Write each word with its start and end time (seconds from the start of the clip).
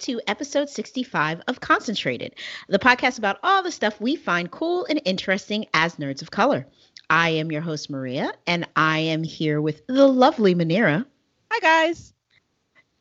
To 0.00 0.20
episode 0.26 0.70
65 0.70 1.42
of 1.46 1.60
Concentrated, 1.60 2.34
the 2.68 2.78
podcast 2.78 3.18
about 3.18 3.38
all 3.42 3.62
the 3.62 3.70
stuff 3.70 4.00
we 4.00 4.16
find 4.16 4.50
cool 4.50 4.86
and 4.88 4.98
interesting 5.04 5.66
as 5.74 5.96
nerds 5.96 6.22
of 6.22 6.30
color. 6.30 6.66
I 7.10 7.30
am 7.30 7.52
your 7.52 7.60
host, 7.60 7.90
Maria, 7.90 8.32
and 8.46 8.66
I 8.76 9.00
am 9.00 9.22
here 9.22 9.60
with 9.60 9.86
the 9.86 10.06
lovely 10.06 10.54
Manera. 10.54 11.04
Hi, 11.50 11.60
guys. 11.60 12.14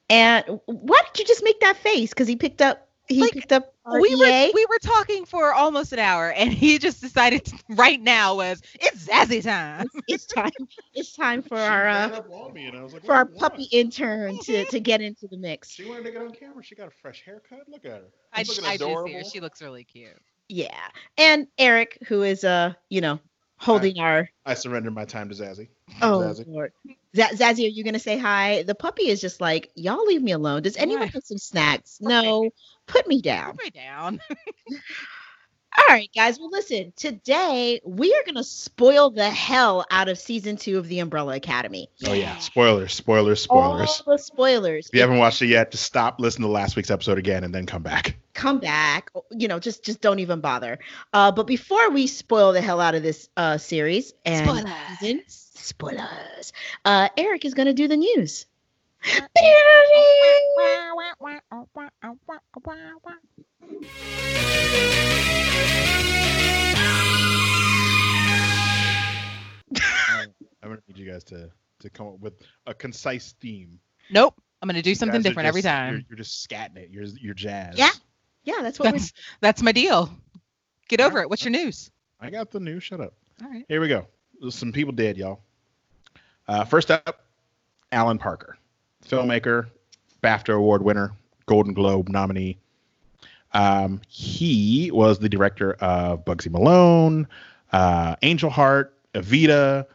And 0.10 0.60
why 0.66 1.00
did 1.08 1.20
you 1.20 1.26
just 1.26 1.42
make 1.42 1.62
that 1.62 1.78
face? 1.78 2.10
Because 2.10 2.28
he 2.28 2.36
picked 2.36 2.62
up 2.62 2.90
he 3.08 3.22
like, 3.22 3.32
picked 3.32 3.54
up 3.54 3.74
we 3.92 4.16
were 4.16 4.52
we 4.54 4.66
were 4.70 4.80
talking 4.80 5.26
for 5.26 5.54
almost 5.54 5.94
an 5.94 6.00
hour 6.00 6.32
and 6.32 6.52
he 6.52 6.78
just 6.78 7.02
decided 7.02 7.46
to, 7.46 7.58
right 7.70 8.02
now 8.02 8.36
was 8.36 8.62
it's 8.76 9.08
Zazie 9.08 9.44
time. 9.44 9.88
It's, 10.08 10.26
it's 10.26 10.26
time. 10.26 10.52
It's 10.94 11.16
time 11.16 11.42
for 11.42 11.58
our 11.58 11.88
uh, 11.88 12.10
like, 12.10 13.04
for 13.06 13.16
our 13.16 13.26
puppy 13.26 13.68
intern 13.72 14.38
to 14.40 14.66
to 14.66 14.80
get 14.80 15.02
into 15.02 15.28
the 15.28 15.38
mix. 15.38 15.72
She 15.72 15.86
wanted 15.88 16.06
to 16.06 16.12
get 16.12 16.22
on 16.22 16.32
camera. 16.32 16.64
She 16.64 16.76
got 16.76 16.88
a 16.88 16.92
fresh 16.92 17.24
haircut. 17.24 17.62
Look 17.68 17.86
at 17.86 17.92
her. 17.92 18.02
I, 18.34 18.42
I 18.42 18.78
do 18.78 19.04
see 19.06 19.14
her. 19.14 19.24
She 19.24 19.40
looks 19.40 19.62
really 19.62 19.84
cute. 19.84 20.12
Yeah, 20.48 20.88
and 21.18 21.48
Eric, 21.58 21.98
who 22.08 22.24
is 22.24 22.44
uh 22.44 22.74
you 22.90 23.02
know 23.02 23.20
holding 23.58 24.00
I, 24.00 24.04
our. 24.04 24.30
I 24.46 24.54
surrender 24.56 24.92
my 24.92 25.06
time 25.06 25.30
to 25.30 25.36
Zazie. 25.36 25.70
Oh 26.02 26.20
Zazie. 26.20 26.48
Lord, 26.48 26.74
Z- 27.16 27.36
Zazie, 27.36 27.66
are 27.66 27.70
you 27.70 27.84
gonna 27.84 28.00
say 28.00 28.18
hi? 28.18 28.64
The 28.64 28.76
puppy 28.76 29.10
is 29.10 29.22
just 29.22 29.42
like, 29.42 29.72
y'all 29.76 30.06
leave 30.06 30.22
me 30.22 30.32
alone. 30.32 30.62
Does 30.62 30.78
anyone 30.78 31.08
have 31.08 31.24
some 31.24 31.38
snacks? 31.38 32.00
No, 32.02 32.50
put 32.88 33.08
me 33.08 33.22
down. 33.22 33.58
Put 33.58 33.64
me 33.64 33.70
down. 33.72 34.20
All 35.78 35.96
right, 35.96 36.10
guys. 36.14 36.40
Well, 36.40 36.50
listen, 36.50 36.94
today 36.96 37.80
we 37.86 38.14
are 38.14 38.24
going 38.26 38.36
to 38.36 38.44
spoil 38.44 39.12
the 39.12 39.30
hell 39.30 39.86
out 39.92 40.10
of 40.10 40.18
season 40.18 40.58
two 40.58 40.78
of 40.78 40.88
The 40.88 41.00
Umbrella 41.00 41.36
Academy. 41.36 41.90
Oh, 42.06 42.14
yeah. 42.14 42.38
Spoilers, 42.40 42.94
spoilers, 42.94 43.44
spoilers. 43.44 44.04
All 44.06 44.14
the 44.14 44.18
spoilers. 44.18 44.88
If 44.88 44.96
you 44.96 45.02
haven't 45.02 45.20
watched 45.20 45.42
it 45.42 45.48
yet, 45.48 45.72
just 45.72 45.84
stop, 45.84 46.20
listen 46.20 46.42
to 46.42 46.48
last 46.48 46.76
week's 46.76 46.90
episode 46.92 47.18
again, 47.18 47.44
and 47.44 47.54
then 47.54 47.66
come 47.66 47.84
back. 47.84 48.18
Come 48.34 48.60
back. 48.60 49.12
You 49.32 49.48
know, 49.48 49.60
just 49.60 49.84
just 49.84 50.02
don't 50.02 50.20
even 50.20 50.42
bother. 50.42 50.80
Uh, 51.14 51.32
but 51.32 51.46
before 51.46 51.92
we 51.92 52.08
spoil 52.08 52.52
the 52.52 52.62
hell 52.62 52.82
out 52.82 52.96
of 52.96 53.04
this 53.04 53.30
uh, 53.38 53.58
series 53.58 54.14
and 54.26 54.48
spoilers, 54.48 54.74
season, 55.00 55.24
spoilers, 55.60 56.54
uh, 56.86 57.10
Eric 57.18 57.46
is 57.46 57.54
going 57.54 57.68
to 57.68 57.74
do 57.74 57.88
the 57.88 57.98
news. 57.98 58.46
I'm 70.62 70.76
gonna 70.76 70.82
need 70.88 70.98
you 70.98 71.10
guys 71.10 71.24
to 71.26 71.50
to 71.80 71.90
come 71.90 72.08
up 72.08 72.20
with 72.20 72.34
a 72.66 72.74
concise 72.74 73.34
theme. 73.40 73.80
Nope, 74.12 74.36
I'm 74.62 74.68
gonna 74.68 74.82
do 74.82 74.94
something 74.96 75.22
different 75.22 75.46
just, 75.46 75.50
every 75.50 75.62
time. 75.62 75.94
You're, 75.94 76.04
you're, 76.10 76.18
just 76.18 76.48
scatting 76.48 76.78
it. 76.78 76.90
You're 76.92 77.06
you're 77.22 77.34
jazz. 77.34 77.78
Yeah, 77.78 77.92
yeah, 78.44 78.62
that's 78.62 78.80
what 78.80 78.92
that's, 78.92 79.14
that's 79.40 79.62
my 79.62 79.72
deal. 79.72 80.10
Get 80.90 81.02
over 81.02 81.22
it. 81.22 81.30
What's 81.30 81.44
your 81.44 81.52
news? 81.52 81.92
I 82.20 82.30
got 82.30 82.52
the 82.52 82.60
news. 82.60 82.84
Shut 82.84 83.00
up. 83.00 83.14
All 83.42 83.50
right. 83.50 83.66
Here 83.70 83.80
we 83.80 83.88
go. 83.88 84.08
There's 84.42 84.56
Some 84.56 84.72
people 84.72 84.92
dead, 84.92 85.18
y'all. 85.18 85.42
Uh, 86.50 86.66
first 86.66 86.90
up, 86.90 87.22
Alan 87.92 88.18
Parker, 88.18 88.58
filmmaker, 89.08 89.68
BAFTA 90.24 90.56
award 90.56 90.82
winner, 90.82 91.12
Golden 91.46 91.76
Globe 91.76 92.10
nominee. 92.10 92.58
Um, 93.54 94.02
he 94.08 94.90
was 94.92 95.20
the 95.20 95.30
director 95.30 95.74
of 95.74 96.26
Bugsy 96.26 96.50
Malone, 96.50 97.28
uh, 97.72 98.16
Angel 98.24 98.50
Heart, 98.50 98.96
Evita, 99.14 99.86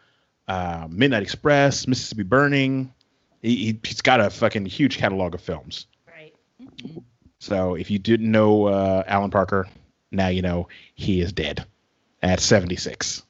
uh, 0.46 0.86
Midnight 0.88 1.24
Express, 1.24 1.88
Mississippi 1.88 2.22
Burning. 2.22 2.94
He, 3.42 3.80
has 3.84 4.00
got 4.00 4.20
a 4.20 4.30
fucking 4.30 4.66
huge 4.66 4.96
catalog 4.96 5.34
of 5.34 5.40
films. 5.40 5.88
Right. 6.06 6.34
So 7.40 7.74
if 7.74 7.90
you 7.90 7.98
didn't 7.98 8.30
know 8.30 8.66
uh, 8.66 9.02
Alan 9.08 9.32
Parker, 9.32 9.66
now 10.12 10.28
you 10.28 10.40
know 10.40 10.68
he 10.94 11.20
is 11.20 11.32
dead 11.32 11.66
at 12.22 12.38
76. 12.38 13.24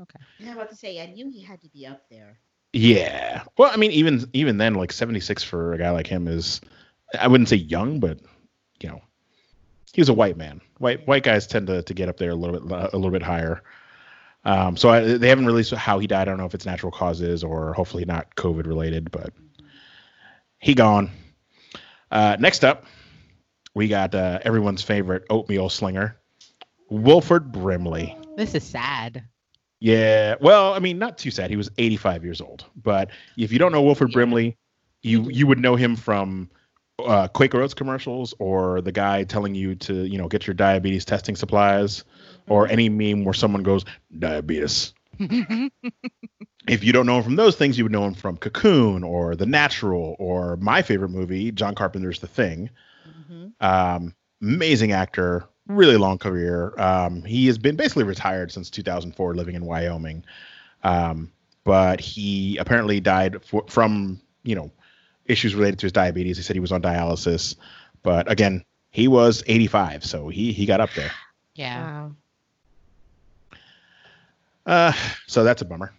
Okay. 0.00 0.20
I 0.40 0.44
was 0.44 0.54
about 0.54 0.70
to 0.70 0.76
say, 0.76 1.02
I 1.02 1.06
knew 1.06 1.28
he 1.28 1.42
had 1.42 1.60
to 1.62 1.68
be 1.68 1.88
up 1.88 2.08
there. 2.08 2.38
Yeah. 2.72 3.42
Well, 3.58 3.70
I 3.72 3.76
mean, 3.76 3.92
even 3.92 4.28
even 4.32 4.58
then, 4.58 4.74
like 4.74 4.92
76 4.92 5.42
for 5.42 5.74
a 5.74 5.78
guy 5.78 5.90
like 5.90 6.06
him 6.06 6.26
is, 6.26 6.60
I 7.18 7.28
wouldn't 7.28 7.48
say 7.48 7.56
young, 7.56 8.00
but 8.00 8.18
you 8.80 8.88
know, 8.88 9.02
he 9.92 10.00
was 10.00 10.08
a 10.08 10.14
white 10.14 10.36
man. 10.36 10.60
White 10.78 11.06
white 11.06 11.22
guys 11.22 11.46
tend 11.46 11.66
to, 11.66 11.82
to 11.82 11.94
get 11.94 12.08
up 12.08 12.16
there 12.16 12.30
a 12.30 12.34
little 12.34 12.60
bit 12.60 12.92
a 12.92 12.96
little 12.96 13.10
bit 13.10 13.22
higher. 13.22 13.62
Um, 14.44 14.76
so 14.76 14.88
I, 14.88 15.00
they 15.18 15.28
haven't 15.28 15.46
released 15.46 15.72
how 15.72 15.98
he 15.98 16.06
died. 16.06 16.22
I 16.22 16.24
don't 16.24 16.38
know 16.38 16.46
if 16.46 16.54
it's 16.54 16.66
natural 16.66 16.90
causes 16.90 17.44
or 17.44 17.74
hopefully 17.74 18.04
not 18.04 18.34
COVID 18.34 18.66
related, 18.66 19.10
but 19.10 19.32
he 20.58 20.74
gone. 20.74 21.10
Uh, 22.10 22.36
next 22.40 22.64
up, 22.64 22.86
we 23.74 23.86
got 23.86 24.14
uh, 24.14 24.40
everyone's 24.42 24.82
favorite 24.82 25.24
oatmeal 25.30 25.68
slinger, 25.68 26.16
Wilford 26.90 27.52
Brimley. 27.52 28.16
This 28.36 28.54
is 28.54 28.64
sad. 28.64 29.24
Yeah, 29.82 30.36
well, 30.40 30.74
I 30.74 30.78
mean, 30.78 31.00
not 31.00 31.18
too 31.18 31.32
sad. 31.32 31.50
He 31.50 31.56
was 31.56 31.68
85 31.76 32.22
years 32.22 32.40
old, 32.40 32.66
but 32.80 33.10
if 33.36 33.50
you 33.50 33.58
don't 33.58 33.72
know 33.72 33.82
Wilford 33.82 34.10
yeah. 34.10 34.14
Brimley, 34.14 34.56
you 35.02 35.28
you 35.28 35.44
would 35.48 35.58
know 35.58 35.74
him 35.74 35.96
from 35.96 36.48
uh, 37.04 37.26
Quaker 37.26 37.60
Oats 37.60 37.74
commercials 37.74 38.32
or 38.38 38.80
the 38.80 38.92
guy 38.92 39.24
telling 39.24 39.56
you 39.56 39.74
to 39.74 40.04
you 40.04 40.18
know 40.18 40.28
get 40.28 40.46
your 40.46 40.54
diabetes 40.54 41.04
testing 41.04 41.34
supplies 41.34 42.04
or 42.48 42.68
any 42.68 42.88
meme 42.88 43.24
where 43.24 43.34
someone 43.34 43.64
goes 43.64 43.84
diabetes. 44.20 44.94
if 46.68 46.84
you 46.84 46.92
don't 46.92 47.06
know 47.06 47.16
him 47.16 47.24
from 47.24 47.34
those 47.34 47.56
things, 47.56 47.76
you 47.76 47.84
would 47.84 47.92
know 47.92 48.04
him 48.04 48.14
from 48.14 48.36
Cocoon 48.36 49.02
or 49.02 49.34
The 49.34 49.46
Natural 49.46 50.14
or 50.20 50.58
my 50.58 50.82
favorite 50.82 51.10
movie, 51.10 51.50
John 51.50 51.74
Carpenter's 51.74 52.20
The 52.20 52.28
Thing. 52.28 52.70
Mm-hmm. 53.08 53.48
Um, 53.60 54.14
amazing 54.40 54.92
actor, 54.92 55.48
really 55.66 55.96
long 55.96 56.18
career. 56.18 56.74
Um, 56.78 57.22
he 57.22 57.46
has 57.46 57.58
been 57.58 57.76
basically 57.76 58.04
retired 58.04 58.52
since 58.52 58.70
2004, 58.70 59.34
living 59.34 59.54
in 59.54 59.64
Wyoming. 59.64 60.24
Um, 60.82 61.32
but 61.64 62.00
he 62.00 62.56
apparently 62.56 63.00
died 63.00 63.44
for, 63.44 63.64
from 63.68 64.20
you 64.42 64.54
know 64.54 64.70
issues 65.26 65.54
related 65.54 65.78
to 65.80 65.86
his 65.86 65.92
diabetes. 65.92 66.36
He 66.36 66.42
said 66.42 66.56
he 66.56 66.60
was 66.60 66.72
on 66.72 66.82
dialysis, 66.82 67.56
but 68.02 68.30
again, 68.30 68.64
he 68.90 69.08
was 69.08 69.42
85, 69.46 70.04
so 70.04 70.28
he 70.28 70.52
he 70.52 70.66
got 70.66 70.80
up 70.80 70.90
there. 70.96 71.12
Yeah. 71.54 71.82
Wow. 71.82 72.12
Uh, 74.64 74.92
so 75.26 75.44
that's 75.44 75.62
a 75.62 75.64
bummer. 75.64 75.92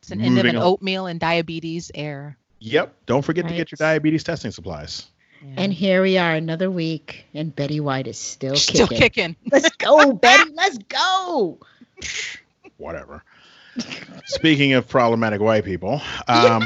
It's 0.00 0.10
an 0.10 0.18
Moving 0.18 0.38
end 0.38 0.38
of 0.38 0.46
an 0.46 0.56
on. 0.56 0.62
oatmeal 0.62 1.06
and 1.06 1.20
diabetes 1.20 1.90
era. 1.94 2.36
Yep. 2.58 2.94
Don't 3.06 3.22
forget 3.22 3.44
right. 3.44 3.50
to 3.50 3.56
get 3.56 3.72
your 3.72 3.76
diabetes 3.76 4.24
testing 4.24 4.50
supplies. 4.50 5.06
Yeah. 5.42 5.54
And 5.56 5.72
here 5.72 6.02
we 6.02 6.18
are, 6.18 6.34
another 6.34 6.70
week, 6.70 7.26
and 7.34 7.54
Betty 7.54 7.80
White 7.80 8.06
is 8.06 8.18
still 8.18 8.56
still 8.56 8.86
kicking. 8.86 9.34
kicking. 9.34 9.36
Let's 9.50 9.70
go, 9.76 10.12
Betty. 10.12 10.52
Let's 10.54 10.78
go. 10.78 11.58
Whatever. 12.76 13.24
Speaking 14.26 14.74
of 14.74 14.86
problematic 14.86 15.40
white 15.40 15.64
people, 15.64 16.00
um, 16.28 16.64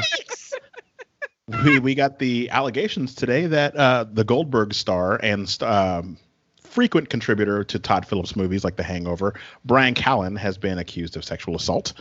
we 1.63 1.79
we 1.79 1.95
got 1.95 2.19
the 2.19 2.49
allegations 2.49 3.15
today 3.15 3.47
that 3.47 3.75
uh, 3.75 4.05
the 4.11 4.23
Goldberg 4.23 4.73
star 4.73 5.19
and 5.23 5.55
um, 5.61 6.17
frequent 6.61 7.09
contributor 7.09 7.63
to 7.63 7.79
Todd 7.79 8.05
Phillips 8.05 8.35
movies 8.35 8.63
like 8.63 8.75
The 8.75 8.83
Hangover, 8.83 9.33
Bryan 9.65 9.95
Callen 9.95 10.37
has 10.37 10.57
been 10.57 10.77
accused 10.77 11.17
of 11.17 11.23
sexual 11.23 11.55
assault. 11.55 11.93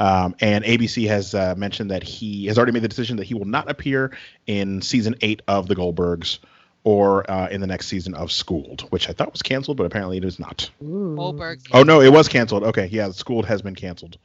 Um, 0.00 0.34
and 0.40 0.64
ABC 0.64 1.06
has 1.08 1.34
uh, 1.34 1.54
mentioned 1.56 1.90
that 1.90 2.02
he 2.02 2.46
has 2.46 2.56
already 2.56 2.72
made 2.72 2.82
the 2.82 2.88
decision 2.88 3.18
that 3.18 3.24
he 3.24 3.34
will 3.34 3.44
not 3.44 3.70
appear 3.70 4.16
in 4.46 4.80
season 4.80 5.14
eight 5.20 5.42
of 5.46 5.68
The 5.68 5.76
Goldbergs 5.76 6.38
or 6.84 7.30
uh, 7.30 7.48
in 7.48 7.60
the 7.60 7.66
next 7.66 7.88
season 7.88 8.14
of 8.14 8.32
Schooled, 8.32 8.82
which 8.90 9.10
I 9.10 9.12
thought 9.12 9.30
was 9.30 9.42
canceled, 9.42 9.76
but 9.76 9.84
apparently 9.84 10.16
it 10.16 10.24
is 10.24 10.38
not. 10.38 10.70
Goldberg. 10.80 11.60
Oh 11.72 11.82
no, 11.82 12.00
it 12.00 12.10
was 12.10 12.28
canceled. 12.28 12.64
Okay, 12.64 12.86
yeah, 12.86 13.10
Schooled 13.10 13.44
has 13.44 13.60
been 13.60 13.74
canceled. 13.74 14.16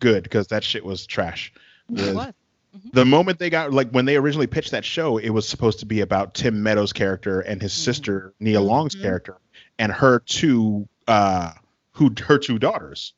Good, 0.00 0.22
because 0.22 0.46
that 0.48 0.64
shit 0.64 0.82
was 0.82 1.04
trash. 1.04 1.52
The, 1.90 2.14
what? 2.14 2.34
Mm-hmm. 2.74 2.88
The 2.94 3.04
moment 3.04 3.38
they 3.38 3.50
got 3.50 3.72
like 3.72 3.90
when 3.90 4.06
they 4.06 4.16
originally 4.16 4.46
pitched 4.46 4.70
that 4.70 4.84
show, 4.84 5.18
it 5.18 5.28
was 5.28 5.46
supposed 5.46 5.80
to 5.80 5.86
be 5.86 6.00
about 6.00 6.32
Tim 6.32 6.62
Meadows' 6.62 6.94
character 6.94 7.40
and 7.40 7.60
his 7.60 7.72
mm-hmm. 7.72 7.84
sister 7.84 8.32
Nia 8.40 8.62
Long's 8.62 8.94
mm-hmm. 8.94 9.04
character 9.04 9.36
and 9.78 9.92
her 9.92 10.20
two 10.20 10.88
uh 11.06 11.52
who 11.92 12.14
her 12.26 12.38
two 12.38 12.58
daughters. 12.58 13.12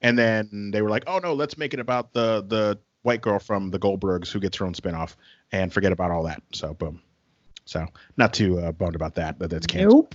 And 0.00 0.18
then 0.18 0.70
they 0.72 0.82
were 0.82 0.90
like, 0.90 1.04
"Oh 1.06 1.18
no, 1.18 1.34
let's 1.34 1.58
make 1.58 1.74
it 1.74 1.80
about 1.80 2.12
the 2.12 2.44
the 2.46 2.78
white 3.02 3.20
girl 3.20 3.38
from 3.38 3.70
the 3.70 3.78
Goldbergs 3.78 4.30
who 4.30 4.40
gets 4.40 4.56
her 4.58 4.66
own 4.66 4.74
spinoff 4.74 5.16
and 5.52 5.72
forget 5.72 5.92
about 5.92 6.10
all 6.10 6.22
that." 6.24 6.42
So 6.52 6.74
boom. 6.74 7.00
So 7.64 7.86
not 8.16 8.32
too 8.32 8.58
uh, 8.58 8.72
bummed 8.72 8.94
about 8.94 9.14
that 9.16 9.38
that 9.38 9.50
that's 9.50 9.66
canceled. 9.66 10.06
Nope. 10.10 10.14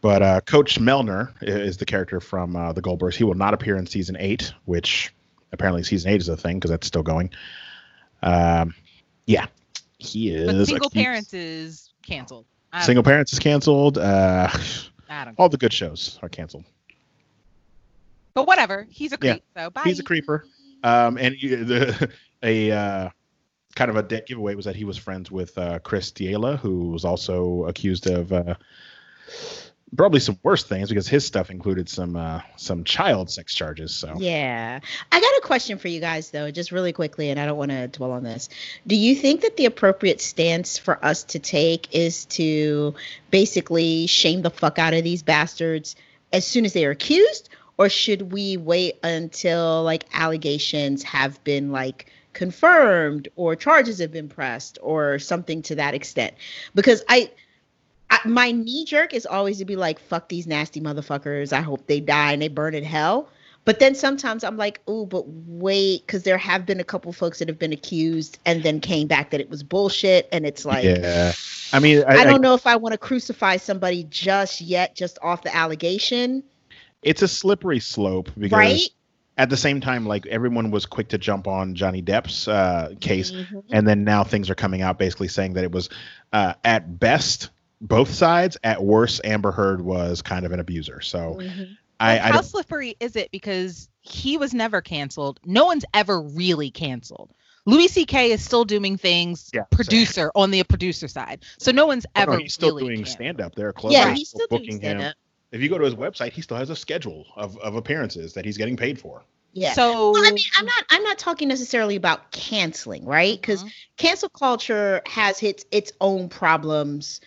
But 0.00 0.22
uh, 0.22 0.40
Coach 0.42 0.78
Mellor 0.78 1.32
is 1.40 1.78
the 1.78 1.86
character 1.86 2.20
from 2.20 2.56
uh, 2.56 2.72
the 2.72 2.82
Goldbergs. 2.82 3.14
He 3.14 3.24
will 3.24 3.34
not 3.34 3.54
appear 3.54 3.76
in 3.76 3.86
season 3.86 4.16
eight, 4.18 4.52
which 4.66 5.14
apparently 5.50 5.82
season 5.82 6.10
eight 6.10 6.20
is 6.20 6.28
a 6.28 6.36
thing 6.36 6.58
because 6.58 6.70
that's 6.70 6.86
still 6.86 7.02
going. 7.02 7.30
Um, 8.22 8.74
yeah, 9.26 9.46
he 9.98 10.28
is. 10.28 10.46
But 10.46 10.66
single 10.66 10.90
parents 10.90 11.32
is 11.32 11.94
canceled. 12.02 12.44
Single 12.82 13.04
parents 13.04 13.32
is 13.32 13.38
canceled. 13.38 13.98
Uh, 13.98 14.50
all 15.38 15.48
the 15.48 15.56
good 15.56 15.72
shows 15.72 16.18
are 16.22 16.28
canceled. 16.28 16.64
But 18.34 18.46
whatever, 18.46 18.86
he's 18.90 19.12
a 19.12 19.18
creep. 19.18 19.42
Yeah, 19.56 19.64
so 19.64 19.70
bye. 19.70 19.82
He's 19.84 20.00
a 20.00 20.04
creeper. 20.04 20.46
Um, 20.82 21.16
and 21.18 21.36
the, 21.40 22.10
a 22.42 22.70
uh, 22.70 23.10
kind 23.74 23.90
of 23.90 23.96
a 23.96 24.02
dead 24.02 24.26
giveaway 24.26 24.54
was 24.54 24.64
that 24.66 24.76
he 24.76 24.84
was 24.84 24.98
friends 24.98 25.30
with 25.30 25.56
uh, 25.56 25.78
Chris 25.80 26.10
D'Elia, 26.10 26.56
who 26.56 26.90
was 26.90 27.04
also 27.04 27.64
accused 27.64 28.06
of 28.06 28.32
uh, 28.32 28.54
probably 29.96 30.20
some 30.20 30.38
worse 30.42 30.64
things 30.64 30.88
because 30.88 31.08
his 31.08 31.24
stuff 31.24 31.50
included 31.50 31.88
some 31.88 32.16
uh, 32.16 32.40
some 32.56 32.84
child 32.84 33.30
sex 33.30 33.54
charges. 33.54 33.94
So 33.94 34.14
Yeah. 34.18 34.80
I 35.12 35.20
got 35.20 35.38
a 35.38 35.40
question 35.42 35.78
for 35.78 35.88
you 35.88 36.00
guys 36.00 36.30
though, 36.30 36.50
just 36.50 36.72
really 36.72 36.92
quickly, 36.92 37.30
and 37.30 37.38
I 37.38 37.46
don't 37.46 37.58
want 37.58 37.70
to 37.70 37.88
dwell 37.88 38.12
on 38.12 38.24
this. 38.24 38.48
Do 38.86 38.96
you 38.96 39.14
think 39.14 39.42
that 39.42 39.56
the 39.56 39.66
appropriate 39.66 40.20
stance 40.20 40.78
for 40.78 41.02
us 41.04 41.24
to 41.24 41.38
take 41.38 41.94
is 41.94 42.24
to 42.26 42.94
basically 43.30 44.06
shame 44.06 44.42
the 44.42 44.50
fuck 44.50 44.78
out 44.78 44.94
of 44.94 45.04
these 45.04 45.22
bastards 45.22 45.96
as 46.32 46.46
soon 46.46 46.64
as 46.64 46.72
they 46.72 46.84
are 46.84 46.90
accused? 46.90 47.48
Or 47.76 47.88
should 47.88 48.32
we 48.32 48.56
wait 48.56 48.98
until 49.02 49.82
like 49.82 50.04
allegations 50.12 51.02
have 51.02 51.42
been 51.44 51.72
like 51.72 52.10
confirmed 52.32 53.28
or 53.36 53.56
charges 53.56 53.98
have 53.98 54.12
been 54.12 54.28
pressed 54.28 54.78
or 54.82 55.18
something 55.18 55.62
to 55.62 55.74
that 55.74 55.94
extent? 55.94 56.34
Because 56.74 57.02
I 57.08 57.30
I, 58.10 58.20
my 58.24 58.52
knee 58.52 58.84
jerk 58.84 59.14
is 59.14 59.26
always 59.26 59.58
to 59.58 59.64
be 59.64 59.76
like, 59.76 59.98
fuck 59.98 60.28
these 60.28 60.46
nasty 60.46 60.80
motherfuckers. 60.80 61.52
I 61.52 61.62
hope 61.62 61.86
they 61.86 62.00
die 62.00 62.32
and 62.32 62.42
they 62.42 62.48
burn 62.48 62.74
in 62.74 62.84
hell. 62.84 63.28
But 63.64 63.78
then 63.78 63.94
sometimes 63.94 64.44
I'm 64.44 64.58
like, 64.58 64.80
oh, 64.86 65.06
but 65.06 65.24
wait, 65.26 66.06
because 66.06 66.22
there 66.22 66.36
have 66.36 66.66
been 66.66 66.80
a 66.80 66.84
couple 66.84 67.12
folks 67.12 67.38
that 67.38 67.48
have 67.48 67.58
been 67.58 67.72
accused 67.72 68.38
and 68.44 68.62
then 68.62 68.78
came 68.78 69.06
back 69.06 69.30
that 69.30 69.40
it 69.40 69.48
was 69.48 69.62
bullshit. 69.62 70.28
And 70.32 70.44
it's 70.44 70.66
like, 70.66 70.84
yeah, 70.84 71.32
I 71.72 71.78
mean, 71.78 72.04
I, 72.06 72.24
don't 72.24 72.42
know 72.42 72.54
if 72.54 72.66
I 72.66 72.76
want 72.76 72.92
to 72.92 72.98
crucify 72.98 73.56
somebody 73.56 74.04
just 74.10 74.60
yet, 74.60 74.94
just 74.94 75.18
off 75.22 75.42
the 75.42 75.54
allegation. 75.54 76.42
It's 77.04 77.22
a 77.22 77.28
slippery 77.28 77.80
slope 77.80 78.30
because 78.36 78.56
Right? 78.58 78.88
at 79.36 79.50
the 79.50 79.56
same 79.56 79.80
time, 79.80 80.06
like 80.06 80.26
everyone 80.26 80.70
was 80.70 80.86
quick 80.86 81.08
to 81.08 81.18
jump 81.18 81.46
on 81.46 81.74
Johnny 81.74 82.02
Depp's 82.02 82.46
uh, 82.48 82.94
case, 83.00 83.32
Mhm. 83.32 83.64
and 83.72 83.86
then 83.86 84.04
now 84.04 84.24
things 84.24 84.48
are 84.50 84.54
coming 84.54 84.82
out 84.82 84.98
basically 84.98 85.28
saying 85.28 85.54
that 85.54 85.64
it 85.64 85.72
was 85.72 85.88
uh, 86.32 86.54
at 86.64 86.98
best 86.98 87.50
both 87.80 88.12
sides, 88.12 88.56
at 88.64 88.82
worst 88.82 89.20
Amber 89.24 89.52
Heard 89.52 89.80
was 89.80 90.22
kind 90.22 90.46
of 90.46 90.52
an 90.52 90.60
abuser. 90.60 91.00
So 91.00 91.36
Mhm. 91.40 91.76
I, 92.00 92.14
I 92.14 92.18
How 92.18 92.32
don't, 92.32 92.44
slippery 92.44 92.96
is 92.98 93.14
it? 93.16 93.30
Because 93.30 93.88
he 94.00 94.36
was 94.36 94.52
never 94.54 94.80
canceled. 94.80 95.38
No 95.44 95.66
one's 95.66 95.84
ever 95.94 96.20
really 96.20 96.70
canceled. 96.70 97.30
Louis 97.66 97.88
C.K. 97.88 98.32
is 98.32 98.44
still 98.44 98.64
doing 98.64 98.96
things 98.98 99.50
Yeah, 99.54 99.62
producer 99.70 100.30
on 100.34 100.50
the 100.50 100.62
producer 100.64 101.08
side. 101.08 101.44
So 101.58 101.72
no 101.72 101.86
one's 101.86 102.04
oh, 102.14 102.20
no, 102.20 102.22
ever 102.32 102.38
he's 102.38 102.52
still 102.54 102.70
really 102.70 102.84
doing 102.84 102.96
canceled. 102.98 103.14
stand 103.14 103.40
up. 103.40 103.54
There 103.54 103.68
are 103.68 103.72
clubs 103.72 103.94
Yeah, 103.94 104.12
he's 104.14 104.28
still 104.28 104.46
doing 104.48 104.62
booking 104.62 104.76
stand 104.78 105.00
him. 105.00 105.06
up. 105.08 105.14
If 105.54 105.62
you 105.62 105.68
go 105.68 105.78
to 105.78 105.84
his 105.84 105.94
website, 105.94 106.32
he 106.32 106.42
still 106.42 106.56
has 106.56 106.68
a 106.68 106.74
schedule 106.74 107.26
of, 107.36 107.56
of 107.58 107.76
appearances 107.76 108.34
that 108.34 108.44
he's 108.44 108.56
getting 108.56 108.76
paid 108.76 108.98
for. 108.98 109.24
Yeah. 109.52 109.72
So 109.72 110.10
Well, 110.10 110.22
I 110.26 110.32
mean, 110.32 110.44
I'm 110.56 110.64
not. 110.66 110.84
I'm 110.90 111.02
not 111.04 111.16
talking 111.16 111.46
necessarily 111.46 111.94
about 111.94 112.32
canceling, 112.32 113.04
right? 113.04 113.40
Because 113.40 113.62
Mhm. 113.62 113.72
cancel 113.96 114.28
culture 114.30 115.00
has 115.06 115.40
its 115.44 115.64
its 115.70 115.92
own 116.00 116.28
problems 116.28 117.20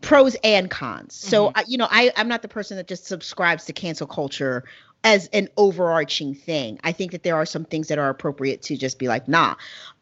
pros 0.00 0.36
and 0.44 0.70
cons 0.70 1.16
so 1.16 1.50
I, 1.56 1.64
you 1.66 1.76
know 1.76 1.88
I, 1.90 2.12
i'm 2.16 2.28
not 2.28 2.40
the 2.40 2.48
person 2.48 2.76
that 2.76 2.86
just 2.86 3.04
subscribes 3.04 3.64
to 3.64 3.72
cancel 3.72 4.06
culture 4.06 4.62
as 5.06 5.28
an 5.32 5.48
overarching 5.56 6.34
thing 6.34 6.78
i 6.82 6.90
think 6.92 7.12
that 7.12 7.22
there 7.22 7.36
are 7.36 7.46
some 7.46 7.64
things 7.64 7.88
that 7.88 7.98
are 7.98 8.10
appropriate 8.10 8.60
to 8.60 8.76
just 8.76 8.98
be 8.98 9.06
like 9.08 9.28
nah 9.28 9.54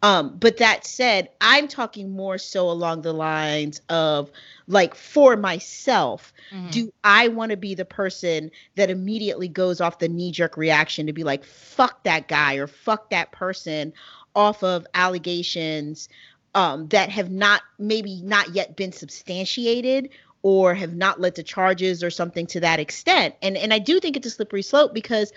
um 0.02 0.34
but 0.40 0.56
that 0.56 0.86
said 0.86 1.28
i'm 1.40 1.68
talking 1.68 2.10
more 2.10 2.38
so 2.38 2.70
along 2.70 3.02
the 3.02 3.12
lines 3.12 3.80
of 3.88 4.30
like 4.66 4.94
for 4.94 5.36
myself 5.36 6.32
Mhm. 6.52 6.70
do 6.70 6.92
I 7.02 7.28
want 7.28 7.50
to 7.50 7.56
be 7.56 7.74
the 7.74 7.84
person 7.84 8.50
that 8.76 8.90
immediately 8.90 9.48
goes 9.48 9.80
off 9.80 9.98
the 9.98 10.08
knee 10.08 10.30
jerk 10.32 10.56
reaction 10.56 11.06
to 11.06 11.12
be 11.12 11.24
like, 11.24 11.44
fuck 11.44 12.04
that 12.04 12.28
guy 12.28 12.54
or 12.54 12.66
fuck 12.66 13.10
that 13.10 13.32
person 13.32 13.92
off 14.34 14.62
of 14.62 14.86
allegations 14.94 16.08
um, 16.54 16.88
that 16.88 17.10
have 17.10 17.30
not, 17.30 17.62
maybe 17.78 18.22
not 18.22 18.54
yet 18.54 18.76
been 18.76 18.92
substantiated 18.92 20.08
or 20.44 20.74
have 20.74 20.94
not 20.94 21.18
led 21.18 21.34
to 21.34 21.42
charges 21.42 22.04
or 22.04 22.10
something 22.10 22.46
to 22.46 22.60
that 22.60 22.78
extent? 22.78 23.34
And, 23.40 23.56
and 23.56 23.72
I 23.72 23.78
do 23.78 23.98
think 23.98 24.14
it's 24.14 24.26
a 24.26 24.30
slippery 24.30 24.60
slope 24.60 24.92
because 24.92 25.32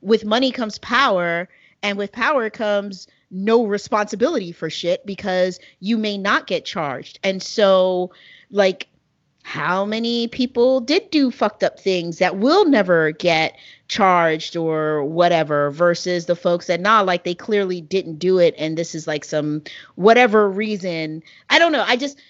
with 0.00 0.24
money 0.24 0.50
comes 0.50 0.76
power 0.78 1.48
and 1.84 1.96
with 1.96 2.10
power 2.10 2.50
comes 2.50 3.06
no 3.30 3.64
responsibility 3.64 4.50
for 4.50 4.68
shit 4.68 5.06
because 5.06 5.60
you 5.78 5.96
may 5.96 6.18
not 6.18 6.48
get 6.48 6.64
charged. 6.64 7.20
And 7.22 7.40
so, 7.40 8.10
like, 8.50 8.88
how 9.42 9.84
many 9.84 10.26
people 10.28 10.80
did 10.80 11.10
do 11.10 11.30
fucked 11.30 11.62
up 11.62 11.78
things 11.78 12.18
that 12.18 12.36
will 12.36 12.64
never 12.66 13.12
get 13.12 13.56
charged 13.88 14.56
or 14.56 15.02
whatever 15.04 15.70
versus 15.70 16.26
the 16.26 16.36
folks 16.36 16.66
that 16.66 16.80
nah 16.80 17.00
like 17.00 17.24
they 17.24 17.34
clearly 17.34 17.80
didn't 17.80 18.18
do 18.18 18.38
it 18.38 18.54
and 18.58 18.76
this 18.76 18.94
is 18.94 19.06
like 19.06 19.24
some 19.24 19.62
whatever 19.96 20.48
reason 20.48 21.22
i 21.48 21.58
don't 21.58 21.72
know 21.72 21.84
i 21.88 21.96
just 21.96 22.20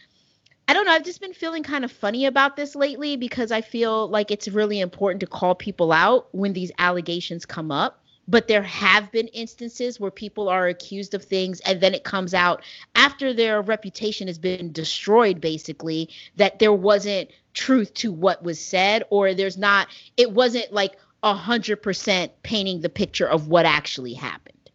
i 0.70 0.72
don't 0.72 0.86
know 0.86 0.92
i've 0.92 1.04
just 1.04 1.20
been 1.20 1.34
feeling 1.34 1.64
kind 1.64 1.84
of 1.84 1.90
funny 1.90 2.26
about 2.26 2.56
this 2.56 2.76
lately 2.76 3.16
because 3.16 3.50
i 3.50 3.60
feel 3.60 4.08
like 4.08 4.30
it's 4.30 4.46
really 4.48 4.80
important 4.80 5.20
to 5.20 5.26
call 5.26 5.54
people 5.54 5.90
out 5.90 6.28
when 6.32 6.52
these 6.52 6.70
allegations 6.78 7.44
come 7.44 7.72
up 7.72 7.96
but 8.28 8.46
there 8.46 8.62
have 8.62 9.10
been 9.10 9.26
instances 9.28 9.98
where 9.98 10.12
people 10.12 10.48
are 10.48 10.68
accused 10.68 11.14
of 11.14 11.24
things 11.24 11.58
and 11.60 11.80
then 11.80 11.92
it 11.94 12.04
comes 12.04 12.32
out 12.34 12.62
after 12.94 13.34
their 13.34 13.60
reputation 13.60 14.28
has 14.28 14.38
been 14.38 14.70
destroyed 14.70 15.40
basically 15.40 16.08
that 16.36 16.60
there 16.60 16.72
wasn't 16.72 17.28
truth 17.52 17.92
to 17.94 18.12
what 18.12 18.42
was 18.44 18.64
said 18.64 19.02
or 19.10 19.34
there's 19.34 19.58
not 19.58 19.88
it 20.16 20.30
wasn't 20.30 20.72
like 20.72 20.96
a 21.24 21.34
hundred 21.34 21.82
percent 21.82 22.30
painting 22.44 22.80
the 22.80 22.88
picture 22.88 23.28
of 23.28 23.48
what 23.48 23.66
actually 23.66 24.14
happened 24.14 24.70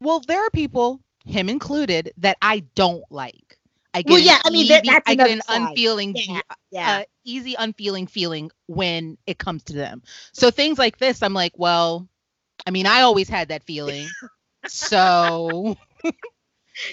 Well, 0.00 0.20
there 0.26 0.40
are 0.40 0.50
people, 0.50 1.02
him 1.26 1.50
included, 1.50 2.12
that 2.16 2.38
I 2.40 2.60
don't 2.74 3.04
like. 3.10 3.59
I 3.94 4.02
get 4.02 4.12
Well, 4.12 4.18
an 4.18 4.24
yeah, 4.24 4.38
I 4.44 4.50
mean, 4.50 4.66
easy- 4.66 4.80
that's 4.84 5.06
I 5.06 5.14
get 5.14 5.30
an 5.30 5.42
side. 5.42 5.48
unfeeling, 5.48 6.14
Yeah, 6.70 7.00
uh, 7.00 7.04
easy 7.24 7.54
unfeeling 7.58 8.06
feeling 8.06 8.50
when 8.66 9.18
it 9.26 9.38
comes 9.38 9.64
to 9.64 9.72
them. 9.74 10.02
So 10.32 10.50
things 10.50 10.78
like 10.78 10.98
this, 10.98 11.22
I'm 11.22 11.34
like, 11.34 11.52
well, 11.56 12.08
I 12.66 12.70
mean, 12.70 12.86
I 12.86 13.02
always 13.02 13.28
had 13.28 13.48
that 13.48 13.64
feeling. 13.64 14.16
so 14.66 15.76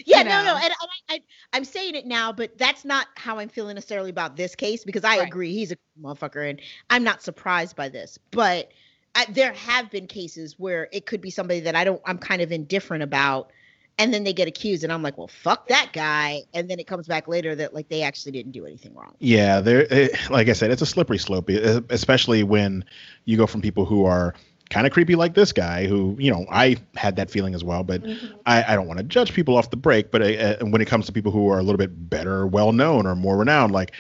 yeah 0.06 0.20
you 0.20 0.24
no 0.24 0.44
no 0.44 0.56
and, 0.56 0.66
and 0.66 0.74
I, 1.10 1.16
I 1.16 1.20
i'm 1.54 1.64
saying 1.64 1.96
it 1.96 2.06
now 2.06 2.32
but 2.32 2.58
that's 2.58 2.84
not 2.86 3.08
how 3.16 3.40
i'm 3.40 3.50
feeling 3.50 3.76
necessarily 3.76 4.10
about 4.10 4.36
this 4.36 4.56
case 4.56 4.84
because 4.84 5.04
i 5.04 5.18
Right. 5.18 5.28
agree 5.28 5.54
he's 5.54 5.72
a 5.72 5.78
motherfucker 6.02 6.50
and 6.50 6.62
i'm 6.90 7.04
not 7.04 7.22
surprised 7.22 7.76
by 7.76 7.90
this 7.90 8.18
but 8.32 8.70
I, 9.16 9.26
there 9.30 9.54
have 9.54 9.90
been 9.90 10.08
cases 10.08 10.56
where 10.58 10.90
it 10.92 11.06
could 11.06 11.22
be 11.22 11.30
somebody 11.30 11.62
that 11.62 11.76
i 11.76 11.84
don't 11.84 12.02
i'm 12.06 12.18
kind 12.18 12.42
of 12.42 12.52
indifferent 12.52 13.04
about 13.04 13.52
and 13.98 14.14
then 14.14 14.24
they 14.24 14.34
get 14.34 14.48
accused 14.48 14.84
and 14.84 14.92
i'm 14.94 15.02
like 15.02 15.18
well 15.18 15.28
fuck 15.28 15.68
that 15.68 15.90
guy 15.94 16.42
and 16.54 16.70
then 16.70 16.80
it 16.80 16.88
comes 16.88 17.08
back 17.08 17.28
later 17.28 17.56
that 17.56 17.74
like 17.74 17.88
they 17.90 18.02
actually 18.02 18.32
didn't 18.32 18.52
do 18.52 18.66
anything 18.66 18.94
wrong 18.96 19.16
Yeah, 19.20 19.60
there. 19.62 19.88
Like 20.30 20.48
I 20.50 20.54
said, 20.54 20.72
it's 20.72 20.82
a 20.82 20.86
slippery 20.86 21.18
slope, 21.18 21.50
especially 21.90 22.44
when 22.44 22.84
you 23.26 23.38
go 23.38 23.48
from 23.48 23.62
people 23.62 23.86
who 23.86 24.06
are 24.06 24.34
kind 24.70 24.86
of 24.86 24.92
creepy 24.94 25.16
like 25.16 25.34
this 25.34 25.52
guy, 25.54 25.88
who 25.88 26.16
you 26.20 26.30
know 26.32 26.46
I 26.52 26.78
had 26.96 27.16
that 27.16 27.30
feeling 27.30 27.56
as 27.56 27.64
well. 27.64 27.84
But 27.84 28.04
I, 28.46 28.64
I 28.74 28.76
don't 28.76 28.88
want 28.88 29.00
to 29.00 29.04
judge 29.04 29.34
people 29.34 29.58
off 29.58 29.70
the 29.70 29.78
break. 29.78 30.12
But 30.12 30.22
uh, 30.22 30.58
when 30.66 30.82
it 30.82 30.88
comes 30.88 31.06
to 31.08 31.12
people 31.12 31.32
who 31.32 31.50
are 31.50 31.60
a 31.60 31.64
little 31.64 31.78
bit 31.78 32.10
better, 32.10 32.46
well 32.46 32.72
known, 32.74 33.06
or 33.08 33.16
more 33.16 33.38
renowned, 33.38 33.72
like 33.72 33.94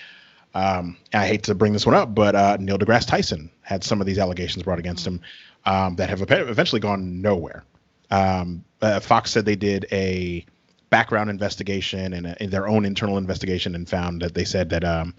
um, 0.54 0.98
I 1.14 1.26
hate 1.28 1.44
to 1.44 1.56
bring 1.56 1.74
this 1.74 1.86
one 1.86 1.96
up, 1.96 2.14
but 2.14 2.36
uh, 2.36 2.58
Neil 2.60 2.78
deGrasse 2.78 3.08
Tyson 3.08 3.50
had 3.62 3.84
some 3.84 4.02
of 4.02 4.08
these 4.08 4.20
allegations 4.20 4.64
brought 4.64 4.80
against 4.80 5.06
him 5.08 5.22
um, 5.66 5.96
that 5.96 6.10
have 6.10 6.22
eventually 6.32 6.82
gone 6.82 7.22
nowhere. 7.22 7.64
Um, 8.12 8.64
uh, 8.82 9.00
Fox 9.00 9.32
said 9.32 9.46
they 9.46 9.56
did 9.56 9.86
a 9.92 10.46
background 10.90 11.30
investigation 11.30 12.14
and, 12.14 12.28
a, 12.28 12.42
and 12.42 12.52
their 12.52 12.68
own 12.68 12.86
internal 12.86 13.18
investigation 13.18 13.76
and 13.76 13.90
found 13.90 14.22
that 14.22 14.34
they 14.34 14.46
said 14.46 14.70
that 14.70 14.84
um, 14.84 15.14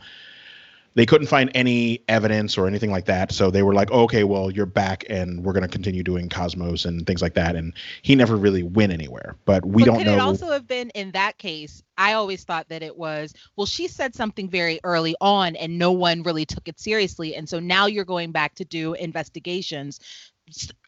they 0.95 1.07
couldn't 1.07 1.27
find 1.29 1.51
any 1.55 2.03
evidence 2.09 2.59
or 2.59 2.67
anything 2.67 2.91
like 2.91 3.05
that. 3.05 3.31
So 3.31 3.51
they 3.51 3.63
were 3.63 3.75
like, 3.75 3.91
oh, 3.93 4.03
okay, 4.03 4.25
well, 4.25 4.51
you're 4.51 4.67
back 4.67 5.05
and 5.09 5.45
we're 5.45 5.53
going 5.53 5.63
to 5.63 5.69
continue 5.69 6.03
doing 6.03 6.29
Cosmos 6.29 6.85
and 6.87 7.07
things 7.07 7.23
like 7.23 7.35
that. 7.35 7.55
And 7.55 7.73
he 8.03 8.17
never 8.17 8.37
really 8.37 8.63
went 8.63 8.93
anywhere. 8.93 9.37
But 9.45 9.65
we 9.65 9.83
but 9.83 9.87
don't 9.87 9.99
could 9.99 10.07
know. 10.07 10.15
it 10.15 10.21
also 10.21 10.51
have 10.51 10.67
been 10.67 10.91
in 10.91 11.13
that 11.13 11.39
case? 11.39 11.83
I 11.97 12.15
always 12.15 12.45
thought 12.45 12.69
that 12.71 12.83
it 12.83 12.97
was, 12.97 13.35
well, 13.57 13.67
she 13.67 13.87
said 13.87 14.15
something 14.15 14.49
very 14.49 14.81
early 14.83 15.15
on 15.21 15.55
and 15.57 15.79
no 15.79 15.93
one 15.93 16.23
really 16.23 16.47
took 16.47 16.67
it 16.67 16.81
seriously. 16.81 17.37
And 17.37 17.49
so 17.49 17.61
now 17.61 17.87
you're 17.87 18.05
going 18.05 18.33
back 18.33 18.55
to 18.57 18.65
do 18.65 18.95
investigations 18.95 20.01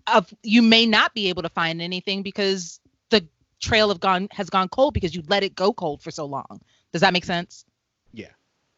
of 0.07 0.33
you 0.43 0.63
may 0.63 0.87
not 0.87 1.15
be 1.15 1.29
able 1.29 1.43
to 1.43 1.49
find 1.49 1.81
anything 1.81 2.23
because 2.23 2.81
the 3.11 3.27
trail 3.61 3.91
of 3.91 4.01
gone 4.01 4.29
has 4.33 4.51
gone 4.51 4.69
cold 4.69 4.95
because 4.95 5.15
you 5.15 5.23
let 5.29 5.43
it 5.43 5.55
go 5.55 5.73
cold 5.73 6.03
for 6.03 6.11
so 6.11 6.25
long. 6.25 6.61
Does 6.93 7.01
that 7.03 7.13
make 7.13 7.25
sense? 7.25 7.65
yeah. 8.13 8.29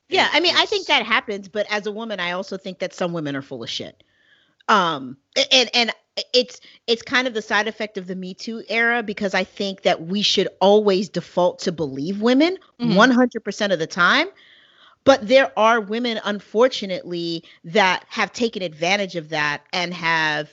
Yeah, 0.08 0.28
I 0.30 0.40
mean, 0.40 0.54
I 0.54 0.66
think 0.66 0.88
that 0.88 1.06
happens, 1.06 1.48
but 1.48 1.66
as 1.70 1.86
a 1.86 1.92
woman, 1.92 2.20
I 2.20 2.32
also 2.32 2.58
think 2.58 2.80
that 2.80 2.92
some 2.92 3.14
women 3.14 3.34
are 3.34 3.40
full 3.40 3.62
of 3.62 3.70
shit. 3.70 4.02
Um, 4.68 5.16
and 5.50 5.70
and 5.72 5.90
it's 6.34 6.60
it's 6.86 7.00
kind 7.00 7.26
of 7.26 7.32
the 7.32 7.40
side 7.40 7.66
effect 7.66 7.96
of 7.96 8.06
the 8.06 8.14
Me 8.14 8.34
Too 8.34 8.62
era 8.68 9.02
because 9.02 9.32
I 9.32 9.44
think 9.44 9.82
that 9.82 10.02
we 10.02 10.20
should 10.20 10.48
always 10.60 11.08
default 11.08 11.60
to 11.60 11.72
believe 11.72 12.20
women 12.20 12.58
Mhm. 12.78 12.94
one 12.94 13.10
hundred 13.10 13.42
percent 13.42 13.72
of 13.72 13.78
the 13.78 13.86
time. 13.86 14.28
But 15.04 15.26
there 15.26 15.50
are 15.58 15.80
women, 15.80 16.20
unfortunately, 16.24 17.42
that 17.64 18.04
have 18.08 18.32
taken 18.32 18.62
advantage 18.62 19.16
of 19.16 19.30
that 19.30 19.62
and 19.72 19.92
have 19.94 20.50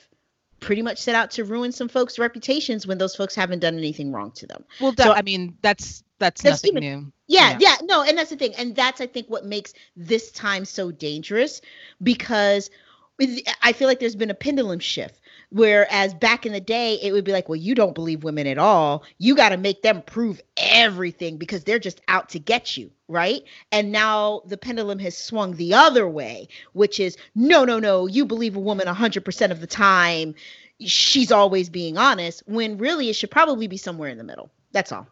pretty 0.59 0.81
much 0.81 0.97
set 0.99 1.15
out 1.15 1.31
to 1.31 1.43
ruin 1.43 1.71
some 1.71 1.87
folks' 1.87 2.19
reputations 2.19 2.85
when 2.87 2.97
those 2.97 3.15
folks 3.15 3.35
haven't 3.35 3.59
done 3.59 3.77
anything 3.77 4.11
wrong 4.11 4.31
to 4.31 4.45
them. 4.47 4.63
Well, 4.79 4.93
So- 4.97 5.13
I 5.13 5.21
mean, 5.21 5.57
that's 5.61 6.03
that's, 6.19 6.41
That's 6.41 6.63
nothing 6.65 6.83
even- 6.83 6.99
new. 7.05 7.13
Yeah, 7.27 7.51
Yeah. 7.51 7.57
yeah, 7.61 7.75
no, 7.83 8.03
and 8.03 8.17
that's 8.17 8.29
the 8.29 8.35
thing, 8.35 8.53
and 8.55 8.75
that's 8.75 8.99
I 8.99 9.07
think 9.07 9.27
what 9.29 9.45
makes 9.45 9.71
this 9.95 10.31
time 10.31 10.65
so 10.65 10.91
dangerous 10.91 11.61
because 12.03 12.69
I 13.61 13.71
feel 13.73 13.87
like 13.87 13.99
there's 13.99 14.15
been 14.17 14.29
a 14.29 14.33
pendulum 14.35 14.79
shift. 14.79 15.21
Whereas 15.51 16.13
back 16.13 16.45
in 16.45 16.53
the 16.53 16.59
day, 16.61 16.99
it 17.01 17.11
would 17.11 17.23
be 17.23 17.31
like, 17.31 17.49
well, 17.49 17.55
you 17.55 17.73
don't 17.75 17.95
believe 17.95 18.23
women 18.23 18.47
at 18.47 18.57
all. 18.57 19.03
You 19.17 19.35
got 19.35 19.49
to 19.49 19.57
make 19.57 19.81
them 19.81 20.01
prove 20.03 20.41
everything 20.57 21.37
because 21.37 21.63
they're 21.63 21.79
just 21.79 22.01
out 22.07 22.29
to 22.29 22.39
get 22.39 22.77
you, 22.77 22.91
right? 23.07 23.41
And 23.71 23.91
now 23.91 24.41
the 24.45 24.57
pendulum 24.57 24.99
has 24.99 25.17
swung 25.17 25.55
the 25.55 25.73
other 25.73 26.07
way, 26.07 26.47
which 26.73 26.99
is 26.99 27.17
no, 27.35 27.65
no, 27.65 27.79
no, 27.79 28.05
you 28.07 28.25
believe 28.25 28.55
a 28.55 28.59
woman 28.59 28.87
100% 28.87 29.51
of 29.51 29.59
the 29.59 29.67
time. 29.67 30.35
She's 30.79 31.31
always 31.31 31.69
being 31.69 31.97
honest, 31.97 32.43
when 32.45 32.77
really 32.77 33.09
it 33.09 33.13
should 33.13 33.31
probably 33.31 33.67
be 33.67 33.77
somewhere 33.77 34.09
in 34.09 34.17
the 34.17 34.23
middle. 34.23 34.51
That's 34.71 34.91
all. 34.91 35.07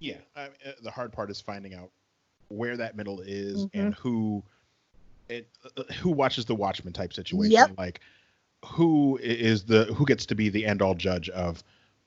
Yeah, 0.00 0.18
I 0.36 0.46
uh, 0.46 0.72
the 0.82 0.90
hard 0.90 1.12
part 1.12 1.30
is 1.30 1.40
finding 1.40 1.74
out 1.74 1.90
where 2.48 2.76
that 2.76 2.96
middle 2.96 3.20
is 3.20 3.66
Mhm. 3.66 3.70
and 3.72 3.94
who 3.94 4.44
it 5.28 5.48
uh, 5.76 5.82
who 6.00 6.10
watches 6.10 6.44
the 6.44 6.54
Watchmen 6.54 6.92
type 6.92 7.12
situation. 7.12 7.52
Yep. 7.52 7.70
Like 7.78 8.00
who 8.64 9.18
is 9.22 9.64
the 9.64 9.84
who 9.86 10.06
gets 10.06 10.26
to 10.26 10.34
be 10.34 10.48
the 10.48 10.64
end 10.66 10.82
all 10.82 10.94
judge 10.94 11.28
of 11.30 11.62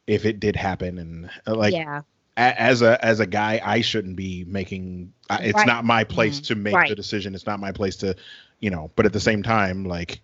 if 0.07 0.25
it 0.25 0.39
did 0.39 0.55
happen 0.55 0.97
and 0.97 1.29
uh, 1.45 1.55
like 1.55 1.73
yeah. 1.73 2.01
a, 2.37 2.61
as 2.61 2.81
a 2.81 3.03
as 3.05 3.19
a 3.19 3.25
guy 3.27 3.61
I 3.63 3.81
shouldn't 3.81 4.15
be 4.15 4.43
making 4.45 5.13
uh, 5.29 5.37
it's 5.41 5.55
Right. 5.55 5.67
not 5.67 5.85
my 5.85 6.03
place 6.03 6.39
Mhm. 6.39 6.45
to 6.47 6.55
make 6.55 6.75
Right. 6.75 6.89
the 6.89 6.95
decision. 6.95 7.35
It's 7.35 7.45
not 7.45 7.59
my 7.59 7.71
place 7.71 7.95
to 7.97 8.15
you 8.59 8.69
know, 8.71 8.89
but 8.95 9.05
at 9.05 9.13
the 9.13 9.19
same 9.19 9.43
time 9.43 9.85
like 9.85 10.19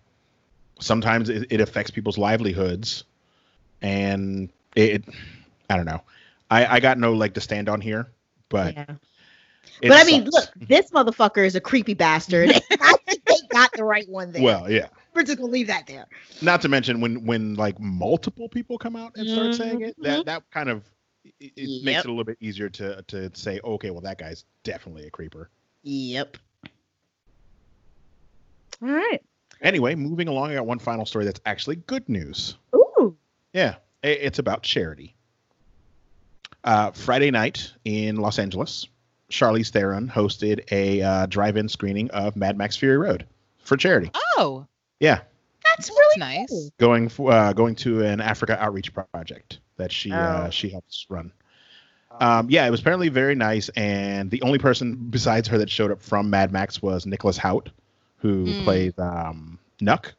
sometimes 0.80 1.28
it, 1.28 1.46
it 1.50 1.60
affects 1.60 1.90
people's 1.92 2.18
livelihoods 2.18 3.04
and 3.82 4.48
it, 4.74 5.04
I 5.70 5.76
don't 5.76 5.86
know. 5.86 6.00
I 6.50 6.66
I 6.76 6.80
got 6.80 6.98
no 6.98 7.12
leg 7.14 7.34
to 7.34 7.40
stand 7.40 7.68
on 7.68 7.80
here, 7.80 8.08
but 8.48 8.74
yeah. 8.74 8.86
It 9.80 9.88
But 9.88 9.98
I 10.00 10.04
mean, 10.04 10.30
sucks. 10.30 10.48
look, 10.56 10.68
this 10.68 10.90
motherfucker 10.90 11.44
is 11.46 11.54
a 11.56 11.60
creepy 11.60 11.94
bastard. 11.94 12.50
I 12.70 12.94
think 13.06 13.24
they 13.24 13.34
got 13.50 13.70
the 13.72 13.84
right 13.84 14.08
one 14.08 14.32
there. 14.32 14.42
Well, 14.42 14.70
yeah. 14.70 14.88
we're 15.14 15.22
just 15.24 15.38
gonna 15.38 15.50
leave 15.50 15.66
that 15.68 15.86
there. 15.86 16.06
Not 16.42 16.60
to 16.62 16.68
mention 16.68 17.00
when 17.00 17.24
when 17.24 17.54
like 17.54 17.78
multiple 17.80 18.48
people 18.48 18.78
come 18.78 18.96
out 18.96 19.12
and 19.16 19.28
start 19.28 19.54
saying 19.54 19.80
it, 19.82 19.94
that 20.02 20.26
that 20.26 20.42
kind 20.50 20.68
of 20.70 20.84
it, 21.40 21.52
it 21.56 21.84
makes 21.84 22.00
it 22.00 22.06
a 22.06 22.10
little 22.10 22.24
bit 22.24 22.38
easier 22.40 22.68
to 22.70 23.02
to 23.08 23.30
say, 23.34 23.60
okay, 23.64 23.90
well 23.90 24.00
that 24.02 24.18
guy's 24.18 24.44
definitely 24.62 25.06
a 25.06 25.10
creeper. 25.10 25.50
Yep. 25.82 26.36
All 28.82 28.88
right. 28.88 29.22
Anyway, 29.60 29.94
moving 29.94 30.28
along, 30.28 30.50
I 30.50 30.54
got 30.54 30.66
one 30.66 30.78
final 30.78 31.06
story 31.06 31.24
that's 31.24 31.40
actually 31.46 31.76
good 31.76 32.08
news. 32.08 32.56
Ooh. 32.74 33.16
Yeah, 33.52 33.76
i- 34.02 34.08
it's 34.08 34.38
about 34.38 34.62
charity. 34.62 35.14
Uh, 36.64 36.90
Friday 36.90 37.30
night 37.30 37.72
in 37.84 38.16
Los 38.16 38.38
Angeles, 38.38 38.88
Charlize 39.34 39.70
Theron 39.70 40.08
hosted 40.08 40.70
a 40.70 41.02
uh, 41.02 41.26
drive-in 41.26 41.68
screening 41.68 42.10
of 42.12 42.36
Mad 42.36 42.56
Max 42.56 42.76
Fury 42.76 42.96
Road 42.98 43.26
for 43.64 43.76
charity. 43.76 44.10
Oh, 44.36 44.66
Yeah, 45.00 45.20
That's 45.64 45.88
That's 45.88 45.90
really 45.90 46.18
nice. 46.18 46.48
cool. 46.50 46.70
going 46.78 47.08
for 47.08 47.32
uh, 47.32 47.52
going 47.52 47.74
to 47.76 48.02
an 48.04 48.20
Africa 48.20 48.56
outreach 48.62 48.92
project 48.94 49.58
that 49.76 49.90
she 49.90 50.12
uh, 50.12 50.46
Oh. 50.46 50.50
she 50.50 50.68
helps 50.68 51.06
run. 51.08 51.32
Um, 52.20 52.48
yeah, 52.48 52.64
it 52.64 52.70
was 52.70 52.78
apparently 52.80 53.08
very 53.08 53.34
nice, 53.34 53.70
and 53.70 54.30
the 54.30 54.40
only 54.42 54.58
person 54.58 54.94
besides 55.10 55.48
her 55.48 55.58
that 55.58 55.68
showed 55.68 55.90
up 55.90 56.00
from 56.00 56.30
Mad 56.30 56.52
Max 56.52 56.80
was 56.80 57.06
Nicholas 57.06 57.36
Hoult, 57.38 57.68
who 58.18 58.44
Mm. 58.46 58.62
plays 58.64 58.92
um, 58.98 59.58
Nuck 59.80 60.12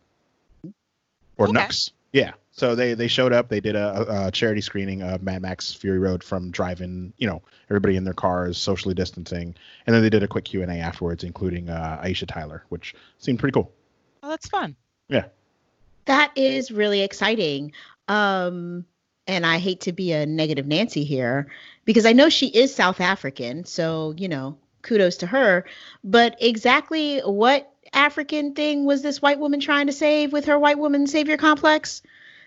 or 1.38 1.46
Okay. 1.46 1.54
Nux. 1.54 1.92
Yeah, 2.12 2.34
so 2.56 2.74
they 2.74 2.94
they 2.94 3.10
showed 3.10 3.34
up. 3.34 3.50
They 3.50 3.60
did 3.60 3.76
a, 3.76 4.28
a 4.28 4.32
charity 4.32 4.62
screening 4.62 5.02
of 5.04 5.22
Mad 5.22 5.42
Max 5.42 5.74
Fury 5.74 6.00
Road 6.00 6.24
from 6.24 6.52
driving. 6.52 7.12
You 7.18 7.28
know, 7.28 7.42
everybody 7.70 7.98
in 7.98 8.06
their 8.06 8.14
cars, 8.14 8.58
socially 8.58 8.96
distancing, 8.96 9.54
and 9.86 9.94
then 9.94 10.02
they 10.02 10.10
did 10.10 10.24
a 10.24 10.28
quick 10.28 10.46
Q 10.46 10.62
and 10.62 10.72
A 10.72 10.76
afterwards, 10.76 11.26
including 11.26 11.70
uh, 11.70 12.02
Aisha 12.02 12.26
Tyler, 12.26 12.64
which 12.70 12.96
seemed 13.20 13.40
pretty 13.40 13.52
cool. 13.52 13.72
oh, 14.24 14.30
that's 14.30 14.48
fun. 14.48 14.78
Yeah. 15.10 15.26
That 16.06 16.32
is 16.38 16.72
really 16.72 17.02
exciting. 17.02 17.74
Um, 18.08 18.86
and 19.28 19.46
I 19.46 19.58
hate 19.58 19.82
to 19.82 19.92
be 19.92 20.14
a 20.14 20.26
negative 20.26 20.66
Nancy 20.66 21.04
here 21.04 21.48
because 21.84 22.06
I 22.06 22.14
know 22.14 22.30
she 22.30 22.48
is 22.48 22.74
South 22.74 23.02
African, 23.02 23.66
so 23.66 24.14
you 24.16 24.30
know, 24.30 24.58
kudos 24.82 25.18
to 25.18 25.28
her. 25.28 25.66
But 26.06 26.38
exactly 26.40 27.20
what 27.20 27.70
African 27.92 28.54
thing 28.54 28.86
was 28.86 29.02
this 29.02 29.22
white 29.22 29.40
woman 29.40 29.60
trying 29.60 29.88
to 29.88 29.94
save 29.94 30.32
with 30.32 30.46
her 30.46 30.58
white 30.58 30.80
woman 30.80 31.06
savior 31.06 31.36
complex? 31.36 32.02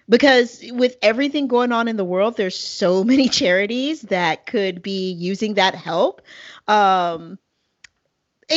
Because 0.09 0.65
with 0.71 0.97
everything 1.03 1.49
going 1.49 1.73
on 1.73 1.89
in 1.89 1.97
the 1.97 2.05
world, 2.05 2.37
there's 2.37 2.59
so 2.59 3.05
many 3.13 3.29
charities 3.29 4.03
that 4.03 4.47
could 4.47 4.83
be 4.83 5.13
using 5.13 5.55
that 5.55 5.75
help. 5.75 6.23
Um, 6.67 7.39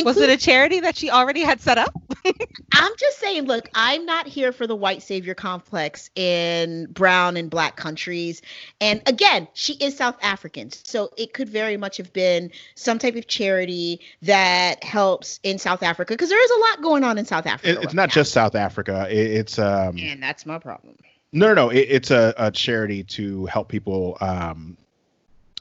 Was 0.04 0.16
it 0.16 0.30
a 0.30 0.38
charity 0.38 0.80
that 0.80 0.96
she 0.96 1.10
already 1.10 1.42
had 1.42 1.60
set 1.60 1.76
up? 1.76 1.94
I'm 2.72 2.92
just 2.98 3.18
saying, 3.18 3.44
look, 3.44 3.68
I'm 3.74 4.06
not 4.06 4.26
here 4.26 4.50
for 4.52 4.66
the 4.66 4.74
white 4.74 5.02
savior 5.02 5.34
complex 5.34 6.08
in 6.14 6.86
brown 6.86 7.36
and 7.36 7.50
black 7.50 7.76
countries. 7.76 8.40
And 8.80 9.02
again, 9.06 9.48
she 9.52 9.74
is 9.74 9.96
South 9.96 10.16
African. 10.22 10.70
So 10.70 11.10
it 11.18 11.34
could 11.34 11.50
very 11.50 11.76
much 11.76 11.98
have 11.98 12.12
been 12.12 12.50
some 12.74 12.98
type 12.98 13.16
of 13.16 13.26
charity 13.26 14.00
that 14.22 14.82
helps 14.82 15.40
in 15.42 15.58
South 15.58 15.82
Africa 15.82 16.14
because 16.14 16.30
there 16.30 16.42
is 16.42 16.50
a 16.50 16.60
lot 16.60 16.82
going 16.82 17.04
on 17.04 17.18
in 17.18 17.26
South 17.26 17.46
Africa. 17.46 17.72
It, 17.72 17.76
it's 17.76 17.86
right 17.86 17.94
not 17.94 18.08
now. 18.08 18.14
just 18.14 18.32
South 18.32 18.54
Africa. 18.54 19.06
It, 19.10 19.18
it's 19.18 19.58
um, 19.58 19.98
And 19.98 20.22
that's 20.22 20.46
my 20.46 20.58
problem. 20.58 20.96
No, 21.32 21.48
no, 21.48 21.54
no. 21.54 21.70
It, 21.70 21.86
it's 21.88 22.10
a, 22.10 22.34
a 22.36 22.50
charity 22.50 23.04
to 23.04 23.46
help 23.46 23.68
people. 23.68 24.18
Um, 24.20 24.76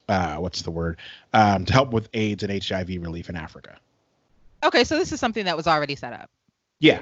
uh, 0.09 0.35
what's 0.35 0.61
the 0.61 0.71
word? 0.71 0.97
Um, 1.33 1.65
to 1.65 1.73
help 1.73 1.91
with 1.91 2.09
AIDS 2.13 2.43
and 2.43 2.63
HIV 2.63 2.89
relief 2.89 3.29
in 3.29 3.35
Africa. 3.35 3.77
Okay, 4.63 4.83
so 4.83 4.97
this 4.97 5.11
is 5.11 5.19
something 5.19 5.45
that 5.45 5.55
was 5.55 5.67
already 5.67 5.95
set 5.95 6.13
up. 6.13 6.29
Yeah, 6.79 7.01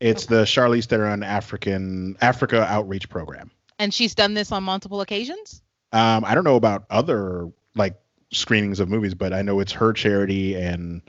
it's 0.00 0.26
the 0.26 0.42
Charlize 0.42 0.86
Theron 0.86 1.22
African 1.22 2.16
Africa 2.20 2.66
Outreach 2.68 3.08
Program. 3.08 3.50
And 3.78 3.92
she's 3.92 4.14
done 4.14 4.34
this 4.34 4.52
on 4.52 4.62
multiple 4.64 5.00
occasions? 5.00 5.62
Um, 5.92 6.24
I 6.24 6.34
don't 6.34 6.44
know 6.44 6.56
about 6.56 6.84
other 6.90 7.50
like 7.74 7.94
screenings 8.32 8.80
of 8.80 8.88
movies, 8.88 9.14
but 9.14 9.32
I 9.32 9.42
know 9.42 9.60
it's 9.60 9.72
her 9.72 9.92
charity, 9.92 10.54
and 10.54 11.02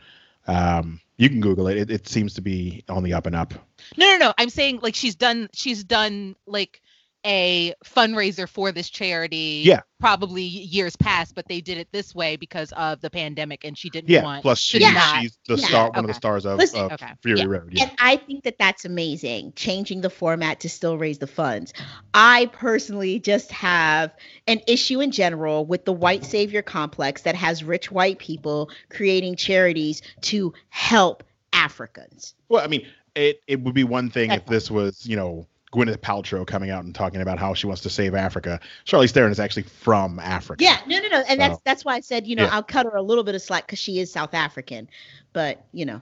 um, 0.48 1.00
you 1.17 1.29
can 1.29 1.41
Google 1.41 1.67
it. 1.67 1.77
it. 1.77 1.91
It 1.91 2.08
seems 2.08 2.34
to 2.36 2.41
be 2.41 2.84
on 2.89 3.03
the 3.03 3.13
up 3.13 3.25
and 3.25 3.36
up. 3.36 3.53
No, 3.98 4.12
no, 4.12 4.17
no. 4.17 4.34
I'm 4.38 4.50
saying 4.50 4.79
like 4.81 4.96
she's 4.96 5.15
done 5.15 5.50
she's 5.53 5.84
done 5.84 6.36
like 6.46 6.81
a 7.25 7.74
fundraiser 7.84 8.48
for 8.48 8.72
this 8.72 8.89
charity 8.89 9.62
Yeah. 9.65 9.81
probably 10.00 10.43
years 10.43 10.96
past, 10.96 11.36
but 11.36 11.46
they 11.50 11.60
did 11.60 11.77
it 11.77 11.89
this 11.91 12.15
way 12.15 12.38
because 12.38 12.72
of 12.74 13.01
the 13.01 13.10
pandemic 13.10 13.65
and 13.65 13.77
she 13.77 13.89
didn't 13.89 14.07
want, 14.07 14.13
Yeah. 14.13 14.24
want 14.24 14.41
Plus, 14.43 14.60
to 14.67 14.79
she, 14.79 14.93
not- 14.93 15.22
she's 15.22 15.38
the 15.46 15.55
Yeah, 15.55 15.67
star, 15.67 15.89
one 15.89 16.05
of 16.05 16.07
the 16.07 16.13
stars 16.13 16.46
of, 16.46 16.57
Listen, 16.57 16.81
of 16.86 16.91
okay, 16.93 17.12
Fury 17.24 17.39
yeah. 17.39 17.46
Road. 17.46 17.69
Yeah. 17.74 17.84
And 17.84 17.91
I 18.00 18.15
think 18.15 18.43
that 18.46 18.57
that's 18.57 18.86
amazing, 18.86 19.51
changing 19.57 20.01
the 20.01 20.10
format 20.12 20.62
to 20.62 20.69
still 20.69 20.98
raise 20.98 21.17
the 21.17 21.27
funds. 21.27 21.74
I 22.13 22.46
personally 22.53 23.19
just 23.19 23.51
have 23.51 24.13
an 24.46 24.62
issue 24.65 25.01
in 25.01 25.12
general 25.12 25.65
with 25.65 25.84
the 25.84 25.93
white 25.93 26.24
savior 26.24 26.62
complex 26.62 27.24
that 27.24 27.36
has 27.36 27.62
rich 27.62 27.91
white 27.91 28.19
people 28.19 28.69
creating 28.89 29.36
charities 29.36 30.01
to 30.22 30.53
help 30.69 31.24
Africans. 31.51 32.36
Well, 32.48 32.63
I 32.63 32.67
mean, 32.67 32.86
it, 33.17 33.41
it 33.47 33.59
would 33.62 33.74
be 33.74 33.83
one 33.83 34.09
thing 34.09 34.31
if 34.31 34.45
this 34.45 34.69
was, 34.71 35.05
you 35.05 35.15
know, 35.15 35.45
Gwyneth 35.74 35.97
Paltrow 35.97 36.47
coming 36.47 36.69
out 36.69 36.86
and 36.86 36.95
talking 36.95 37.19
about 37.21 37.38
how 37.39 37.53
she 37.53 37.67
wants 37.67 37.81
to 37.81 37.89
save 37.89 38.15
Africa. 38.15 38.59
Charlize 38.86 39.12
Theron 39.12 39.31
is 39.31 39.39
actually 39.39 39.63
from 39.63 40.19
Africa. 40.19 40.63
Yeah, 40.63 40.79
no, 40.88 41.00
no, 41.00 41.09
no, 41.09 41.24
and 41.27 41.39
that's 41.39 41.55
So- 41.55 41.62
that's 41.65 41.83
why 41.86 41.95
I 41.95 42.00
said, 42.00 42.25
you 42.25 42.36
know, 42.36 42.43
Yeah. 42.45 42.53
I'll 42.55 42.63
cut 42.63 42.86
her 42.86 42.95
a 42.95 43.01
little 43.01 43.24
bit 43.24 43.36
of 43.36 43.41
slack 43.41 43.65
because 43.67 43.79
she 43.79 44.00
is 44.00 44.12
South 44.12 44.33
African, 44.33 44.88
but 45.33 45.65
you 45.74 45.86
know, 45.86 46.01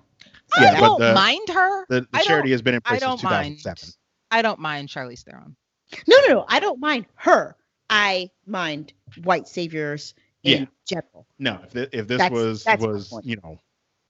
Yeah, 0.59 0.71
I 0.73 0.79
but 0.79 0.79
don't 0.81 0.99
the- 1.01 1.13
mind 1.15 1.49
her. 1.49 1.85
The, 1.89 2.01
the 2.11 2.19
charity 2.19 2.51
has 2.51 2.61
been 2.61 2.75
in 2.75 2.81
I 2.85 2.89
place 2.89 3.01
don't 3.01 3.17
since 3.17 3.21
2007. 3.21 3.75
mind. 3.87 3.95
I 4.31 4.41
don't 4.43 4.59
mind 4.59 4.89
Charlize 4.89 5.23
Theron. 5.23 5.55
no, 6.07 6.17
no, 6.27 6.33
no, 6.33 6.45
I 6.47 6.59
don't 6.59 6.79
mind 6.79 7.05
her. 7.15 7.55
I 7.89 8.29
mind 8.45 8.93
white 9.23 9.47
saviors 9.47 10.13
in 10.43 10.61
Yeah. 10.61 10.65
general. 10.87 11.25
No, 11.39 11.59
if, 11.63 11.71
thi- 11.71 11.97
if 11.97 12.07
this 12.07 12.17
That's- 12.19 12.31
was 12.31 12.63
that's 12.63 12.83
was 12.83 13.19
you 13.23 13.37
know 13.37 13.59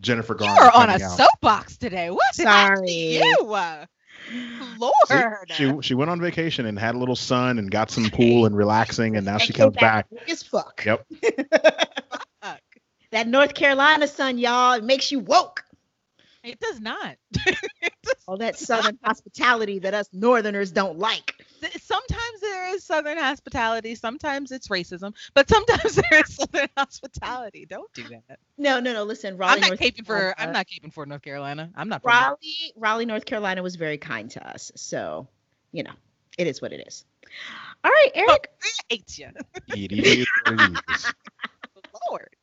Jennifer 0.01 0.35
Garner. 0.35 0.53
You 0.53 0.59
Garner 0.59 0.77
are 0.77 0.81
on 0.83 0.89
a 1.01 1.03
out. 1.03 1.17
soapbox 1.17 1.77
today. 1.77 2.09
What 2.09 2.21
did 2.35 2.45
I 2.47 2.75
Sorry. 2.75 2.91
you? 2.91 3.35
Lord. 4.79 4.93
See, 5.07 5.15
she 5.53 5.71
she 5.81 5.93
went 5.93 6.09
on 6.09 6.19
vacation 6.19 6.65
and 6.65 6.77
had 6.79 6.95
a 6.95 6.97
little 6.97 7.15
sun 7.15 7.59
and 7.59 7.69
got 7.69 7.91
some 7.91 8.09
pool 8.09 8.45
and 8.45 8.55
relaxing, 8.57 9.15
and 9.15 9.25
now 9.25 9.37
she 9.37 9.47
And 9.53 9.55
comes 9.55 9.75
came 9.75 9.81
back. 9.81 10.07
as 10.27 10.43
fuck. 10.43 10.83
Yep. 10.85 11.05
Fuck. 12.41 12.61
that 13.11 13.27
North 13.27 13.53
Carolina 13.53 14.07
sun, 14.07 14.37
y'all, 14.37 14.73
it 14.73 14.83
makes 14.83 15.11
you 15.11 15.19
woke. 15.19 15.63
It 16.43 16.59
does 16.59 16.79
not. 16.79 17.15
All 18.27 18.37
that 18.37 18.57
southern 18.57 18.97
hospitality 19.03 19.79
that 19.79 19.93
us 19.93 20.09
northerners 20.13 20.71
don't 20.71 20.97
like. 20.99 21.44
Th- 21.61 21.81
sometimes 21.81 22.41
there 22.41 22.75
is 22.75 22.83
Southern 22.83 23.17
hospitality, 23.17 23.95
sometimes 23.95 24.51
it's 24.51 24.67
racism, 24.67 25.13
but 25.33 25.49
sometimes 25.49 25.95
there 26.09 26.21
is 26.21 26.35
Southern 26.35 26.69
hospitality. 26.77 27.65
Don't 27.65 27.91
do 27.93 28.03
mm. 28.03 28.21
that. 28.27 28.39
No, 28.57 28.79
no, 28.79 28.93
no. 28.93 29.03
Listen, 29.03 29.37
Raleigh. 29.37 29.55
I'm 29.55 29.61
not 29.61 29.67
North 29.69 29.79
caping 29.79 30.05
for. 30.05 30.35
I'm 30.37 30.51
not 30.51 30.67
caping 30.67 30.93
for 30.93 31.05
North 31.05 31.21
Carolina. 31.21 31.71
I'm 31.75 31.89
not. 31.89 32.01
from 32.01 32.11
there. 32.11 32.21
Raleigh, 32.21 32.73
Raleigh, 32.75 33.05
North 33.05 33.25
Carolina 33.25 33.63
was 33.63 33.75
very 33.75 33.97
kind 33.97 34.29
to 34.31 34.47
us. 34.47 34.71
So, 34.75 35.27
you 35.71 35.83
know, 35.83 35.93
it 36.37 36.47
is 36.47 36.61
what 36.61 36.73
it 36.73 36.85
is. 36.87 37.05
All 37.83 37.91
right, 37.91 38.11
oh, 38.15 38.25
Eric. 38.29 38.51
I 38.63 38.69
hate 38.89 39.17
you, 39.17 39.29
It 39.67 39.91
is 39.91 40.27
what 40.45 40.59
it 40.59 40.81
is. 40.89 41.13
Lord. 42.09 42.35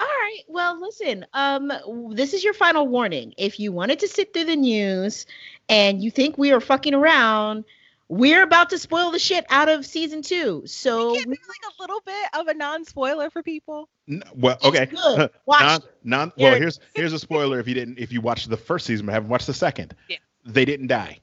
All 0.00 0.06
right. 0.06 0.40
Well, 0.48 0.80
listen. 0.80 1.26
Um, 1.34 1.70
this 2.12 2.32
is 2.34 2.42
your 2.42 2.54
final 2.54 2.88
warning. 2.88 3.34
If 3.36 3.60
you 3.60 3.70
wanted 3.72 3.98
to 4.00 4.08
sit 4.08 4.32
through 4.32 4.44
the 4.44 4.56
news 4.56 5.26
and 5.68 6.02
you 6.02 6.10
think 6.10 6.38
we 6.38 6.52
are 6.52 6.60
fucking 6.60 6.94
around, 6.94 7.64
we're 8.08 8.42
about 8.42 8.70
to 8.70 8.78
spoil 8.78 9.10
the 9.10 9.18
shit 9.18 9.44
out 9.50 9.68
of 9.68 9.84
season 9.84 10.22
two. 10.22 10.62
So 10.66 11.14
Can't 11.14 11.26
do 11.26 11.30
like 11.30 11.38
a 11.78 11.82
little 11.82 12.00
bit 12.04 12.26
of 12.32 12.48
a 12.48 12.54
non-spoiler 12.54 13.30
for 13.30 13.42
people. 13.42 13.88
N- 14.08 14.22
Well, 14.34 14.56
okay. 14.64 14.86
good. 14.86 15.30
Watch 15.46 15.60
non, 15.60 15.80
non, 16.02 16.32
well, 16.38 16.56
here's 16.56 16.80
here's 16.94 17.12
a 17.12 17.18
spoiler 17.18 17.60
if 17.60 17.68
you 17.68 17.74
didn't 17.74 17.98
if 17.98 18.10
you 18.10 18.20
watched 18.20 18.48
the 18.48 18.56
first 18.56 18.86
season 18.86 19.04
but 19.06 19.12
haven't 19.12 19.28
watched 19.28 19.46
the 19.46 19.54
second. 19.54 19.94
Yeah. 20.08 20.16
They 20.46 20.64
didn't 20.64 20.86
die. 20.88 21.18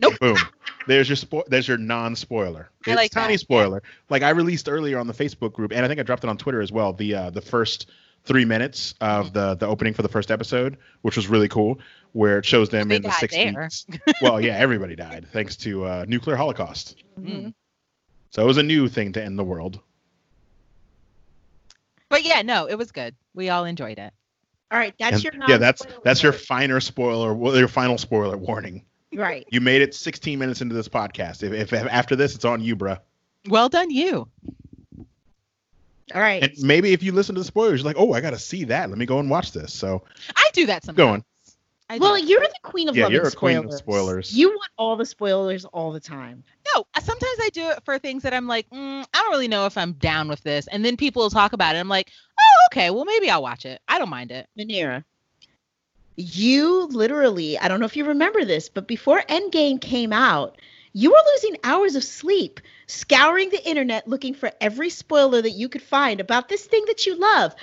Nope. 0.00 0.18
Boom. 0.20 0.36
There's 0.86 1.08
your 1.08 1.16
spo- 1.16 1.44
there's 1.46 1.68
your 1.68 1.76
non-spoiler. 1.78 2.70
I 2.86 2.90
It's 2.90 2.96
like 2.96 3.10
tiny 3.10 3.34
that. 3.34 3.38
spoiler. 3.40 3.82
Like 4.08 4.22
I 4.22 4.30
released 4.30 4.68
earlier 4.68 4.98
on 4.98 5.06
the 5.06 5.12
Facebook 5.12 5.52
group, 5.52 5.72
and 5.72 5.84
I 5.84 5.88
think 5.88 6.00
I 6.00 6.02
dropped 6.02 6.24
it 6.24 6.30
on 6.30 6.36
Twitter 6.38 6.60
as 6.62 6.72
well. 6.72 6.92
The 6.92 7.14
uh, 7.14 7.30
the 7.30 7.40
first 7.42 7.90
three 8.24 8.44
minutes 8.44 8.94
of 9.00 9.32
the 9.32 9.54
the 9.54 9.66
opening 9.66 9.94
for 9.94 10.02
the 10.02 10.08
first 10.08 10.30
episode, 10.30 10.76
which 11.02 11.16
was 11.16 11.28
really 11.28 11.48
cool, 11.48 11.78
where 12.12 12.38
it 12.38 12.44
shows 12.44 12.68
them 12.68 12.88
They 12.88 12.96
in 12.96 13.02
the 13.02 13.08
died 13.08 13.30
60s. 13.30 14.00
well, 14.22 14.40
yeah, 14.40 14.56
everybody 14.58 14.94
died 14.96 15.26
thanks 15.32 15.56
to 15.58 15.84
uh, 15.84 16.04
nuclear 16.08 16.36
holocaust. 16.36 17.02
Mhm. 17.20 17.52
So 18.30 18.42
it 18.42 18.46
was 18.46 18.56
a 18.58 18.62
new 18.62 18.88
thing 18.88 19.12
to 19.14 19.22
end 19.22 19.38
the 19.38 19.44
world. 19.44 19.80
But 22.08 22.24
yeah, 22.24 22.42
no, 22.42 22.66
it 22.66 22.76
was 22.76 22.92
good. 22.92 23.14
We 23.34 23.48
all 23.48 23.64
enjoyed 23.64 23.98
it. 23.98 24.12
All 24.70 24.78
right. 24.78 24.94
That's 24.98 25.16
And- 25.16 25.24
your 25.24 25.32
yeah, 25.48 25.56
that's 25.58 25.82
that's 26.04 26.22
your 26.22 26.32
warning. 26.32 26.46
finer 26.46 26.80
spoiler, 26.80 27.34
well, 27.34 27.56
your 27.56 27.68
final 27.68 27.98
spoiler 27.98 28.36
warning. 28.36 28.84
right. 29.14 29.46
You 29.50 29.60
made 29.60 29.82
it 29.82 29.94
16 29.94 30.38
minutes 30.38 30.60
into 30.62 30.74
this 30.74 30.88
podcast. 30.88 31.42
If, 31.42 31.52
if, 31.52 31.72
if 31.72 31.86
after 31.90 32.16
this, 32.16 32.34
it's 32.34 32.44
on 32.44 32.60
you, 32.62 32.76
bruh. 32.76 32.98
Well 33.48 33.68
done, 33.68 33.90
you. 33.90 34.28
All 36.14 36.20
right. 36.20 36.42
And 36.42 36.52
maybe 36.62 36.92
if 36.92 37.02
you 37.02 37.12
listen 37.12 37.34
to 37.34 37.40
the 37.40 37.44
spoilers, 37.44 37.80
you're 37.80 37.86
like, 37.86 37.96
oh, 37.98 38.12
I 38.12 38.20
gotta 38.20 38.38
see 38.38 38.64
that. 38.64 38.88
Let 38.88 38.98
me 38.98 39.06
go 39.06 39.18
and 39.18 39.30
watch 39.30 39.52
this. 39.52 39.72
So 39.72 40.02
I 40.36 40.50
do 40.52 40.66
that 40.66 40.84
sometimes. 40.84 40.96
go 40.96 41.08
on. 41.08 41.24
I 41.90 41.98
do. 41.98 42.02
well, 42.04 42.18
you're 42.18 42.40
the 42.40 42.54
queen 42.62 42.88
of 42.88 42.96
Yeah, 42.96 43.02
loving 43.04 43.16
you're 43.16 43.26
a 43.26 43.30
spoilers. 43.30 43.60
queen 43.64 43.72
of 43.72 43.78
spoilers. 43.78 44.36
You 44.36 44.48
want 44.48 44.70
all 44.78 44.96
the 44.96 45.04
spoilers 45.04 45.64
all 45.66 45.92
the 45.92 46.00
time. 46.00 46.42
No, 46.74 46.84
sometimes 47.02 47.38
I 47.42 47.50
do 47.52 47.68
it 47.70 47.84
for 47.84 47.98
things 47.98 48.22
that 48.22 48.32
I'm 48.32 48.46
like, 48.46 48.68
mm, 48.70 49.04
I 49.12 49.18
don't 49.18 49.30
really 49.30 49.48
know 49.48 49.66
if 49.66 49.76
I'm 49.76 49.92
down 49.94 50.28
with 50.28 50.42
this, 50.42 50.66
and 50.68 50.84
then 50.84 50.96
people 50.96 51.22
will 51.22 51.30
talk 51.30 51.52
about 51.52 51.76
it. 51.76 51.80
I'm 51.80 51.88
like, 51.88 52.10
oh, 52.40 52.66
okay, 52.72 52.90
well 52.90 53.04
maybe 53.04 53.28
I'll 53.28 53.42
watch 53.42 53.66
it. 53.66 53.80
I 53.88 53.98
don't 53.98 54.08
mind 54.08 54.30
it. 54.30 54.48
Manera. 54.56 55.04
You 56.16 56.86
literally, 56.90 57.58
I 57.58 57.68
don't 57.68 57.80
know 57.80 57.86
if 57.86 57.96
you 57.96 58.04
remember 58.04 58.44
this, 58.44 58.68
but 58.68 58.86
before 58.86 59.22
Endgame 59.28 59.80
came 59.80 60.12
out, 60.12 60.58
you 60.92 61.10
were 61.10 61.22
losing 61.34 61.56
hours 61.64 61.96
of 61.96 62.04
sleep 62.04 62.60
scouring 62.86 63.50
the 63.50 63.68
internet 63.68 64.06
looking 64.06 64.34
for 64.34 64.50
every 64.60 64.90
spoiler 64.90 65.40
that 65.40 65.50
you 65.50 65.68
could 65.68 65.82
find 65.82 66.20
about 66.20 66.48
this 66.48 66.64
thing 66.64 66.84
that 66.86 67.06
you 67.06 67.16
love. 67.16 67.54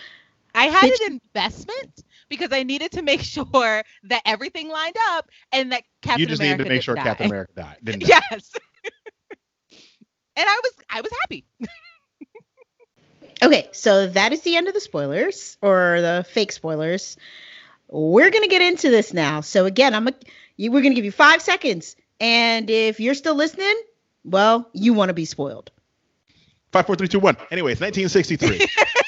I 0.56 0.66
had 0.66 0.90
Did 0.90 1.12
an 1.12 1.22
investment 1.24 2.04
because 2.28 2.52
I 2.52 2.64
needed 2.64 2.92
to 2.94 3.02
make 3.02 3.22
sure 3.24 3.84
that 4.04 4.22
everything 4.26 4.70
lined 4.70 4.96
up 5.10 5.30
and 5.52 5.72
that 5.72 5.84
Captain 6.02 6.22
you 6.22 6.26
just 6.26 6.42
America 6.42 6.64
needed 6.64 6.70
to 6.70 6.76
make 6.76 6.82
sure 6.82 6.96
didn't 6.96 7.06
Captain. 7.06 7.28
America 7.28 7.54
died. 7.56 7.78
Didn't 7.84 8.02
die. 8.02 8.22
Yes. 8.32 8.52
and 10.36 10.48
I 10.48 10.60
was 10.64 10.74
I 10.90 11.02
was 11.02 11.12
happy. 11.22 11.46
Okay, 13.42 13.70
so 13.72 14.08
that 14.08 14.34
is 14.34 14.42
the 14.42 14.58
end 14.58 14.68
of 14.68 14.74
the 14.74 14.82
spoilers 14.82 15.58
or 15.62 16.02
the 16.02 16.26
fake 16.30 16.52
spoilers. 16.52 17.16
We're 17.88 18.32
gonna 18.32 18.50
get 18.50 18.62
into 18.62 18.90
this 18.90 19.14
now. 19.14 19.42
So 19.42 19.66
again, 19.66 19.96
I'm 19.96 20.10
a, 20.10 20.14
you, 20.58 20.72
we're 20.72 20.82
gonna 20.82 20.96
give 20.96 21.06
you 21.06 21.12
five 21.12 21.42
seconds, 21.42 21.96
and 22.20 22.70
if 22.70 23.00
you're 23.00 23.14
still 23.14 23.36
listening, 23.36 23.76
well, 24.24 24.70
you 24.74 24.94
want 24.94 25.10
to 25.10 25.14
be 25.14 25.26
spoiled. 25.26 25.72
Five, 26.72 26.86
four, 26.86 26.96
three, 26.96 27.08
two, 27.08 27.20
one. 27.20 27.36
Anyways, 27.52 27.80
1963. 27.82 28.68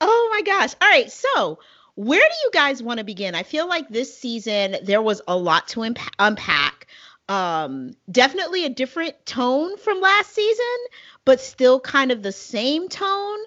Oh 0.00 0.28
my 0.32 0.42
gosh. 0.42 0.74
All 0.82 0.88
right. 0.88 1.10
So, 1.10 1.60
where 1.94 2.20
do 2.20 2.36
you 2.44 2.50
guys 2.52 2.82
want 2.82 2.98
to 2.98 3.04
begin? 3.04 3.34
I 3.34 3.42
feel 3.42 3.66
like 3.66 3.88
this 3.88 4.16
season 4.18 4.76
there 4.82 5.00
was 5.00 5.22
a 5.26 5.36
lot 5.36 5.68
to 5.68 5.84
imp- 5.84 5.98
unpack. 6.18 6.88
Um, 7.28 7.92
definitely 8.10 8.66
a 8.66 8.68
different 8.68 9.14
tone 9.24 9.78
from 9.78 10.00
last 10.00 10.34
season, 10.34 10.76
but 11.24 11.40
still 11.40 11.80
kind 11.80 12.12
of 12.12 12.22
the 12.22 12.32
same 12.32 12.88
tone. 12.88 13.38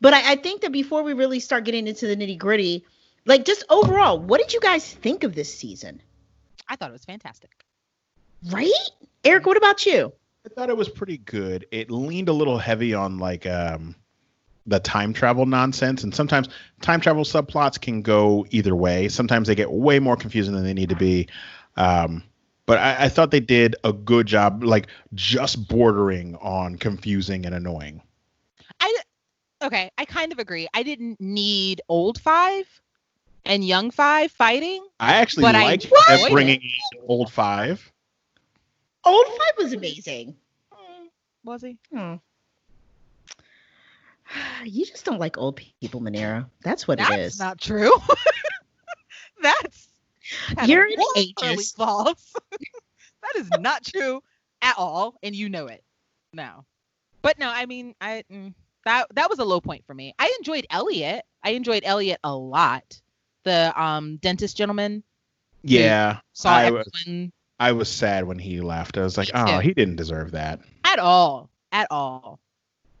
But 0.00 0.14
I, 0.14 0.32
I 0.32 0.36
think 0.36 0.62
that 0.62 0.72
before 0.72 1.02
we 1.02 1.12
really 1.12 1.40
start 1.40 1.64
getting 1.64 1.86
into 1.86 2.06
the 2.06 2.16
nitty 2.16 2.38
gritty, 2.38 2.86
like 3.26 3.44
just 3.44 3.64
overall, 3.68 4.18
what 4.18 4.40
did 4.40 4.52
you 4.52 4.60
guys 4.60 4.90
think 4.90 5.24
of 5.24 5.34
this 5.34 5.52
season? 5.52 6.00
I 6.68 6.76
thought 6.76 6.90
it 6.90 6.92
was 6.92 7.04
fantastic. 7.04 7.50
Right? 8.50 8.70
Eric, 9.24 9.46
what 9.46 9.56
about 9.56 9.84
you? 9.84 10.12
I 10.44 10.54
thought 10.54 10.70
it 10.70 10.76
was 10.76 10.88
pretty 10.88 11.18
good. 11.18 11.66
It 11.72 11.90
leaned 11.90 12.28
a 12.28 12.32
little 12.32 12.58
heavy 12.58 12.94
on 12.94 13.18
like 13.18 13.46
um 13.46 13.96
the 14.66 14.80
time 14.80 15.12
travel 15.12 15.46
nonsense, 15.46 16.02
and 16.02 16.14
sometimes 16.14 16.48
time 16.80 17.00
travel 17.00 17.24
subplots 17.24 17.80
can 17.80 18.02
go 18.02 18.46
either 18.50 18.74
way. 18.74 19.08
Sometimes 19.08 19.48
they 19.48 19.54
get 19.54 19.70
way 19.70 19.98
more 19.98 20.16
confusing 20.16 20.54
than 20.54 20.64
they 20.64 20.74
need 20.74 20.88
to 20.88 20.96
be. 20.96 21.28
Um, 21.76 22.22
but 22.66 22.78
I, 22.78 23.04
I 23.04 23.08
thought 23.08 23.30
they 23.30 23.40
did 23.40 23.76
a 23.84 23.92
good 23.92 24.26
job, 24.26 24.64
like 24.64 24.88
just 25.14 25.68
bordering 25.68 26.36
on 26.36 26.76
confusing 26.76 27.46
and 27.46 27.54
annoying. 27.54 28.02
I 28.80 28.96
okay, 29.62 29.90
I 29.98 30.04
kind 30.04 30.32
of 30.32 30.38
agree. 30.38 30.66
I 30.74 30.82
didn't 30.82 31.20
need 31.20 31.80
old 31.88 32.20
five 32.20 32.66
and 33.46 33.64
young 33.64 33.90
five 33.90 34.32
fighting. 34.32 34.86
I 35.00 35.14
actually 35.16 35.46
But 35.46 35.54
I 35.56 35.62
liked 35.62 35.86
enjoyed 35.86 36.32
it. 36.32 36.32
bringing 36.32 36.60
in 36.60 36.98
old 37.08 37.32
five. 37.32 37.92
Old 39.04 39.26
Five 39.26 39.52
was 39.58 39.72
amazing. 39.72 40.36
Mm, 40.72 41.08
Was 41.44 41.62
he? 41.62 41.78
Hmm. 41.92 42.16
You 44.64 44.84
just 44.86 45.04
don't 45.04 45.20
like 45.20 45.38
old 45.38 45.56
people, 45.56 46.00
Manera. 46.00 46.50
That's 46.62 46.88
what 46.88 46.98
That's 46.98 47.10
it 47.10 47.10
is. 47.10 47.38
not 47.38 47.60
true. 47.60 47.92
That's 49.42 49.88
You're 50.60 50.84
an 50.86 51.02
ageist. 51.16 51.76
false. 51.76 52.34
that 53.22 53.36
is 53.36 53.50
not 53.52 53.84
true 53.84 54.22
at 54.62 54.74
all, 54.76 55.16
and 55.22 55.34
you 55.34 55.48
know 55.48 55.66
it. 55.66 55.82
No, 56.32 56.64
but 57.22 57.38
no, 57.38 57.48
I 57.48 57.66
mean, 57.66 57.94
I 58.00 58.24
mm, 58.30 58.54
that 58.84 59.06
that 59.14 59.30
was 59.30 59.38
a 59.38 59.44
low 59.44 59.60
point 59.60 59.84
for 59.86 59.94
me. 59.94 60.14
I 60.18 60.34
enjoyed 60.38 60.66
Elliot. 60.70 61.24
I 61.42 61.50
enjoyed 61.50 61.82
Elliot 61.84 62.20
a 62.24 62.34
lot. 62.34 63.00
The 63.46 63.72
um 63.80 64.16
dentist 64.16 64.56
gentleman 64.56 65.04
Yeah, 65.62 66.18
saw 66.32 66.50
I 66.50 66.70
was- 66.72 67.06
I 67.58 67.72
was 67.72 67.88
sad 67.90 68.24
when 68.24 68.38
he 68.38 68.60
left. 68.60 68.98
I 68.98 69.02
was 69.02 69.16
like, 69.16 69.28
Me 69.28 69.40
oh, 69.40 69.46
too. 69.46 69.58
he 69.60 69.72
didn't 69.72 69.96
deserve 69.96 70.32
that. 70.32 70.60
at 70.84 70.98
all, 70.98 71.48
at 71.72 71.86
all. 71.90 72.38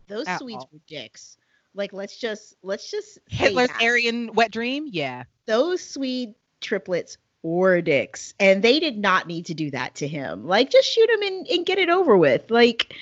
Those 0.08 0.26
At 0.28 0.38
Swedes 0.38 0.62
all. 0.62 0.70
were 0.72 0.78
dicks. 0.86 1.36
Like 1.74 1.92
let's 1.92 2.16
just 2.16 2.54
let's 2.62 2.88
just 2.90 3.14
say 3.14 3.20
Hitler's 3.28 3.68
that. 3.68 3.82
Aryan 3.82 4.32
wet 4.34 4.50
dream. 4.52 4.86
Yeah, 4.90 5.24
Those 5.46 5.82
Swede 5.82 6.34
triplets 6.60 7.18
were 7.42 7.80
dicks, 7.82 8.32
and 8.40 8.62
they 8.62 8.78
did 8.80 8.96
not 8.96 9.26
need 9.26 9.46
to 9.46 9.54
do 9.54 9.70
that 9.72 9.96
to 9.96 10.06
him. 10.08 10.46
Like 10.46 10.70
just 10.70 10.88
shoot 10.88 11.10
him 11.10 11.22
and, 11.22 11.46
and 11.48 11.66
get 11.66 11.78
it 11.78 11.90
over 11.90 12.16
with. 12.16 12.50
Like 12.50 12.94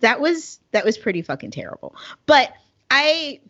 that 0.00 0.20
was 0.20 0.60
that 0.70 0.84
was 0.84 0.96
pretty 0.96 1.20
fucking 1.22 1.50
terrible. 1.50 1.94
But 2.26 2.54
I 2.90 3.40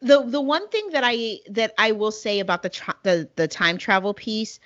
the 0.00 0.22
the 0.22 0.40
one 0.40 0.68
thing 0.68 0.90
that 0.92 1.02
I 1.04 1.38
that 1.50 1.74
I 1.78 1.92
will 1.92 2.12
say 2.12 2.40
about 2.40 2.62
the 2.62 2.68
tra- 2.68 2.96
the 3.02 3.28
the 3.36 3.48
time 3.48 3.78
travel 3.78 4.14
piece, 4.14 4.60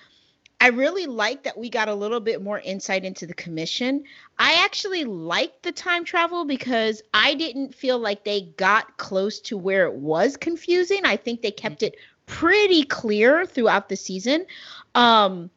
I 0.60 0.68
really 0.68 1.06
like 1.06 1.44
that 1.44 1.56
we 1.56 1.70
got 1.70 1.88
a 1.88 1.94
little 1.94 2.20
bit 2.20 2.42
more 2.42 2.60
insight 2.60 3.04
into 3.04 3.26
the 3.26 3.34
commission. 3.34 4.04
I 4.38 4.54
actually 4.64 5.04
liked 5.04 5.62
the 5.62 5.72
time 5.72 6.04
travel 6.04 6.44
because 6.44 7.02
I 7.14 7.34
didn't 7.34 7.74
feel 7.74 7.98
like 7.98 8.24
they 8.24 8.42
got 8.56 8.96
close 8.98 9.40
to 9.40 9.56
where 9.56 9.86
it 9.86 9.94
was 9.94 10.36
confusing. 10.36 11.04
I 11.04 11.16
think 11.16 11.42
they 11.42 11.52
kept 11.52 11.82
it 11.82 11.96
pretty 12.26 12.84
clear 12.84 13.46
throughout 13.46 13.88
the 13.88 13.96
season. 13.96 14.46
Um 14.94 15.50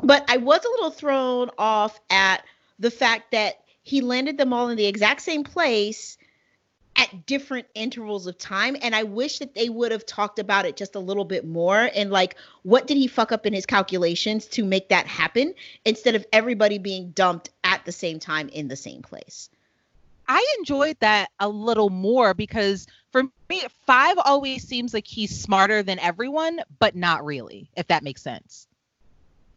but 0.00 0.24
I 0.28 0.36
was 0.36 0.64
a 0.64 0.70
little 0.70 0.90
thrown 0.90 1.50
off 1.58 1.98
at 2.08 2.44
the 2.78 2.90
fact 2.90 3.32
that 3.32 3.64
he 3.82 4.00
landed 4.00 4.38
them 4.38 4.52
all 4.52 4.68
in 4.68 4.76
the 4.76 4.86
exact 4.86 5.22
same 5.22 5.42
place 5.42 6.18
at 6.98 7.26
different 7.26 7.66
intervals 7.74 8.26
of 8.26 8.36
time 8.36 8.76
and 8.82 8.94
i 8.94 9.02
wish 9.04 9.38
that 9.38 9.54
they 9.54 9.68
would 9.68 9.92
have 9.92 10.04
talked 10.04 10.38
about 10.38 10.66
it 10.66 10.76
just 10.76 10.94
a 10.96 10.98
little 11.00 11.24
bit 11.24 11.46
more 11.46 11.88
and 11.94 12.10
like 12.10 12.34
what 12.64 12.86
did 12.86 12.96
he 12.96 13.06
fuck 13.06 13.30
up 13.32 13.46
in 13.46 13.52
his 13.52 13.64
calculations 13.64 14.46
to 14.46 14.64
make 14.64 14.88
that 14.88 15.06
happen 15.06 15.54
instead 15.84 16.14
of 16.14 16.26
everybody 16.32 16.76
being 16.78 17.10
dumped 17.12 17.50
at 17.64 17.84
the 17.84 17.92
same 17.92 18.18
time 18.18 18.48
in 18.50 18.68
the 18.68 18.76
same 18.76 19.00
place 19.00 19.48
I 20.30 20.44
enjoyed 20.58 20.98
that 21.00 21.30
a 21.40 21.48
little 21.48 21.88
more 21.88 22.34
because 22.34 22.86
for 23.12 23.22
me, 23.48 23.62
five 23.86 24.16
always 24.22 24.62
seems 24.62 24.92
like 24.92 25.06
he's 25.06 25.40
smarter 25.40 25.82
than 25.82 25.98
everyone, 26.00 26.60
but 26.78 26.94
not 26.94 27.24
really. 27.24 27.70
If 27.78 27.86
that 27.86 28.02
makes 28.02 28.20
sense. 28.20 28.66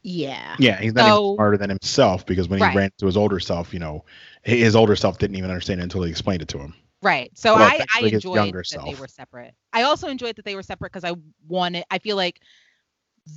Yeah. 0.02 0.56
Yeah, 0.60 0.80
he's 0.80 0.94
not 0.94 1.10
So- 1.10 1.26
even 1.26 1.36
smarter 1.36 1.58
than 1.58 1.70
himself 1.70 2.26
because 2.26 2.48
when 2.48 2.60
he 2.60 2.66
Right. 2.66 2.76
ran 2.76 2.92
to 3.00 3.06
his 3.06 3.18
older 3.18 3.42
self, 3.42 3.74
you 3.74 3.80
know, 3.80 4.06
his 4.44 4.74
older 4.74 4.96
self 4.96 5.18
didn't 5.18 5.36
even 5.36 5.50
understand 5.52 5.82
it 5.82 5.84
until 5.84 6.04
he 6.04 6.10
explained 6.10 6.42
it 6.42 6.48
to 6.48 6.60
him. 6.60 6.74
Right. 7.02 7.32
So 7.36 7.56
Well, 7.56 7.64
I, 7.64 7.86
I 7.96 8.02
enjoyed 8.08 8.54
that 8.54 8.84
they 8.86 8.96
were 8.96 9.08
separate. 9.08 9.54
I 9.74 9.84
also 9.84 10.08
enjoyed 10.08 10.36
that 10.36 10.46
they 10.46 10.56
were 10.56 10.64
separate 10.64 10.92
because 10.92 11.04
I 11.04 11.16
wanted. 11.48 11.84
I 11.90 11.98
feel 11.98 12.16
like 12.16 12.42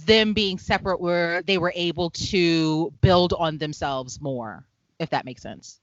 them 0.07 0.35
being 0.35 0.59
separate 0.59 1.01
were 1.01 1.43
they 1.47 1.59
were 1.59 1.73
able 1.75 2.11
to 2.11 2.93
build 3.01 3.33
on 3.33 3.59
themselves 3.59 4.21
more, 4.21 4.67
if 4.99 5.11
that 5.11 5.25
makes 5.25 5.43
sense. 5.43 5.81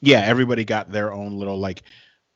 Yeah, 0.00 0.20
everybody 0.20 0.64
got 0.64 0.92
their 0.92 1.12
own 1.12 1.38
little 1.38 1.58
like, 1.58 1.82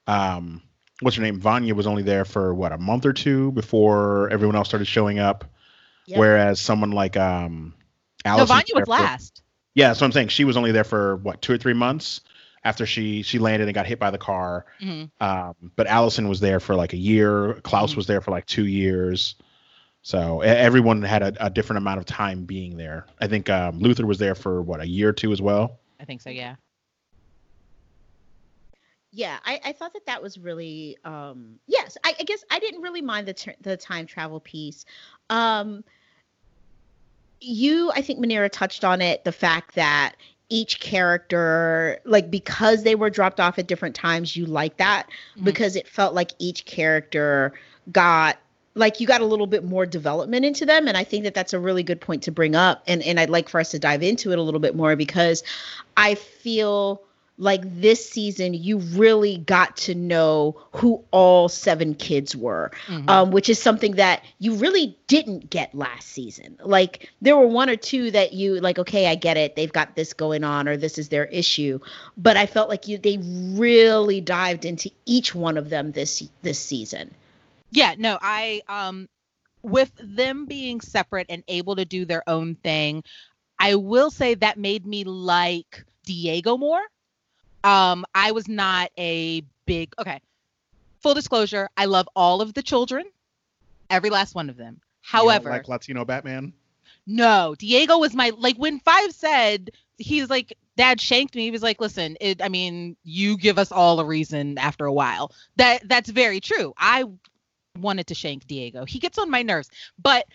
um, 0.07 0.63
what's 1.01 1.17
her 1.17 1.23
name? 1.23 1.39
Vanya 1.39 1.75
was 1.75 1.87
only 1.87 2.03
there 2.03 2.25
for 2.25 2.55
what 2.55 2.73
a 2.73 2.79
month 2.79 3.05
or 3.05 3.13
two 3.13 3.53
before 3.53 4.31
everyone 4.31 4.57
else 4.57 4.69
started 4.69 4.87
showing 4.87 5.19
up. 5.19 5.45
Yep. 6.07 6.19
Whereas 6.19 6.61
someone 6.61 6.91
like 6.91 7.17
um, 7.17 7.75
No, 8.25 8.45
Vanya 8.45 8.75
was 8.75 8.85
for- 8.85 8.91
last. 8.91 9.43
Yeah, 9.75 9.89
what 9.91 10.03
I'm 10.03 10.13
saying. 10.13 10.29
She 10.29 10.45
was 10.45 10.57
only 10.57 10.73
there 10.73 10.85
for 10.85 11.17
what 11.17 11.41
two 11.41 11.55
or 11.55 11.59
three 11.59 11.73
months 11.73 12.21
after 12.65 12.87
she 12.87 13.23
she 13.23 13.39
landed 13.39 13.69
and 13.69 13.75
got 13.75 13.87
hit 13.87 13.99
by 13.99 14.11
the 14.11 14.19
car. 14.19 14.67
Mhm. 14.81 15.11
Um, 15.21 15.55
but 15.77 15.87
Allison 15.87 16.29
was 16.29 16.41
there 16.41 16.61
for 16.61 16.75
like 16.75 16.93
a 16.93 16.97
year. 16.99 17.55
Klaus 17.63 17.93
Mhm. 17.93 17.97
was 17.97 18.07
there 18.07 18.21
for 18.21 18.31
like 18.31 18.47
two 18.47 18.67
years. 18.67 19.35
So 20.03 20.43
e- 20.43 20.47
everyone 20.47 21.03
had 21.03 21.23
a, 21.23 21.47
a 21.47 21.51
different 21.51 21.79
amount 21.79 21.99
of 21.99 22.07
time 22.07 22.45
being 22.45 22.77
there. 22.77 23.07
I 23.21 23.29
think 23.29 23.49
um, 23.51 23.79
Luther 23.79 24.05
was 24.07 24.19
there 24.19 24.35
for 24.35 24.61
what 24.63 24.81
a 24.81 24.87
year 24.87 25.11
or 25.11 25.13
two 25.13 25.33
as 25.33 25.41
well. 25.41 25.79
I 26.01 26.05
think 26.05 26.21
so. 26.21 26.31
Yeah. 26.31 26.57
Yeah, 29.15 29.39
I, 29.45 29.61
I 29.67 29.73
thought 29.73 29.93
that 29.93 30.07
that 30.07 30.23
was 30.23 30.39
really 30.39 30.97
um 31.05 31.59
yes, 31.67 31.99
I, 32.03 32.15
I 32.19 32.23
guess 32.25 32.43
I 32.51 32.59
didn't 32.59 32.81
really 32.81 33.03
mind 33.03 33.29
the 33.29 33.35
ter- 33.35 33.55
the 33.61 33.77
time 33.77 34.07
travel 34.07 34.41
piece. 34.41 34.87
Um 35.29 35.85
you 37.41 37.91
I 37.95 38.01
think 38.03 38.21
Manera 38.21 38.49
touched 38.49 38.85
on 38.85 39.03
it, 39.03 39.23
the 39.25 39.33
fact 39.33 39.75
that 39.75 40.15
each 40.53 40.81
character 40.81 41.99
like 42.05 42.31
because 42.31 42.83
they 42.83 42.95
were 42.95 43.09
dropped 43.09 43.41
off 43.41 43.59
at 43.59 43.67
different 43.67 43.95
times, 43.95 44.37
you 44.37 44.45
like 44.45 44.77
that 44.77 45.09
Mhm. 45.39 45.45
because 45.45 45.77
it 45.77 45.89
felt 45.89 46.15
like 46.15 46.33
each 46.39 46.67
character 46.67 47.55
got 47.91 48.37
like 48.75 49.01
you 49.01 49.07
got 49.07 49.21
a 49.23 49.25
little 49.27 49.47
bit 49.47 49.65
more 49.65 49.85
development 49.85 50.45
into 50.47 50.65
them 50.65 50.89
and 50.89 50.97
i 50.97 51.05
think 51.05 51.25
that 51.25 51.35
that's 51.35 51.53
a 51.53 51.59
really 51.59 51.83
good 51.83 52.01
point 52.01 52.23
to 52.23 52.31
bring 52.31 52.55
up 52.55 52.83
and 52.87 53.03
and 53.03 53.21
i'd 53.21 53.29
like 53.29 53.49
for 53.49 53.61
us 53.61 53.71
to 53.71 53.79
dive 53.79 54.03
into 54.03 54.33
it 54.33 54.39
a 54.39 54.43
little 54.43 54.61
bit 54.61 54.75
more 54.75 54.97
because 54.97 55.43
i 55.99 56.15
feel 56.15 57.03
like 57.39 57.63
this 57.81 58.09
season 58.09 58.55
you 58.55 58.79
really 58.79 59.39
got 59.39 59.77
to 59.77 59.95
know 59.95 60.57
who 60.73 61.03
all 61.11 61.49
seven 61.49 61.95
kids 61.95 62.37
were 62.37 62.71
Mhm. 62.89 63.09
um, 63.09 63.31
which 63.31 63.49
is 63.49 63.61
something 63.61 63.93
that 63.93 64.23
you 64.39 64.55
really 64.55 64.97
didn't 65.07 65.51
get 65.51 65.75
last 65.75 66.09
season. 66.09 66.59
Like 66.63 67.11
there 67.21 67.37
were 67.37 67.47
one 67.47 67.69
or 67.71 67.77
two 67.77 68.11
that 68.11 68.33
you 68.33 68.61
like, 68.61 68.79
okay, 68.79 69.07
I 69.07 69.15
get 69.15 69.37
it, 69.37 69.57
they've 69.57 69.73
got 69.73 69.97
this 69.97 70.13
going 70.13 70.45
on, 70.45 70.69
or 70.69 70.77
this 70.77 70.99
is 70.99 71.09
their 71.09 71.25
issue. 71.27 71.81
But 72.17 72.37
I 72.37 72.47
felt 72.47 72.69
like 72.69 72.87
you 72.89 72.99
they 72.99 73.19
really 73.19 74.21
dived 74.21 74.65
into 74.65 74.91
each 75.07 75.35
one 75.35 75.57
of 75.57 75.71
them 75.71 75.93
this 75.93 76.23
this 76.43 76.59
season. 76.59 77.13
Yeah, 77.71 77.95
no, 77.99 78.19
I 78.21 78.63
um 78.69 79.09
with 79.63 79.93
them 80.01 80.47
being 80.47 80.81
separate 80.81 81.27
and 81.29 81.43
able 81.49 81.77
to 81.77 81.85
do 81.85 82.05
their 82.05 82.23
own 82.29 82.57
thing, 82.57 83.03
I 83.59 83.77
will 83.77 84.11
say 84.11 84.35
that 84.35 84.59
made 84.59 84.87
me 84.87 85.05
like 85.05 85.85
Diego 86.05 86.57
more. 86.57 86.83
Um 87.65 88.05
I 88.15 88.33
was 88.33 88.49
not 88.49 88.91
a 88.99 89.43
big 89.67 89.95
okay. 89.99 90.21
Full 91.01 91.15
disclosure, 91.15 91.69
I 91.77 91.87
love 91.87 92.09
all 92.15 92.41
of 92.41 92.55
the 92.55 92.63
children, 92.63 93.05
every 93.91 94.11
last 94.11 94.35
one 94.35 94.49
of 94.51 94.57
them. 94.57 94.81
However, 95.01 95.51
like 95.51 95.69
Latino 95.69 96.05
Batman. 96.05 96.53
no, 97.07 97.55
Diego 97.59 97.99
was 97.99 98.15
my 98.15 98.33
like 98.37 98.57
when 98.57 98.79
Five 98.81 99.13
said 99.13 99.71
he's 99.99 100.31
like 100.31 100.57
Dad 100.77 101.01
shanked 101.01 101.35
me. 101.35 101.43
He 101.43 101.51
was 101.51 101.63
like, 101.63 101.81
"Listen, 101.81 102.17
it, 102.21 102.41
I 102.43 102.49
mean, 102.49 102.97
you 103.05 103.37
give 103.37 103.59
us 103.59 103.71
all 103.71 104.01
a 104.01 104.05
reason 104.05 104.59
after 104.59 104.87
a 104.87 104.93
while." 104.93 105.33
That 105.57 105.87
that's 105.89 106.09
very 106.09 106.41
true. 106.41 106.73
I 106.79 107.05
wanted 107.79 108.07
to 108.09 108.15
shank 108.15 108.47
Diego. 108.47 108.85
He 108.85 108.99
gets 108.99 109.19
on 109.19 109.31
my 109.31 109.43
nerves, 109.43 109.71
but 110.01 110.27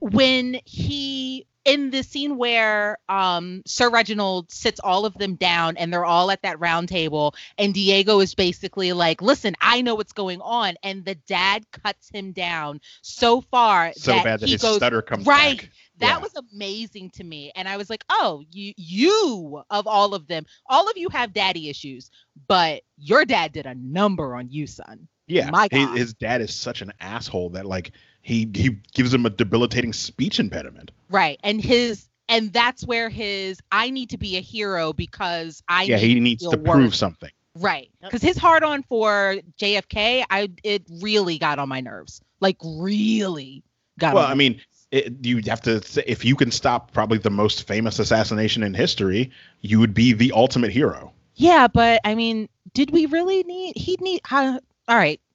when 0.00 0.60
he 0.64 1.46
in 1.64 1.90
the 1.90 2.02
scene 2.02 2.36
where 2.38 2.98
um 3.08 3.62
Sir 3.66 3.90
Reginald 3.90 4.50
sits 4.50 4.80
all 4.80 5.04
of 5.04 5.14
them 5.14 5.34
down 5.36 5.76
and 5.76 5.92
they're 5.92 6.04
all 6.04 6.30
at 6.30 6.42
that 6.42 6.60
round 6.60 6.88
table 6.88 7.34
and 7.58 7.74
Diego 7.74 8.20
is 8.20 8.34
basically 8.34 8.92
like, 8.92 9.20
"Listen, 9.22 9.54
I 9.60 9.82
know 9.82 9.94
what's 9.94 10.12
going 10.12 10.40
on," 10.40 10.74
and 10.82 11.04
the 11.04 11.14
dad 11.14 11.64
cuts 11.72 12.08
him 12.10 12.32
down 12.32 12.80
so 13.02 13.40
far 13.40 13.92
So 13.96 14.12
that 14.12 14.24
bad 14.24 14.40
that 14.40 14.46
he 14.46 14.52
his 14.52 14.62
goes 14.62 14.76
stutter 14.76 15.02
comes 15.02 15.26
right. 15.26 15.58
back. 15.60 15.70
that 15.98 16.16
Yeah. 16.16 16.22
was 16.22 16.32
amazing 16.52 17.10
to 17.10 17.24
me 17.24 17.52
and 17.54 17.68
i 17.68 17.76
was 17.76 17.90
like 17.90 18.04
oh 18.08 18.42
you 18.50 18.72
you 18.76 19.62
of 19.70 19.86
all 19.86 20.14
of 20.14 20.26
them 20.26 20.44
all 20.68 20.88
of 20.88 20.96
you 20.96 21.08
have 21.10 21.32
daddy 21.32 21.68
issues 21.68 22.10
but 22.48 22.82
your 22.96 23.24
dad 23.24 23.52
did 23.52 23.66
a 23.66 23.74
number 23.74 24.34
on 24.34 24.48
you 24.50 24.66
son 24.66 25.06
Yeah, 25.26 25.50
My 25.50 25.68
God. 25.68 25.96
his 25.96 26.14
dad 26.14 26.40
is 26.40 26.54
such 26.54 26.82
an 26.82 26.92
asshole 27.00 27.50
that 27.50 27.66
like 27.66 27.92
he 28.22 28.48
he 28.54 28.70
gives 28.94 29.12
him 29.12 29.26
a 29.26 29.30
debilitating 29.30 29.92
speech 29.92 30.38
impediment. 30.40 30.90
right 31.08 31.38
and 31.42 31.60
his 31.60 32.08
and 32.28 32.52
that's 32.52 32.84
where 32.86 33.08
his 33.08 33.60
i 33.72 33.90
need 33.90 34.10
to 34.10 34.18
be 34.18 34.36
a 34.36 34.40
hero 34.40 34.92
because 34.92 35.62
i 35.68 35.84
yeah, 35.84 35.96
need 35.96 36.04
he 36.06 36.20
needs 36.20 36.42
feel 36.42 36.52
to 36.52 36.58
prove 36.58 36.66
worthy. 36.68 36.90
something. 36.90 37.30
right 37.56 37.90
because 38.02 38.22
his 38.22 38.36
hard 38.36 38.62
on 38.62 38.82
for 38.84 39.36
jfk 39.58 40.24
i 40.30 40.48
it 40.62 40.82
really 41.00 41.38
got 41.38 41.58
on 41.58 41.68
my 41.68 41.80
nerves 41.80 42.20
like 42.40 42.56
really 42.62 43.62
got 43.98 44.14
Well, 44.14 44.24
on 44.24 44.30
I 44.30 44.34
my 44.34 44.38
mean, 44.38 44.60
it, 44.90 45.24
you 45.24 45.40
have 45.46 45.60
to 45.62 45.80
say, 45.82 46.02
if 46.06 46.24
you 46.24 46.34
can 46.34 46.50
stop 46.50 46.92
probably 46.92 47.18
the 47.18 47.30
most 47.30 47.66
famous 47.66 47.98
assassination 47.98 48.62
in 48.64 48.74
history, 48.74 49.30
you 49.60 49.78
would 49.78 49.94
be 49.94 50.12
the 50.12 50.32
ultimate 50.32 50.70
hero. 50.72 51.12
yeah 51.34 51.66
but 51.68 52.00
i 52.04 52.14
mean 52.14 52.48
did 52.74 52.90
we 52.90 53.06
really 53.06 53.42
need 53.44 53.76
He'd 53.76 54.00
need 54.00 54.20
how 54.24 54.60
all 54.88 54.96
right 54.96 55.20
He 55.20 55.29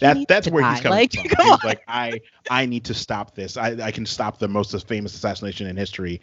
That 0.00 0.26
that's 0.28 0.48
where 0.48 0.62
die. 0.62 0.72
he's 0.72 0.80
coming 0.80 0.98
like, 0.98 1.12
from. 1.12 1.24
come 1.28 1.44
He's 1.46 1.52
on. 1.52 1.58
like, 1.64 1.82
I 1.88 2.20
I 2.50 2.66
need 2.66 2.84
to 2.86 2.94
stop 2.94 3.34
this. 3.34 3.56
I, 3.56 3.76
I 3.82 3.90
can 3.90 4.06
stop 4.06 4.38
the 4.38 4.48
most 4.48 4.86
famous 4.86 5.14
assassination 5.14 5.66
in 5.66 5.76
history. 5.76 6.20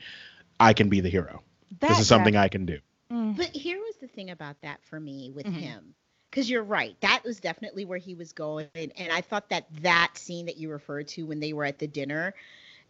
I 0.59 0.73
can 0.73 0.89
be 0.89 0.99
the 1.01 1.09
hero. 1.09 1.41
this 1.79 1.99
is 1.99 2.07
something 2.07 2.33
guy- 2.33 2.43
I 2.43 2.47
can 2.49 2.65
do. 2.65 2.79
Mm. 3.11 3.35
But 3.37 3.47
here 3.47 3.77
was 3.79 3.95
the 3.97 4.07
thing 4.07 4.29
about 4.29 4.61
that 4.61 4.83
for 4.83 4.99
me 4.99 5.31
with 5.31 5.45
Mhm. 5.45 5.53
him. 5.53 5.95
Because 6.29 6.49
you're 6.49 6.63
right. 6.63 6.95
That 7.01 7.23
was 7.25 7.39
definitely 7.41 7.83
where 7.83 7.97
he 7.97 8.15
was 8.15 8.31
going. 8.31 8.67
And 8.75 9.11
I 9.11 9.19
thought 9.21 9.49
that 9.49 9.65
that 9.81 10.11
scene 10.15 10.45
that 10.45 10.55
you 10.57 10.69
referred 10.71 11.07
to 11.09 11.25
when 11.25 11.39
they 11.41 11.51
were 11.51 11.65
at 11.65 11.77
the 11.77 11.87
dinner, 11.87 12.33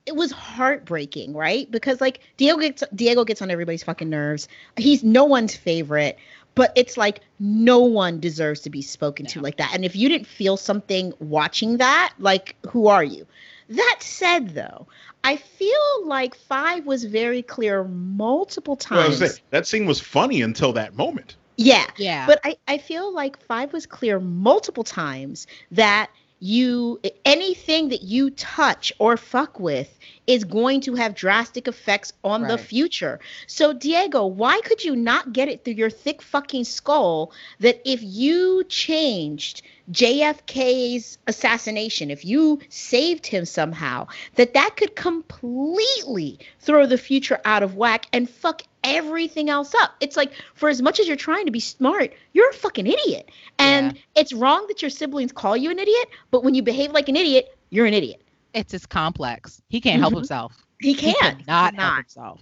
it 0.05 0.15
was 0.15 0.31
heartbreaking, 0.31 1.33
right? 1.33 1.69
Because 1.69 1.99
like 2.01 2.19
Diego 2.37 2.59
gets 2.59 2.83
Diego 2.93 3.23
gets 3.25 3.41
on 3.41 3.49
everybody's 3.49 3.83
fucking 3.83 4.09
nerves. 4.09 4.47
He's 4.77 5.03
no 5.03 5.25
one's 5.25 5.55
favorite, 5.55 6.17
but 6.55 6.71
it's 6.75 6.97
like 6.97 7.21
no 7.39 7.79
one 7.79 8.19
deserves 8.19 8.61
to 8.61 8.69
be 8.69 8.81
spoken 8.81 9.25
to 9.27 9.41
like 9.41 9.57
that. 9.57 9.71
And 9.73 9.85
if 9.85 9.95
you 9.95 10.09
didn't 10.09 10.27
feel 10.27 10.57
something 10.57 11.13
watching 11.19 11.77
that, 11.77 12.13
like 12.19 12.55
who 12.67 12.87
are 12.87 13.03
you? 13.03 13.25
That 13.69 13.97
said 14.01 14.49
though, 14.49 14.87
I 15.23 15.37
feel 15.37 16.05
like 16.05 16.35
5 16.35 16.85
was 16.85 17.03
very 17.05 17.41
clear 17.41 17.83
multiple 17.83 18.75
times. 18.75 19.19
was 19.21 19.31
saying, 19.31 19.43
that 19.51 19.67
scene 19.67 19.85
was 19.85 19.99
funny 19.99 20.41
until 20.41 20.73
that 20.73 20.95
moment. 20.95 21.35
yeah. 21.57 21.85
yeah 21.97 22.25
But 22.27 22.41
I, 22.43 22.57
I 22.67 22.77
feel 22.79 23.13
like 23.13 23.39
five 23.45 23.71
was 23.71 23.85
clear 23.85 24.19
multiple 24.19 24.83
times 24.83 25.47
that 25.71 26.09
you 26.41 26.99
anything 27.23 27.89
that 27.89 28.01
you 28.01 28.31
touch 28.31 28.91
or 28.97 29.15
fuck 29.15 29.59
with 29.59 29.99
is 30.25 30.43
going 30.43 30.81
to 30.81 30.95
have 30.95 31.13
drastic 31.13 31.67
effects 31.67 32.13
on 32.23 32.47
the 32.47 32.57
future. 32.57 33.19
So 33.45 33.73
Diego, 33.73 34.25
why 34.25 34.59
could 34.61 34.83
you 34.83 34.95
not 34.95 35.33
get 35.33 35.49
it 35.49 35.63
through 35.63 35.75
your 35.75 35.91
thick 35.91 36.21
fucking 36.21 36.63
skull 36.63 37.31
that 37.59 37.79
if 37.85 38.01
you 38.01 38.63
changed 38.63 39.61
JFK's 39.91 41.19
assassination, 41.27 42.09
if 42.09 42.25
you 42.25 42.59
saved 42.69 43.27
him 43.27 43.45
somehow, 43.45 44.07
that 44.35 44.55
that 44.55 44.75
could 44.77 44.95
completely 44.95 46.39
throw 46.59 46.87
the 46.87 46.97
future 46.97 47.39
out 47.45 47.61
of 47.61 47.75
whack 47.75 48.07
and 48.13 48.27
fuck 48.27 48.63
everything 48.83 49.49
else 49.49 49.73
up. 49.75 49.91
It's 49.99 50.17
like 50.17 50.31
for 50.53 50.69
as 50.69 50.81
much 50.81 50.99
as 50.99 51.07
you're 51.07 51.15
trying 51.17 51.45
to 51.45 51.51
be 51.51 51.59
smart, 51.59 52.13
you're 52.33 52.49
a 52.49 52.53
fucking 52.53 52.87
idiot. 52.87 53.29
And 53.59 53.97
it's 54.15 54.33
wrong 54.33 54.65
that 54.67 54.81
your 54.81 54.89
siblings 54.89 55.31
call 55.31 55.55
you 55.55 55.69
an 55.71 55.79
idiot, 55.79 56.07
but 56.31 56.43
when 56.43 56.55
you 56.55 56.63
behave 56.63 56.91
like 56.91 57.09
an 57.09 57.15
idiot, 57.15 57.55
you're 57.69 57.85
an 57.85 57.93
idiot. 57.93 58.21
it's 58.53 58.73
his 58.73 58.85
complex. 58.85 59.61
He 59.69 59.79
can't 59.79 60.01
help 60.01 60.13
Mhm. 60.13 60.17
himself. 60.17 60.53
He 60.81 60.91
He 60.93 61.13
can't. 61.13 61.39
He 61.39 61.45
help 61.47 61.73
himself. 61.97 62.41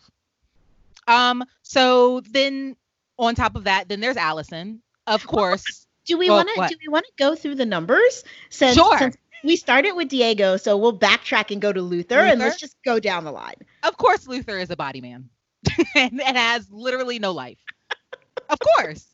Um. 1.07 1.43
So 1.61 2.21
then, 2.21 2.75
on 3.17 3.35
top 3.35 3.55
of 3.55 3.65
that, 3.65 3.89
then 3.89 3.99
there's 3.99 4.17
Allison, 4.17 4.81
of 5.07 5.25
course. 5.27 5.85
Do 6.05 6.17
we 6.17 6.27
Well, 6.29 6.37
want 6.37 6.49
to 6.49 6.55
what? 6.57 6.69
do 6.71 6.77
we 6.81 6.87
want 6.91 7.05
to 7.05 7.11
go 7.17 7.35
through 7.35 7.55
the 7.55 7.65
numbers 7.65 8.23
since, 8.49 8.75
Sure. 8.75 8.97
since 8.97 9.17
we 9.43 9.55
started 9.55 9.91
with 9.93 10.07
Diego, 10.09 10.57
so 10.57 10.77
we'll 10.77 10.97
backtrack 10.97 11.51
and 11.51 11.61
go 11.61 11.71
to 11.71 11.81
Luther, 11.81 12.19
and 12.19 12.39
let's 12.39 12.59
just 12.59 12.75
go 12.83 12.99
down 12.99 13.23
the 13.23 13.31
line. 13.31 13.55
Of 13.83 13.97
course, 13.97 14.27
Luther 14.27 14.57
is 14.57 14.69
a 14.71 14.75
body 14.75 15.01
man, 15.01 15.29
and, 15.95 16.21
and 16.21 16.37
has 16.37 16.69
literally 16.71 17.19
no 17.19 17.31
life. 17.31 17.59
Of 18.49 18.59
course. 18.59 19.05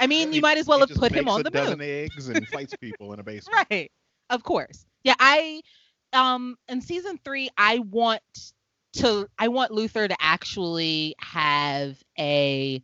I 0.00 0.06
mean, 0.06 0.32
you 0.32 0.40
might 0.40 0.58
as 0.58 0.66
well 0.66 0.80
have 0.80 0.90
put 0.90 1.12
him 1.12 1.28
on 1.28 1.40
a 1.40 1.44
the 1.44 1.50
dozen 1.50 1.78
moon. 1.78 1.88
eggs 1.88 2.28
and 2.28 2.46
fights 2.48 2.74
people 2.80 3.12
in 3.12 3.20
a 3.20 3.22
basement. 3.24 3.66
Right. 3.70 3.92
Of 4.30 4.42
course. 4.42 4.84
Yeah, 5.04 5.14
I 5.18 5.62
um 6.12 6.56
in 6.68 6.80
season 6.80 7.18
3 7.24 7.50
I 7.56 7.78
want 7.80 8.22
to 8.94 9.28
I 9.38 9.48
want 9.48 9.70
Luther 9.70 10.08
to 10.08 10.16
actually 10.18 11.14
have 11.20 12.02
a 12.18 12.82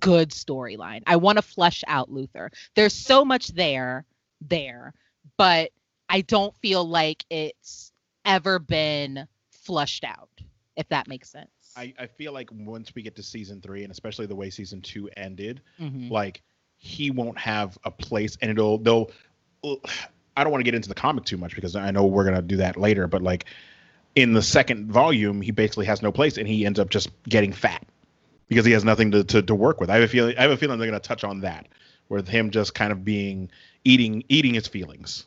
good 0.00 0.30
storyline. 0.30 1.02
I 1.06 1.16
want 1.16 1.38
to 1.38 1.42
flesh 1.42 1.82
out 1.86 2.10
Luther. 2.10 2.50
There's 2.74 2.92
so 2.92 3.24
much 3.24 3.48
there 3.48 4.04
there, 4.40 4.92
but 5.38 5.70
I 6.08 6.20
don't 6.20 6.54
feel 6.58 6.86
like 6.86 7.24
it's 7.30 7.92
ever 8.24 8.58
been 8.58 9.26
flushed 9.52 10.04
out, 10.04 10.28
if 10.76 10.88
that 10.88 11.08
makes 11.08 11.30
sense. 11.30 11.50
I, 11.76 11.92
I 11.98 12.06
feel 12.06 12.32
like 12.32 12.50
once 12.52 12.94
we 12.94 13.02
get 13.02 13.16
to 13.16 13.22
season 13.22 13.60
three, 13.60 13.82
and 13.82 13.90
especially 13.90 14.26
the 14.26 14.36
way 14.36 14.50
season 14.50 14.80
two 14.80 15.08
ended, 15.16 15.60
Mhm. 15.80 16.10
like 16.10 16.42
he 16.76 17.10
won't 17.10 17.38
have 17.38 17.76
a 17.84 17.90
place, 17.90 18.36
and 18.40 18.50
it'll 18.50 18.78
they'll. 18.78 19.10
I 20.36 20.42
don't 20.42 20.50
want 20.52 20.60
to 20.60 20.64
get 20.64 20.74
into 20.74 20.88
the 20.88 20.94
comic 20.94 21.24
too 21.24 21.36
much 21.36 21.54
because 21.54 21.74
I 21.76 21.90
know 21.90 22.06
we're 22.06 22.24
gonna 22.24 22.42
do 22.42 22.56
that 22.58 22.76
later, 22.76 23.06
but 23.06 23.22
like 23.22 23.46
in 24.14 24.32
the 24.34 24.42
second 24.42 24.90
volume, 24.92 25.40
he 25.40 25.50
basically 25.50 25.86
has 25.86 26.02
no 26.02 26.12
place, 26.12 26.38
and 26.38 26.46
he 26.46 26.66
ends 26.66 26.78
up 26.78 26.90
just 26.90 27.08
getting 27.28 27.52
fat 27.52 27.84
because 28.48 28.64
he 28.66 28.72
has 28.72 28.84
nothing 28.84 29.10
to 29.12 29.24
to, 29.24 29.42
to 29.42 29.54
work 29.54 29.80
with. 29.80 29.90
I 29.90 29.94
have 29.94 30.02
a 30.04 30.08
feeling 30.08 30.36
I 30.36 30.42
have 30.42 30.50
a 30.50 30.56
feeling 30.56 30.78
they're 30.78 30.88
gonna 30.88 31.00
touch 31.00 31.24
on 31.24 31.40
that, 31.40 31.66
with 32.08 32.28
him 32.28 32.50
just 32.50 32.74
kind 32.74 32.92
of 32.92 33.04
being 33.04 33.50
eating 33.84 34.24
eating 34.28 34.54
his 34.54 34.68
feelings. 34.68 35.26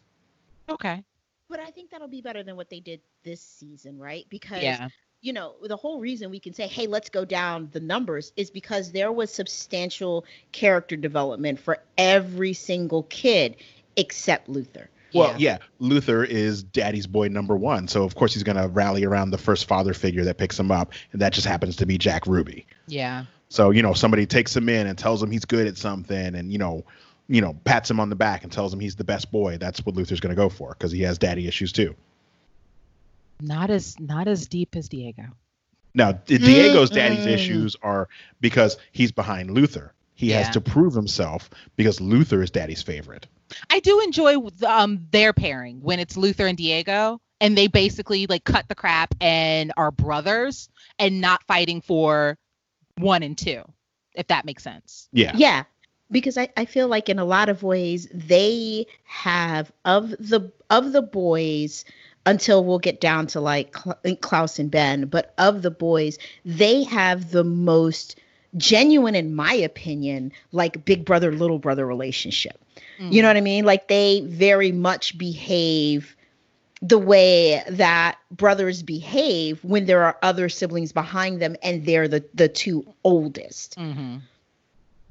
Okay. 0.69 1.03
But 1.49 1.61
I 1.61 1.71
think 1.71 1.91
that'll 1.91 2.09
be 2.09 2.21
better 2.21 2.43
than 2.43 2.57
what 2.57 2.69
they 2.69 2.81
did 2.81 2.99
this 3.23 3.41
season, 3.41 3.97
right? 3.97 4.25
Because 4.29 4.61
Yeah. 4.61 4.89
You 5.21 5.33
know, 5.33 5.55
the 5.63 5.75
whole 5.75 5.99
reason 5.99 6.29
we 6.29 6.39
can 6.39 6.53
say, 6.53 6.67
hey, 6.67 6.87
let's 6.87 7.09
go 7.09 7.25
down 7.25 7.69
the 7.71 7.79
numbers 7.79 8.33
is 8.35 8.49
because 8.49 8.91
there 8.91 9.11
was 9.11 9.33
substantial 9.33 10.25
character 10.51 10.95
development 10.95 11.59
for 11.59 11.79
every 11.97 12.53
single 12.53 13.03
kid 13.03 13.55
except 13.95 14.47
Luther. 14.47 14.89
Well, 15.13 15.35
yeah. 15.37 15.57
Luther 15.79 16.23
is 16.23 16.63
daddy's 16.63 17.07
boy 17.07 17.29
number 17.29 17.55
one, 17.55 17.87
so 17.87 18.03
of 18.03 18.15
course 18.15 18.33
he's 18.33 18.43
gonna 18.43 18.67
rally 18.67 19.03
around 19.03 19.31
the 19.31 19.37
first 19.37 19.65
father 19.65 19.93
figure 19.93 20.23
that 20.25 20.37
picks 20.37 20.59
him 20.59 20.71
up, 20.71 20.93
and 21.11 21.21
that 21.21 21.33
just 21.33 21.47
happens 21.47 21.77
to 21.77 21.85
be 21.85 21.97
Jack 21.97 22.27
Ruby. 22.27 22.67
Yeah. 22.87 23.25
So 23.49 23.71
you 23.71 23.81
know, 23.81 23.93
somebody 23.93 24.25
takes 24.25 24.55
him 24.55 24.69
in 24.69 24.85
and 24.87 24.97
tells 24.97 25.23
him 25.23 25.31
he's 25.31 25.45
good 25.45 25.67
at 25.67 25.77
something, 25.77 26.35
and 26.35 26.51
you 26.51 26.57
know, 26.57 26.83
you 27.27 27.41
know, 27.41 27.53
pats 27.63 27.89
him 27.89 27.99
on 27.99 28.09
the 28.09 28.15
back 28.15 28.43
and 28.43 28.51
tells 28.51 28.73
him 28.73 28.79
he's 28.79 28.95
the 28.95 29.03
best 29.03 29.31
boy. 29.31 29.57
That's 29.57 29.85
what 29.85 29.95
Luther's 29.95 30.19
gonna 30.19 30.35
go 30.35 30.49
for 30.49 30.69
because 30.69 30.91
he 30.91 31.01
has 31.01 31.17
daddy 31.17 31.47
issues 31.47 31.71
too. 31.71 31.95
Not 33.41 33.69
as 33.69 33.99
not 33.99 34.27
as 34.27 34.47
deep 34.47 34.75
as 34.75 34.89
Diego. 34.89 35.23
Now, 35.93 36.11
Diego's 36.13 36.91
daddy's 36.91 37.25
Mm-mm. 37.25 37.33
issues 37.33 37.75
are 37.81 38.07
because 38.39 38.77
he's 38.91 39.11
behind 39.11 39.51
Luther. 39.51 39.93
He 40.15 40.31
Yeah. 40.31 40.37
has 40.37 40.49
to 40.51 40.61
prove 40.61 40.93
himself 40.93 41.49
because 41.75 41.99
Luther 42.01 42.41
is 42.41 42.51
daddy's 42.51 42.81
favorite. 42.83 43.27
I 43.69 43.79
do 43.79 44.01
enjoy 44.01 44.35
um 44.65 45.07
their 45.11 45.33
pairing 45.33 45.81
when 45.81 45.99
it's 45.99 46.17
Luther 46.17 46.47
and 46.47 46.57
Diego 46.57 47.19
and 47.39 47.57
they 47.57 47.67
basically 47.67 48.25
like 48.27 48.43
cut 48.43 48.67
the 48.67 48.75
crap 48.75 49.13
and 49.21 49.71
are 49.77 49.91
brothers 49.91 50.69
and 50.99 51.21
not 51.21 51.43
fighting 51.47 51.81
for 51.81 52.37
one 52.97 53.23
and 53.23 53.37
two, 53.37 53.63
if 54.15 54.27
that 54.27 54.45
makes 54.45 54.63
sense. 54.63 55.09
Yeah. 55.11 55.35
Yeah. 55.35 55.63
Because 56.11 56.37
I, 56.37 56.49
I 56.55 56.65
feel 56.65 56.87
like 56.87 57.09
in 57.09 57.19
a 57.19 57.25
lot 57.25 57.49
of 57.49 57.63
ways 57.63 58.07
they 58.13 58.87
have 59.03 59.71
of 59.85 60.09
the 60.11 60.51
of 60.69 60.91
the 60.93 61.01
boys 61.01 61.85
until 62.27 62.63
we'll 62.63 62.77
get 62.77 62.99
down 62.99 63.25
to 63.25 63.39
like 63.39 63.73
Klaus 64.21 64.59
and 64.59 64.69
Ben, 64.69 65.05
but 65.05 65.33
of 65.37 65.61
the 65.61 65.71
boys, 65.71 66.19
they 66.43 66.83
have 66.83 67.31
the 67.31 67.45
most 67.45 68.19
genuine, 68.57 69.15
in 69.15 69.33
my 69.33 69.53
opinion, 69.53 70.33
like 70.51 70.83
big 70.83 71.05
brother, 71.05 71.31
little 71.31 71.57
brother 71.57 71.87
relationship. 71.87 72.59
You 72.99 73.21
know 73.21 73.27
what 73.27 73.37
I 73.37 73.41
mean? 73.41 73.63
Like 73.63 73.87
they 73.87 74.21
very 74.21 74.71
much 74.71 75.17
behave 75.17 76.15
the 76.81 76.97
way 76.97 77.63
that 77.69 78.17
brothers 78.31 78.83
behave 78.83 79.63
when 79.63 79.85
there 79.85 80.03
are 80.03 80.17
other 80.21 80.49
siblings 80.49 80.91
behind 80.91 81.41
them 81.41 81.55
and 81.63 81.85
they're 81.85 82.07
the 82.07 82.25
the 82.33 82.47
two 82.47 82.91
oldest. 83.03 83.77
Mm-hmm. 83.77 84.17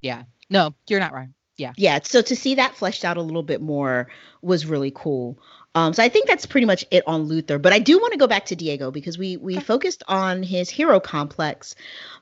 Yeah. 0.02 0.24
No, 0.50 0.74
you're 0.88 1.00
not 1.00 1.12
right. 1.12 1.28
Yeah. 1.56 1.72
Yeah, 1.76 2.00
so 2.02 2.20
to 2.22 2.36
see 2.36 2.56
that 2.56 2.76
fleshed 2.76 3.04
out 3.04 3.16
a 3.16 3.22
little 3.22 3.42
bit 3.42 3.62
more 3.62 4.08
was 4.42 4.66
really 4.66 4.92
cool. 4.94 5.38
Um, 5.76 5.92
so 5.92 6.02
I 6.02 6.08
think 6.08 6.26
that's 6.26 6.46
pretty 6.46 6.66
much 6.66 6.86
it 6.90 7.04
on 7.06 7.24
Luther. 7.24 7.58
But 7.58 7.74
I 7.74 7.80
do 7.80 7.98
want 7.98 8.14
to 8.14 8.18
go 8.18 8.26
back 8.26 8.46
to 8.46 8.56
Diego 8.56 8.90
because 8.90 9.18
we 9.18 9.36
we 9.36 9.60
focused 9.60 10.02
on 10.08 10.42
his 10.42 10.70
hero 10.70 11.00
complex. 11.00 11.74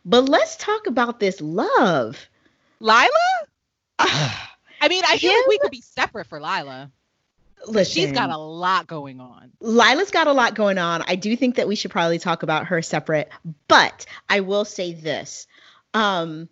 But 0.05 0.29
let's 0.29 0.57
talk 0.57 0.89
about 0.89 1.21
this 1.21 1.41
love. 1.41 2.19
Lila? 2.81 3.09
I 4.01 4.89
mean, 4.89 5.05
I 5.09 5.19
feel 5.19 5.33
like 5.33 5.47
we 5.47 5.59
could 5.59 5.71
be 5.71 5.83
separate 5.83 6.27
for 6.27 6.41
Lila. 6.41 6.91
Listen, 7.69 7.93
She's 7.93 8.13
got 8.13 8.31
a 8.31 8.37
lot 8.37 8.89
going 8.89 9.21
on. 9.21 9.53
Lila's 9.61 10.11
got 10.11 10.27
a 10.27 10.33
lot 10.33 10.57
going 10.57 10.79
on. 10.79 11.05
I 11.07 11.15
do 11.15 11.37
think 11.37 11.55
that 11.55 11.69
we 11.69 11.77
should 11.77 11.93
probably 11.93 12.19
talk 12.19 12.43
about 12.43 12.67
her 12.67 12.83
separate, 12.83 13.31
but 13.69 14.05
I 14.29 14.41
will 14.41 14.65
say 14.65 14.95
this. 14.95 15.47
Um 15.95 16.49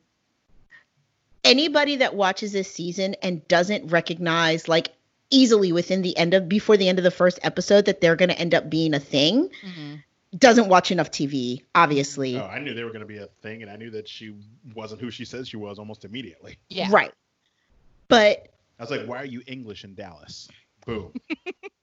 anybody 1.42 1.96
that 1.96 2.14
watches 2.14 2.52
this 2.52 2.72
season 2.72 3.16
and 3.20 3.46
doesn't 3.48 3.90
recognize 3.90 4.68
like 4.68 4.92
easily 5.32 5.72
within 5.72 6.02
the 6.02 6.16
end 6.16 6.34
of 6.34 6.48
before 6.48 6.76
the 6.76 6.88
end 6.88 6.98
of 6.98 7.02
the 7.02 7.10
first 7.10 7.38
episode 7.42 7.86
that 7.86 8.00
they're 8.00 8.16
going 8.16 8.28
to 8.28 8.38
end 8.38 8.54
up 8.54 8.70
being 8.70 8.94
a 8.94 9.00
thing 9.00 9.48
mm-hmm. 9.48 9.94
doesn't 10.36 10.68
watch 10.68 10.90
enough 10.90 11.10
TV, 11.10 11.64
obviously. 11.74 12.38
Oh, 12.38 12.44
I 12.44 12.58
knew 12.58 12.74
they 12.74 12.84
were 12.84 12.92
gonna 12.92 13.04
be 13.04 13.18
a 13.18 13.26
thing, 13.42 13.62
and 13.62 13.70
I 13.70 13.76
knew 13.76 13.90
that 13.90 14.08
she 14.08 14.34
wasn't 14.74 15.00
who 15.00 15.10
she 15.10 15.24
says 15.24 15.48
she 15.48 15.56
was 15.56 15.78
almost 15.78 16.04
immediately. 16.04 16.58
Yeah. 16.68 16.88
Right. 16.90 17.12
But 18.08 18.48
I 18.78 18.82
was 18.82 18.90
like, 18.90 19.06
why 19.06 19.16
are 19.18 19.26
you 19.26 19.42
English 19.46 19.84
in 19.84 19.94
Dallas? 19.94 20.48
Boom. 20.86 21.12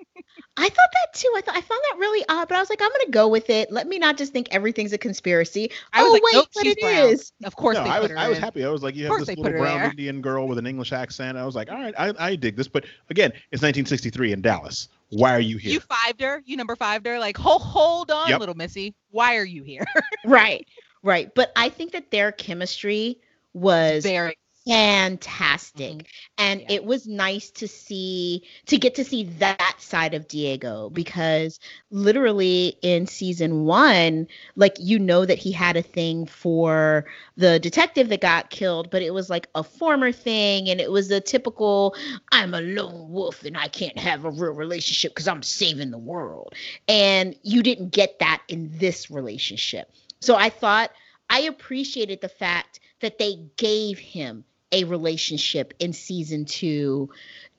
I 0.58 0.64
thought 0.68 0.90
that 0.94 1.14
too. 1.14 1.32
I 1.36 1.42
thought 1.42 1.56
I 1.56 1.62
found 1.62 1.82
that 1.90 1.98
really 2.00 2.26
odd, 2.30 2.48
but 2.48 2.56
I 2.58 2.60
was 2.60 2.70
like, 2.70 2.82
I'm 2.82 2.90
gonna 2.90 3.12
go 3.12 3.28
with 3.28 3.50
it. 3.50 3.72
Let 3.72 3.88
me 3.88 3.98
not 3.98 4.18
just 4.18 4.34
think 4.34 4.48
everything's 4.52 4.94
a 4.94 4.98
conspiracy. 4.98 5.72
I 5.94 6.02
was 6.04 6.10
oh 6.10 6.14
like, 6.14 6.24
wait, 6.24 6.34
nope, 6.36 6.48
but 6.56 6.66
it 6.68 6.82
brown. 6.82 7.10
is. 7.10 7.32
Of 7.44 7.56
course 7.56 7.78
no, 7.78 7.84
they 7.84 7.90
I 7.90 8.00
was 8.00 8.12
I 8.12 8.28
was 8.28 8.38
in. 8.38 8.44
happy. 8.44 8.66
I 8.66 8.70
was 8.70 8.84
like, 8.84 8.96
you 8.96 9.06
have 9.06 9.18
this 9.18 9.30
little 9.30 9.44
brown 9.44 9.80
there. 9.80 9.90
Indian 9.90 10.22
girl 10.22 10.48
with 10.48 10.58
an 10.58 10.68
English 10.68 10.92
accent. 10.92 11.38
I 11.38 11.46
was 11.46 11.56
like, 11.56 11.72
all 11.72 11.78
right, 11.78 11.94
I, 11.98 12.14
I 12.20 12.36
dig 12.36 12.56
this. 12.56 12.68
But 12.68 12.86
again, 13.10 13.32
it's 13.52 13.62
1963 13.62 14.34
in 14.34 14.42
Dallas. 14.42 14.90
Why 15.10 15.34
are 15.34 15.40
you 15.40 15.58
here? 15.58 15.74
You 15.74 15.80
fived 15.80 16.22
her. 16.22 16.42
You 16.46 16.58
number 16.58 16.76
fived 16.76 17.08
her. 17.08 17.20
Like, 17.20 17.38
hold, 17.38 17.62
hold 17.62 18.12
on, 18.12 18.30
Yep. 18.30 18.40
little 18.40 18.56
missy. 18.56 18.96
Why 19.12 19.38
are 19.38 19.46
you 19.46 19.64
here? 19.64 19.86
Right, 20.26 20.68
right. 21.02 21.34
But 21.34 21.52
I 21.56 21.70
think 21.70 21.94
that 21.94 22.12
their 22.12 22.32
chemistry 22.32 23.20
was 23.54 24.04
Very. 24.04 24.38
Fantastic. 24.68 26.04
Mhm. 26.04 26.06
And 26.38 26.62
Yeah. 26.62 26.70
it 26.70 26.84
was 26.86 27.08
nice 27.08 27.50
to 27.52 27.68
see 27.68 28.44
to 28.68 28.78
get 28.78 28.96
to 28.96 29.04
see 29.04 29.24
that 29.40 29.76
side 29.80 30.14
of 30.14 30.28
Mm-hmm. 30.28 30.28
Diego 30.28 30.90
because 30.90 31.60
literally 31.92 32.78
in 32.82 33.08
season 33.08 33.66
1 33.66 34.28
like 34.56 34.76
you 34.80 35.00
know 35.00 35.26
that 35.26 35.38
he 35.40 35.52
had 35.52 35.76
a 35.78 35.82
thing 35.82 36.26
for 36.26 37.06
the 37.38 37.60
detective 37.60 38.10
that 38.10 38.22
got 38.22 38.50
killed 38.50 38.90
but 38.90 39.02
it 39.02 39.14
was 39.14 39.30
like 39.30 39.48
a 39.56 39.64
former 39.64 40.12
thing 40.12 40.70
and 40.70 40.80
it 40.82 40.92
was 40.92 41.10
a 41.12 41.20
typical 41.20 41.96
I'm 42.32 42.54
a 42.54 42.62
lone 42.62 43.10
wolf 43.12 43.44
and 43.44 43.58
I 43.58 43.68
can't 43.68 43.98
have 43.98 44.26
a 44.26 44.32
real 44.32 44.54
relationship 44.54 45.16
cuz 45.16 45.28
I'm 45.28 45.44
saving 45.44 45.92
the 45.92 45.98
world. 45.98 46.54
And 46.88 47.36
you 47.44 47.64
didn't 47.64 47.90
get 47.92 48.20
that 48.20 48.42
in 48.48 48.70
this 48.78 49.10
relationship. 49.10 49.92
So 50.22 50.36
I 50.36 50.50
thought 50.50 50.92
I 51.30 51.42
appreciated 51.42 52.22
the 52.22 52.30
fact 52.30 52.80
that 53.02 53.18
they 53.18 53.36
gave 53.58 53.98
him 54.00 54.44
a 54.72 54.84
relationship 54.84 55.74
in 55.80 55.94
season 55.94 56.46
two 56.46 57.10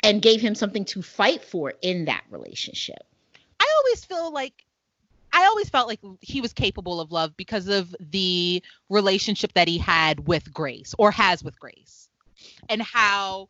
and 0.03 0.23
gave 0.23 0.41
him 0.41 0.55
something 0.55 0.85
to 0.87 1.03
fight 1.03 1.43
for 1.43 1.75
in 1.83 2.07
that 2.07 2.23
relationship. 2.31 3.05
I 3.59 3.73
always 3.79 4.05
feel 4.05 4.33
like 4.33 4.65
I 5.33 5.45
always 5.47 5.69
felt 5.69 5.89
like 5.89 6.01
he 6.21 6.41
was 6.41 6.53
capable 6.53 7.01
of 7.01 7.13
love 7.13 7.37
because 7.37 7.69
of 7.69 7.95
the 8.01 8.63
relationship 8.89 9.53
that 9.55 9.69
he 9.69 9.79
had 9.79 10.27
with 10.27 10.53
Grace 10.53 10.95
or 10.99 11.11
has 11.11 11.45
with 11.45 11.59
Grace 11.59 12.09
and 12.69 12.83
how 12.83 13.49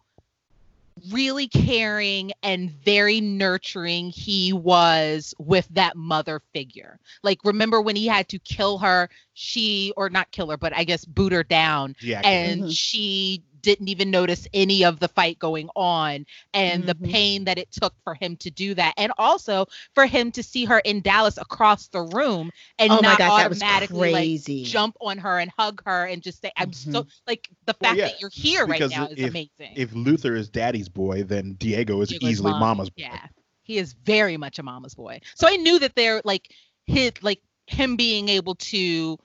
really 1.11 1.49
caring 1.49 2.33
and 2.43 2.71
very 2.71 3.21
nurturing 3.21 4.11
he 4.11 4.53
was 4.53 5.35
with 5.39 5.67
that 5.71 5.97
mother 5.97 6.43
figure. 6.53 6.99
Like 7.23 7.39
remember 7.45 7.81
when 7.81 7.97
he 7.97 8.07
had 8.07 8.29
to 8.29 8.39
kill 8.39 8.79
her, 8.79 9.09
she 9.41 9.91
or 9.97 10.11
not 10.11 10.31
kill 10.33 10.51
her, 10.51 10.59
but 10.59 10.77
I 10.77 10.85
guess 10.85 11.05
boot 11.07 11.33
her 11.33 11.43
down 11.43 11.97
yeah. 12.03 12.21
and 12.23 12.65
Mhm. 12.65 12.77
she 12.77 13.43
didn't 13.63 13.89
even 13.89 14.11
notice 14.11 14.47
any 14.55 14.85
of 14.85 15.01
the 15.01 15.09
fight 15.09 15.39
going 15.39 15.69
on 15.77 16.25
and 16.55 16.85
the 16.87 16.95
Mhm. 16.95 17.11
pain 17.11 17.45
that 17.45 17.59
it 17.59 17.71
took 17.71 17.95
for 18.05 18.15
him 18.15 18.37
to 18.39 18.51
do 18.51 18.75
that 18.75 18.95
and 18.97 19.13
also 19.19 19.67
for 19.95 20.07
him 20.07 20.31
to 20.33 20.43
see 20.43 20.65
her 20.67 20.79
in 20.81 21.01
Dallas 21.03 21.37
across 21.39 21.89
the 21.89 22.01
room 22.03 22.51
and 22.79 22.91
oh 22.93 23.01
not 23.01 23.19
god, 23.19 23.47
automatically 23.47 24.39
like 24.39 24.67
jump 24.67 24.97
on 25.01 25.19
her 25.19 25.39
and 25.39 25.51
hug 25.59 25.83
her 25.85 26.05
and 26.07 26.23
just 26.23 26.41
say 26.43 26.51
I'm 26.57 26.73
so 26.73 27.07
like 27.27 27.49
the 27.67 27.77
Well, 27.81 27.91
fact 27.91 27.99
yeah, 27.99 28.09
that 28.09 28.21
you're 28.21 28.31
here 28.31 28.67
right 28.67 28.81
now 28.91 29.07
is 29.09 29.19
if- 29.19 29.31
amazing. 29.31 29.75
if 29.77 29.93
Luther 29.95 30.35
is 30.37 30.49
daddy's 30.51 30.89
boy, 30.89 31.23
then 31.25 31.55
Diego 31.55 32.01
is 32.03 32.09
Diego's 32.11 32.31
easily 32.31 32.53
mom. 32.53 32.61
mama's 32.61 32.89
boy. 32.91 32.95
Yeah. 33.03 33.27
He 33.63 33.77
is 33.79 33.93
very 33.93 34.37
much 34.39 34.59
a 34.59 34.63
mama's 34.63 34.95
boy. 34.95 35.21
So 35.35 35.47
I 35.49 35.57
knew 35.57 35.79
that 35.79 35.95
they're 35.97 36.21
like 36.25 36.51
his 36.87 37.13
like 37.23 37.41
him 37.67 37.97
being 37.97 38.29
able 38.31 38.55
to 38.57 39.19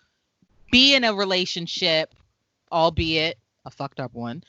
be 0.75 0.93
in 0.93 1.05
a 1.05 1.13
relationship, 1.13 2.13
albeit 2.69 3.37
a 3.65 3.71
fucked 3.71 4.01
up 4.01 4.13
one. 4.13 4.43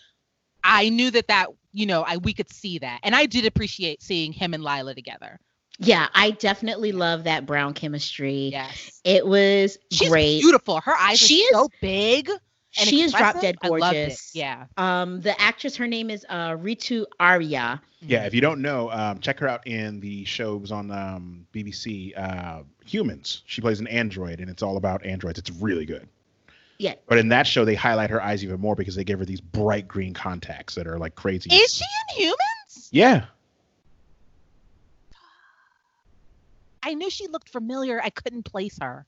I 0.65 0.89
knew 0.89 1.11
that 1.13 1.29
that 1.29 1.51
you 1.73 1.87
know 1.87 2.03
I 2.03 2.17
we 2.17 2.33
could 2.33 2.53
see 2.53 2.79
that, 2.81 2.99
and 3.05 3.15
I 3.15 3.27
did 3.27 3.47
appreciate 3.47 4.03
seeing 4.03 4.33
him 4.33 4.53
and 4.53 4.65
Lila 4.65 4.95
together. 4.95 5.39
Yeah, 5.79 6.09
I 6.15 6.33
definitely 6.33 6.91
love 6.93 7.25
that 7.25 7.47
brown 7.47 7.75
chemistry. 7.75 8.49
Yes. 8.51 9.01
It 9.05 9.27
was 9.27 9.77
She's 9.93 10.09
great. 10.09 10.41
beautiful. 10.41 10.81
Her 10.81 10.95
eyes 10.99 11.19
She 11.19 11.43
are 11.43 11.45
is- 11.45 11.51
so 11.53 11.69
big. 11.81 12.29
and 12.31 12.89
She 12.89 13.03
is 13.03 13.13
drop 13.13 13.37
expressive. 13.37 13.43
dead 13.43 13.57
I 13.63 13.69
loved 13.69 13.95
it. 13.95 13.99
gorgeous. 14.07 14.31
Yeah. 14.35 14.65
Um, 14.79 15.21
the 15.21 15.39
actress, 15.41 15.77
her 15.77 15.87
name 15.87 16.09
is 16.11 16.25
uh, 16.31 16.53
Ritu 16.57 17.05
Arya. 17.21 17.81
Yeah, 18.01 18.25
if 18.25 18.33
you 18.35 18.41
don't 18.41 18.61
know, 18.63 18.91
um, 18.91 19.19
check 19.21 19.39
her 19.41 19.49
out 19.49 19.67
in 19.67 20.01
the 20.01 20.25
shows 20.25 20.73
on 20.73 20.91
um, 20.91 21.47
BBC, 21.55 22.13
uh, 22.19 22.63
Humans. 22.87 23.43
She 23.47 23.61
plays 23.61 23.79
an 23.81 23.87
android, 23.87 24.41
and 24.41 24.49
it's 24.51 24.63
all 24.63 24.77
about 24.79 25.05
androids. 25.07 25.39
It's 25.39 25.51
really 25.51 25.85
good. 25.87 26.09
Yeah. 26.79 26.95
But 27.09 27.19
in 27.19 27.29
that 27.29 27.47
show, 27.47 27.65
they 27.65 27.75
highlight 27.75 28.11
her 28.11 28.23
eyes 28.23 28.45
even 28.45 28.61
more 28.61 28.75
because 28.75 28.95
they 28.95 29.05
give 29.05 29.19
her 29.19 29.25
these 29.25 29.41
bright 29.41 29.89
green 29.89 30.15
contacts 30.15 30.75
that 30.75 30.87
are 30.87 30.99
like 30.99 31.15
crazy. 31.15 31.49
Is 31.53 31.75
she 31.75 31.85
in 32.11 32.23
Humans? 32.23 32.89
Yeah. 32.93 33.25
I 36.83 36.95
knew 36.95 37.11
she 37.11 37.27
looked 37.27 37.49
familiar. 37.49 38.01
I 38.03 38.11
couldn't 38.11 38.45
place 38.45 38.79
her. 38.81 39.07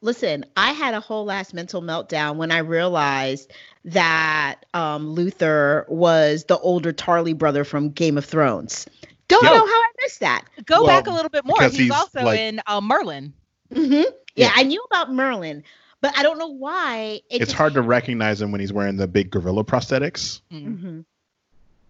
Listen, 0.00 0.44
I 0.56 0.72
had 0.72 0.94
a 0.94 1.00
whole 1.00 1.24
last 1.24 1.52
mental 1.52 1.82
meltdown 1.82 2.36
when 2.36 2.52
I 2.52 2.58
realized 2.58 3.52
that 3.86 4.64
um, 4.72 5.10
Luther 5.10 5.84
was 5.88 6.44
the 6.44 6.56
older 6.58 6.92
Tarly 6.92 7.36
brother 7.36 7.64
from 7.64 7.90
Game 7.90 8.16
of 8.16 8.24
Thrones. 8.24 8.86
Don't 9.26 9.42
Yo. 9.42 9.50
know 9.50 9.66
how 9.66 9.80
I 9.80 9.88
missed 10.02 10.20
that. 10.20 10.44
Go 10.66 10.84
Well, 10.84 10.86
back 10.86 11.08
a 11.08 11.10
little 11.10 11.28
bit 11.30 11.44
more. 11.44 11.60
He's, 11.62 11.76
he's, 11.76 11.90
also 11.90 12.22
like- 12.22 12.38
in 12.38 12.60
uh, 12.68 12.80
Merlin. 12.80 13.32
hmm 13.74 13.92
Yeah, 13.92 14.04
Yeah. 14.36 14.52
I 14.54 14.62
knew 14.62 14.80
about 14.88 15.12
Merlin, 15.12 15.64
but 16.00 16.16
I 16.16 16.22
don't 16.22 16.38
know 16.38 16.48
why. 16.48 17.20
It 17.30 17.36
it's 17.36 17.38
just- 17.46 17.52
hard 17.52 17.74
to 17.74 17.82
recognize 17.82 18.40
him 18.40 18.50
when 18.52 18.60
he's 18.60 18.72
wearing 18.72 18.96
the 18.96 19.06
big 19.08 19.30
gorilla 19.30 19.64
prosthetics. 19.64 20.40
Mm. 20.52 20.82
Mhm. 20.82 21.04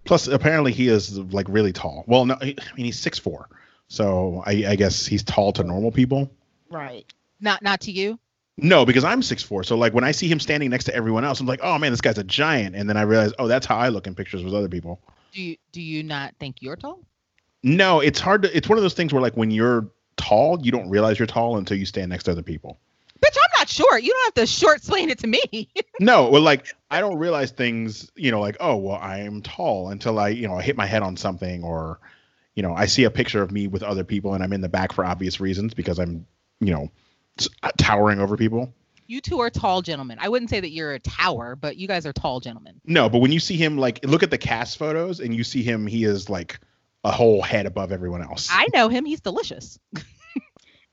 Plus, 0.04 0.26
apparently, 0.26 0.72
he 0.72 0.88
is 0.88 1.18
like 1.18 1.46
really 1.48 1.72
tall. 1.72 2.04
Well, 2.06 2.24
no, 2.24 2.36
I 2.40 2.54
mean 2.76 2.86
he's 2.86 2.98
six 2.98 3.18
four, 3.18 3.48
so 3.88 4.42
I, 4.46 4.64
I 4.68 4.76
guess 4.76 5.04
he's 5.06 5.22
tall 5.22 5.52
to 5.54 5.64
normal 5.64 5.92
people. 5.92 6.30
Right. 6.70 7.04
Not 7.40 7.62
not 7.62 7.80
to 7.82 7.92
you. 7.92 8.18
No, 8.56 8.84
because 8.86 9.04
I'm 9.04 9.22
six 9.22 9.42
four. 9.42 9.62
So 9.64 9.76
like 9.76 9.92
when 9.94 10.04
I 10.04 10.12
see 10.12 10.26
him 10.26 10.40
standing 10.40 10.70
next 10.70 10.84
to 10.84 10.94
everyone 10.94 11.24
else, 11.24 11.40
I'm 11.40 11.46
like, 11.46 11.60
oh 11.62 11.78
man, 11.78 11.92
this 11.92 12.00
guy's 12.00 12.18
a 12.18 12.24
giant. 12.24 12.74
And 12.74 12.88
then 12.88 12.96
I 12.96 13.02
realize, 13.02 13.32
oh, 13.38 13.46
that's 13.48 13.66
how 13.66 13.76
I 13.76 13.88
look 13.90 14.06
in 14.06 14.14
pictures 14.14 14.42
with 14.42 14.54
other 14.54 14.68
people. 14.68 15.00
Do 15.32 15.42
you 15.42 15.56
do 15.72 15.82
you 15.82 16.02
not 16.02 16.34
think 16.40 16.62
you're 16.62 16.76
tall? 16.76 17.00
No, 17.62 18.00
it's 18.00 18.18
hard 18.20 18.42
to. 18.42 18.56
It's 18.56 18.68
one 18.68 18.78
of 18.78 18.82
those 18.82 18.94
things 18.94 19.12
where 19.12 19.20
like 19.22 19.36
when 19.36 19.50
you're 19.50 19.88
tall, 20.16 20.58
you 20.62 20.72
don't 20.72 20.88
realize 20.88 21.18
you're 21.18 21.26
tall 21.26 21.58
until 21.58 21.76
you 21.76 21.84
stand 21.84 22.08
next 22.10 22.24
to 22.24 22.32
other 22.32 22.42
people. 22.42 22.80
Bitch, 23.20 23.36
I'm 23.36 23.58
not 23.60 23.68
short. 23.68 24.02
You 24.02 24.12
don't 24.12 24.24
have 24.26 24.34
to 24.34 24.46
short 24.46 24.78
explain 24.78 25.10
it 25.10 25.18
to 25.20 25.26
me. 25.26 25.68
No, 26.00 26.28
well, 26.30 26.42
like 26.42 26.66
I 26.92 27.00
don't 27.00 27.18
realize 27.18 27.50
things, 27.50 28.12
you 28.14 28.30
know, 28.30 28.38
like 28.40 28.56
oh, 28.60 28.76
well, 28.76 28.98
I 29.02 29.18
am 29.18 29.42
tall 29.42 29.88
until 29.88 30.18
I, 30.20 30.28
you 30.28 30.46
know, 30.46 30.54
I 30.54 30.62
hit 30.62 30.76
my 30.76 30.86
head 30.86 31.02
on 31.02 31.16
something, 31.16 31.64
or, 31.64 31.98
you 32.54 32.62
know, 32.62 32.72
I 32.72 32.86
see 32.86 33.02
a 33.02 33.10
picture 33.10 33.42
of 33.42 33.50
me 33.50 33.66
with 33.66 33.82
other 33.82 34.04
people 34.04 34.34
and 34.34 34.44
I'm 34.44 34.52
in 34.52 34.60
the 34.60 34.68
back 34.68 34.92
for 34.92 35.04
obvious 35.04 35.40
reasons 35.40 35.74
because 35.74 35.98
I'm, 35.98 36.24
you 36.60 36.72
know, 36.72 36.88
uh, 37.64 37.72
towering 37.78 38.20
over 38.20 38.36
people. 38.36 38.72
you 39.08 39.20
two 39.20 39.40
are 39.40 39.50
tall 39.50 39.82
gentlemen. 39.82 40.18
I 40.20 40.28
wouldn't 40.28 40.50
say 40.50 40.60
that 40.60 40.70
you're 40.70 40.92
a 40.92 41.00
tower, 41.00 41.56
but 41.56 41.76
you 41.76 41.88
guys 41.88 42.06
are 42.06 42.12
tall 42.12 42.38
gentlemen. 42.38 42.80
No, 42.84 43.08
but 43.08 43.18
when 43.18 43.32
you 43.32 43.40
see 43.40 43.56
him, 43.56 43.76
like, 43.76 44.04
look 44.04 44.22
at 44.22 44.30
the 44.30 44.38
cast 44.38 44.78
photos 44.78 45.18
and 45.18 45.34
you 45.34 45.42
see 45.42 45.64
him, 45.64 45.86
he 45.88 46.04
is 46.04 46.30
like 46.30 46.60
a 47.02 47.10
whole 47.10 47.42
head 47.42 47.66
above 47.66 47.90
everyone 47.90 48.22
else. 48.22 48.48
I 48.52 48.68
know 48.72 48.88
him. 48.88 49.04
He's 49.04 49.20
delicious. 49.20 49.78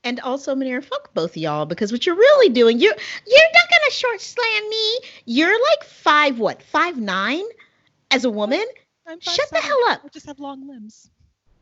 And 0.06 0.20
also, 0.20 0.54
Manir, 0.54 0.84
fuck 0.84 1.12
both 1.14 1.32
of 1.32 1.36
y'all 1.38 1.66
because 1.66 1.90
what 1.90 2.06
you're 2.06 2.14
really 2.14 2.48
doing, 2.48 2.78
you're 2.78 2.94
you're 2.94 3.50
not 3.52 3.70
gonna 3.70 3.90
short 3.90 4.20
slam 4.20 4.70
me. 4.70 4.98
You're 5.24 5.50
like 5.50 5.82
five 5.82 6.38
what, 6.38 6.62
five 6.62 6.96
nine 6.96 7.42
as 8.12 8.24
a 8.24 8.30
woman? 8.30 8.64
I'm 9.04 9.18
Shut 9.18 9.50
the 9.50 9.56
5'7". 9.56 9.60
hell 9.62 9.80
up. 9.88 10.02
I 10.04 10.08
just 10.10 10.26
have 10.26 10.38
long 10.38 10.68
limbs. 10.68 11.10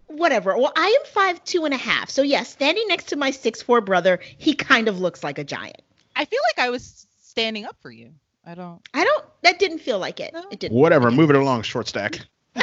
Whatever. 0.09 0.59
Well, 0.59 0.74
I 0.76 0.88
am 0.88 1.07
five 1.11 1.42
two 1.44 1.64
and 1.64 1.72
a 1.72 1.78
half. 1.78 2.11
So 2.11 2.20
yeah, 2.20 2.42
standing 2.42 2.85
next 2.87 3.04
to 3.09 3.16
my 3.16 3.30
six 3.30 3.62
four 3.62 3.80
brother, 3.80 4.20
he 4.37 4.52
kind 4.52 4.88
of 4.88 5.00
looks 5.00 5.24
like 5.24 5.38
a 5.38 5.44
giant. 5.44 5.80
I 6.14 6.26
feel 6.26 6.40
like 6.54 6.66
I 6.66 6.68
was 6.68 7.07
standing 7.22 7.64
up 7.64 7.76
for 7.80 7.90
you. 7.90 8.11
I 8.44 8.54
don't. 8.54 8.83
I 8.92 9.04
don't 9.04 9.24
that 9.40 9.59
didn't 9.59 9.78
feel 9.78 9.98
like 9.98 10.20
it. 10.20 10.35
No. 10.35 10.44
It 10.50 10.61
didn't. 10.61 10.76
Whatever, 10.76 11.11
move 11.11 11.30
it 11.30 11.37
along, 11.37 11.62
short 11.62 11.88
stack. 11.88 12.20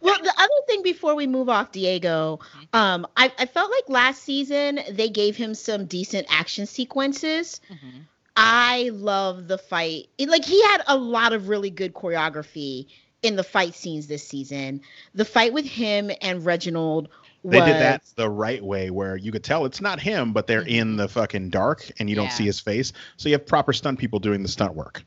Well, 0.00 0.16
the 0.22 0.32
other 0.36 0.66
thing 0.66 0.82
before 0.82 1.14
we 1.14 1.26
move 1.26 1.48
off 1.48 1.72
Diego, 1.72 2.40
um, 2.72 3.06
I, 3.16 3.30
I 3.38 3.46
felt 3.46 3.70
like 3.70 3.88
last 3.88 4.22
season 4.22 4.80
they 4.90 5.08
gave 5.08 5.36
him 5.36 5.54
some 5.54 5.86
decent 5.86 6.26
action 6.30 6.66
sequences. 6.66 7.60
Mhm. 7.70 8.02
I 8.36 8.90
love 8.94 9.48
the 9.48 9.58
fight. 9.58 10.08
It- 10.16 10.28
like 10.28 10.44
he 10.44 10.62
had 10.62 10.82
a 10.86 10.96
lot 10.96 11.32
of 11.32 11.48
really 11.48 11.70
good 11.70 11.92
choreography 11.92 12.86
in 13.22 13.36
the 13.36 13.42
fight 13.44 13.74
scenes 13.74 14.06
this 14.06 14.26
season. 14.26 14.80
The 15.14 15.24
fight 15.26 15.52
with 15.52 15.66
him 15.66 16.10
and 16.22 16.44
Reginald 16.44 17.08
was 17.42 17.52
They 17.58 17.66
did 17.66 17.76
that 17.80 18.02
the 18.16 18.28
right 18.30 18.62
way 18.64 18.90
where 18.90 19.16
you 19.16 19.32
could 19.32 19.44
tell 19.44 19.64
it's 19.66 19.80
not 19.80 20.00
him, 20.00 20.32
but 20.32 20.46
they're 20.46 20.62
in 20.62 20.94
Mhm. 20.94 20.98
the 20.98 21.08
fucking 21.08 21.50
dark 21.50 21.90
and 21.98 22.08
you 22.08 22.16
don't 22.16 22.32
see 22.32 22.44
his 22.44 22.60
face. 22.60 22.92
So 23.18 23.28
you 23.28 23.34
have 23.34 23.46
proper 23.46 23.72
stunt 23.74 23.98
people 23.98 24.18
doing 24.18 24.42
the 24.42 24.48
stunt 24.48 24.74
work. 24.74 25.02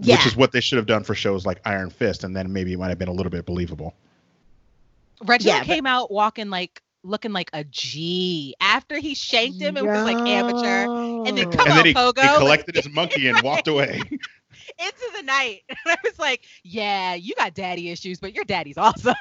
Yeah. 0.00 0.16
Which 0.16 0.26
is 0.26 0.36
what 0.36 0.52
they 0.52 0.60
should 0.60 0.76
have 0.78 0.86
done 0.86 1.04
for 1.04 1.14
shows 1.14 1.46
like 1.46 1.60
Iron 1.64 1.88
Fist, 1.88 2.24
and 2.24 2.34
then 2.36 2.52
maybe 2.52 2.72
it 2.72 2.78
might 2.78 2.88
have 2.88 2.98
been 2.98 3.08
a 3.08 3.12
little 3.12 3.30
bit 3.30 3.46
believable. 3.46 3.94
Reginald 5.22 5.56
Yeah, 5.56 5.60
but- 5.60 5.74
came 5.74 5.86
out 5.86 6.10
walking 6.10 6.50
like 6.50 6.80
looking 7.02 7.32
like 7.32 7.50
a 7.52 7.64
G 7.64 8.54
after 8.60 8.98
he 8.98 9.14
shanked 9.14 9.60
him. 9.60 9.76
It 9.76 9.84
was 9.84 10.04
like 10.04 10.16
amateur. 10.16 10.86
And 11.26 11.36
then 11.36 11.50
Come 11.50 11.60
and 11.66 11.70
on, 11.70 11.76
then 11.76 11.84
he, 11.86 11.94
Pogo. 11.94 12.22
he 12.22 12.38
collected 12.38 12.74
his 12.76 12.88
monkey 12.92 13.28
and 13.28 13.40
walked 13.42 13.68
away. 13.68 14.00
into 14.78 15.10
the 15.16 15.22
night. 15.22 15.62
And 15.68 15.76
I 15.86 15.96
was 16.02 16.18
like, 16.18 16.44
yeah, 16.62 17.14
you 17.14 17.34
got 17.34 17.54
daddy 17.54 17.90
issues, 17.90 18.18
but 18.20 18.34
your 18.34 18.44
daddy's 18.44 18.78
awesome. 18.78 19.14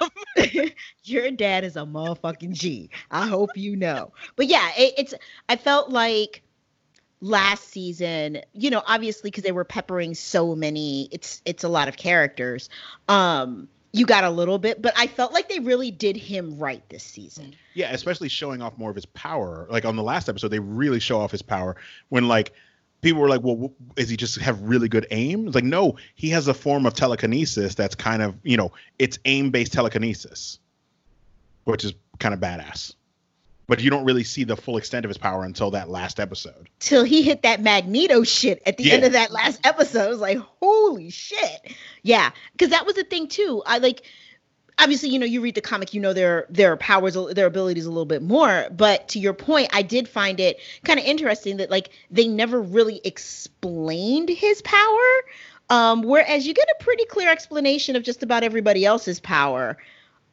Your 1.04 1.30
dad 1.32 1.66
is 1.66 1.76
a 1.76 1.82
motherfucking 1.82 2.54
G. 2.54 2.90
I 3.12 3.28
hope 3.28 3.50
you 3.56 3.76
know. 3.76 4.14
But 4.38 4.48
yeah, 4.48 4.70
it, 4.78 4.94
it's. 4.98 5.14
I 5.50 5.58
felt 5.58 5.90
like 5.90 6.42
last 7.20 7.70
season, 7.70 8.42
you 8.54 8.70
know, 8.70 8.82
obviously 8.88 9.30
because 9.30 9.44
they 9.44 9.52
were 9.52 9.66
peppering 9.66 10.14
so 10.16 10.56
many. 10.56 11.10
It's 11.12 11.42
it's 11.46 11.64
a 11.66 11.70
lot 11.70 11.88
of 11.90 11.98
characters. 11.98 12.70
Um, 13.10 13.68
you 13.94 14.08
got 14.08 14.24
a 14.24 14.30
little 14.30 14.58
bit, 14.58 14.82
but 14.82 14.94
I 14.98 15.06
felt 15.06 15.32
like 15.34 15.48
they 15.48 15.60
really 15.60 15.92
did 15.92 16.18
him 16.18 16.58
right 16.58 16.84
this 16.90 17.04
season. 17.04 17.46
Mm-hmm. 17.46 17.54
Yeah, 17.76 17.92
especially 17.94 18.28
showing 18.28 18.62
off 18.62 18.78
more 18.78 18.90
of 18.90 18.96
his 18.96 19.06
power. 19.06 19.68
Like 19.70 19.86
on 19.86 19.96
the 19.96 20.04
last 20.04 20.28
episode, 20.28 20.50
they 20.50 20.60
really 20.60 21.00
show 21.00 21.20
off 21.20 21.32
his 21.32 21.44
power 21.44 21.76
when 22.10 22.28
like 22.28 22.54
people 23.02 23.22
were 23.22 23.30
like, 23.30 23.42
"Well, 23.44 23.72
is 23.96 24.10
he 24.10 24.18
just 24.18 24.40
have 24.40 24.60
really 24.62 24.90
good 24.90 25.06
aim?" 25.12 25.46
It's 25.46 25.56
like, 25.56 25.64
no, 25.64 25.98
he 26.16 26.30
has 26.30 26.48
a 26.48 26.54
form 26.56 26.88
of 26.88 26.96
telekinesis 26.96 27.76
that's 27.76 27.94
kind 27.94 28.24
of 28.24 28.36
you 28.44 28.58
know, 28.58 28.72
it's 28.98 29.20
aim 29.26 29.52
based 29.52 29.74
telekinesis, 29.74 30.60
which 31.66 31.86
is 31.86 31.94
kind 32.20 32.34
of 32.34 32.40
badass. 32.40 32.96
But 33.68 33.82
you 33.82 33.90
don't 33.90 34.04
really 34.04 34.24
see 34.26 34.44
the 34.44 34.58
full 34.58 34.78
extent 34.78 35.06
of 35.06 35.10
his 35.10 35.18
power 35.18 35.44
until 35.44 35.72
that 35.72 35.90
last 35.90 36.20
episode. 36.20 36.70
Till 36.80 37.04
he 37.04 37.24
hit 37.24 37.44
that 37.44 37.62
Magneto 37.62 38.24
shit 38.24 38.62
at 38.66 38.78
the 38.78 38.92
end 38.92 39.06
of 39.06 39.14
that 39.14 39.32
last 39.32 39.66
episode. 39.66 40.06
I 40.06 40.10
was 40.10 40.20
like, 40.20 40.38
holy 40.60 41.10
shit. 41.10 41.74
Yeah. 42.02 42.32
Cause 42.60 42.70
that 42.70 42.86
was 42.86 42.96
the 42.96 43.06
thing 43.06 43.30
too. 43.30 43.64
I 43.66 43.78
like 43.78 44.04
obviously, 44.78 45.10
you 45.10 45.20
know, 45.20 45.26
you 45.26 45.42
read 45.42 45.56
the 45.56 45.62
comic, 45.62 45.94
you 45.94 46.02
know 46.02 46.14
their 46.14 46.46
their 46.50 46.76
powers, 46.78 47.18
their 47.34 47.46
abilities 47.46 47.86
a 47.86 47.90
little 47.90 48.06
bit 48.06 48.22
more. 48.22 48.68
But 48.72 49.08
to 49.10 49.20
your 49.20 49.34
point, 49.34 49.70
I 49.74 49.82
did 49.82 50.08
find 50.08 50.40
it 50.40 50.60
kind 50.84 51.00
of 51.00 51.06
interesting 51.06 51.58
that 51.58 51.70
like 51.70 51.90
they 52.12 52.28
never 52.28 52.62
really 52.62 53.02
explained 53.04 54.30
his 54.30 54.62
power. 54.62 55.24
Um, 55.70 56.04
whereas 56.04 56.46
you 56.46 56.54
get 56.54 56.68
a 56.68 56.84
pretty 56.84 57.06
clear 57.06 57.30
explanation 57.32 57.96
of 57.96 58.04
just 58.04 58.22
about 58.22 58.44
everybody 58.44 58.86
else's 58.86 59.20
power. 59.20 59.78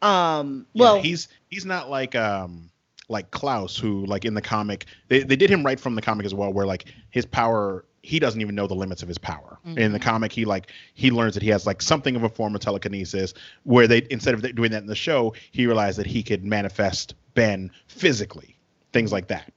Um, 0.03 0.66
Yeah, 0.73 0.83
well, 0.83 1.01
he's 1.01 1.29
he's 1.49 1.64
not 1.64 1.88
like 1.90 2.14
um 2.14 2.69
like 3.11 3.31
Klaus 3.31 3.77
who 3.77 4.07
like 4.07 4.25
in 4.25 4.35
the 4.35 4.40
comic 4.42 4.87
they, 5.09 5.23
they 5.23 5.37
did 5.37 5.50
him 5.50 5.65
right 5.67 5.79
from 5.79 5.94
the 5.94 6.02
comic 6.02 6.25
as 6.25 6.33
well 6.35 6.52
where 6.52 6.65
like 6.67 6.87
his 7.11 7.27
power 7.27 7.85
he 8.02 8.19
doesn't 8.19 8.40
even 8.40 8.54
know 8.54 8.67
the 8.67 8.75
limits 8.75 9.02
of 9.02 9.08
his 9.08 9.19
power 9.19 9.58
in 9.77 9.92
the 9.92 9.98
Mhm. 9.98 10.02
comic 10.02 10.33
he 10.33 10.44
like 10.46 10.71
he 10.94 11.11
learns 11.11 11.35
that 11.35 11.42
he 11.42 11.50
has 11.50 11.67
like 11.67 11.83
something 11.83 12.17
of 12.17 12.23
a 12.23 12.29
form 12.31 12.54
of 12.54 12.61
telekinesis 12.63 13.35
where 13.65 13.87
they 13.87 14.06
instead 14.11 14.33
of 14.35 14.54
doing 14.54 14.71
that 14.71 14.81
in 14.83 14.87
the 14.87 14.94
show 14.94 15.35
he 15.50 15.67
realized 15.67 15.98
that 15.98 16.06
he 16.06 16.23
could 16.23 16.42
manifest 16.44 17.15
Ben 17.35 17.71
physically 17.88 18.56
things 18.92 19.13
like 19.13 19.29
that 19.29 19.52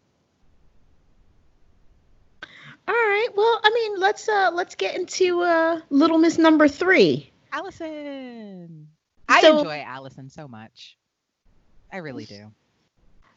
all 2.85 2.93
right. 2.93 3.29
Well, 3.33 3.61
I 3.63 3.69
mean, 3.73 3.99
let's 3.99 4.27
uh 4.27 4.51
let's 4.53 4.75
get 4.75 4.95
into 4.95 5.39
uh 5.41 5.79
Little 5.89 6.17
Miss 6.17 6.37
Number 6.37 6.67
Three. 6.67 7.31
Allison. 7.53 8.89
I 9.29 9.39
So- 9.41 9.59
enjoy 9.59 9.81
Allison 9.87 10.29
so 10.29 10.49
much. 10.49 10.97
I 11.93 11.97
really 11.97 12.25
do. 12.25 12.51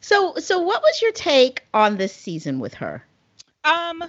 So, 0.01 0.35
so 0.37 0.61
what 0.61 0.83
was 0.83 1.03
your 1.03 1.13
take 1.13 1.65
on 1.75 1.97
this 1.97 2.15
season 2.15 2.61
with 2.61 2.75
her? 2.75 3.05
Um 3.65 4.05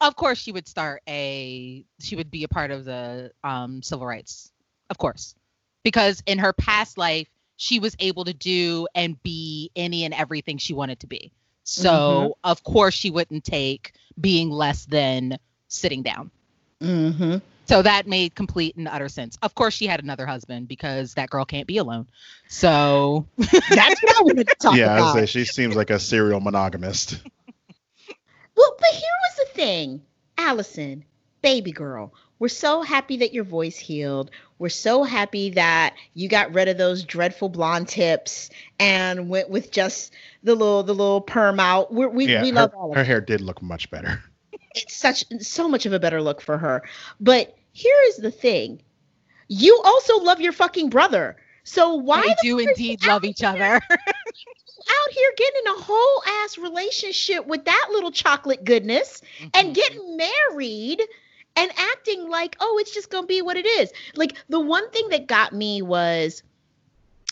of 0.00 0.16
course 0.16 0.38
she 0.38 0.52
would 0.52 0.66
start 0.66 1.02
a 1.06 1.84
she 1.98 2.16
would 2.16 2.30
be 2.30 2.44
a 2.44 2.48
part 2.48 2.70
of 2.70 2.84
the 2.84 3.32
um 3.44 3.82
civil 3.82 4.06
rights. 4.06 4.50
Of 4.88 4.98
course. 4.98 5.34
Because 5.82 6.22
in 6.26 6.38
her 6.38 6.52
past 6.52 6.96
life 6.98 7.28
she 7.56 7.78
was 7.78 7.94
able 7.98 8.24
to 8.24 8.32
do 8.32 8.86
and 8.94 9.22
be 9.22 9.70
any 9.76 10.04
and 10.04 10.14
everything 10.14 10.56
she 10.56 10.72
wanted 10.72 11.00
to 11.00 11.06
be. 11.06 11.30
So, 11.62 12.36
of 12.42 12.64
course 12.64 12.94
she 12.94 13.10
wouldn't 13.10 13.44
take 13.44 13.92
being 14.20 14.50
less 14.50 14.86
than 14.86 15.38
sitting 15.68 16.02
down. 16.02 16.30
Mm-hmm. 16.80 17.36
So 17.70 17.82
that 17.82 18.08
made 18.08 18.34
complete 18.34 18.74
and 18.74 18.88
utter 18.88 19.08
sense. 19.08 19.38
Of 19.42 19.54
course, 19.54 19.74
she 19.74 19.86
had 19.86 20.02
another 20.02 20.26
husband 20.26 20.66
because 20.66 21.14
that 21.14 21.30
girl 21.30 21.44
can't 21.44 21.68
be 21.68 21.76
alone. 21.76 22.08
So 22.48 23.28
That's 23.36 24.02
what 24.02 24.18
I 24.18 24.22
wanted 24.22 24.48
to 24.48 24.54
talk 24.56 24.72
about. 24.72 24.76
yeah, 24.76 24.92
I 24.92 24.96
about. 24.96 25.14
would 25.14 25.20
say 25.20 25.26
she 25.26 25.44
seems 25.44 25.76
like 25.76 25.90
a 25.90 26.00
serial 26.00 26.40
monogamist. 26.40 27.22
Well, 28.56 28.76
but 28.78 28.90
here 28.90 29.02
was 29.22 29.46
the 29.46 29.54
thing, 29.54 30.02
Allison, 30.36 31.04
baby 31.42 31.70
girl. 31.70 32.12
We're 32.40 32.48
so 32.48 32.82
happy 32.82 33.18
that 33.18 33.32
your 33.32 33.44
voice 33.44 33.78
healed. 33.78 34.32
We're 34.58 34.68
so 34.68 35.02
happy 35.04 35.50
that 35.50 35.94
you 36.12 36.28
got 36.28 36.52
rid 36.52 36.68
of 36.68 36.76
those 36.76 37.04
dreadful 37.04 37.48
blonde 37.48 37.88
tips 37.88 38.50
and 38.78 39.30
went 39.30 39.48
with 39.48 39.70
just 39.70 40.12
the 40.42 40.54
little 40.54 40.82
the 40.82 40.92
little 40.92 41.22
perm 41.22 41.58
out. 41.60 41.94
We're, 41.94 42.08
we 42.08 42.26
yeah, 42.26 42.42
we 42.42 42.48
her, 42.48 42.54
love 42.56 42.74
all 42.74 42.90
of 42.90 42.96
her 42.96 43.02
it. 43.02 43.06
hair 43.06 43.20
did 43.22 43.40
look 43.40 43.62
much 43.62 43.90
better. 43.90 44.22
It's 44.74 44.94
such 44.94 45.24
so 45.40 45.66
much 45.68 45.86
of 45.86 45.92
a 45.94 46.00
better 46.00 46.20
look 46.20 46.42
for 46.42 46.58
her. 46.58 46.82
But 47.18 47.56
here 47.72 47.96
is 48.08 48.16
the 48.16 48.30
thing: 48.30 48.82
you 49.48 49.80
also 49.84 50.18
love 50.18 50.40
your 50.40 50.52
fucking 50.52 50.90
brother. 50.90 51.36
So 51.64 51.94
why 51.94 52.22
they 52.22 52.28
the 52.28 52.36
do 52.42 52.58
indeed 52.58 53.06
love 53.06 53.24
each 53.24 53.40
here- 53.40 53.48
other. 53.50 53.80
Out 54.88 55.12
here 55.12 55.30
getting 55.36 55.60
in 55.66 55.72
a 55.72 55.82
whole 55.82 56.22
ass 56.42 56.56
relationship 56.56 57.46
with 57.46 57.66
that 57.66 57.88
little 57.92 58.10
chocolate 58.10 58.64
goodness. 58.64 59.20
Mm-hmm. 59.38 59.48
and 59.54 59.74
getting 59.74 60.16
married 60.16 61.02
and 61.56 61.70
acting 61.76 62.28
like, 62.30 62.56
oh, 62.60 62.78
it's 62.80 62.92
just 62.94 63.10
gonna 63.10 63.26
be 63.26 63.42
what 63.42 63.56
it 63.58 63.66
is. 63.66 63.92
Like 64.16 64.36
the 64.48 64.58
one 64.60 64.88
thing 64.90 65.10
that 65.10 65.26
got 65.26 65.52
me 65.52 65.82
was 65.82 66.42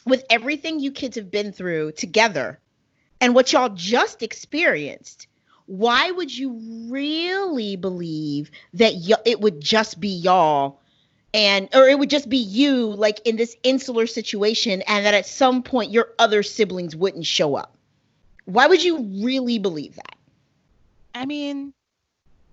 with 0.05 0.25
everything 0.29 0.79
you 0.81 0.93
kids 0.93 1.17
have 1.17 1.31
been 1.31 1.53
through 1.53 1.93
together 1.93 2.61
and 3.21 3.35
what 3.35 3.53
y'all 3.53 3.71
just 3.71 4.23
experienced. 4.23 5.28
Why 5.69 6.11
would 6.11 6.37
you 6.37 6.59
really 6.91 7.77
believe 7.77 8.51
that 8.75 8.95
y- 8.95 9.17
it 9.27 9.41
would 9.41 9.61
just 9.61 10.01
be 10.01 10.09
y'all 10.09 10.81
and 11.35 11.69
or 11.75 11.87
it 11.87 11.99
would 11.99 12.09
just 12.09 12.29
be 12.31 12.39
you 12.39 12.87
like 12.87 13.21
in 13.27 13.37
this 13.37 13.55
insular 13.63 14.07
situation 14.07 14.83
and 14.89 15.05
that 15.05 15.13
at 15.13 15.27
some 15.27 15.63
point 15.63 15.91
your 15.93 16.09
other 16.19 16.43
siblings 16.43 16.97
wouldn't 16.97 17.27
show 17.27 17.55
up? 17.55 17.77
Why 18.47 18.67
would 18.67 18.83
you 18.83 19.03
really 19.23 19.59
believe 19.59 19.95
that? 19.97 20.17
I 21.15 21.27
mean, 21.27 21.75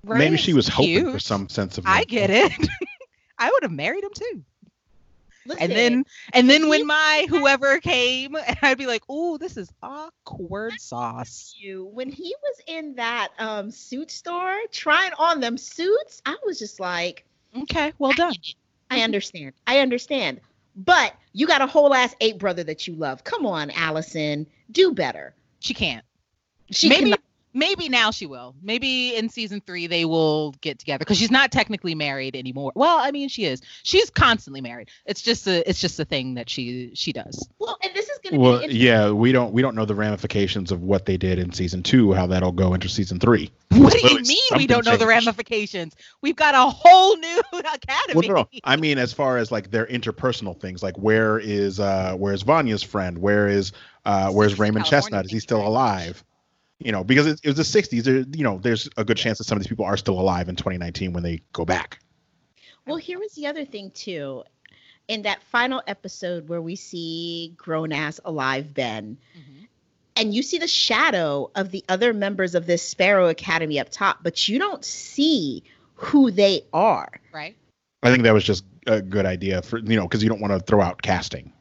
Maybe 0.04 0.38
she 0.38 0.54
was 0.54 0.68
hoping 0.68 0.90
cute. 1.02 1.12
for 1.14 1.20
some 1.20 1.48
sense 1.50 1.78
of. 1.78 1.86
I 1.88 2.04
get 2.04 2.30
it. 2.30 2.52
I 3.40 3.50
would 3.50 3.64
have 3.64 3.72
married 3.72 4.04
him 4.04 4.12
too. 4.14 4.44
Listen, 5.46 5.62
And 5.64 5.72
then 5.72 6.06
and 6.34 6.50
then 6.50 6.70
when 6.70 6.88
my 6.88 7.28
whoever 7.30 7.80
came, 7.80 8.36
I'd 8.62 8.78
be 8.78 8.88
like, 8.88 9.04
"Oh, 9.08 9.38
this 9.38 9.58
is 9.58 9.70
awkward 9.84 10.74
sauce." 10.80 11.54
you 11.58 11.86
when 11.94 12.10
he 12.12 12.36
was 12.44 12.62
in 12.68 12.96
that 12.96 13.30
um 13.38 13.70
suit 13.72 14.10
store 14.12 14.58
trying 14.72 15.12
on 15.20 15.40
them 15.40 15.58
suits, 15.58 16.22
I 16.26 16.36
was 16.46 16.58
just 16.60 16.80
like, 16.80 17.26
Okay, 17.58 17.94
well 18.00 18.12
done. 18.14 18.34
I 18.90 19.02
understand. 19.02 19.54
I 19.68 19.80
understand. 19.80 20.42
But 20.76 21.14
you 21.32 21.48
got 21.48 21.62
a 21.62 21.68
whole 21.68 21.94
ass 21.94 22.14
ape 22.20 22.38
brother 22.38 22.64
that 22.66 22.88
you 22.88 22.96
love. 22.96 23.24
Come 23.24 23.46
on, 23.46 23.72
Allison. 23.72 24.46
Do 24.72 24.94
better. 24.94 25.34
She 25.60 25.74
can't. 25.74 26.04
She 26.72 26.90
maybe 26.90 27.04
cannot- 27.06 27.20
maybe 27.56 27.90
now 27.90 28.12
she 28.12 28.28
will. 28.28 28.54
Maybe 28.62 29.16
in 29.16 29.30
season 29.30 29.62
three 29.66 29.88
they 29.88 30.06
will 30.06 30.52
get 30.62 30.78
together 30.78 31.00
because 31.00 31.18
she's 31.18 31.32
not 31.32 31.52
technically 31.52 31.96
married 31.96 32.36
anymore. 32.36 32.72
Well, 32.76 32.98
I 33.00 33.10
mean 33.10 33.30
she 33.30 33.46
is. 33.46 33.62
She's 33.82 34.12
constantly 34.12 34.62
married. 34.62 34.90
It's 35.06 35.22
just 35.24 35.48
a 35.48 35.68
it's 35.68 35.80
just 35.80 36.00
a 36.00 36.06
thing 36.06 36.36
that 36.36 36.50
she 36.50 36.92
she 36.94 37.12
does. 37.14 37.50
well, 37.58 37.78
and 37.82 37.92
this 37.96 38.08
is 38.10 38.20
gonna 38.24 38.38
Well, 38.40 38.60
be 38.60 38.66
interesting. 38.66 38.86
yeah, 38.88 39.10
we 39.12 39.32
don't 39.32 39.52
we 39.54 39.62
don't 39.64 39.74
know 39.74 39.86
the 39.86 39.96
ramifications 39.96 40.72
of 40.72 40.84
what 40.84 41.06
they 41.06 41.18
did 41.18 41.40
in 41.40 41.52
season 41.54 41.82
two, 41.82 42.14
how 42.14 42.28
that'll 42.28 42.52
go 42.52 42.74
into 42.76 42.90
season 42.90 43.20
three. 43.20 43.52
What 43.76 43.94
do 43.94 44.08
you 44.08 44.22
mean 44.22 44.40
we 44.58 44.68
don't 44.68 44.86
know 44.86 44.96
the 44.98 45.06
ramifications? 45.08 45.96
We've 46.22 46.36
got 46.36 46.56
a 46.56 46.70
whole 46.70 47.18
new 47.18 47.42
academy. 47.54 48.28
Well, 48.28 48.28
no, 48.28 48.34
no, 48.54 48.60
I 48.64 48.76
mean 48.78 48.98
as 48.98 49.12
far 49.14 49.38
as 49.38 49.52
like 49.52 49.72
their 49.72 49.86
interpersonal 49.86 50.60
things, 50.60 50.82
like 50.84 50.98
where 50.98 51.40
is 51.40 51.80
uh 51.80 52.16
where's 52.18 52.42
Vanya's 52.44 52.84
friend? 52.84 53.18
Where 53.18 53.48
is 53.48 53.72
uh 54.06 54.30
where's 54.32 54.58
Raymond 54.60 54.86
California 54.86 55.02
Chestnut? 55.02 55.26
Is 55.26 55.32
he 55.32 55.36
thing, 55.36 55.42
still 55.42 55.60
right? 55.60 55.68
alive? 55.68 56.24
You 56.80 56.92
know, 56.92 57.04
because 57.04 57.26
it, 57.28 57.40
it 57.44 57.56
was 57.56 57.58
the 57.58 57.82
'60s. 57.82 58.04
There, 58.04 58.18
you 58.18 58.44
know, 58.44 58.58
there's 58.58 58.90
a 58.98 59.06
good 59.06 59.18
chance 59.18 59.38
that 59.38 59.46
some 59.46 59.56
of 59.58 59.64
these 59.64 59.70
people 59.70 59.86
are 59.86 59.98
still 59.98 60.20
alive 60.20 60.50
in 60.50 60.56
2019 60.56 61.14
when 61.14 61.24
they 61.24 61.42
go 61.54 61.64
back. 61.66 62.00
Well, 62.86 62.98
here 62.98 63.18
was 63.18 63.34
the 63.34 63.48
other 63.48 63.66
thing 63.66 63.92
too. 63.92 64.44
In 65.08 65.22
that 65.24 65.42
final 65.44 65.82
episode 65.88 66.50
where 66.50 66.62
we 66.62 66.76
see 66.76 67.54
grown 67.58 67.92
ass 67.92 68.20
alive 68.26 68.74
Ben, 68.74 69.18
Mhm. 69.38 69.68
and 70.18 70.34
you 70.34 70.44
see 70.44 70.58
the 70.58 70.68
shadow 70.68 71.50
of 71.56 71.72
the 71.72 71.84
other 71.88 72.12
members 72.14 72.56
of 72.56 72.66
this 72.66 72.82
Sparrow 72.82 73.28
Academy 73.30 73.80
up 73.80 73.90
top, 73.90 74.20
but 74.24 74.48
you 74.48 74.60
don't 74.60 74.84
see 74.84 75.64
who 75.94 76.30
they 76.32 76.64
are. 76.74 77.10
Right. 77.32 77.56
I 78.04 78.12
think 78.12 78.24
that 78.24 78.34
was 78.34 78.44
just 78.44 78.66
a 78.88 79.02
good 79.02 79.26
idea 79.26 79.62
for 79.62 79.80
you 79.80 79.96
know 79.96 80.04
because 80.04 80.22
you 80.22 80.30
don't 80.30 80.42
want 80.42 80.54
to 80.54 80.60
throw 80.60 80.82
out 80.82 81.02
casting 81.02 81.52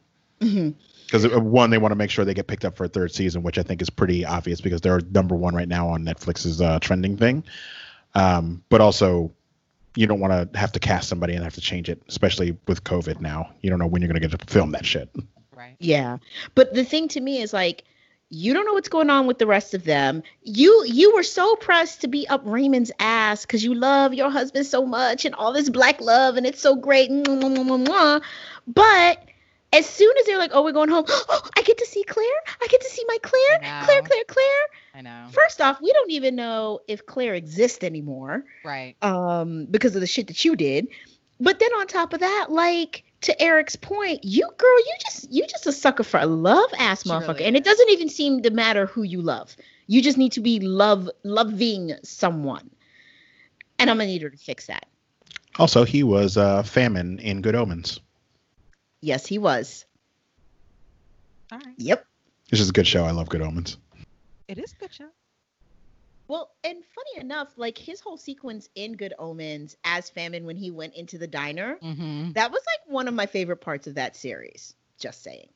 Mhm. 0.41 0.75
Because 1.23 1.39
one 1.39 1.69
they 1.69 1.77
want 1.77 1.91
to 1.91 1.95
make 1.95 2.09
sure 2.09 2.25
they 2.25 2.33
get 2.33 2.47
picked 2.47 2.65
up 2.65 2.75
for 2.75 2.85
a 2.85 2.87
third 2.87 3.13
season, 3.13 3.43
which 3.43 3.57
I 3.57 3.63
think 3.63 3.81
is 3.81 3.89
pretty 3.89 4.25
obvious 4.25 4.61
because 4.61 4.81
they're 4.81 5.01
number 5.11 5.35
one 5.35 5.55
right 5.55 5.67
now 5.67 5.89
on 5.89 6.03
Netflix's 6.03 6.61
uh, 6.61 6.79
trending 6.79 7.17
thing. 7.17 7.43
Um, 8.13 8.63
but 8.69 8.81
also, 8.81 9.31
you 9.95 10.07
don't 10.07 10.19
want 10.19 10.53
to 10.53 10.59
have 10.59 10.71
to 10.73 10.79
cast 10.79 11.09
somebody 11.09 11.33
and 11.33 11.43
have 11.43 11.55
to 11.55 11.61
change 11.61 11.89
it, 11.89 12.01
especially 12.07 12.57
with 12.67 12.83
COVID 12.83 13.21
now. 13.21 13.51
You 13.61 13.69
don't 13.69 13.79
know 13.79 13.87
when 13.87 14.01
you're 14.01 14.11
going 14.11 14.21
to 14.21 14.27
get 14.27 14.39
to 14.39 14.45
film 14.53 14.71
that 14.71 14.85
shit. 14.85 15.09
Right. 15.55 15.75
Yeah. 15.79 16.17
But 16.53 16.73
the 16.73 16.83
thing 16.83 17.07
to 17.09 17.21
me 17.21 17.41
is 17.41 17.53
like 17.53 17.83
you 18.29 18.53
don't 18.53 18.65
know 18.65 18.73
what's 18.73 18.89
going 18.89 19.09
on 19.09 19.27
with 19.27 19.37
the 19.37 19.47
rest 19.47 19.73
of 19.73 19.83
them. 19.83 20.23
You 20.41 20.83
you 20.85 21.13
were 21.13 21.23
so 21.23 21.55
pressed 21.55 22.01
to 22.01 22.07
be 22.07 22.27
up 22.27 22.41
Raymond's 22.43 22.91
ass 22.99 23.45
because 23.45 23.63
you 23.63 23.73
love 23.73 24.13
your 24.13 24.29
husband 24.29 24.65
so 24.65 24.85
much 24.85 25.25
and 25.25 25.35
all 25.35 25.53
this 25.53 25.69
black 25.69 26.01
love 26.01 26.35
and 26.35 26.45
it's 26.45 26.61
so 26.61 26.75
great. 26.75 27.09
Mwah, 27.09 27.25
mwah, 27.25 27.55
mwah, 27.55 27.85
mwah. 27.85 28.21
But 28.67 29.23
as 29.75 29.85
soon 29.87 30.13
as 30.19 30.25
they're 30.25 30.37
like, 30.37 30.51
"Oh, 30.53 30.63
we're 30.63 30.71
going 30.71 30.89
home," 30.89 31.05
oh, 31.09 31.49
I 31.57 31.61
get 31.61 31.77
to 31.77 31.85
see 31.85 32.03
Claire. 32.03 32.41
I 32.61 32.67
get 32.67 32.81
to 32.81 32.89
see 32.89 33.03
my 33.07 33.17
Claire. 33.21 33.59
Claire. 33.83 34.01
Claire, 34.01 34.23
Claire. 34.27 34.65
I 34.95 35.01
know. 35.01 35.27
First 35.31 35.61
off, 35.61 35.81
we 35.81 35.91
don't 35.91 36.11
even 36.11 36.35
know 36.35 36.79
if 36.87 37.05
Claire 37.05 37.33
exists 37.35 37.83
anymore 37.83 38.45
Right. 38.63 38.95
um 39.01 39.65
because 39.69 39.93
of 39.95 40.01
the 40.01 40.07
shit 40.07 40.27
that 40.27 40.43
you 40.45 40.55
did 40.55 40.87
but 41.39 41.59
then 41.59 41.69
on 41.73 41.85
top 41.87 42.13
of 42.13 42.21
that 42.21 42.47
like 42.49 43.03
to 43.21 43.41
eric's 43.41 43.75
point 43.75 44.23
you 44.23 44.47
girl 44.57 44.77
you 44.79 44.93
just 45.03 45.31
you 45.33 45.45
just 45.47 45.67
a 45.67 45.71
sucker 45.73 46.03
for 46.03 46.19
a 46.19 46.25
love 46.25 46.69
ass 46.79 47.03
She 47.03 47.09
motherfucker 47.09 47.27
really 47.39 47.45
and 47.45 47.57
it 47.57 47.65
doesn't 47.65 47.89
even 47.89 48.07
seem 48.07 48.41
to 48.43 48.51
matter 48.51 48.85
who 48.85 49.03
you 49.03 49.21
love 49.21 49.55
you 49.87 50.01
just 50.01 50.17
need 50.17 50.31
to 50.33 50.39
be 50.41 50.59
love 50.61 51.09
loving 51.23 51.91
someone 52.03 52.69
and 53.79 53.89
i'm 53.89 53.97
gonna 53.97 54.07
need 54.07 54.21
her 54.21 54.29
to 54.29 54.37
fix 54.37 54.67
that 54.67 54.85
Also, 55.59 55.83
he 55.83 56.03
was 56.03 56.37
uh, 56.37 56.63
famine 56.63 57.19
in 57.19 57.41
Good 57.41 57.55
Omens. 57.55 57.99
Yes 59.05 59.25
he 59.25 59.37
was 59.37 59.85
All 61.51 61.59
right. 61.59 61.75
yep 61.77 62.05
This 62.49 62.59
is 62.59 62.69
a 62.69 62.73
good 62.73 62.87
show. 62.87 63.03
I 63.05 63.11
love 63.11 63.29
Good 63.29 63.41
Omens. 63.41 63.77
It 64.47 64.57
is 64.59 64.73
a 64.73 64.75
good 64.75 64.93
show. 64.93 65.09
well 66.27 66.51
and 66.63 66.77
funny 66.83 67.23
enough 67.23 67.49
like 67.57 67.77
his 67.77 67.99
whole 67.99 68.17
sequence 68.17 68.69
in 68.75 68.93
good 68.95 69.13
omens 69.19 69.75
as 69.83 70.09
famine 70.09 70.45
when 70.45 70.55
he 70.57 70.71
went 70.71 70.95
into 70.95 71.17
the 71.17 71.27
diner 71.27 71.77
Mm-hmm. 71.83 72.31
That 72.33 72.51
was 72.51 72.61
like 72.65 72.91
one 72.93 73.07
of 73.07 73.13
my 73.13 73.25
favorite 73.27 73.61
parts 73.61 73.87
of 73.87 73.95
that 73.95 74.15
series. 74.15 74.73
Just 74.99 75.23
saying. 75.23 75.49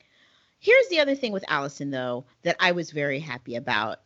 Here's 0.58 0.88
the 0.88 1.00
other 1.00 1.14
thing 1.14 1.32
with 1.32 1.44
Allison, 1.48 1.90
though, 1.90 2.26
that 2.42 2.56
I 2.60 2.72
was 2.72 2.90
very 2.90 3.18
happy 3.18 3.56
about. 3.56 4.00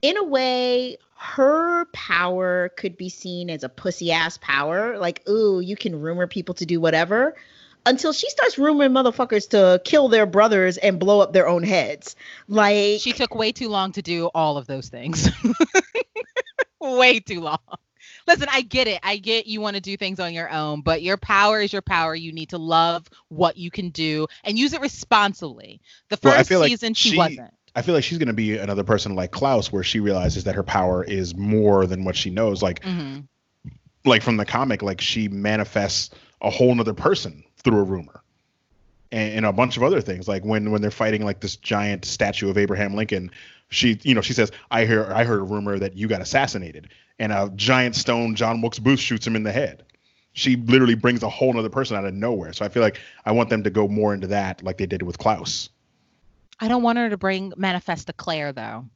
In 0.00 0.16
a 0.16 0.24
way, 0.24 0.96
her 1.16 1.84
power 1.92 2.70
could 2.78 2.96
be 2.96 3.10
seen 3.10 3.50
as 3.50 3.62
a 3.62 3.68
pussy 3.68 4.10
ass 4.10 4.38
power. 4.38 4.96
Like, 4.98 5.22
ooh, 5.28 5.60
you 5.60 5.76
can 5.76 6.00
rumor 6.00 6.26
people 6.26 6.54
to 6.54 6.64
do 6.66 6.80
whatever. 6.80 7.36
Until 7.84 8.12
she 8.12 8.30
starts 8.30 8.56
rumoring 8.56 8.92
motherfuckers 8.92 9.48
to 9.50 9.80
kill 9.84 10.08
their 10.08 10.26
brothers 10.26 10.76
and 10.78 11.00
blow 11.00 11.20
up 11.20 11.32
their 11.32 11.48
own 11.48 11.62
heads. 11.64 12.14
Like, 12.48 13.00
She 13.00 13.12
took 13.12 13.34
way 13.34 13.52
too 13.52 13.68
long 13.68 13.92
to 13.92 14.02
do 14.02 14.30
all 14.34 14.56
of 14.56 14.66
those 14.66 14.88
things. 14.88 15.28
way 16.80 17.20
too 17.20 17.40
long. 17.40 17.58
Listen, 18.26 18.48
I 18.50 18.62
get 18.62 18.86
it. 18.86 19.00
I 19.02 19.16
get 19.16 19.46
you 19.46 19.60
want 19.60 19.74
to 19.76 19.82
do 19.82 19.96
things 19.96 20.20
on 20.20 20.32
your 20.32 20.50
own, 20.50 20.82
but 20.82 21.02
your 21.02 21.16
power 21.16 21.60
is 21.60 21.72
your 21.72 21.82
power. 21.82 22.14
You 22.14 22.32
need 22.32 22.50
to 22.50 22.58
love 22.58 23.08
what 23.28 23.56
you 23.56 23.70
can 23.70 23.90
do 23.90 24.28
and 24.44 24.58
use 24.58 24.72
it 24.72 24.80
responsibly. 24.80 25.80
The 26.08 26.16
first 26.16 26.24
Well, 26.24 26.38
I 26.40 26.44
feel 26.44 26.60
like 26.60 26.70
season, 26.70 26.94
she, 26.94 27.10
she- 27.10 27.16
wasn't. 27.16 27.50
I 27.74 27.80
feel 27.80 27.94
like 27.94 28.04
she's 28.04 28.18
going 28.18 28.28
to 28.28 28.34
be 28.34 28.58
another 28.58 28.84
person 28.84 29.14
like 29.14 29.30
Klaus, 29.30 29.72
where 29.72 29.82
she 29.82 29.98
realizes 29.98 30.44
that 30.44 30.54
her 30.56 30.62
power 30.62 31.02
is 31.02 31.34
more 31.34 31.86
than 31.86 32.04
what 32.04 32.16
she 32.16 32.28
knows. 32.28 32.62
Like, 32.62 32.84
hmm 32.84 33.20
like 34.04 34.22
from 34.22 34.36
the 34.36 34.44
comic, 34.44 34.82
like 34.82 35.00
she 35.00 35.28
manifests 35.28 36.10
a 36.40 36.50
whole 36.50 36.74
nother 36.74 36.92
person 36.92 37.44
through 37.64 37.78
a 37.78 37.84
rumor, 37.84 38.22
and, 39.10 39.34
and 39.34 39.46
a 39.46 39.52
bunch 39.52 39.76
of 39.76 39.82
other 39.82 40.00
things. 40.00 40.28
Like 40.28 40.44
when 40.44 40.70
when 40.70 40.82
they're 40.82 40.90
fighting 40.90 41.24
like 41.24 41.40
this 41.40 41.56
giant 41.56 42.04
statue 42.04 42.50
of 42.50 42.58
Abraham 42.58 42.94
Lincoln, 42.94 43.30
she 43.68 43.98
you 44.02 44.14
know 44.14 44.20
she 44.20 44.32
says, 44.32 44.50
"I 44.70 44.84
hear 44.84 45.12
I 45.12 45.24
heard 45.24 45.40
a 45.40 45.44
rumor 45.44 45.78
that 45.78 45.96
you 45.96 46.08
got 46.08 46.20
assassinated," 46.20 46.88
and 47.18 47.32
a 47.32 47.50
giant 47.54 47.96
stone 47.96 48.34
John 48.34 48.60
Wilkes 48.60 48.78
Booth 48.78 49.00
shoots 49.00 49.26
him 49.26 49.36
in 49.36 49.42
the 49.42 49.52
head. 49.52 49.84
She 50.34 50.56
literally 50.56 50.94
brings 50.94 51.22
a 51.22 51.28
whole 51.28 51.52
nother 51.52 51.68
person 51.68 51.96
out 51.96 52.06
of 52.06 52.14
nowhere. 52.14 52.54
So 52.54 52.64
I 52.64 52.68
feel 52.70 52.82
like 52.82 52.98
I 53.26 53.32
want 53.32 53.50
them 53.50 53.62
to 53.64 53.70
go 53.70 53.86
more 53.86 54.14
into 54.14 54.26
that, 54.28 54.62
like 54.62 54.78
they 54.78 54.86
did 54.86 55.02
with 55.02 55.18
Klaus. 55.18 55.68
I 56.58 56.68
don't 56.68 56.82
want 56.82 56.96
her 56.98 57.10
to 57.10 57.16
bring 57.16 57.52
manifest 57.56 58.06
to 58.06 58.12
Claire 58.12 58.52
though. 58.52 58.86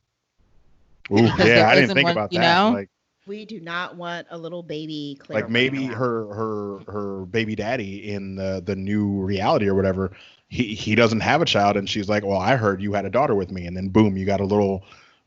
Ooh, 1.12 1.22
yeah, 1.38 1.68
I 1.68 1.74
didn't 1.74 1.94
think 1.94 2.04
one, 2.04 2.12
about 2.12 2.32
you 2.32 2.40
that. 2.40 2.64
know? 2.64 2.72
Like, 2.72 2.90
We 3.26 3.44
do 3.44 3.60
not 3.60 3.96
want 3.96 4.26
a 4.30 4.38
little 4.38 4.62
baby 4.62 5.16
Claire. 5.20 5.42
like 5.42 5.50
maybe 5.50 5.86
her 5.86 6.32
her 6.32 6.78
her 6.92 7.26
baby 7.26 7.54
daddy 7.56 8.10
in 8.12 8.36
the 8.36 8.62
the 8.64 8.76
new 8.76 9.20
reality 9.22 9.66
or 9.66 9.74
whatever 9.74 10.12
he 10.48 10.74
he 10.74 10.94
doesn't 10.94 11.20
have 11.20 11.42
a 11.42 11.44
child 11.44 11.76
and 11.76 11.88
she's 11.88 12.08
like 12.08 12.24
well 12.24 12.38
i 12.38 12.56
heard 12.56 12.80
you 12.80 12.92
had 12.92 13.04
a 13.04 13.10
daughter 13.10 13.34
with 13.34 13.50
me 13.50 13.66
and 13.66 13.76
then 13.76 13.88
boom 13.88 14.16
you 14.16 14.24
got 14.24 14.40
a 14.40 14.44
little 14.44 14.84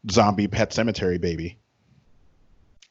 zombie 0.09 0.47
pet 0.47 0.71
cemetery 0.73 1.17
baby 1.17 1.57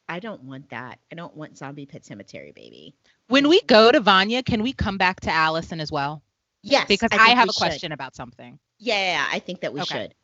I 0.08 0.20
don't 0.20 0.42
want 0.44 0.70
that. 0.70 0.98
I 1.12 1.14
don't 1.14 1.36
want 1.36 1.56
zombie 1.58 1.86
pet 1.86 2.04
cemetery 2.04 2.52
baby. 2.52 2.94
When 3.28 3.48
we 3.48 3.60
go 3.62 3.90
to 3.92 4.00
Vanya, 4.00 4.42
can 4.42 4.62
we 4.62 4.72
come 4.72 4.96
back 4.98 5.20
to 5.20 5.30
Allison 5.30 5.80
as 5.80 5.90
well? 5.92 6.22
Yes, 6.62 6.86
Because 6.88 7.10
think 7.10 7.20
I, 7.20 7.30
have 7.30 7.48
a 7.48 7.52
should. 7.52 7.60
question 7.60 7.92
about 7.92 8.14
something. 8.14 8.58
Yeah, 8.78 8.94
yeah, 8.94 9.12
yeah, 9.12 9.26
I 9.30 9.38
think 9.38 9.60
that 9.60 9.72
we 9.72 9.80
Okay. 9.80 9.94
should. 9.94 10.14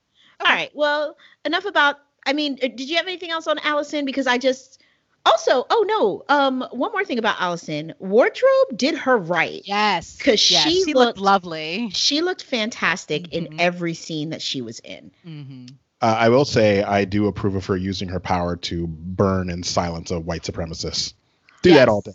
Okay. 0.41 0.51
All 0.51 0.55
right. 0.55 0.71
Well, 0.75 1.17
enough 1.45 1.65
about. 1.65 1.99
I 2.27 2.33
mean, 2.33 2.59
uh, 2.63 2.69
did 2.69 2.89
you 2.89 2.97
have 2.97 3.07
anything 3.07 3.31
else 3.31 3.47
on 3.47 3.59
Allison? 3.61 4.05
Because 4.05 4.27
I 4.27 4.39
just 4.39 4.81
also. 5.27 5.65
Oh 5.71 5.85
no. 6.29 6.35
Um, 6.35 6.67
one 6.71 6.93
more 6.93 7.05
thing 7.05 7.19
about 7.19 7.37
Allison. 7.41 7.95
Wardrobe 7.99 8.77
did 8.77 8.95
her 8.97 9.17
right. 9.17 9.63
Yes. 9.65 10.17
'Cause 10.19 10.51
yes, 10.51 10.65
she 10.65 10.85
she 10.85 10.95
looked- 10.95 11.19
looked 11.19 11.19
lovely. 11.19 11.91
She 11.93 12.23
looked 12.23 12.43
fantastic 12.43 13.33
in 13.33 13.47
Mhm. 13.47 13.57
every 13.61 13.95
scene 13.95 14.31
that 14.31 14.43
she 14.43 14.61
was 14.63 14.79
in. 14.81 15.11
hmm 15.23 15.67
uh, 16.03 16.17
i 16.19 16.29
will 16.29 16.45
say 16.45 16.83
i 16.83 17.05
do 17.05 17.29
approve 17.29 17.55
of 17.55 17.65
her 17.67 17.77
using 17.77 18.09
her 18.09 18.21
power 18.21 18.57
to 18.57 18.87
burn 18.89 19.49
and 19.49 19.65
silence 19.65 20.11
a 20.11 20.19
white 20.21 20.43
supremacist 20.43 21.15
do 21.63 21.71
Yes. 21.71 21.79
that 21.79 21.89
all 21.89 22.03
day 22.03 22.13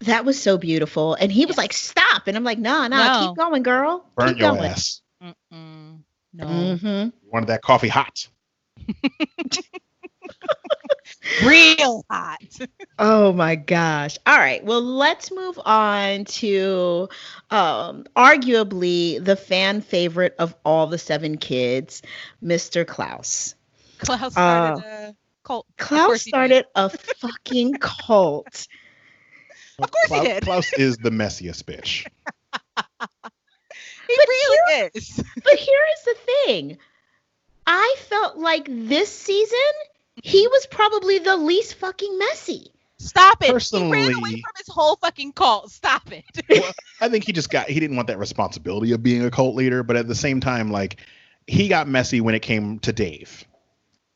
That 0.00 0.24
was 0.24 0.40
so 0.40 0.56
beautiful. 0.56 1.12
And 1.14 1.30
he 1.30 1.44
was 1.44 1.50
Yes. 1.56 1.58
like, 1.58 1.72
"Stop!" 1.74 2.26
And 2.26 2.34
I'm 2.36 2.42
like, 2.42 2.58
"Nah, 2.58 2.88
nah, 2.88 3.20
No. 3.20 3.28
keep 3.28 3.36
going, 3.36 3.62
girl. 3.62 4.06
burn 4.16 4.28
keep 4.30 4.38
your 4.38 4.52
going." 4.54 4.64
ass 4.70 5.02
Mm-mm. 5.22 5.98
No. 6.32 6.46
Mm-hmm. 6.46 7.08
wanted 7.30 7.48
that 7.48 7.60
coffee 7.62 7.88
hot 7.88 8.26
Real 11.44 12.04
hot. 12.10 12.58
Oh 12.98 13.32
my 13.32 13.56
gosh. 13.56 14.18
All 14.26 14.38
right. 14.38 14.64
Well, 14.64 14.82
let's 14.82 15.32
move 15.32 15.58
on 15.64 16.24
to 16.26 17.08
um, 17.50 18.04
arguably 18.16 19.24
the 19.24 19.36
fan 19.36 19.80
favorite 19.80 20.34
of 20.38 20.54
all 20.64 20.86
the 20.86 20.98
seven 20.98 21.36
kids, 21.36 22.02
Mr. 22.42 22.86
Klaus. 22.86 23.54
Klaus 23.98 24.32
started 24.32 24.84
a 24.84 25.14
cult. 25.44 25.66
Klaus 25.78 26.06
course 26.06 26.24
he 26.24 26.30
did. 26.30 26.36
started 26.36 26.66
a 26.74 26.90
fucking 26.90 27.74
cult. 27.74 28.66
Of 29.78 29.90
course 29.90 30.04
he 30.04 30.08
Klaus, 30.08 30.26
did. 30.26 30.42
Klaus 30.42 30.72
is 30.74 30.96
the 30.98 31.10
messiest 31.10 31.64
bitch 31.64 32.06
He 34.08 34.16
But 34.16 34.28
really 34.28 34.90
is. 34.94 35.22
But 35.44 35.54
here 35.54 35.80
is 35.96 36.04
the 36.04 36.16
thing 36.44 36.78
I 37.72 37.94
felt 38.08 38.36
like 38.36 38.66
this 38.68 39.16
season, 39.16 39.58
he 40.24 40.44
was 40.48 40.66
probably 40.66 41.20
the 41.20 41.36
least 41.36 41.76
fucking 41.76 42.18
messy. 42.18 42.72
Stop 42.98 43.44
it. 43.44 43.46
He 43.46 43.78
ran 43.78 43.92
away 43.92 44.12
from 44.12 44.52
his 44.58 44.66
whole 44.68 44.96
fucking 44.96 45.32
cult. 45.32 45.70
Stop 45.70 46.10
it. 46.12 46.24
well, 46.50 46.72
I 47.00 47.08
think 47.08 47.24
he 47.24 47.32
just 47.32 47.48
got 47.48 47.68
he 47.68 47.78
didn't 47.78 47.94
want 47.94 48.08
that 48.08 48.18
responsibility 48.18 48.90
of 48.90 49.04
being 49.04 49.24
a 49.24 49.30
cult 49.30 49.54
leader, 49.54 49.84
but 49.84 49.96
at 49.96 50.08
the 50.08 50.16
same 50.16 50.40
time, 50.40 50.72
like 50.72 50.96
he 51.46 51.68
got 51.68 51.86
messy 51.86 52.20
when 52.20 52.34
it 52.34 52.40
came 52.40 52.80
to 52.80 52.92
Dave 52.92 53.44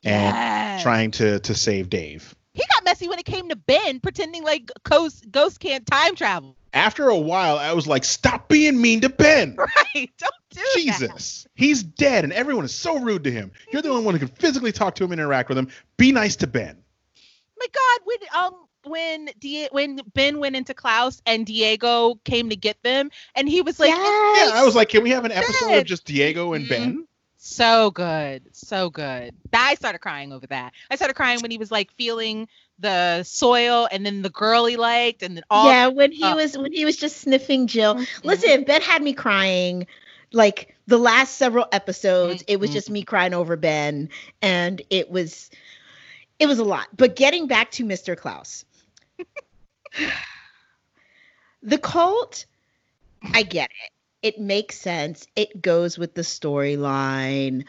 and 0.05 0.35
Yes. 0.35 0.83
trying 0.83 1.13
to 1.13 1.39
to 1.39 1.55
save 1.55 1.89
Dave. 1.89 2.35
He 2.55 2.63
got 2.73 2.85
messy 2.85 3.09
when 3.09 3.19
it 3.19 3.25
came 3.25 3.49
to 3.49 3.57
Ben 3.57 4.01
pretending 4.01 4.45
like 4.45 4.71
Ghost, 4.85 5.31
Ghost 5.31 5.59
can't 5.61 5.85
time 5.87 6.15
travel. 6.15 6.57
After 6.73 7.09
a 7.09 7.19
while, 7.19 7.59
I 7.59 7.73
was 7.73 7.87
like, 7.87 8.05
"Stop 8.05 8.49
being 8.49 8.81
mean 8.81 9.01
to 9.03 9.09
Ben." 9.09 9.57
Right. 9.95 10.11
Don't 10.19 10.33
do 10.51 10.61
that. 10.61 10.73
Jesus, 10.75 11.47
he's 11.55 11.83
dead, 11.83 12.25
and 12.25 12.33
everyone 12.33 12.65
is 12.65 12.75
so 12.75 12.99
rude 12.99 13.25
to 13.25 13.31
him. 13.31 13.53
You're 13.73 13.83
the 13.83 13.91
only 13.91 14.05
one 14.05 14.15
who 14.15 14.27
can 14.27 14.37
physically 14.37 14.73
talk 14.73 14.95
to 14.97 15.05
him 15.05 15.13
and 15.13 15.21
interact 15.21 15.49
with 15.49 15.59
him. 15.59 15.69
Be 15.97 16.11
nice 16.11 16.35
to 16.37 16.47
Ben. 16.49 16.77
my 17.59 17.67
God, 17.73 18.01
when 18.05 18.45
um 18.45 18.67
when 18.87 19.29
Die- 19.41 19.69
when 19.73 20.01
Ben 20.15 20.39
went 20.39 20.57
into 20.57 20.75
Klaus 20.75 21.23
and 21.27 21.47
Diego 21.47 22.17
came 22.25 22.51
to 22.51 22.57
get 22.57 22.81
them, 22.83 23.11
and 23.35 23.49
he 23.49 23.63
was 23.63 23.79
like, 23.81 23.91
Yes. 23.91 24.51
Yeah, 24.53 24.61
I 24.61 24.65
was 24.65 24.75
like, 24.75 24.89
"Can 24.91 25.03
we 25.03 25.11
have 25.11 25.25
an 25.25 25.33
episode 25.33 25.77
of 25.79 25.85
just 25.85 26.05
Diego 26.05 26.53
and. 26.53 26.69
Ben?" 26.69 27.07
So 27.45 27.91
good, 27.91 28.43
so 28.53 28.89
good. 28.89 29.35
I 29.53 29.75
started 29.75 29.99
crying 29.99 30.33
over 30.33 30.47
that. 30.47 30.73
I 30.91 30.97
started 30.97 31.15
crying 31.15 31.41
when 31.43 31.51
he 31.51 31.59
was 31.59 31.71
like 31.71 31.93
feeling 31.93 32.49
the 32.79 33.23
soil, 33.23 33.87
and 33.93 34.05
then 34.05 34.23
the 34.23 34.31
girl 34.31 34.65
he 34.65 34.77
liked, 34.77 35.23
and 35.23 35.37
then 35.37 35.45
all. 35.51 35.71
yeah, 35.71 35.89
when 35.89 36.11
he 36.11 36.25
Oh. 36.25 36.37
was 36.37 36.57
when 36.57 36.73
he 36.73 36.85
was 36.85 36.97
just 36.97 37.19
sniffing 37.19 37.67
Jill. 37.67 37.97
Mhm. 37.97 38.25
Listen, 38.25 38.65
Ben 38.65 38.81
had 38.81 39.03
me 39.03 39.13
crying 39.13 39.87
like 40.33 40.75
the 40.87 40.99
last 40.99 41.37
several 41.37 41.67
episodes. 41.71 42.43
It 42.49 42.59
was 42.59 42.71
Mhm. 42.71 42.73
just 42.73 42.91
me 42.91 43.03
crying 43.03 43.35
over 43.35 43.57
Ben 43.57 44.09
and 44.43 44.81
it 44.91 45.11
was 45.11 45.51
it 46.39 46.47
was 46.47 46.59
a 46.59 46.65
lot. 46.65 46.89
But 46.97 47.15
getting 47.15 47.47
back 47.47 47.71
to 47.73 47.85
Mr. 47.85 48.17
Klaus. 48.17 48.65
the 51.63 51.79
cult, 51.79 52.47
I 53.35 53.43
get 53.43 53.71
it. 53.71 53.93
It 54.25 54.41
makes 54.41 54.81
sense. 54.81 55.27
It 55.37 55.61
goes 55.61 55.99
with 55.99 56.15
the 56.15 56.23
storyline. 56.23 57.67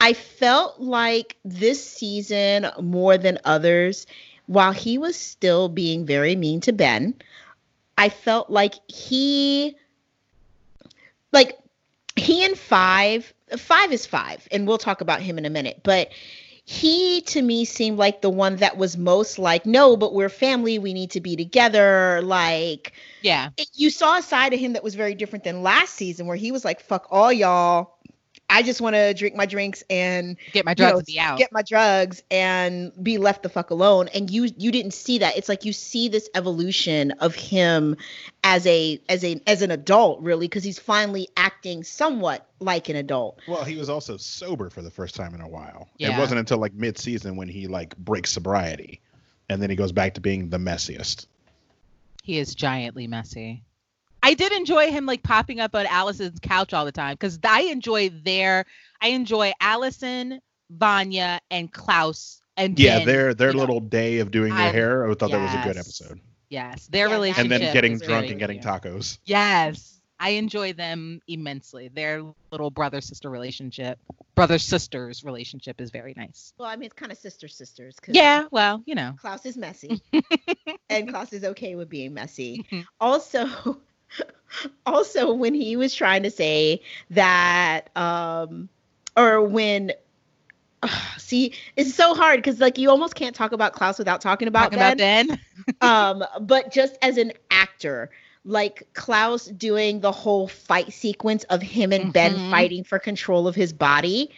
I 0.00 0.14
felt 0.14 0.80
like 0.80 1.36
this 1.44 1.82
season 1.82 2.66
more 2.80 3.16
than 3.16 3.38
others 3.44 4.08
while 4.46 4.72
he 4.72 4.98
was 4.98 5.14
still 5.14 5.68
being 5.68 6.04
very 6.04 6.34
mean 6.34 6.60
to 6.62 6.72
Ben, 6.72 7.14
I 7.96 8.08
felt 8.08 8.50
like 8.50 8.74
he 8.88 9.76
like 11.30 11.56
he 12.16 12.44
and 12.44 12.58
five 12.58 13.32
five 13.56 13.92
is 13.92 14.04
five 14.04 14.48
and 14.50 14.66
we'll 14.66 14.78
talk 14.78 15.02
about 15.02 15.22
him 15.22 15.38
in 15.38 15.44
a 15.44 15.50
minute 15.50 15.80
but 15.84 16.08
he 16.72 17.20
to 17.20 17.42
me 17.42 17.66
seemed 17.66 17.98
like 17.98 18.22
the 18.22 18.30
one 18.30 18.56
that 18.56 18.78
was 18.78 18.96
most 18.96 19.38
like 19.38 19.66
no 19.66 19.94
but 19.94 20.14
we're 20.14 20.30
family 20.30 20.78
we 20.78 20.94
need 20.94 21.10
to 21.10 21.20
be 21.20 21.36
together 21.36 22.22
like 22.22 22.92
yeah, 23.20 23.50
you 23.74 23.90
saw 23.90 24.16
a 24.18 24.22
side 24.22 24.52
of 24.54 24.58
him 24.58 24.72
that 24.72 24.82
was 24.82 24.94
very 24.94 25.14
different 25.14 25.44
than 25.44 25.62
last 25.62 25.94
season 25.94 26.26
where 26.26 26.36
he 26.36 26.50
was 26.50 26.64
like 26.64 26.80
fuck 26.80 27.06
all 27.10 27.30
y'all 27.30 27.91
i 28.52 28.62
just 28.62 28.80
want 28.80 28.94
to 28.94 29.12
drink 29.14 29.34
my 29.34 29.46
drinks 29.46 29.82
and 29.90 30.36
get 30.52 30.64
my 30.64 30.72
you 30.72 30.76
drugs 30.76 30.92
know, 30.92 30.98
and 30.98 31.06
be 31.06 31.18
out. 31.18 31.38
get 31.38 31.52
my 31.52 31.62
drugs 31.62 32.22
and 32.30 32.92
be 33.02 33.18
left 33.18 33.42
the 33.42 33.48
fuck 33.48 33.70
alone 33.70 34.08
and 34.14 34.30
you 34.30 34.48
you 34.56 34.70
didn't 34.70 34.94
see 34.94 35.18
that 35.18 35.36
it's 35.36 35.48
like 35.48 35.64
you 35.64 35.72
see 35.72 36.08
this 36.08 36.28
evolution 36.34 37.10
of 37.12 37.34
him 37.34 37.96
as 38.44 38.66
a 38.66 39.00
as 39.08 39.24
a 39.24 39.40
as 39.46 39.62
an 39.62 39.70
adult 39.70 40.20
really 40.20 40.46
because 40.46 40.64
he's 40.64 40.78
finally 40.78 41.28
acting 41.36 41.82
somewhat 41.82 42.46
like 42.60 42.88
an 42.88 42.96
adult 42.96 43.38
Well, 43.48 43.64
he 43.64 43.76
was 43.76 43.88
also 43.88 44.16
sober 44.16 44.70
for 44.70 44.82
the 44.82 44.90
first 44.90 45.14
time 45.14 45.34
in 45.34 45.40
a 45.40 45.48
while. 45.48 45.88
Yeah. 45.98 46.14
It 46.16 46.18
wasn't 46.18 46.38
until 46.38 46.58
like 46.58 46.72
mid-season 46.74 47.36
when 47.36 47.48
he 47.48 47.66
like 47.66 47.96
breaks 47.96 48.30
sobriety, 48.30 49.00
and 49.48 49.60
then 49.60 49.68
he 49.70 49.76
goes 49.76 49.92
back 49.92 50.14
to 50.14 50.20
being 50.20 50.48
the 50.48 50.58
messiest. 50.58 51.26
He 52.22 52.38
is 52.38 52.54
giantly 52.54 53.06
messy. 53.08 53.64
I 54.22 54.34
did 54.34 54.52
enjoy 54.52 54.90
him 54.90 55.06
like 55.06 55.22
popping 55.22 55.60
up 55.60 55.74
on 55.74 55.86
Allison's 55.86 56.38
couch 56.40 56.72
all 56.72 56.84
the 56.84 56.92
time 56.92 57.14
because 57.14 57.38
I 57.44 57.62
enjoy 57.62 58.10
their 58.10 58.64
I 59.00 59.08
enjoy 59.08 59.52
Allison, 59.60 60.40
Vanya, 60.70 61.40
and 61.50 61.72
Klaus 61.72 62.40
and 62.56 62.78
Yeah, 62.78 62.98
Ben, 62.98 63.06
their 63.06 63.34
their 63.34 63.48
you 63.48 63.54
know. 63.54 63.60
little 63.60 63.80
day 63.80 64.18
of 64.18 64.30
doing 64.30 64.54
their 64.54 64.68
I- 64.68 64.72
hair. 64.72 65.04
I 65.10 65.14
thought 65.14 65.30
that 65.30 65.40
was 65.40 65.54
a 65.54 65.66
good 65.68 65.76
episode. 65.76 66.20
Yes, 66.48 66.86
their 66.88 67.06
Yeah, 67.06 67.08
that- 67.08 67.14
relationship. 67.14 67.42
And 67.52 67.62
then 67.62 67.72
getting 67.72 67.98
drunk 67.98 68.30
and 68.30 68.38
getting 68.38 68.60
cute. 68.60 68.66
tacos. 68.72 69.18
Yes, 69.24 70.00
I 70.20 70.30
enjoy 70.30 70.74
them 70.74 71.20
immensely. 71.26 71.88
Their 71.88 72.22
little 72.52 72.70
brother 72.70 73.00
sister 73.00 73.28
relationship, 73.30 73.98
brother 74.36 74.58
sisters 74.58 75.24
relationship 75.24 75.80
is 75.80 75.90
very 75.90 76.14
nice. 76.16 76.52
well 76.58 76.68
i 76.68 76.76
mean 76.76 76.84
it's 76.86 76.94
kind 76.94 77.10
of 77.10 77.18
sister 77.18 77.48
sisters. 77.48 77.96
Yeah, 78.06 78.46
well, 78.52 78.82
you 78.86 78.94
know. 78.94 79.14
klaus 79.18 79.44
is 79.46 79.56
messy 79.56 80.00
and 80.88 81.08
klaus 81.08 81.32
is 81.32 81.44
okay 81.44 81.74
with 81.74 81.88
being 81.88 82.14
messy 82.14 82.64
Mhm. 82.70 82.84
also 83.00 83.46
also 84.86 85.32
when 85.32 85.54
he 85.54 85.76
was 85.76 85.94
trying 85.94 86.22
to 86.22 86.30
say 86.30 86.80
that 87.10 87.94
um 87.96 88.68
or 89.16 89.42
when 89.42 89.92
see 91.18 91.52
it's 91.76 91.94
so 91.94 92.14
hard 92.14 92.38
because 92.38 92.60
like 92.60 92.78
you 92.78 92.90
almost 92.90 93.14
can't 93.14 93.34
talk 93.34 93.52
about 93.52 93.72
klaus 93.72 93.98
without 93.98 94.20
talking 94.20 94.48
about 94.48 94.72
Talking 94.72 94.78
ben. 94.78 94.96
about 94.96 94.98
Ben. 94.98 95.38
um 95.80 96.24
but 96.40 96.72
just 96.72 96.96
as 97.02 97.16
an 97.18 97.32
actor 97.50 98.10
like 98.44 98.86
klaus 98.94 99.46
doing 99.46 100.00
the 100.00 100.12
whole 100.12 100.48
fight 100.48 100.92
sequence 100.92 101.44
of 101.44 101.62
him 101.62 101.92
and 101.92 102.12
ben 102.12 102.38
Mhm. 102.38 102.38
fighting 102.38 102.84
for 102.84 102.98
control 102.98 103.46
of 103.46 103.54
his 103.54 103.72
body 103.72 104.30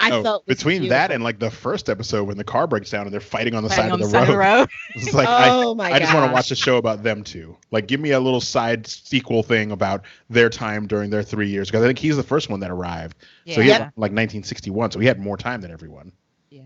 i 0.00 0.10
Oh, 0.10 0.22
felt 0.22 0.46
was 0.46 0.56
between 0.56 0.88
that 0.88 1.12
and 1.12 1.22
like 1.22 1.38
the 1.38 1.50
first 1.50 1.88
episode 1.88 2.24
when 2.24 2.36
the 2.36 2.44
car 2.44 2.66
breaks 2.66 2.90
down 2.90 3.02
and 3.06 3.12
they're 3.12 3.20
fighting 3.20 3.54
on 3.54 3.62
the 3.62 3.68
Fighting 3.68 3.84
side, 3.84 3.92
on 3.92 4.00
of, 4.00 4.00
the 4.00 4.06
the 4.06 4.10
side 4.10 4.22
of 4.22 4.28
the 4.28 4.38
road. 4.38 4.58
road. 4.60 4.68
It's 4.96 5.14
like 5.14 5.28
oh 5.28 5.72
I, 5.72 5.74
my 5.74 5.92
I 5.92 5.98
just 6.00 6.12
want 6.14 6.26
to 6.28 6.32
watch 6.32 6.50
a 6.50 6.56
show 6.56 6.76
about 6.78 7.02
them 7.02 7.22
too. 7.22 7.56
Like, 7.70 7.86
give 7.86 8.00
me 8.00 8.10
a 8.12 8.18
little 8.20 8.40
side 8.40 8.86
sequel 8.86 9.42
thing 9.42 9.70
about 9.70 10.02
their 10.28 10.48
time 10.50 10.86
during 10.86 11.10
their 11.10 11.22
three 11.22 11.48
years. 11.48 11.68
Because 11.68 11.84
I 11.84 11.86
think 11.86 11.98
he's 11.98 12.16
the 12.16 12.22
first 12.22 12.48
one 12.50 12.60
that 12.60 12.70
arrived. 12.70 13.16
Yeah. 13.44 13.54
So 13.54 13.60
he 13.60 13.68
Yeah. 13.68 13.74
had 13.74 13.82
like 13.96 14.10
1961. 14.12 14.90
So 14.90 14.98
he 14.98 15.06
had 15.06 15.20
more 15.20 15.36
time 15.36 15.60
than 15.60 15.70
everyone. 15.70 16.12
yeah. 16.50 16.62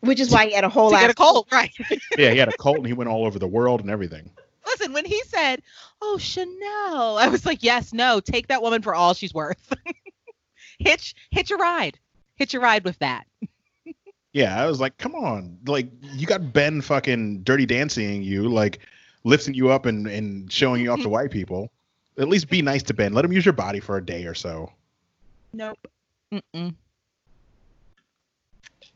which 0.00 0.20
is 0.20 0.30
why 0.30 0.46
he 0.46 0.52
had 0.52 0.64
a 0.64 0.68
whole 0.68 0.90
To 0.90 0.96
get 0.96 1.04
ass 1.04 1.10
a 1.12 1.14
cold, 1.14 1.46
right? 1.50 1.72
Yeah, 2.18 2.30
he 2.30 2.38
had 2.38 2.48
a 2.48 2.56
cult 2.58 2.76
and 2.78 2.86
he 2.86 2.92
went 2.92 3.08
all 3.10 3.24
over 3.24 3.38
the 3.38 3.48
world 3.48 3.80
and 3.80 3.90
everything. 3.90 4.30
Listen, 4.66 4.92
when 4.92 5.04
he 5.04 5.20
said, 5.24 5.60
"Oh, 6.00 6.16
Chanel," 6.18 7.18
I 7.18 7.28
was 7.28 7.44
like, 7.44 7.62
"Yes, 7.62 7.92
no, 7.92 8.20
take 8.20 8.46
that 8.48 8.62
woman 8.62 8.80
for 8.82 8.94
all 8.94 9.12
she's 9.14 9.34
worth. 9.34 9.72
hitch, 10.78 11.14
hitch 11.30 11.50
a 11.50 11.56
ride, 11.56 11.98
hitch 12.36 12.54
a 12.54 12.60
ride 12.60 12.84
with 12.84 12.98
that." 13.00 13.24
Yeah, 14.34 14.60
I 14.60 14.66
was 14.66 14.80
like, 14.80 14.98
come 14.98 15.14
on, 15.14 15.58
like 15.66 15.88
you 16.12 16.26
got 16.26 16.52
Ben 16.52 16.80
fucking 16.80 17.44
dirty 17.44 17.66
dancing 17.66 18.22
you, 18.24 18.48
like 18.48 18.80
lifting 19.22 19.54
you 19.54 19.70
up 19.70 19.86
and 19.86 20.08
and 20.08 20.50
showing 20.52 20.82
you 20.82 20.90
off 20.90 21.00
to 21.02 21.08
white 21.18 21.30
people. 21.30 21.70
At 22.18 22.28
least 22.28 22.48
be 22.48 22.60
nice 22.60 22.82
to 22.84 22.94
Ben. 22.94 23.12
Let 23.12 23.24
him 23.24 23.32
use 23.32 23.44
your 23.44 23.54
body 23.54 23.80
for 23.80 23.96
a 23.96 24.04
day 24.04 24.24
or 24.26 24.34
so. 24.34 24.72
Nope. 25.52 25.78
Mm-mm. 26.32 26.74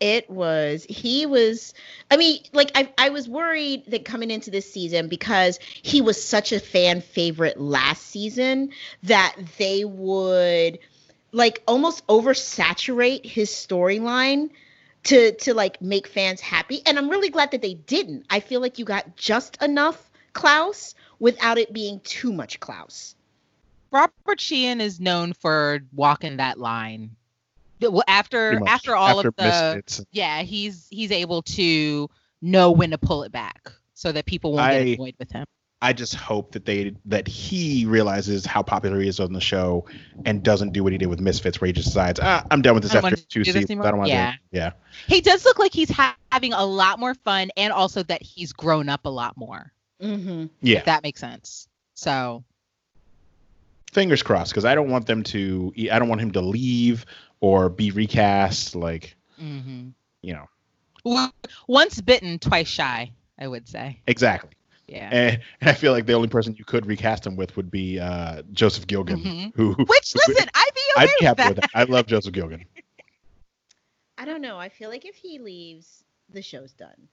it 0.01 0.29
was 0.29 0.85
he 0.89 1.25
was 1.25 1.73
i 2.11 2.17
mean 2.17 2.41
like 2.53 2.73
I, 2.75 2.93
I 2.99 3.11
was 3.11 3.29
worried 3.29 3.85
that 3.89 4.05
coming 4.05 4.33
into 4.33 4.51
this 4.51 4.73
season 4.73 5.07
because 5.09 5.61
he 5.63 6.01
was 6.01 6.21
such 6.21 6.51
a 6.51 6.59
fan 6.59 7.01
favorite 7.01 7.61
last 7.61 8.07
season 8.07 8.71
that 9.05 9.37
they 9.59 9.85
would 9.85 10.81
like 11.33 11.63
almost 11.67 12.07
oversaturate 12.07 13.25
his 13.25 13.51
storyline 13.51 14.51
to 15.05 15.33
to 15.33 15.55
like 15.55 15.81
make 15.81 16.07
fans 16.07 16.41
happy 16.41 16.81
and 16.87 16.99
i'm 16.99 17.09
really 17.09 17.29
glad 17.29 17.51
that 17.53 17.63
they 17.63 17.75
didn't 17.75 18.25
i 18.31 18.41
feel 18.41 18.61
like 18.61 18.79
you 18.79 18.85
got 18.85 19.17
just 19.17 19.63
enough 19.63 20.11
klaus 20.33 20.95
without 21.19 21.59
it 21.59 21.73
being 21.73 22.01
too 22.01 22.33
much 22.33 22.59
klaus 22.61 23.15
Robert 23.91 24.39
Sheehan 24.39 24.83
is 24.83 25.01
known 25.01 25.33
for 25.33 25.81
walking 25.95 26.37
that 26.37 26.59
line. 26.59 27.17
Well, 27.81 28.03
after 28.07 28.61
after 28.69 28.95
all 28.95 29.17
After 29.21 29.29
of 29.29 29.37
the 29.37 29.43
Misfits. 29.45 30.05
yeah, 30.13 30.43
he's 30.43 30.87
he's 30.91 31.11
able 31.11 31.41
to 31.43 32.11
know 32.43 32.71
when 32.71 32.91
to 32.91 32.99
pull 32.99 33.23
it 33.23 33.33
back 33.33 33.73
so 33.95 34.13
that 34.13 34.27
people 34.27 34.53
won't 34.53 34.67
I- 34.67 34.85
get 34.85 34.99
annoyed 34.99 35.15
with 35.19 35.31
him. 35.33 35.47
I 35.81 35.93
just 35.93 36.15
hope 36.15 36.53
that 36.53 36.65
they 36.65 36.95
that 37.05 37.29
he 37.29 37.87
realizes 37.87 38.45
how 38.45 38.63
popular 38.63 38.99
he 39.01 39.09
is 39.09 39.21
on 39.21 39.33
the 39.33 39.41
show 39.41 39.87
and 40.25 40.43
doesn't 40.43 40.73
do 40.73 40.83
what 40.83 40.93
he 40.93 40.99
did 40.99 41.07
with 41.07 41.21
Misfits, 41.21 41.61
where 41.61 41.67
he 41.67 41.73
just 41.73 41.89
decides, 41.89 42.19
ah, 42.21 42.45
I'm 42.51 42.63
done 42.63 42.75
with 42.75 42.83
this 42.83 42.95
after 42.95 43.15
two 43.15 43.45
seasons. 43.45 43.71
I 43.71 43.91
don't 43.91 43.99
want 43.99 44.09
to. 44.09 44.15
Yeah. 44.15 44.31
Do 44.33 44.37
it. 44.37 44.59
Yeah. 44.59 44.71
He 45.07 45.21
does 45.21 45.45
look 45.45 45.61
like 45.61 45.73
he's 45.73 45.91
ha- 45.91 46.17
having 46.33 46.53
a 46.53 46.65
lot 46.65 46.99
more 46.99 47.15
fun, 47.15 47.51
and 47.57 47.73
also 47.73 48.03
that 48.05 48.23
he's 48.23 48.53
grown 48.53 48.89
up 48.89 49.07
a 49.07 49.09
lot 49.09 49.37
more. 49.37 49.73
mm-hmm. 50.03 50.47
Yeah. 50.61 50.79
If 50.79 50.85
that 50.87 51.05
makes 51.05 51.21
sense. 51.21 51.69
So 51.95 52.43
Fingers 53.93 54.23
crossed, 54.23 54.53
because 54.53 54.65
I 54.65 54.75
don't 54.75 54.91
want 54.91 55.07
them 55.07 55.23
to. 55.25 55.73
I 55.93 55.99
don't 55.99 56.09
want 56.09 56.21
him 56.21 56.33
to 56.33 56.41
leave 56.41 57.07
or 57.41 57.69
be 57.69 57.93
recast. 57.93 58.75
Like 58.75 59.17
mhm. 59.41 59.93
you 60.23 60.35
know 60.35 60.49
once 61.67 62.01
bitten, 62.01 62.39
twice 62.39 62.69
shy. 62.69 63.13
I 63.39 63.47
would 63.47 63.69
say. 63.69 64.01
exactly. 64.09 64.51
Yeah. 64.89 65.09
And, 65.13 65.41
and 65.61 65.71
I 65.71 65.75
feel 65.75 65.93
like 65.93 66.07
the 66.07 66.15
only 66.15 66.29
person 66.29 66.55
you 66.57 66.65
could 66.65 66.87
recast 66.87 67.27
him 67.27 67.37
with 67.37 67.55
would 67.57 67.71
be 67.71 68.01
uh, 68.01 68.43
Joseph 68.53 68.87
Gilgun, 68.87 69.23
Mhm. 69.23 69.53
who 69.55 69.75
Which 69.79 70.13
who- 70.15 70.21
listen, 70.33 70.49
I'd 70.55 70.71
be 70.75 70.81
okay 70.97 71.03
I'd 71.03 71.07
be 71.07 71.13
with 71.21 71.27
happy 71.27 71.43
that. 71.43 71.49
with 71.49 71.57
that. 71.61 71.71
I 71.75 71.85
love 71.85 72.07
Joseph 72.07 72.33
Gilgun. 72.33 72.65
i 74.21 74.25
don't 74.25 74.41
know 74.41 74.59
i 74.59 74.69
feel 74.69 74.91
like 74.91 75.05
if 75.05 75.15
he 75.15 75.39
leaves 75.39 76.03
the 76.31 76.43
show's 76.43 76.73
done 76.73 77.09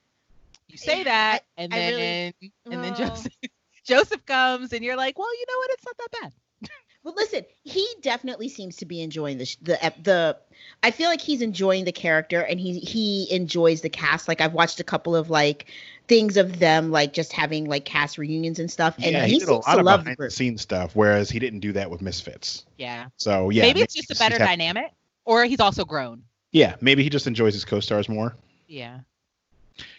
You 0.67 0.77
say 0.77 1.03
that, 1.03 1.41
and 1.57 1.71
I 1.73 1.77
then 1.77 1.93
really- 2.41 2.51
and 2.71 2.83
then 2.83 2.95
Joseph 2.95 3.33
Joseph 3.85 4.25
comes, 4.25 4.73
and 4.73 4.83
you're 4.83 4.95
like, 4.97 5.19
well, 5.19 5.31
you 5.31 5.45
know 5.47 5.57
what? 5.59 5.69
It's 5.73 5.85
not 5.85 5.97
that 5.99 6.21
bad. 6.21 6.69
Well, 7.03 7.13
listen, 7.15 7.45
he 7.61 7.87
definitely 8.01 8.49
seems 8.49 8.77
to 8.77 8.85
be 8.87 8.99
enjoying 9.03 9.37
the 9.37 9.55
the 9.61 9.93
the. 10.01 10.37
I 10.81 10.89
feel 10.89 11.07
like 11.07 11.21
he's 11.21 11.43
enjoying 11.43 11.85
the 11.85 11.91
character, 11.91 12.41
and 12.41 12.59
he 12.59 12.79
he 12.79 13.27
enjoys 13.31 13.81
the 13.81 13.89
cast. 13.91 14.27
Like 14.27 14.41
I've 14.41 14.53
watched 14.53 14.79
a 14.79 14.83
couple 14.83 15.15
of 15.15 15.29
like 15.29 15.67
things 16.07 16.37
of 16.37 16.59
them, 16.59 16.91
like 16.91 17.13
just 17.13 17.31
having 17.33 17.65
like 17.65 17.85
cast 17.85 18.17
reunions 18.17 18.59
and 18.59 18.69
stuff, 18.69 18.95
and 18.97 19.11
yeah, 19.13 19.25
he, 19.25 19.33
he 19.33 19.39
did 19.39 19.49
a 19.49 19.53
lot 19.55 19.79
of 19.79 19.85
love 19.85 19.99
the 20.01 20.03
behind 20.03 20.07
the 20.13 20.15
group. 20.15 20.31
scenes 20.31 20.61
stuff, 20.61 20.95
whereas 20.95 21.29
he 21.29 21.39
didn't 21.39 21.59
do 21.59 21.71
that 21.73 21.89
with 21.89 22.01
Misfits. 22.01 22.65
Yeah. 22.77 23.07
So 23.17 23.49
yeah, 23.49 23.63
maybe 23.63 23.81
it's 23.81 23.93
just 23.93 24.11
a 24.11 24.15
better 24.15 24.37
have- 24.37 24.47
dynamic, 24.47 24.91
or 25.25 25.45
he's 25.45 25.59
also 25.59 25.85
grown. 25.85 26.23
Yeah, 26.51 26.75
maybe 26.81 27.03
he 27.03 27.09
just 27.09 27.27
enjoys 27.27 27.53
his 27.53 27.65
co-stars 27.65 28.07
more. 28.07 28.35
Yeah. 28.67 28.99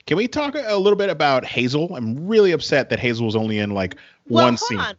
Can 0.06 0.16
we 0.16 0.26
talk 0.26 0.54
a 0.56 0.76
little 0.76 0.96
bit 0.96 1.10
about 1.10 1.44
Hazel? 1.44 1.94
I'm 1.94 2.26
really 2.26 2.52
upset 2.52 2.88
that 2.90 2.98
Hazel 2.98 3.26
was 3.26 3.36
only 3.36 3.58
in 3.58 3.70
like 3.72 3.96
Well, 4.28 4.44
one 4.44 4.54
hold 4.54 4.68
scene. 4.68 4.78
on. 4.78 4.94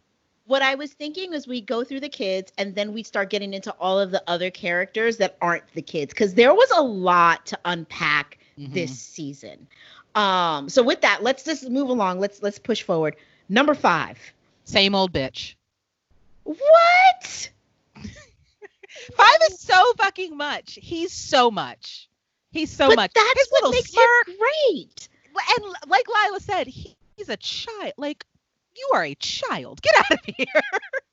What 0.46 0.62
I 0.62 0.76
was 0.76 0.92
thinking 0.92 1.32
is 1.34 1.46
we 1.48 1.60
go 1.60 1.82
through 1.84 2.00
the 2.00 2.08
kids, 2.08 2.52
and 2.58 2.74
then 2.74 2.92
we 2.94 3.02
start 3.02 3.28
getting 3.28 3.52
into 3.54 3.70
all 3.80 3.98
of 4.00 4.10
the 4.12 4.22
other 4.28 4.50
characters 4.50 5.16
that 5.18 5.36
aren't 5.42 5.64
the 5.74 5.82
kids, 5.82 6.14
because 6.14 6.32
there 6.34 6.54
was 6.54 6.70
a 6.76 6.80
lot 6.80 7.44
to 7.46 7.58
unpack 7.66 8.38
Mhm. 8.58 8.72
this 8.72 8.98
season. 8.98 9.66
Um, 10.18 10.68
so 10.68 10.82
with 10.82 11.00
that, 11.02 11.22
let's 11.22 11.44
just 11.44 11.68
move 11.70 11.88
along. 11.88 12.20
Let's 12.20 12.42
let's 12.42 12.58
push 12.58 12.82
forward. 12.82 13.16
Number 13.48 13.74
five. 13.74 14.18
same 14.64 14.94
old 14.94 15.12
bitch. 15.12 15.54
What? 16.44 17.50
Five 19.16 19.38
is 19.50 19.60
so 19.60 19.92
fucking 19.98 20.36
much. 20.36 20.78
He's 20.82 21.12
so 21.12 21.50
much. 21.50 22.08
He's 22.50 22.70
so 22.70 22.88
but 22.88 22.96
much. 22.96 23.12
that's 23.14 23.38
His 23.40 23.48
what 23.50 23.62
little 23.64 23.72
makes 23.72 23.90
smirk. 23.90 24.28
him 24.28 24.34
great. 24.38 25.08
And 25.56 25.74
like 25.86 26.06
Lila 26.08 26.40
said, 26.40 26.66
he, 26.66 26.96
he's 27.16 27.28
a 27.28 27.36
child. 27.36 27.92
Like 27.96 28.24
you 28.76 28.90
are 28.94 29.04
a 29.04 29.14
child. 29.14 29.80
Get 29.82 29.94
out 29.98 30.12
of 30.12 30.20
here. 30.36 30.46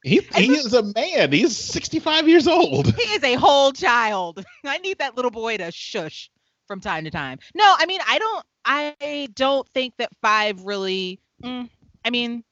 He, 0.03 0.20
he 0.36 0.47
just- 0.56 0.68
is 0.68 0.74
a 0.74 0.84
man. 0.84 1.32
He's 1.32 1.56
65 1.56 2.28
years 2.28 2.47
old. 2.47 2.93
he 2.95 3.01
is 3.14 3.24
a 3.24 3.36
whole 3.36 3.72
child. 3.72 4.43
I 4.66 4.78
need 4.80 4.97
that 4.99 5.16
little 5.16 5.32
boy 5.32 5.58
to 5.58 5.72
shush 5.72 6.30
from 6.68 6.80
time 6.82 7.03
to 7.03 7.12
time. 7.12 7.39
No, 7.53 7.76
I 7.78 7.86
mean 7.86 8.01
I 8.08 8.18
don't. 8.20 8.45
I 8.66 9.30
don't 9.36 9.68
think 9.70 9.95
that 9.97 10.09
five 10.22 10.63
really. 10.63 11.20
mm, 11.43 11.70
I 12.03 12.09
mean, 12.09 12.43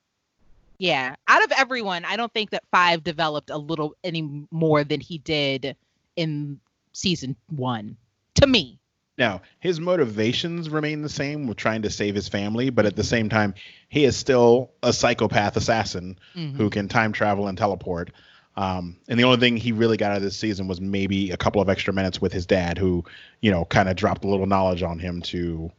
yeah. 0.77 1.15
Out 1.27 1.43
of 1.43 1.51
everyone, 1.57 2.05
I 2.05 2.15
don't 2.15 2.31
think 2.33 2.51
that 2.51 2.63
five 2.71 3.03
developed 3.03 3.49
a 3.49 3.57
little 3.57 3.95
any 4.03 4.45
more 4.51 4.83
than 4.83 4.99
he 4.99 5.17
did 5.17 5.75
in 6.15 6.59
season 6.93 7.35
one. 7.49 7.97
To 8.35 8.47
me. 8.47 8.79
Now, 9.17 9.41
his 9.59 9.79
motivations 9.79 10.69
remain 10.69 11.03
the 11.03 11.09
same 11.09 11.45
with 11.45 11.57
trying 11.57 11.83
to 11.83 11.89
save 11.89 12.15
his 12.15 12.27
family, 12.27 12.71
but 12.71 12.87
at 12.87 12.95
the 12.95 13.03
same 13.03 13.29
time, 13.29 13.53
he 13.89 14.05
is 14.05 14.15
still 14.17 14.71
a 14.81 14.91
psychopath 14.91 15.55
assassin 15.55 16.17
Mhm. 16.35 16.55
who 16.55 16.69
can 16.71 16.87
time 16.87 17.11
travel 17.11 17.47
and 17.47 17.55
teleport. 17.57 18.09
Um, 18.55 18.97
and 19.07 19.19
the 19.19 19.23
only 19.23 19.37
thing 19.37 19.55
he 19.57 19.71
really 19.71 19.97
got 19.97 20.11
out 20.11 20.17
of 20.17 20.23
this 20.23 20.37
season 20.37 20.67
was 20.67 20.81
maybe 20.81 21.29
a 21.31 21.37
couple 21.37 21.61
of 21.61 21.69
extra 21.69 21.93
minutes 21.93 22.21
with 22.21 22.33
his 22.33 22.47
dad, 22.47 22.77
who, 22.79 23.03
you 23.41 23.51
know, 23.51 23.65
kind 23.65 23.87
of 23.87 23.95
dropped 23.95 24.25
a 24.25 24.27
little 24.27 24.47
knowledge 24.47 24.81
on 24.83 24.97
him 24.99 25.21
to 25.23 25.71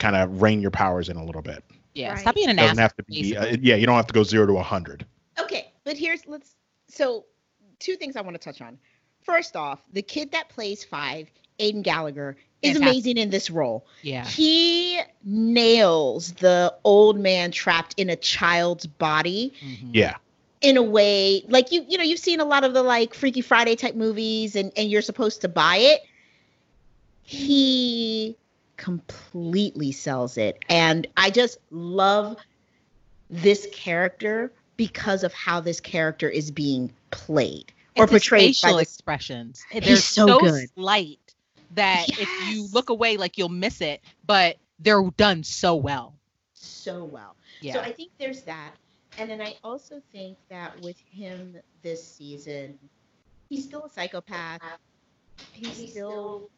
kind 0.00 0.16
of 0.16 0.42
rein 0.42 0.60
your 0.60 0.72
powers 0.72 1.08
in 1.08 1.16
a 1.16 1.24
little 1.24 1.42
bit. 1.42 1.62
Yeah. 1.94 2.10
Right. 2.10 2.18
Stop 2.20 2.34
being 2.34 2.48
an 2.48 2.56
Doesn't 2.56 2.78
have 2.78 2.96
to 2.96 3.04
be, 3.04 3.36
uh, 3.36 3.56
yeah, 3.60 3.76
you 3.76 3.86
don't 3.86 3.96
have 3.96 4.06
to 4.08 4.14
go 4.14 4.24
zero 4.24 4.46
to 4.46 4.54
a 4.58 4.62
hundred. 4.62 5.06
Okay, 5.38 5.72
but 5.84 5.96
here's 5.96 6.26
let's 6.26 6.56
so 6.88 7.26
two 7.78 7.94
things 7.94 8.16
I 8.16 8.20
want 8.22 8.34
to 8.34 8.44
touch 8.44 8.60
on. 8.60 8.78
First 9.22 9.54
off, 9.54 9.82
the 9.92 10.02
kid 10.02 10.32
that 10.32 10.48
plays 10.48 10.82
five, 10.82 11.30
Aiden 11.58 11.82
Gallagher, 11.82 12.36
is 12.62 12.72
Fantastic. 12.72 12.88
amazing 12.88 13.16
in 13.18 13.30
this 13.30 13.50
role. 13.50 13.86
Yeah. 14.02 14.24
He 14.24 15.00
nails 15.24 16.32
the 16.32 16.74
old 16.84 17.18
man 17.18 17.50
trapped 17.52 17.94
in 17.96 18.10
a 18.10 18.16
child's 18.16 18.86
body 18.86 19.52
Mhm. 19.62 19.90
Yeah, 19.92 20.16
in 20.60 20.76
a 20.76 20.82
way 20.82 21.44
like 21.48 21.72
you 21.72 21.84
you 21.88 21.98
know 21.98 22.04
you've 22.04 22.20
seen 22.20 22.40
a 22.40 22.44
lot 22.44 22.64
of 22.64 22.72
the 22.74 22.82
like 22.82 23.14
Freaky 23.14 23.40
Friday 23.40 23.76
type 23.76 23.94
movies 23.94 24.56
and 24.56 24.72
and 24.76 24.90
you're 24.90 25.02
supposed 25.02 25.40
to 25.42 25.48
buy 25.48 25.76
it. 25.76 26.02
He 27.22 28.36
completely 28.80 29.92
sells 29.92 30.38
it 30.38 30.64
and 30.70 31.06
I 31.16 31.30
just 31.30 31.58
love 31.70 32.36
this 33.28 33.68
character 33.72 34.50
because 34.76 35.22
of 35.22 35.32
how 35.34 35.60
this 35.60 35.80
character 35.80 36.28
is 36.28 36.50
being 36.50 36.90
played 37.10 37.72
or 37.96 38.04
It's 38.04 38.12
his 38.12 38.22
portrayed 38.22 38.40
by 38.40 38.46
facial 38.46 38.76
this. 38.78 38.88
expressions. 38.88 39.62
He's 39.70 39.84
They're 39.84 39.96
so 39.96 40.26
so, 40.26 40.38
good. 40.40 40.68
slight 40.74 41.18
that 41.74 42.06
if 42.08 42.28
you 42.48 42.66
look 42.72 42.88
away, 42.88 43.16
like 43.18 43.36
you'll 43.36 43.50
miss 43.50 43.80
it, 43.82 44.00
but 44.26 44.56
they're 44.78 45.02
done 45.16 45.44
so 45.44 45.76
well. 45.76 46.14
so 46.54 47.04
well. 47.04 47.36
Yeah. 47.60 47.74
So 47.74 47.80
I 47.80 47.92
think 47.92 48.10
there's 48.18 48.42
that. 48.42 48.72
And 49.18 49.28
then 49.28 49.42
I 49.42 49.56
also 49.62 50.00
think 50.12 50.38
that 50.48 50.80
with 50.80 50.96
him 51.12 51.56
this 51.82 52.02
season, 52.02 52.78
he's 53.50 53.64
still 53.64 53.84
a 53.84 53.90
psychopath. 53.90 54.60
He's 55.52 55.90
still 55.90 56.48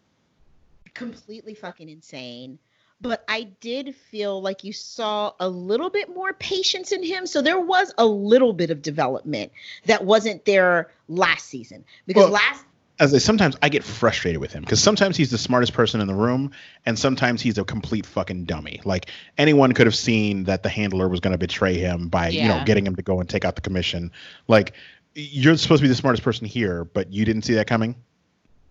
completely 0.94 1.54
fucking 1.54 1.88
insane. 1.88 2.58
But 3.00 3.24
I 3.26 3.44
did 3.60 3.96
feel 3.96 4.40
like 4.40 4.62
you 4.62 4.72
saw 4.72 5.32
a 5.40 5.48
little 5.48 5.90
bit 5.90 6.14
more 6.14 6.32
patience 6.34 6.92
in 6.92 7.02
him. 7.02 7.26
So 7.26 7.42
there 7.42 7.58
was 7.58 7.92
a 7.98 8.06
little 8.06 8.52
bit 8.52 8.70
of 8.70 8.80
development 8.80 9.50
that 9.86 10.04
wasn't 10.04 10.44
there 10.44 10.92
last 11.08 11.46
season. 11.46 11.84
Because 12.06 12.24
Well, 12.24 12.32
last 12.32 12.64
as 13.00 13.12
I 13.12 13.18
sometimes 13.18 13.56
I 13.60 13.68
get 13.68 13.82
frustrated 13.82 14.40
with 14.40 14.52
him 14.52 14.62
because 14.62 14.80
sometimes 14.80 15.16
he's 15.16 15.30
the 15.30 15.38
smartest 15.38 15.72
person 15.72 16.00
in 16.00 16.06
the 16.06 16.14
room, 16.14 16.52
and 16.86 16.96
sometimes 16.96 17.42
he's 17.42 17.58
a 17.58 17.64
complete 17.64 18.06
fucking 18.06 18.44
dummy. 18.44 18.80
Like 18.84 19.10
anyone 19.36 19.72
could 19.72 19.86
have 19.88 19.96
seen 19.96 20.44
that 20.44 20.62
the 20.62 20.68
handler 20.68 21.08
was 21.08 21.18
going 21.18 21.32
to 21.32 21.38
betray 21.38 21.74
him 21.74 22.08
by 22.08 22.28
you 22.28 22.48
know 22.48 22.62
getting 22.64 22.86
him 22.86 22.94
to 22.94 23.02
go 23.02 23.18
and 23.18 23.28
take 23.28 23.44
out 23.44 23.56
the 23.56 23.62
commission. 23.62 24.12
Like 24.46 24.74
you're 25.14 25.56
supposed 25.56 25.80
to 25.80 25.82
be 25.82 25.88
the 25.88 25.96
smartest 25.96 26.22
person 26.22 26.46
here, 26.46 26.84
but 26.84 27.12
you 27.12 27.24
didn't 27.24 27.42
see 27.42 27.54
that 27.54 27.66
coming. 27.66 27.96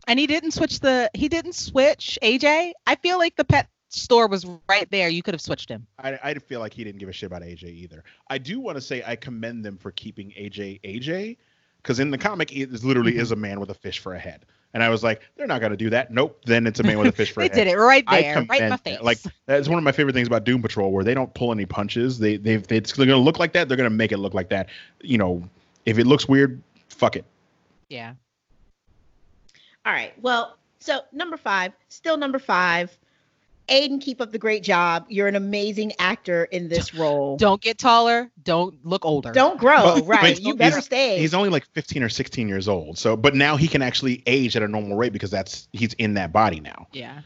And 0.07 0.19
he 0.19 0.27
didn't 0.27 0.51
switch 0.51 0.79
the 0.79 1.09
he 1.13 1.27
didn't 1.29 1.53
switch 1.55 2.17
AJ. 2.21 2.71
I 2.87 2.95
feel 2.95 3.17
like 3.17 3.35
the 3.35 3.45
pet 3.45 3.67
store 3.89 4.27
was 4.27 4.45
right 4.69 4.89
there. 4.91 5.09
You 5.09 5.21
could 5.21 5.33
have 5.33 5.41
switched 5.41 5.69
him. 5.69 5.85
I, 5.99 6.17
I 6.23 6.33
feel 6.35 6.59
like 6.59 6.73
he 6.73 6.83
didn't 6.83 6.99
give 6.99 7.09
a 7.09 7.13
shit 7.13 7.27
about 7.27 7.41
AJ 7.41 7.63
either. 7.65 8.03
I 8.29 8.37
do 8.37 8.59
want 8.59 8.77
to 8.77 8.81
say 8.81 9.03
I 9.05 9.15
commend 9.15 9.65
them 9.65 9.77
for 9.77 9.91
keeping 9.91 10.31
AJ 10.31 10.81
AJ 10.81 11.37
because 11.77 11.99
in 11.99 12.09
the 12.11 12.17
comic 12.17 12.51
it 12.55 12.71
is 12.73 12.85
literally 12.85 13.13
Mhm. 13.13 13.19
is 13.21 13.31
a 13.31 13.35
man 13.35 13.59
with 13.59 13.69
a 13.69 13.73
fish 13.73 13.99
for 13.99 14.13
a 14.13 14.19
head. 14.19 14.45
And 14.73 14.81
I 14.81 14.87
was 14.87 15.03
like, 15.03 15.19
they're 15.35 15.47
not 15.47 15.59
gonna 15.59 15.75
do 15.75 15.89
that. 15.89 16.11
Nope. 16.11 16.39
Then 16.45 16.65
it's 16.65 16.79
a 16.79 16.83
man 16.83 16.97
with 16.97 17.07
a 17.07 17.11
fish 17.11 17.31
for 17.33 17.41
they 17.41 17.47
a 17.47 17.49
head. 17.49 17.65
did 17.65 17.67
it 17.67 17.75
right 17.77 18.05
there, 18.09 18.45
right 18.49 18.61
in 18.61 18.69
my 18.69 18.77
face. 18.77 18.95
that. 18.95 19.03
Like 19.03 19.17
that's 19.45 19.67
one 19.67 19.77
of 19.77 19.83
my 19.83 19.91
favorite 19.91 20.13
things 20.13 20.27
about 20.29 20.45
Doom 20.45 20.61
Patrol, 20.61 20.91
where 20.93 21.03
they 21.03 21.13
don't 21.13 21.33
pull 21.33 21.51
any 21.51 21.65
punches. 21.65 22.17
They 22.17 22.37
they 22.37 22.53
it's 22.69 22.93
going 22.93 23.09
to 23.09 23.17
look 23.17 23.37
like 23.39 23.51
that. 23.53 23.67
They're 23.67 23.75
going 23.77 23.89
to 23.89 23.95
make 23.95 24.13
it 24.13 24.17
look 24.19 24.33
like 24.33 24.47
that. 24.49 24.69
You 25.01 25.17
know, 25.17 25.43
if 25.85 25.99
it 25.99 26.07
looks 26.07 26.27
weird, 26.29 26.61
fuck 26.87 27.17
it. 27.17 27.25
yeah. 27.89 28.13
All 29.85 29.93
right. 29.93 30.13
Well, 30.21 30.57
so 30.79 31.01
number 31.11 31.37
five, 31.37 31.73
still 31.89 32.17
number 32.17 32.39
five. 32.39 32.95
Aiden, 33.69 34.01
keep 34.01 34.19
up 34.19 34.31
the 34.31 34.39
great 34.39 34.63
job. 34.63 35.05
You're 35.07 35.27
an 35.29 35.35
amazing 35.35 35.93
actor 35.97 36.43
in 36.45 36.67
this 36.67 36.93
role. 36.95 37.37
Don't 37.37 37.61
get 37.61 37.77
taller. 37.77 38.29
Don't 38.43 38.75
look 38.85 39.05
older. 39.05 39.31
Don't 39.31 39.57
grow, 39.57 39.83
Well, 39.83 40.03
right? 40.05 40.37
you 40.39 40.55
better 40.55 40.77
he's- 40.77 40.85
stay. 40.85 41.19
He's 41.19 41.33
only 41.33 41.49
like 41.49 41.65
15 41.73 42.03
or 42.03 42.09
16 42.09 42.49
years 42.49 42.67
old. 42.67 42.97
So, 42.97 43.15
but 43.15 43.33
now 43.33 43.55
he 43.55 43.67
can 43.67 43.81
actually 43.81 44.23
age 44.25 44.55
at 44.57 44.63
a 44.63 44.67
normal 44.67 44.97
rate 44.97 45.13
because 45.13 45.31
that's 45.31 45.69
he's 45.71 45.93
in 45.93 46.15
that 46.15 46.33
body 46.33 46.59
now. 46.59 46.87
Yeah. 46.91 47.21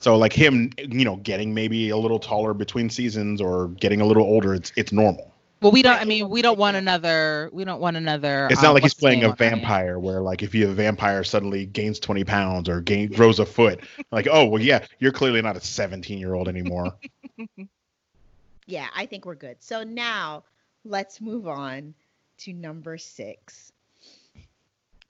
So, 0.00 0.16
like 0.16 0.32
him, 0.32 0.70
you 0.78 1.04
know, 1.04 1.16
getting 1.16 1.52
maybe 1.54 1.88
a 1.88 1.96
little 1.96 2.20
taller 2.20 2.54
between 2.54 2.88
seasons 2.90 3.40
or 3.40 3.68
getting 3.80 4.00
a 4.00 4.06
little 4.06 4.22
older, 4.22 4.54
it's 4.54 4.70
it's 4.76 4.92
normal. 4.92 5.34
Well, 5.60 5.72
we 5.72 5.82
don't. 5.82 6.00
I 6.00 6.04
mean, 6.04 6.28
we 6.28 6.40
don't 6.40 6.58
want 6.58 6.76
another. 6.76 7.50
We 7.52 7.64
don't 7.64 7.80
want 7.80 7.96
another. 7.96 8.46
It's 8.50 8.60
um, 8.60 8.66
not 8.66 8.74
like 8.74 8.84
he's 8.84 8.94
playing 8.94 9.24
a 9.24 9.30
on 9.30 9.36
Ryan. 9.38 9.54
vampire 9.54 9.98
where 9.98 10.20
like 10.20 10.42
if 10.42 10.54
you 10.54 10.68
a 10.68 10.72
vampire 10.72 11.24
suddenly 11.24 11.66
gains 11.66 11.98
20 11.98 12.24
pounds 12.24 12.68
or 12.68 12.80
gain 12.80 13.08
grows 13.08 13.40
a 13.40 13.46
foot, 13.46 13.80
like 14.12 14.28
oh 14.30 14.46
well 14.46 14.62
yeah, 14.62 14.84
you're 15.00 15.12
clearly 15.12 15.42
not 15.42 15.56
a 15.56 15.60
17 15.60 16.18
year 16.18 16.34
old 16.34 16.48
anymore. 16.48 16.92
yeah, 18.66 18.86
I 18.94 19.06
think 19.06 19.26
we're 19.26 19.34
good. 19.34 19.56
So 19.60 19.82
now 19.82 20.44
let's 20.84 21.20
move 21.20 21.48
on 21.48 21.94
to 22.38 22.52
number 22.52 22.96
six. 22.96 23.72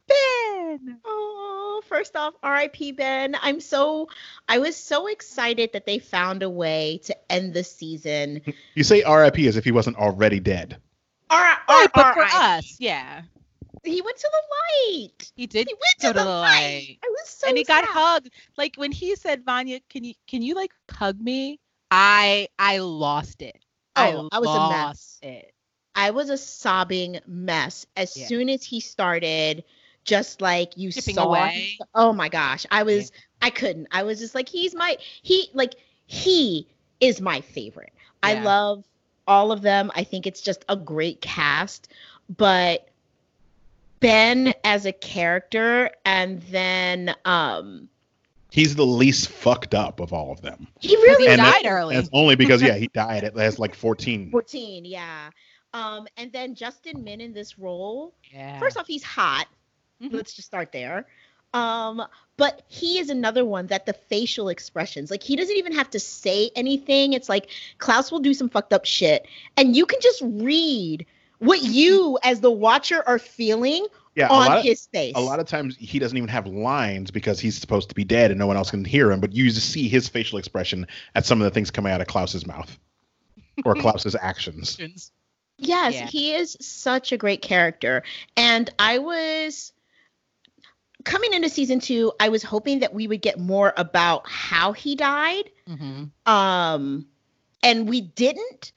Ben. 0.09 0.99
Oh, 1.05 1.83
first 1.87 2.17
off, 2.17 2.35
R.I.P. 2.43 2.93
Ben. 2.93 3.37
I'm 3.41 3.61
so, 3.61 4.09
I 4.49 4.59
was 4.59 4.77
so 4.77 5.07
excited 5.07 5.71
that 5.73 5.87
they 5.87 5.99
found 5.99 6.43
a 6.43 6.51
way 6.51 7.01
to 7.05 7.33
end 7.33 7.55
the 7.55 7.65
season. 7.65 8.43
You 8.75 8.85
say 8.85 9.03
R.I.P. 9.03 9.47
as 9.49 9.57
if 9.57 9.65
he 9.65 9.73
wasn't 9.73 9.97
already 9.97 10.41
dead. 10.41 10.79
R- 11.31 11.39
Right, 11.41 11.59
oh, 11.69 11.89
but 11.95 12.13
for 12.13 12.23
R.I.P.. 12.23 12.37
us, 12.37 12.77
yeah, 12.79 13.23
he 13.85 14.01
went 14.03 14.17
to 14.19 14.31
the 14.33 14.43
light. 14.93 15.33
he 15.37 15.47
did 15.47 15.69
He 15.69 15.75
went 15.75 15.99
go 16.01 16.09
to 16.09 16.15
the 16.19 16.25
light. 16.25 16.99
I 17.03 17.09
was 17.09 17.29
so 17.29 17.49
and 17.49 17.57
he 17.59 17.65
got 17.65 17.85
hugged. 17.85 18.31
Like 18.57 18.77
when 18.77 18.93
he 18.93 19.15
said, 19.17 19.45
"Vanya, 19.45 19.81
can 19.91 20.05
you 20.05 20.15
can 20.27 20.43
you 20.43 20.55
like 20.55 20.73
hug 20.91 21.21
me?" 21.21 21.59
I 21.91 22.49
I 22.59 22.79
lost 22.79 23.43
it. 23.43 23.57
Oh, 23.97 24.29
I 24.31 24.39
was 24.39 24.55
a 24.55 24.69
mess. 24.69 25.19
it. 25.23 25.53
I 25.95 26.11
was 26.11 26.31
a 26.31 26.37
sobbing 26.39 27.21
mess 27.27 27.87
as 27.97 28.15
Yeah. 28.17 28.27
soon 28.27 28.49
as 28.49 28.63
he 28.65 28.81
started. 28.81 29.65
Just 30.05 30.41
like 30.41 30.77
you 30.77 30.91
Skipping 30.91 31.17
saw. 31.17 31.25
away. 31.29 31.77
him- 31.79 31.87
Oh 31.95 32.13
my 32.13 32.29
gosh, 32.29 32.65
I 32.71 32.83
was. 32.83 33.13
I 33.43 33.51
couldn't. 33.51 33.87
I 33.93 34.03
was 34.03 34.19
just 34.19 34.35
like, 34.35 34.49
he's 34.49 34.75
my. 34.75 34.97
He 35.23 35.51
like 35.55 35.75
he 36.07 36.67
is 37.01 37.21
my 37.21 37.41
favorite. 37.41 37.93
I 38.23 38.35
love 38.41 38.85
all 39.27 39.53
of 39.53 39.63
them. 39.63 39.93
I 39.95 40.03
think 40.05 40.27
it's 40.27 40.41
just 40.41 40.65
a 40.69 40.75
great 40.77 41.21
cast, 41.21 41.93
but 42.37 42.89
Ben 44.01 44.55
as 44.65 44.87
a 44.87 44.93
character, 44.93 45.91
and 46.05 46.41
then 46.43 47.15
um 47.25 47.89
He's 48.51 48.75
the 48.77 48.87
least 48.87 49.29
fucked 49.29 49.75
up 49.75 50.01
of 50.01 50.13
all 50.15 50.33
of 50.33 50.41
them. 50.41 50.67
he 50.81 50.97
really 50.97 51.25
he 51.25 51.29
And 51.29 51.39
died 51.39 51.53
that's- 51.65 51.71
early. 51.73 51.97
That's 51.97 52.09
only 52.15 52.35
because 52.35 52.63
yeah, 52.63 52.77
he 52.77 52.87
died 52.95 53.23
at 53.25 53.37
last 53.37 53.59
like 53.59 53.75
14. 53.75 54.31
14, 54.31 54.85
yeah. 54.87 55.29
Um, 55.75 56.09
and 56.17 56.33
then 56.33 56.55
Justin 56.55 57.05
Min 57.05 57.21
in 57.21 57.35
this 57.35 57.59
role. 57.59 58.15
Yeah. 58.33 58.59
First 58.59 58.79
off, 58.79 58.87
he's 58.87 59.03
hot. 59.05 59.47
Mhm. 60.03 60.13
Let's 60.13 60.35
just 60.35 60.47
start 60.49 60.73
there. 60.73 61.07
Um, 61.55 62.03
but 62.37 62.63
he 62.69 62.99
is 62.99 63.09
another 63.11 63.45
one 63.45 63.69
that 63.69 63.87
the 63.87 63.95
facial 63.95 64.49
expressions, 64.51 65.11
like 65.11 65.23
he 65.23 65.35
doesn't 65.35 65.57
even 65.57 65.73
have 65.73 65.89
to 65.91 65.99
say 66.01 66.51
anything. 66.55 67.15
It's 67.15 67.29
like 67.29 67.49
Klaus 67.79 68.13
will 68.13 68.21
do 68.21 68.35
some 68.35 68.49
fucked 68.51 68.73
up 68.73 68.85
shit, 68.85 69.27
and 69.57 69.75
you 69.75 69.87
can 69.87 69.99
just 70.01 70.21
read 70.23 71.07
what 71.39 71.63
you, 71.63 72.19
as 72.23 72.41
the 72.41 72.51
watcher, 72.51 73.03
are 73.07 73.19
feeling 73.19 73.87
Yeah, 74.15 74.29
on 74.29 74.59
of, 74.59 74.63
his 74.65 74.87
face. 74.89 75.15
a 75.17 75.21
lot 75.21 75.39
of 75.41 75.47
times 75.47 75.77
he 75.79 75.99
doesn't 75.99 76.17
even 76.19 76.29
have 76.29 76.47
lines 76.47 77.11
because 77.11 77.41
he's 77.41 77.57
supposed 77.59 77.89
to 77.89 77.95
be 77.95 78.05
dead 78.05 78.31
and 78.31 78.39
no 78.39 78.47
one 78.47 78.57
else 78.57 78.71
can 78.71 78.85
hear 78.85 79.11
him. 79.11 79.21
But 79.21 79.33
you 79.33 79.49
just 79.51 79.71
see 79.71 79.89
his 79.89 80.09
facial 80.09 80.39
expression 80.39 80.87
at 81.15 81.25
some 81.25 81.41
of 81.41 81.45
the 81.45 81.51
things 81.51 81.71
coming 81.71 81.93
out 81.93 82.01
of 82.01 82.09
Klaus's 82.09 82.45
mouth 82.47 82.77
or 83.65 83.75
Klaus's 83.77 84.17
actions. 84.21 84.79
Yes, 85.59 85.95
Yeah. 85.95 86.07
he 86.07 86.35
is 86.35 86.57
such 86.61 87.11
a 87.13 87.17
great 87.17 87.41
character. 87.41 88.03
And 88.37 88.69
I 88.79 88.99
was 88.99 89.73
coming 91.05 91.33
into 91.33 91.49
season 91.49 91.81
two, 91.81 92.13
I 92.21 92.29
was 92.29 92.43
hoping 92.43 92.81
that 92.81 92.95
we 92.95 93.07
would 93.07 93.23
get 93.23 93.39
more 93.39 93.73
about 93.77 94.29
how 94.29 94.73
he 94.73 94.97
died. 94.97 95.51
hmm 95.67 96.05
Um, 96.27 97.07
and 97.63 97.89
we 97.89 98.01
didn't, 98.01 98.73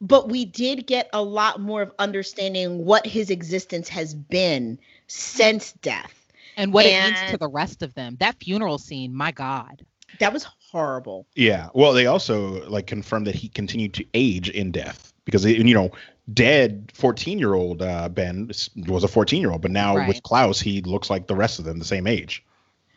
but 0.00 0.28
we 0.28 0.44
did 0.44 0.86
get 0.86 1.08
a 1.12 1.22
lot 1.22 1.60
more 1.60 1.82
of 1.82 1.92
understanding 1.98 2.84
what 2.84 3.06
his 3.06 3.30
existence 3.30 3.88
has 3.88 4.14
been 4.14 4.78
since 5.06 5.72
death. 5.72 6.12
And 6.56 6.72
what 6.72 6.86
it 6.86 7.02
means 7.02 7.30
to 7.30 7.38
the 7.38 7.48
rest 7.48 7.82
of 7.82 7.94
them. 7.94 8.16
That 8.20 8.36
funeral 8.42 8.78
scene, 8.78 9.14
my 9.14 9.30
God. 9.30 9.84
That 10.20 10.32
was 10.32 10.46
horrible. 10.70 11.26
Yeah. 11.34 11.68
Well, 11.74 11.92
they 11.92 12.06
also 12.06 12.66
like 12.68 12.86
confirmed 12.86 13.26
that 13.26 13.34
he 13.34 13.48
continued 13.48 13.92
to 13.94 14.06
age 14.14 14.48
in 14.48 14.72
death 14.72 15.12
because 15.26 15.44
you 15.44 15.74
know, 15.74 15.90
dead 16.32 16.90
14 16.94 17.38
year 17.38 17.52
old 17.52 17.82
uh, 17.82 18.08
Ben 18.08 18.50
was 18.86 19.04
a 19.04 19.08
14 19.08 19.40
year 19.42 19.50
old, 19.50 19.60
but 19.60 19.70
now 19.70 19.94
Right. 19.96 20.08
with 20.08 20.22
Klaus, 20.22 20.58
he 20.58 20.80
looks 20.80 21.10
like 21.10 21.26
the 21.26 21.36
rest 21.36 21.58
of 21.58 21.66
them 21.66 21.78
the 21.78 21.84
same 21.84 22.06
age. 22.06 22.42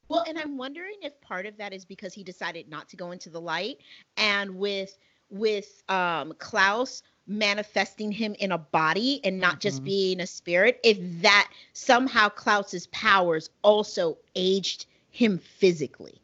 Well, 0.07 0.23
and 0.27 0.39
I'm 0.39 0.57
wondering 0.57 0.95
if 1.01 1.19
part 1.21 1.45
of 1.45 1.57
that 1.57 1.73
is 1.73 1.83
because 1.85 2.13
he 2.13 2.23
decided 2.23 2.69
not 2.69 2.87
to 2.89 2.95
go 2.95 3.11
into 3.11 3.29
the 3.29 3.41
light, 3.41 3.79
and 4.15 4.55
with 4.57 4.97
with 5.29 5.83
um, 5.89 6.33
Klaus 6.39 7.03
manifesting 7.27 8.11
him 8.11 8.35
in 8.39 8.51
a 8.51 8.57
body 8.57 9.21
and 9.23 9.39
not 9.39 9.59
just 9.59 9.81
Mhm. 9.81 9.85
being 9.85 10.19
a 10.19 10.25
spirit, 10.25 10.79
if 10.83 10.97
that 11.21 11.51
somehow 11.73 12.27
Klaus's 12.29 12.87
powers 12.87 13.51
also 13.61 14.17
aged 14.35 14.87
him 15.11 15.37
physically. 15.37 16.19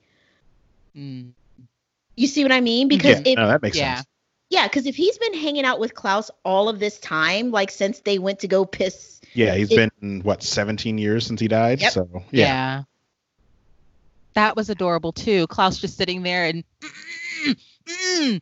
Mm. 0.98 1.34
You 2.16 2.26
see 2.26 2.42
what 2.44 2.52
I 2.52 2.62
mean? 2.62 2.88
Because 2.88 3.20
yeah, 3.20 3.32
if 3.34 3.36
no, 3.38 3.48
that 3.48 3.62
makes 3.62 3.78
yeah. 3.78 3.98
sense. 3.98 4.08
Yeah, 4.50 4.68
because 4.68 4.86
if 4.86 4.96
he's 4.96 5.18
been 5.18 5.34
hanging 5.34 5.66
out 5.66 5.80
with 5.80 5.94
Klaus 5.96 6.30
all 6.44 6.70
of 6.70 6.80
this 6.80 7.00
time, 7.00 7.52
like 7.52 7.72
since 7.72 8.00
they 8.00 8.20
went 8.20 8.40
to 8.40 8.48
go 8.48 8.66
piss, 8.66 9.20
Yeah, 9.34 9.56
he's 9.56 9.72
It- 9.72 9.92
been 10.00 10.22
what 10.22 10.44
17 10.44 10.98
years 10.98 11.26
since 11.26 11.42
he 11.42 11.48
died. 11.48 11.82
Yep. 11.82 11.92
So 11.92 12.10
yeah. 12.32 12.46
yeah. 12.46 12.84
That 14.34 14.56
was 14.56 14.70
adorable 14.70 15.12
too. 15.14 15.48
Klaus 15.48 15.78
just 15.78 15.98
sitting 15.98 16.24
there 16.24 16.46
and 16.46 16.64
mm, 17.46 17.56
mm. 17.88 18.42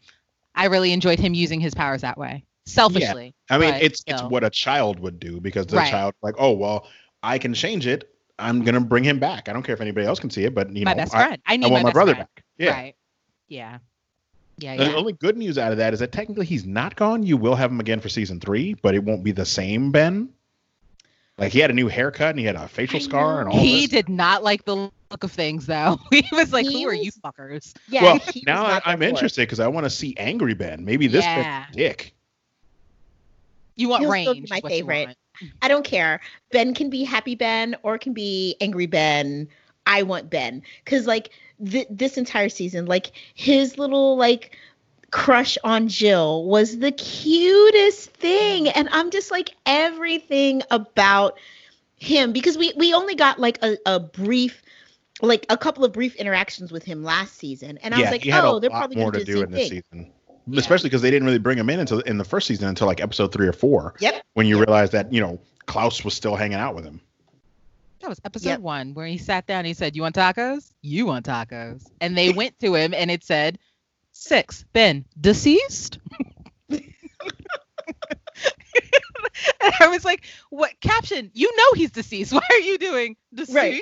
I 0.55 0.65
really 0.65 0.91
enjoyed 0.91 1.19
him 1.19 1.33
using 1.33 1.59
his 1.59 1.73
powers 1.73 2.01
that 2.01 2.17
way. 2.17 2.45
Selfishly. 2.65 3.35
Yeah. 3.49 3.55
I 3.55 3.59
mean, 3.59 3.71
but 3.71 3.83
it's 3.83 4.03
it's 4.07 4.21
what 4.23 4.43
a 4.43 4.49
child 4.49 4.99
would 4.99 5.19
do 5.19 5.39
because 5.39 5.67
the 5.67 5.77
Right. 5.77 5.89
child 5.91 6.13
like, 6.21 6.35
oh 6.37 6.51
well, 6.53 6.87
I 7.21 7.37
can 7.37 7.53
change 7.53 7.87
it. 7.87 8.09
I'm 8.39 8.63
gonna 8.63 8.81
bring 8.81 9.03
him 9.03 9.19
back. 9.19 9.49
I 9.49 9.53
don't 9.53 9.63
care 9.63 9.75
if 9.75 9.81
anybody 9.81 10.05
else 10.07 10.19
can 10.19 10.29
see 10.29 10.43
it, 10.45 10.55
but 10.55 10.75
you 10.75 10.85
my 10.85 10.93
know, 10.93 10.97
best 10.97 11.15
I, 11.15 11.25
friend. 11.25 11.41
I, 11.45 11.53
I 11.53 11.57
need 11.57 11.71
want 11.71 11.83
my, 11.83 11.89
best 11.89 11.93
brother 11.93 12.13
friend. 12.15 12.27
back. 12.35 12.43
Yeah. 12.57 12.71
Right. 12.71 12.95
Yeah. 13.47 13.77
Yeah. 14.57 14.75
The 14.77 14.95
only 14.95 15.13
good 15.13 15.35
news 15.37 15.57
out 15.57 15.71
of 15.71 15.77
that 15.79 15.93
is 15.93 15.99
that 15.99 16.11
technically 16.11 16.45
he's 16.45 16.65
not 16.65 16.95
gone. 16.95 17.23
You 17.23 17.37
will 17.37 17.55
have 17.55 17.71
him 17.71 17.79
again 17.79 17.99
for 17.99 18.09
season 18.09 18.39
three, 18.39 18.75
but 18.75 18.93
it 18.95 19.03
won't 19.03 19.23
be 19.23 19.31
the 19.31 19.45
same 19.45 19.91
Ben. 19.91 20.29
Like 21.37 21.51
he 21.51 21.59
had 21.59 21.71
a 21.71 21.73
new 21.73 21.87
haircut 21.87 22.29
and 22.29 22.39
he 22.39 22.45
had 22.45 22.55
a 22.55 22.67
facial 22.67 22.97
I 22.97 22.99
scar 22.99 23.39
and 23.41 23.49
all 23.49 23.57
He 23.59 23.81
this. 23.87 23.89
did 23.89 24.09
not 24.09 24.43
like 24.43 24.65
the 24.65 24.75
look 24.75 25.23
of 25.23 25.31
things 25.31 25.65
though. 25.65 25.99
He 26.11 26.23
was 26.31 26.53
like, 26.53 26.67
He 26.67 26.83
"Who 26.83 26.89
are 26.89 26.93
you 26.93 27.11
fuckers?" 27.11 27.73
yeah. 27.89 28.03
well, 28.03 28.19
now 28.45 28.63
I, 28.65 28.73
not 28.73 28.83
I'm 28.85 28.99
there 28.99 29.07
for 29.09 29.13
it. 29.13 29.17
interested 29.17 29.41
because 29.41 29.59
I 29.59 29.67
want 29.67 29.85
to 29.85 29.89
see 29.89 30.15
angry 30.17 30.53
Ben. 30.53 30.85
Maybe 30.85 31.07
this 31.07 31.25
Yeah. 31.25 31.65
Dick. 31.73 32.13
You 33.75 33.89
want 33.89 34.01
He'll 34.03 34.11
range? 34.11 34.25
still 34.27 34.33
be 34.35 34.47
my 34.49 34.57
is 34.57 34.63
what 34.63 34.71
you 34.71 34.77
favorite. 34.77 35.17
I 35.63 35.67
don't 35.67 35.83
care. 35.83 36.21
Ben 36.51 36.75
can 36.75 36.91
be 36.91 37.03
happy 37.03 37.33
Ben 37.33 37.75
or 37.81 37.97
can 37.97 38.13
be 38.13 38.55
angry 38.61 38.85
Ben. 38.85 39.47
I 39.85 40.03
want 40.03 40.29
Ben 40.29 40.63
because 40.83 41.07
like 41.07 41.29
th- 41.63 41.87
this 41.89 42.17
entire 42.17 42.49
season, 42.49 42.85
like 42.85 43.11
his 43.33 43.77
little 43.77 44.17
like 44.17 44.57
crush 45.11 45.57
on 45.63 45.87
Jill 45.87 46.45
was 46.45 46.79
the 46.79 46.91
cutest 46.91 48.11
thing, 48.11 48.69
and 48.69 48.89
I'm 48.91 49.11
just 49.11 49.31
like 49.31 49.55
everything 49.65 50.61
about 50.71 51.37
him 51.95 52.33
because 52.33 52.57
we 52.57 52.73
we 52.75 52.93
only 52.93 53.15
got 53.15 53.39
like 53.39 53.59
a, 53.63 53.77
a 53.85 53.99
brief. 53.99 54.61
Like 55.21 55.45
a 55.47 55.57
couple 55.57 55.85
of 55.85 55.93
brief 55.93 56.15
interactions 56.15 56.71
with 56.71 56.83
him 56.83 57.01
last 57.03 57.37
season, 57.37 57.77
and 57.77 57.93
I 57.93 57.99
yeah, 57.99 58.11
was 58.11 58.11
like, 58.11 58.27
"Oh, 58.43 58.59
they're 58.59 58.69
probably 58.69 58.97
more 58.97 59.11
going 59.11 59.23
to 59.23 59.31
do 59.31 59.41
in 59.43 59.51
this 59.51 59.69
thing." 59.69 59.83
season. 59.91 60.11
Yeah. 60.47 60.59
Especially 60.59 60.89
because 60.89 61.01
they 61.01 61.11
didn't 61.11 61.25
really 61.25 61.37
bring 61.39 61.57
him 61.57 61.69
in 61.69 61.79
until 61.79 61.99
in 62.01 62.17
the 62.17 62.25
first 62.25 62.47
season 62.47 62.67
until 62.67 62.87
like 62.87 62.99
episode 62.99 63.31
three 63.31 63.47
or 63.47 63.53
four. 63.53 63.93
Yep. 63.99 64.21
When 64.33 64.47
you 64.47 64.57
Yep. 64.57 64.67
realize 64.67 64.89
that 64.89 65.13
you 65.13 65.21
know 65.21 65.39
Klaus 65.67 66.03
was 66.03 66.13
still 66.13 66.35
hanging 66.35 66.57
out 66.57 66.75
with 66.75 66.83
him. 66.83 66.99
That 68.03 68.09
was 68.09 68.19
episode 68.25 68.49
Yep. 68.49 68.59
one 68.59 68.93
where 68.95 69.07
he 69.07 69.17
sat 69.17 69.47
down. 69.47 69.59
And 69.59 69.67
he 69.67 69.73
said, 69.73 69.95
"You 69.95 70.01
want 70.01 70.15
tacos? 70.15 70.69
You 70.81 71.05
want 71.05 71.25
tacos?" 71.25 71.85
And 72.01 72.17
they 72.17 72.29
went 72.35 72.59
to 72.59 72.75
him, 72.75 72.93
and 72.93 73.09
it 73.09 73.23
said, 73.23 73.57
six 74.11 74.65
Ben 74.73 75.05
deceased." 75.19 75.99
and 76.69 76.83
I 79.79 79.87
was 79.87 80.03
like, 80.03 80.25
"What 80.49 80.71
caption? 80.81 81.31
You 81.33 81.49
know 81.55 81.67
he's 81.75 81.91
deceased. 81.91 82.33
Why 82.33 82.41
are 82.49 82.59
you 82.59 82.77
doing 82.77 83.15
deceased?" 83.33 83.55
Right. 83.55 83.81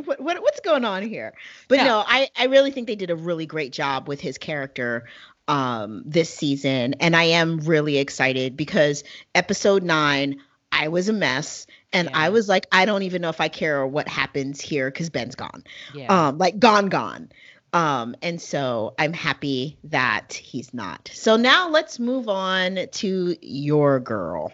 what, 0.06 0.18
what 0.20 0.40
what's 0.42 0.60
going 0.60 0.86
on 0.86 1.02
here? 1.02 1.34
But 1.68 1.78
Yeah. 1.78 1.84
no, 1.84 2.04
I 2.06 2.28
I 2.38 2.46
really 2.46 2.70
think 2.70 2.86
they 2.86 2.96
did 2.96 3.10
a 3.10 3.16
really 3.16 3.44
great 3.46 3.72
job 3.72 4.08
with 4.08 4.20
his 4.20 4.38
character 4.38 5.04
um 5.46 6.02
this 6.04 6.28
season 6.28 6.94
and 7.00 7.16
I 7.16 7.24
am 7.24 7.60
really 7.60 7.96
excited 7.96 8.54
because 8.54 9.02
episode 9.34 9.82
9 9.82 10.40
I 10.78 10.88
was 10.88 11.08
a 11.08 11.12
mess 11.12 11.66
and 11.92 12.08
Yeah. 12.08 12.14
I 12.14 12.30
was 12.30 12.48
like 12.48 12.66
I 12.72 12.86
don't 12.86 13.02
even 13.02 13.22
know 13.22 13.30
if 13.30 13.40
I 13.40 13.48
care 13.48 13.86
what 13.86 14.08
happens 14.08 14.60
here 14.60 14.90
cuz 14.90 15.10
Ben's 15.10 15.36
gone. 15.36 15.64
Yeah. 15.88 16.08
Um 16.08 16.38
like 16.38 16.58
gone 16.58 16.88
gone. 16.88 17.30
Um 17.72 18.14
and 18.22 18.40
so 18.40 18.94
I'm 18.98 19.12
happy 19.12 19.78
that 19.84 20.32
he's 20.34 20.72
not. 20.74 21.10
So 21.14 21.36
now 21.36 21.68
let's 21.70 21.98
move 21.98 22.28
on 22.28 22.78
to 22.92 23.36
your 23.40 24.00
girl. 24.00 24.52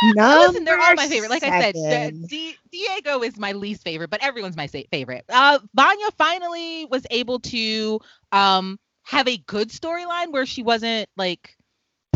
No, 0.00 0.36
listen, 0.38 0.64
they're 0.64 0.78
all 0.78 0.94
my 0.94 1.08
favorite. 1.08 1.30
Like 1.30 1.42
I 1.42 1.52
said, 1.52 1.76
seven. 1.76 2.26
Di- 2.26 2.58
Diego 2.70 3.22
is 3.22 3.38
my 3.38 3.52
least 3.52 3.82
favorite, 3.84 4.10
but 4.10 4.22
everyone's 4.22 4.56
my 4.56 4.66
favorite. 4.66 5.24
Uh, 5.28 5.58
Vanya 5.74 6.10
finally 6.18 6.86
was 6.86 7.06
able 7.10 7.40
to 7.40 8.00
um 8.32 8.78
have 9.04 9.28
a 9.28 9.36
good 9.38 9.68
storyline 9.70 10.32
where 10.32 10.46
she 10.46 10.62
wasn't 10.62 11.08
like 11.16 11.55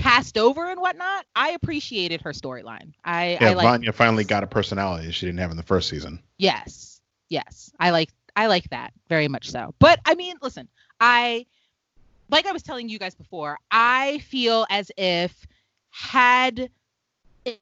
passed 0.00 0.38
over 0.38 0.68
and 0.70 0.80
whatnot. 0.80 1.26
I 1.34 1.50
appreciated 1.50 2.22
her 2.22 2.32
storyline. 2.32 2.92
I, 3.04 3.38
Yeah, 3.40 3.50
I 3.50 3.54
like. 3.54 3.64
Vanya 3.64 3.92
finally 3.92 4.24
got 4.24 4.42
a 4.42 4.46
personality 4.46 5.10
she 5.12 5.26
didn't 5.26 5.40
have 5.40 5.50
in 5.50 5.56
the 5.56 5.62
first 5.62 5.88
season. 5.88 6.22
Yes. 6.38 7.00
Yes. 7.28 7.72
I 7.78 7.90
like 7.90 8.10
I 8.36 8.46
like 8.46 8.68
that 8.70 8.92
very 9.08 9.28
much 9.28 9.50
so. 9.50 9.74
But 9.78 10.00
I 10.04 10.14
mean, 10.14 10.36
listen, 10.42 10.68
I 11.00 11.46
like 12.30 12.46
I 12.46 12.52
was 12.52 12.62
telling 12.62 12.88
you 12.88 12.98
guys 12.98 13.14
before, 13.14 13.58
I 13.70 14.18
feel 14.18 14.66
as 14.70 14.90
if 14.96 15.46
had 15.90 16.70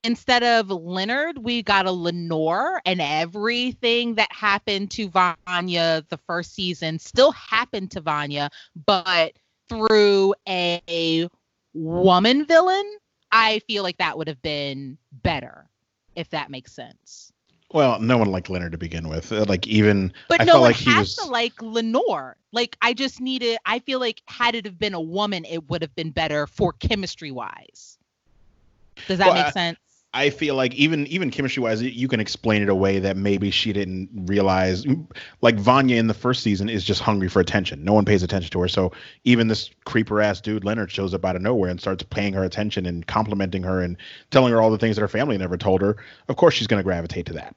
instead 0.02 0.42
of 0.42 0.70
Leonard, 0.70 1.38
we 1.38 1.62
got 1.62 1.86
a 1.86 1.92
Lenore 1.92 2.80
and 2.84 3.00
everything 3.00 4.16
that 4.16 4.30
happened 4.32 4.90
to 4.92 5.08
Vanya 5.08 6.04
the 6.08 6.18
first 6.26 6.54
season 6.54 6.98
still 6.98 7.32
happened 7.32 7.90
to 7.92 8.00
Vanya, 8.00 8.50
but 8.86 9.34
through 9.68 10.34
a 10.48 11.28
woman 11.74 12.44
villain, 12.46 12.84
I 13.30 13.60
feel 13.60 13.82
like 13.82 13.98
that 13.98 14.16
would 14.16 14.28
have 14.28 14.42
been 14.42 14.98
better, 15.12 15.68
if 16.16 16.30
that 16.30 16.50
makes 16.50 16.72
sense. 16.72 17.32
Well, 17.72 18.00
no 18.00 18.16
one 18.16 18.30
liked 18.30 18.48
Leonard 18.48 18.72
to 18.72 18.78
begin 18.78 19.08
with. 19.08 19.30
Uh, 19.32 19.44
Like 19.46 19.66
even 19.66 20.12
But 20.28 20.40
I 20.40 20.44
no 20.44 20.52
felt 20.52 20.62
one 20.62 20.72
like 20.72 20.80
has 20.80 20.98
was. 21.00 21.16
to 21.16 21.24
like 21.26 21.60
Lenore. 21.60 22.36
Like 22.52 22.76
I 22.80 22.94
just 22.94 23.20
needed. 23.20 23.58
I 23.66 23.78
feel 23.80 24.00
like 24.00 24.22
had 24.26 24.54
it 24.54 24.64
have 24.64 24.78
been 24.78 24.94
a 24.94 25.00
woman, 25.00 25.44
it 25.44 25.68
would 25.68 25.82
have 25.82 25.94
been 25.94 26.10
better 26.10 26.46
for 26.46 26.72
chemistry 26.72 27.30
wise. 27.30 27.98
Does 29.06 29.18
that 29.18 29.26
Well, 29.26 29.34
make 29.34 29.48
sense? 29.52 29.78
I 30.14 30.30
feel 30.30 30.54
like 30.54 30.74
even 30.74 31.06
even 31.08 31.30
chemistry 31.30 31.62
wise, 31.62 31.82
you 31.82 32.08
can 32.08 32.18
explain 32.18 32.62
it 32.62 32.70
away 32.70 32.98
that 32.98 33.16
maybe 33.16 33.50
she 33.50 33.74
didn't 33.74 34.08
realize. 34.26 34.86
Like 35.42 35.56
Vanya 35.56 35.96
in 35.96 36.06
the 36.06 36.14
first 36.14 36.42
season 36.42 36.70
is 36.70 36.82
just 36.82 37.02
hungry 37.02 37.28
for 37.28 37.40
attention. 37.40 37.84
No 37.84 37.92
one 37.92 38.06
pays 38.06 38.22
attention 38.22 38.50
to 38.52 38.60
her. 38.60 38.68
So 38.68 38.90
even 39.24 39.48
this 39.48 39.70
creeper 39.84 40.22
ass 40.22 40.40
dude 40.40 40.64
Leonard 40.64 40.90
shows 40.90 41.12
up 41.12 41.26
out 41.26 41.36
of 41.36 41.42
nowhere 41.42 41.70
and 41.70 41.78
starts 41.78 42.02
paying 42.04 42.32
her 42.32 42.42
attention 42.42 42.86
and 42.86 43.06
complimenting 43.06 43.62
her 43.62 43.82
and 43.82 43.98
telling 44.30 44.52
her 44.52 44.62
all 44.62 44.70
the 44.70 44.78
things 44.78 44.96
that 44.96 45.02
her 45.02 45.08
family 45.08 45.36
never 45.36 45.58
told 45.58 45.82
her. 45.82 45.98
Of 46.28 46.36
course, 46.36 46.54
she's 46.54 46.66
going 46.66 46.80
to 46.80 46.84
gravitate 46.84 47.26
to 47.26 47.34
that. 47.34 47.54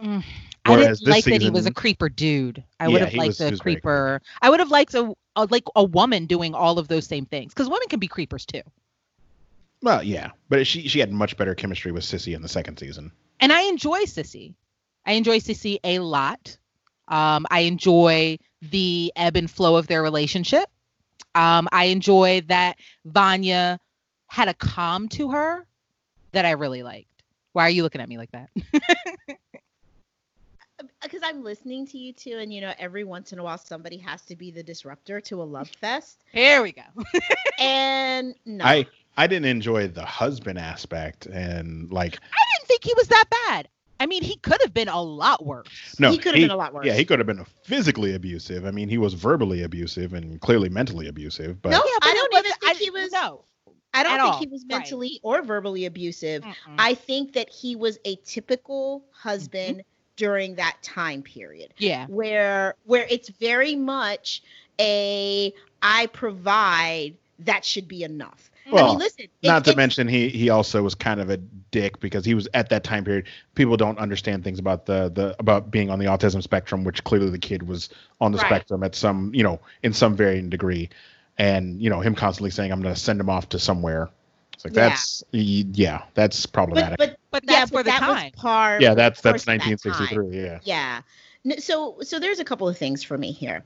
Mm. 0.00 0.22
I 0.66 0.76
didn't 0.76 1.06
like 1.08 1.24
that 1.24 1.42
he 1.42 1.50
was 1.50 1.66
a 1.66 1.72
creeper 1.72 2.08
dude. 2.08 2.62
I 2.78 2.84
Yeah, 2.84 2.92
would 2.92 3.02
have 3.02 3.14
liked 3.14 3.40
was- 3.40 3.40
a 3.40 3.56
creeper. 3.56 4.22
I 4.40 4.50
would 4.50 4.60
have 4.60 4.70
liked 4.70 4.94
a, 4.94 5.12
a 5.34 5.46
like 5.50 5.64
a 5.74 5.82
woman 5.82 6.26
doing 6.26 6.54
all 6.54 6.78
of 6.78 6.86
those 6.86 7.06
same 7.06 7.26
things 7.26 7.52
because 7.52 7.68
women 7.68 7.88
can 7.88 7.98
be 7.98 8.06
creepers 8.06 8.46
too. 8.46 8.62
Well, 9.82 10.02
yeah, 10.02 10.30
but 10.48 10.66
she 10.66 10.88
she 10.88 10.98
had 10.98 11.12
much 11.12 11.36
better 11.36 11.54
chemistry 11.54 11.92
with 11.92 12.02
Sissy 12.04 12.34
in 12.34 12.42
the 12.42 12.48
second 12.48 12.78
season. 12.78 13.12
and 13.40 13.52
I 13.52 13.62
enjoy 13.62 14.00
Sissy. 14.00 14.54
I 15.06 15.12
enjoy 15.12 15.38
Sissy 15.38 15.78
a 15.84 16.00
lot. 16.00 16.56
Um, 17.06 17.46
I 17.50 17.60
enjoy 17.60 18.38
the 18.60 19.12
ebb 19.16 19.36
and 19.36 19.50
flow 19.50 19.76
of 19.76 19.86
their 19.86 20.02
relationship. 20.02 20.68
Um, 21.34 21.68
I 21.72 21.84
enjoy 21.86 22.42
that 22.48 22.76
Vanya 23.04 23.78
had 24.26 24.48
a 24.48 24.54
calm 24.54 25.08
to 25.10 25.30
her 25.30 25.66
that 26.32 26.44
I 26.44 26.50
really 26.50 26.82
liked. 26.82 27.06
Why 27.52 27.62
are 27.64 27.70
you 27.70 27.82
looking 27.82 28.00
at 28.00 28.08
me 28.08 28.18
like 28.18 28.30
that? 28.32 28.50
because 31.02 31.20
I'm 31.24 31.42
listening 31.42 31.86
to 31.88 31.98
you 31.98 32.12
two, 32.12 32.38
and 32.38 32.52
you 32.52 32.60
know, 32.60 32.72
every 32.78 33.04
once 33.04 33.32
in 33.32 33.38
a 33.38 33.42
while, 33.44 33.58
somebody 33.58 33.96
has 33.98 34.22
to 34.26 34.36
be 34.36 34.50
the 34.50 34.62
disruptor 34.62 35.20
to 35.22 35.42
a 35.42 35.44
love 35.44 35.70
fest. 35.80 36.24
Here 36.32 36.62
we 36.62 36.72
go. 36.72 36.82
And 37.60 38.36
no, 38.46 38.64
I 38.64 38.86
I 39.18 39.26
didn't 39.26 39.46
enjoy 39.46 39.88
the 39.88 40.04
husband 40.04 40.58
aspect 40.58 41.26
and 41.26 41.92
like 41.92 42.14
I 42.32 42.42
didn't 42.58 42.68
think 42.68 42.84
he 42.84 42.94
was 42.96 43.08
that 43.08 43.24
bad. 43.48 43.68
I 44.00 44.06
mean, 44.06 44.22
he 44.22 44.36
could 44.36 44.60
have 44.62 44.72
been 44.72 44.86
a 44.88 45.02
lot 45.02 45.44
worse. 45.44 45.96
no 45.98 46.12
He 46.12 46.18
could 46.18 46.34
have 46.34 46.40
been 46.40 46.52
a 46.52 46.56
lot 46.56 46.72
worse. 46.72 46.86
Yeah, 46.86 46.94
he 46.94 47.04
could 47.04 47.18
have 47.18 47.26
been 47.26 47.44
physically 47.64 48.14
abusive. 48.14 48.64
I 48.64 48.70
mean, 48.70 48.88
he 48.88 48.96
was 48.96 49.14
verbally 49.14 49.62
abusive 49.64 50.14
and 50.14 50.40
clearly 50.40 50.68
mentally 50.68 51.08
abusive. 51.08 51.60
But 51.60 51.70
No, 51.70 51.78
Yeah, 51.78 51.98
but 52.00 52.08
I 52.08 52.14
don't 52.14 52.32
wasn't- 52.32 52.46
even 52.46 52.58
think 52.60 52.76
I- 52.76 52.78
he 52.84 52.90
was- 52.90 53.10
No. 53.12 53.44
I 53.92 54.02
don't 54.04 54.12
think 54.20 54.34
all. 54.34 54.38
he 54.38 54.46
was 54.46 54.62
Right. 54.70 54.78
mentally 54.78 55.18
or 55.24 55.42
verbally 55.42 55.86
abusive. 55.86 56.44
Mm-mm. 56.44 56.54
I 56.78 56.94
think 56.94 57.32
that 57.32 57.48
he 57.50 57.74
was 57.74 57.98
a 58.04 58.14
typical 58.24 59.02
husband 59.10 59.78
Mm-hmm. 59.78 59.88
during 60.16 60.54
that 60.56 60.76
time 60.82 61.22
period 61.22 61.74
yeah. 61.78 62.06
where 62.06 62.74
where 62.84 63.06
it's 63.10 63.28
very 63.30 63.74
much 63.74 64.42
a 64.78 65.52
I 65.82 66.06
provide 66.06 67.14
that 67.40 67.64
should 67.64 67.88
be 67.88 68.02
enough. 68.04 68.50
Mm-hmm. 68.68 68.76
I 68.76 68.82
Well, 68.82 68.90
mean, 68.92 68.98
listen, 68.98 69.26
not 69.42 69.48
it's- 69.48 69.62
to 69.64 69.70
it's- 69.70 69.76
mention 69.76 70.08
he 70.08 70.28
he 70.28 70.50
also 70.50 70.82
was 70.82 70.94
kind 70.94 71.20
of 71.20 71.30
a 71.30 71.36
dick 71.70 71.98
because 72.00 72.24
he 72.24 72.34
was 72.34 72.46
at 72.54 72.68
that 72.68 72.84
time 72.84 73.04
period. 73.04 73.26
People 73.54 73.76
don't 73.76 73.98
understand 73.98 74.44
things 74.44 74.58
about 74.58 74.86
the 74.86 75.10
the 75.14 75.34
about 75.38 75.70
being 75.70 75.90
on 75.90 75.98
the 75.98 76.06
autism 76.06 76.42
spectrum, 76.42 76.84
which 76.84 77.02
clearly 77.04 77.30
the 77.30 77.38
kid 77.38 77.66
was 77.66 77.88
on 78.20 78.32
the 78.32 78.38
Right. 78.38 78.46
spectrum 78.46 78.82
at 78.82 78.94
some 78.94 79.32
you 79.34 79.42
know 79.42 79.60
in 79.82 79.92
some 79.92 80.14
varying 80.14 80.48
degree, 80.50 80.88
and 81.38 81.80
you 81.80 81.88
know 81.90 82.00
him 82.00 82.14
constantly 82.14 82.50
saying 82.50 82.70
I'm 82.72 82.80
going 82.82 82.94
to 82.94 83.00
send 83.00 83.20
him 83.20 83.30
off 83.30 83.48
to 83.50 83.58
somewhere. 83.58 84.08
It's 84.54 84.64
like 84.64 84.74
Yeah. 84.74 84.88
that's 84.88 85.24
yeah 85.32 86.02
that's 86.14 86.44
but 86.46 86.52
problematic. 86.52 86.98
but 86.98 87.16
But 87.30 87.44
yeah, 87.46 87.60
that's 87.60 87.70
but 87.70 87.78
for 87.78 87.82
the 87.84 87.90
that 87.90 88.00
time. 88.00 88.24
was 88.34 88.40
part. 88.42 88.82
yeah, 88.82 88.94
that's 88.94 89.20
that's 89.20 89.42
of 89.42 89.46
that 89.46 89.60
1963. 89.60 90.42
Yeah. 90.44 90.58
Yeah. 90.64 91.00
So 91.60 91.96
so 92.02 92.18
there's 92.18 92.40
a 92.40 92.44
couple 92.44 92.68
of 92.68 92.76
things 92.76 93.02
for 93.04 93.16
me 93.16 93.30
here. 93.32 93.62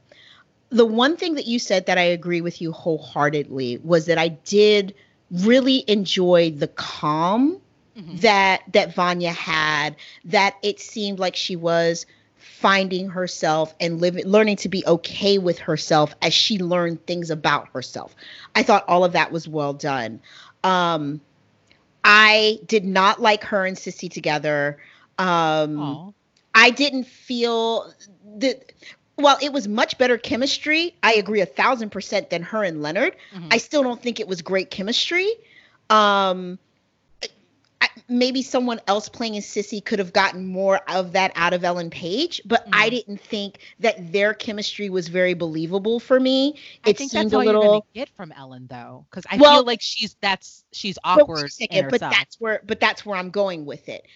The 0.73 0.87
one 0.87 1.17
thing 1.17 1.35
that 1.37 1.47
you 1.47 1.59
said 1.59 1.87
that 1.87 1.99
I 1.99 2.03
agree 2.03 2.41
with 2.43 2.61
you 2.63 2.73
wholeheartedly 2.73 3.79
was 3.85 4.07
that 4.07 4.19
I 4.19 4.29
did 4.29 4.95
really 5.31 5.85
enjoy 5.89 6.51
the 6.53 6.69
calm 6.69 7.61
Mhm. 7.97 8.21
that 8.21 8.63
that 8.73 8.95
Vanya 8.95 9.33
had 9.33 9.97
that 10.25 10.57
it 10.63 10.81
seemed 10.81 11.19
like 11.19 11.37
she 11.37 11.57
was 11.57 12.07
finding 12.37 13.11
herself 13.11 13.75
and 13.81 14.01
living 14.01 14.25
learning 14.27 14.57
to 14.57 14.69
be 14.69 14.85
okay 14.87 15.39
with 15.39 15.59
herself 15.59 16.15
as 16.23 16.35
she 16.35 16.59
learned 16.59 17.07
things 17.07 17.31
about 17.31 17.69
herself. 17.73 18.15
I 18.55 18.63
thought 18.63 18.85
all 18.89 19.05
of 19.05 19.13
that 19.13 19.33
was 19.33 19.49
well 19.49 19.75
done. 19.75 20.21
Um 20.65 21.21
I 22.05 22.59
did 22.67 22.85
not 22.85 23.21
like 23.21 23.45
her 23.45 23.67
and 23.67 23.77
Sissy 23.77 24.11
together. 24.11 24.79
Um 25.19 26.01
Aw. 26.01 26.13
I 26.55 26.71
didn't 26.71 27.07
feel 27.07 27.93
that. 28.39 28.73
Well, 29.19 29.39
it 29.43 29.53
was 29.53 29.69
much 29.69 29.99
better 29.99 30.17
chemistry. 30.19 30.95
I 31.03 31.15
agree 31.15 31.41
a 31.41 31.47
thousand 31.47 31.91
percent 31.91 32.31
than 32.31 32.43
her 32.43 32.65
and 32.65 32.83
Leonard. 32.83 33.15
Mhm. 33.35 33.53
I 33.53 33.59
still 33.59 33.83
don't 33.83 34.03
think 34.03 34.21
it 34.21 34.27
was 34.27 34.43
great 34.43 34.71
chemistry. 34.71 35.29
Um, 35.91 36.59
I, 37.83 37.89
maybe 38.09 38.43
someone 38.43 38.81
else 38.87 39.09
playing 39.09 39.37
as 39.37 39.45
Sissy 39.45 39.85
could 39.85 39.99
have 39.99 40.13
gotten 40.13 40.47
more 40.47 40.81
of 40.89 41.13
that 41.13 41.33
out 41.35 41.53
of 41.53 41.65
Ellen 41.65 41.91
Page, 41.91 42.41
but 42.45 42.65
I 42.73 42.87
Mhm. 42.87 42.91
didn't 42.91 43.21
think 43.21 43.59
that 43.81 44.13
their 44.13 44.35
chemistry 44.35 44.89
was 44.89 45.09
very 45.09 45.35
believable 45.35 45.99
for 46.01 46.19
me. 46.21 46.55
I 46.87 46.91
It 46.91 46.97
think 46.99 47.11
seemed 47.11 47.25
that's 47.27 47.35
a 47.35 47.37
all 47.39 47.45
you're 47.45 47.53
little. 47.59 47.87
get 47.93 48.09
from 48.11 48.33
Ellen 48.33 48.67
though, 48.71 49.05
because 49.11 49.25
I 49.31 49.37
Well- 49.37 49.57
feel 49.57 49.65
like 49.65 49.81
she's 49.83 50.17
that's 50.21 50.65
she's 50.73 50.97
But 51.05 51.21
awkward 51.23 51.53
second, 51.53 51.77
in 51.77 51.89
but 51.91 52.01
that's 52.01 52.41
where 52.41 52.63
but 52.65 52.79
that's 52.81 53.05
where 53.05 53.19
I'm 53.19 53.31
going 53.31 53.67
with 53.67 53.89
it. 53.89 54.07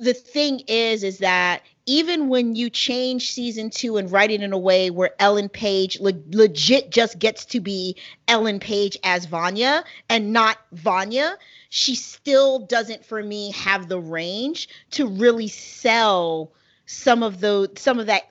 The 0.00 0.14
thing 0.14 0.60
is 0.66 1.02
is 1.02 1.18
that 1.18 1.62
even 1.86 2.28
when 2.28 2.54
you 2.54 2.70
change 2.70 3.32
season 3.32 3.70
2 3.70 3.96
and 3.96 4.10
write 4.10 4.30
it 4.30 4.42
in 4.42 4.52
a 4.52 4.58
way 4.58 4.90
where 4.90 5.10
Ellen 5.18 5.48
Page 5.48 5.98
le- 6.00 6.12
legit 6.30 6.90
just 6.90 7.18
gets 7.18 7.44
to 7.46 7.60
be 7.60 7.96
Ellen 8.28 8.60
Page 8.60 8.96
as 9.02 9.26
Vanya 9.26 9.84
and 10.08 10.32
not 10.32 10.58
Vanya, 10.72 11.36
she 11.68 11.94
still 11.94 12.60
doesn't 12.60 13.04
for 13.04 13.22
me 13.22 13.52
have 13.52 13.88
the 13.88 13.98
range 13.98 14.68
to 14.92 15.06
really 15.06 15.48
sell 15.48 16.52
some 16.86 17.22
of 17.22 17.40
the 17.40 17.70
some 17.76 17.98
of 17.98 18.06
that 18.06 18.24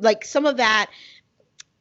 like 0.00 0.24
some 0.24 0.46
of 0.46 0.56
that 0.56 0.90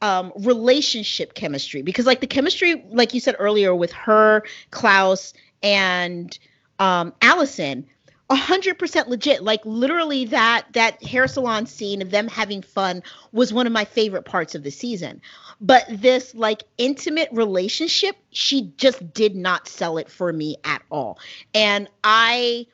um, 0.02 0.34
relationship 0.38 1.34
chemistry. 1.34 1.82
Because 1.82 2.06
like 2.06 2.22
the 2.22 2.28
chemistry 2.28 2.86
like 2.90 3.14
you 3.14 3.20
said 3.20 3.36
earlier 3.40 3.74
with 3.74 3.92
her 3.94 4.44
klaus 4.72 5.34
and 5.62 6.38
um, 6.80 7.14
allison 7.22 7.86
hundred 8.36 8.80
percent 8.80 9.10
legit. 9.10 9.44
Like 9.44 9.62
literally 9.66 10.26
that 10.26 10.66
that 10.74 11.04
hair 11.04 11.28
salon 11.28 11.66
scene 11.66 12.02
of 12.02 12.12
them 12.12 12.28
having 12.28 12.62
fun 12.62 13.04
was 13.32 13.54
one 13.54 13.68
of 13.68 13.74
my 13.74 13.86
favorite 13.86 14.24
parts 14.24 14.56
of 14.56 14.64
the 14.64 14.72
season. 14.72 15.22
But 15.62 15.86
this 15.90 16.36
like 16.36 16.64
intimate 16.78 17.30
relationship, 17.32 18.16
she 18.32 18.74
just 18.78 19.14
did 19.14 19.36
not 19.36 19.68
sell 19.68 19.98
it 19.98 20.10
for 20.10 20.32
me 20.32 20.58
at 20.64 20.82
all. 20.90 21.20
And 21.54 21.90
I 22.04 22.68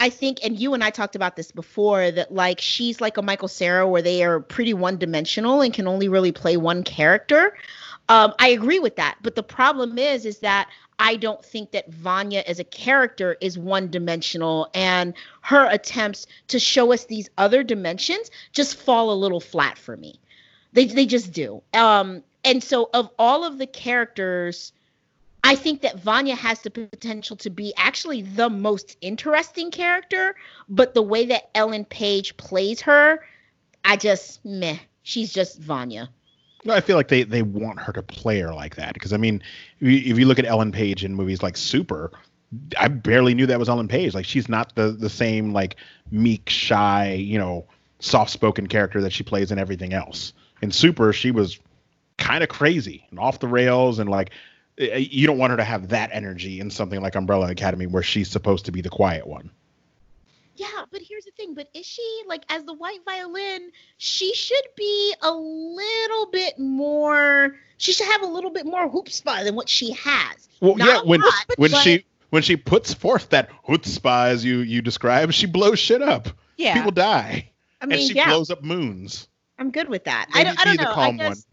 I 0.00 0.08
think, 0.08 0.38
and 0.42 0.58
you 0.58 0.72
and 0.72 0.82
I 0.82 0.88
talked 0.88 1.14
about 1.14 1.36
this 1.36 1.52
before, 1.52 2.10
that 2.10 2.32
like 2.32 2.58
she's 2.58 3.02
like 3.02 3.18
a 3.18 3.22
Michael 3.22 3.48
Cera 3.48 3.86
where 3.86 4.00
they 4.00 4.24
are 4.24 4.40
pretty 4.40 4.72
one 4.72 4.96
dimensional 4.96 5.60
and 5.60 5.74
can 5.74 5.86
only 5.86 6.08
really 6.08 6.32
play 6.32 6.56
one 6.56 6.82
character. 6.82 7.54
Um, 8.10 8.34
I 8.40 8.48
agree 8.48 8.80
with 8.80 8.96
that, 8.96 9.18
but 9.22 9.36
the 9.36 9.42
problem 9.44 9.96
is, 9.96 10.26
is 10.26 10.40
that 10.40 10.68
I 10.98 11.14
don't 11.14 11.44
think 11.44 11.70
that 11.70 11.92
Vanya 11.92 12.42
as 12.44 12.58
a 12.58 12.64
character 12.64 13.36
is 13.40 13.56
one 13.56 13.88
dimensional, 13.88 14.68
and 14.74 15.14
her 15.42 15.68
attempts 15.70 16.26
to 16.48 16.58
show 16.58 16.92
us 16.92 17.04
these 17.04 17.30
other 17.38 17.62
dimensions 17.62 18.32
just 18.50 18.74
fall 18.74 19.12
a 19.12 19.14
little 19.14 19.38
flat 19.38 19.78
for 19.78 19.96
me. 19.96 20.18
They 20.72 20.86
they 20.86 21.06
just 21.06 21.32
do. 21.32 21.62
Um, 21.72 22.24
and 22.44 22.64
so 22.64 22.90
of 22.92 23.10
all 23.16 23.44
of 23.44 23.58
the 23.58 23.66
characters 23.68 24.72
I 25.44 25.54
think 25.54 25.82
that 25.82 26.00
Vanya 26.00 26.34
has 26.34 26.62
the 26.62 26.70
potential 26.70 27.36
to 27.36 27.48
be 27.48 27.72
actually 27.76 28.22
the 28.22 28.50
most 28.50 28.96
interesting 29.00 29.70
character, 29.70 30.34
but 30.68 30.94
the 30.94 31.02
way 31.02 31.26
that 31.26 31.48
Ellen 31.54 31.84
Page 31.84 32.36
plays 32.36 32.80
her, 32.82 33.24
I 33.84 33.96
just 33.96 34.44
meh. 34.44 34.78
She's 35.02 35.32
just 35.32 35.60
Vanya. 35.60 36.10
I 36.68 36.80
feel 36.80 36.96
like 36.96 37.08
they 37.08 37.22
they 37.22 37.42
want 37.42 37.80
her 37.80 37.92
to 37.92 38.02
play 38.02 38.40
her 38.40 38.52
like 38.52 38.76
that 38.76 38.94
because 38.94 39.12
I 39.12 39.16
mean, 39.16 39.42
if 39.80 40.18
you, 40.18 40.26
look 40.26 40.38
at 40.38 40.44
Ellen 40.44 40.72
Page 40.72 41.04
in 41.04 41.14
movies 41.14 41.42
like 41.42 41.56
Super, 41.56 42.12
I 42.78 42.88
barely 42.88 43.34
knew 43.34 43.46
that 43.46 43.58
was 43.58 43.68
Ellen 43.68 43.88
Page. 43.88 44.14
Like 44.14 44.26
she's 44.26 44.48
not 44.48 44.74
the 44.74 44.90
the 44.90 45.08
same 45.08 45.52
like 45.52 45.76
meek, 46.10 46.50
shy, 46.50 47.12
you 47.12 47.38
know, 47.38 47.66
soft 47.98 48.30
spoken 48.30 48.66
character 48.66 49.00
that 49.00 49.12
she 49.12 49.22
plays 49.22 49.50
in 49.50 49.58
everything 49.58 49.94
else. 49.94 50.32
In 50.60 50.70
Super, 50.70 51.12
she 51.12 51.30
was 51.30 51.58
kind 52.18 52.42
of 52.42 52.50
crazy 52.50 53.06
and 53.10 53.18
off 53.18 53.38
the 53.38 53.48
rails 53.48 53.98
and 53.98 54.10
like 54.10 54.30
uh, 54.80 54.96
you 54.96 55.26
don't 55.26 55.38
want 55.38 55.52
her 55.52 55.56
to 55.56 55.64
have 55.64 55.88
that 55.88 56.10
energy 56.12 56.60
in 56.60 56.70
something 56.70 57.00
like 57.00 57.14
Umbrella 57.14 57.50
Academy 57.50 57.86
where 57.86 58.02
she's 58.02 58.30
supposed 58.30 58.66
to 58.66 58.72
be 58.72 58.82
the 58.82 58.90
quiet 58.90 59.26
one. 59.26 59.50
Yeah, 60.60 60.84
but 60.90 61.00
here's 61.00 61.24
the 61.24 61.30
thing. 61.30 61.54
But 61.54 61.68
is 61.72 61.86
she 61.86 62.22
like 62.26 62.44
as 62.50 62.64
the 62.64 62.74
white 62.74 62.98
violin? 63.06 63.70
She 63.96 64.34
should 64.34 64.66
be 64.76 65.14
a 65.22 65.32
little 65.32 66.26
bit 66.30 66.58
more. 66.58 67.56
She 67.78 67.94
should 67.94 68.08
have 68.08 68.20
a 68.20 68.26
little 68.26 68.50
bit 68.50 68.66
more 68.66 68.86
chutzpah 68.90 69.44
than 69.44 69.54
what 69.54 69.70
she 69.70 69.92
has. 69.92 70.50
Well, 70.60 70.76
Not 70.76 70.86
yeah, 70.86 71.00
when 71.00 71.20
lot, 71.22 71.32
when 71.56 71.70
but, 71.70 71.80
she 71.80 72.04
when 72.28 72.42
she 72.42 72.58
puts 72.58 72.92
forth 72.92 73.30
that 73.30 73.48
chutzpah 73.66 74.26
as 74.26 74.44
you 74.44 74.58
you 74.58 74.82
describe, 74.82 75.32
she 75.32 75.46
blows 75.46 75.78
shit 75.78 76.02
up. 76.02 76.28
Yeah, 76.58 76.74
people 76.74 76.90
die. 76.90 77.50
I 77.80 77.86
mean, 77.86 77.98
and 77.98 78.08
she 78.08 78.14
yeah. 78.14 78.28
blows 78.28 78.50
up 78.50 78.62
moons. 78.62 79.28
I'm 79.58 79.70
good 79.70 79.88
with 79.88 80.04
that. 80.04 80.26
Maybe 80.34 80.40
I 80.40 80.44
don't, 80.44 80.60
I 80.60 80.64
don't 80.64 80.76
know. 80.76 80.92
I, 80.92 81.12
guess, 81.12 81.46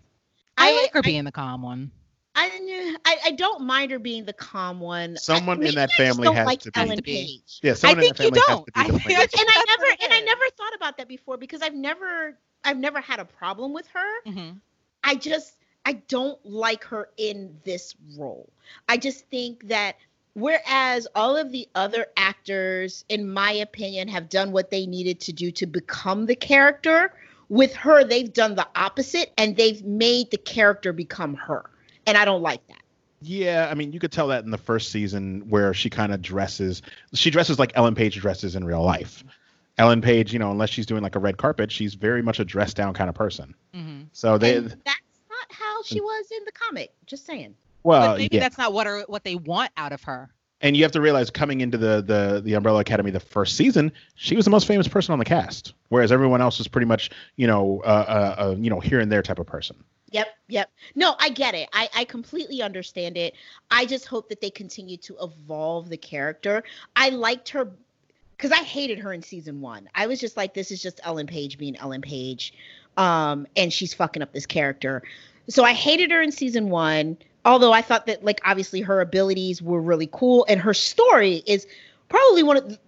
I, 0.57 0.69
I 0.69 0.81
like 0.81 0.93
her 0.93 1.01
being 1.01 1.23
the 1.23 1.31
calm 1.31 1.61
one. 1.61 1.91
I, 2.39 2.95
I, 3.03 3.17
I 3.25 3.31
don't 3.31 3.61
mind 3.61 3.89
her 3.91 3.97
being 3.97 4.25
the 4.25 4.33
calm 4.33 4.79
one. 4.79 5.17
Someone 5.17 5.63
I, 5.63 5.69
in 5.69 5.75
that 5.75 5.91
family 5.93 6.31
has 6.31 6.45
like 6.45 6.59
to 6.59 6.71
be. 6.71 6.79
Ellen 6.79 7.01
Page. 7.01 7.59
Yeah, 7.63 7.73
someone 7.73 7.97
I 7.97 8.01
think 8.01 8.19
in 8.19 8.33
that 8.33 8.39
family 8.39 8.39
you 8.39 8.45
don't. 8.47 8.75
has 8.75 9.01
to 9.01 9.07
be. 9.07 9.15
I, 9.15 9.21
and 9.21 9.29
I 9.33 9.63
never 9.67 10.03
and 10.03 10.13
I 10.13 10.19
never 10.21 10.43
thought 10.55 10.75
about 10.75 10.97
that 10.97 11.07
before 11.07 11.37
because 11.37 11.63
I've 11.63 11.73
never 11.73 12.37
I've 12.63 12.77
never 12.77 13.01
had 13.01 13.19
a 13.19 13.25
problem 13.25 13.73
with 13.73 13.87
her. 13.87 14.21
Mm-hmm. 14.27 14.57
I 15.03 15.15
just 15.15 15.55
I 15.83 15.93
don't 15.93 16.37
like 16.45 16.83
her 16.83 17.09
in 17.17 17.57
this 17.63 17.95
role. 18.15 18.47
I 18.87 18.97
just 18.97 19.25
think 19.29 19.67
that 19.69 19.95
whereas 20.33 21.07
all 21.15 21.35
of 21.35 21.51
the 21.51 21.67
other 21.73 22.05
actors, 22.17 23.03
in 23.09 23.27
my 23.27 23.51
opinion, 23.51 24.09
have 24.09 24.29
done 24.29 24.51
what 24.51 24.69
they 24.69 24.85
needed 24.85 25.19
to 25.21 25.33
do 25.33 25.49
to 25.51 25.65
become 25.65 26.27
the 26.27 26.35
character. 26.35 27.15
With 27.49 27.73
her, 27.77 28.03
they've 28.03 28.31
done 28.31 28.53
the 28.53 28.67
opposite 28.75 29.33
and 29.39 29.55
they've 29.55 29.83
made 29.83 30.29
the 30.29 30.37
character 30.37 30.93
become 30.93 31.33
her 31.33 31.71
and 32.07 32.17
I 32.17 32.25
don't 32.25 32.41
like 32.41 32.65
that. 32.67 32.81
Yeah, 33.21 33.67
I 33.69 33.73
mean, 33.73 33.93
you 33.93 33.99
could 33.99 34.11
tell 34.11 34.27
that 34.27 34.43
in 34.43 34.51
the 34.51 34.57
first 34.57 34.91
season 34.91 35.43
where 35.49 35.73
she 35.73 35.89
kind 35.89 36.13
of 36.13 36.21
dresses. 36.21 36.81
She 37.13 37.31
dresses 37.31 37.57
like 37.57 37.71
Ellen 37.75 37.95
Page 37.95 38.15
dresses 38.19 38.55
in 38.55 38.63
real 38.63 38.83
life. 38.83 39.23
Ellen 39.77 40.01
Page, 40.01 40.33
you 40.33 40.39
know, 40.39 40.51
unless 40.51 40.69
she's 40.69 40.85
doing 40.85 41.03
like 41.03 41.15
a 41.15 41.19
red 41.19 41.37
carpet, 41.37 41.71
she's 41.71 41.93
very 41.93 42.21
much 42.21 42.39
a 42.39 42.45
dress 42.45 42.73
down 42.73 42.93
kind 42.93 43.09
of 43.09 43.15
person. 43.15 43.53
Mm-hmm. 43.75 44.03
So 44.11 44.37
they. 44.37 44.57
And 44.57 44.69
that's 44.69 45.19
not 45.29 45.51
how 45.51 45.83
she 45.83 45.99
was 45.99 46.31
in 46.31 46.45
the 46.45 46.51
comic. 46.51 46.91
Just 47.05 47.25
saying. 47.25 47.55
Well, 47.83 48.13
but 48.13 48.17
maybe 48.17 48.35
yeah. 48.35 48.41
that's 48.41 48.57
not 48.57 48.73
what 48.73 48.85
her 48.85 49.03
what 49.07 49.23
they 49.23 49.35
want 49.35 49.71
out 49.77 49.93
of 49.93 50.03
her. 50.03 50.29
And 50.59 50.75
you 50.75 50.83
have 50.83 50.91
to 50.93 51.01
realize, 51.01 51.29
coming 51.29 51.61
into 51.61 51.77
the 51.77 52.01
the 52.01 52.41
the 52.43 52.53
Umbrella 52.53 52.79
Academy 52.79 53.11
the 53.11 53.19
first 53.19 53.55
season, 53.55 53.91
she 54.15 54.35
was 54.35 54.45
the 54.45 54.51
most 54.51 54.67
famous 54.67 54.87
person 54.87 55.13
on 55.13 55.19
the 55.19 55.25
cast, 55.25 55.73
whereas 55.89 56.11
everyone 56.11 56.41
else 56.41 56.57
was 56.57 56.67
pretty 56.67 56.87
much, 56.87 57.11
you 57.35 57.47
know, 57.47 57.81
uh, 57.85 57.87
uh, 57.87 58.41
uh 58.41 58.55
you 58.57 58.69
know, 58.69 58.79
here 58.79 58.99
and 58.99 59.11
there 59.11 59.21
type 59.21 59.39
of 59.39 59.45
person. 59.45 59.75
Yep, 60.11 60.27
yep. 60.47 60.69
No, 60.95 61.15
I 61.19 61.29
get 61.29 61.53
it. 61.53 61.67
I, 61.73 61.89
I 61.95 62.05
completely 62.05 62.61
understand 62.61 63.17
it. 63.17 63.33
I 63.69 63.85
just 63.85 64.05
hope 64.05 64.29
that 64.29 64.39
they 64.39 64.49
continue 64.49 64.97
to 64.97 65.17
evolve 65.21 65.89
the 65.89 65.97
character. 65.97 66.63
I 66.95 67.09
liked 67.09 67.49
her 67.49 67.69
because 68.37 68.51
I 68.51 68.63
hated 68.63 68.99
her 68.99 69.11
in 69.11 69.21
season 69.21 69.61
one. 69.61 69.89
I 69.95 70.07
was 70.07 70.19
just 70.19 70.37
like, 70.37 70.53
this 70.53 70.71
is 70.71 70.81
just 70.81 70.99
Ellen 71.03 71.27
Page 71.27 71.57
being 71.57 71.75
Ellen 71.75 72.01
Page. 72.01 72.53
Um, 72.95 73.47
and 73.55 73.73
she's 73.73 73.93
fucking 73.93 74.21
up 74.21 74.31
this 74.31 74.45
character. 74.45 75.03
So 75.49 75.63
I 75.63 75.73
hated 75.73 76.11
her 76.11 76.21
in 76.21 76.31
season 76.31 76.69
one, 76.69 77.17
although 77.45 77.73
I 77.73 77.81
thought 77.81 78.05
that 78.05 78.23
like 78.23 78.39
obviously 78.45 78.81
her 78.81 79.01
abilities 79.01 79.61
were 79.61 79.81
really 79.81 80.09
cool 80.11 80.45
and 80.47 80.59
her 80.59 80.73
story 80.73 81.43
is 81.45 81.67
probably 82.09 82.43
one 82.43 82.57
of 82.57 82.69
the, 82.69 82.79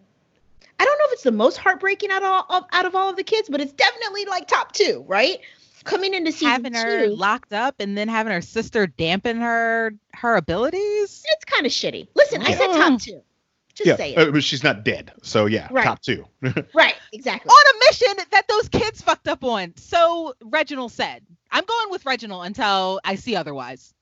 I 0.80 0.86
don't 0.86 0.97
know 0.97 1.05
if 1.07 1.13
it's 1.13 1.24
the 1.24 1.32
most 1.32 1.57
heartbreaking 1.57 2.11
out 2.11 2.24
of 2.24 2.45
all, 2.49 2.67
out 2.72 2.86
of 2.86 2.95
all 2.95 3.09
of 3.09 3.17
the 3.17 3.24
kids, 3.24 3.49
but 3.49 3.59
it's 3.59 3.74
definitely 3.74 4.26
like 4.26 4.47
top 4.47 4.72
two, 4.72 5.03
right? 5.07 5.39
Coming 5.84 6.13
into 6.13 6.32
season 6.32 6.47
having 6.47 6.73
her 6.73 7.07
two, 7.07 7.15
locked 7.15 7.53
up 7.53 7.75
and 7.80 7.97
then 7.97 8.07
having 8.07 8.34
her 8.34 8.41
sister 8.41 8.88
dampen 8.88 9.38
her 9.41 9.93
her 10.13 10.36
abilities. 10.36 11.23
It's 11.27 11.45
kind 11.45 11.65
of 11.65 11.71
shitty. 11.71 12.07
Listen, 12.15 12.41
yeah. 12.41 12.47
I 12.47 12.53
said 12.53 12.67
top 12.67 13.01
two. 13.01 13.21
Just 13.75 13.88
yeah, 13.88 13.95
say 13.95 14.13
it. 14.13 14.17
Uh, 14.17 14.32
but 14.32 14.43
she's 14.43 14.63
not 14.63 14.84
dead, 14.84 15.13
so 15.21 15.45
yeah, 15.45 15.67
right. 15.71 15.86
top 15.86 16.01
two. 16.01 16.25
right, 16.73 16.95
exactly. 17.13 17.49
On 17.49 17.75
a 17.75 17.80
mission 17.88 18.25
that 18.32 18.45
those 18.49 18.67
kids 18.67 19.01
fucked 19.01 19.27
up 19.27 19.43
on. 19.43 19.73
So 19.77 20.34
Reginald 20.43 20.91
said, 20.91 21.25
"I'm 21.51 21.63
going 21.63 21.89
with 21.89 22.05
Reginald 22.05 22.45
until 22.45 22.99
I 23.05 23.15
see 23.15 23.36
otherwise." 23.38 23.93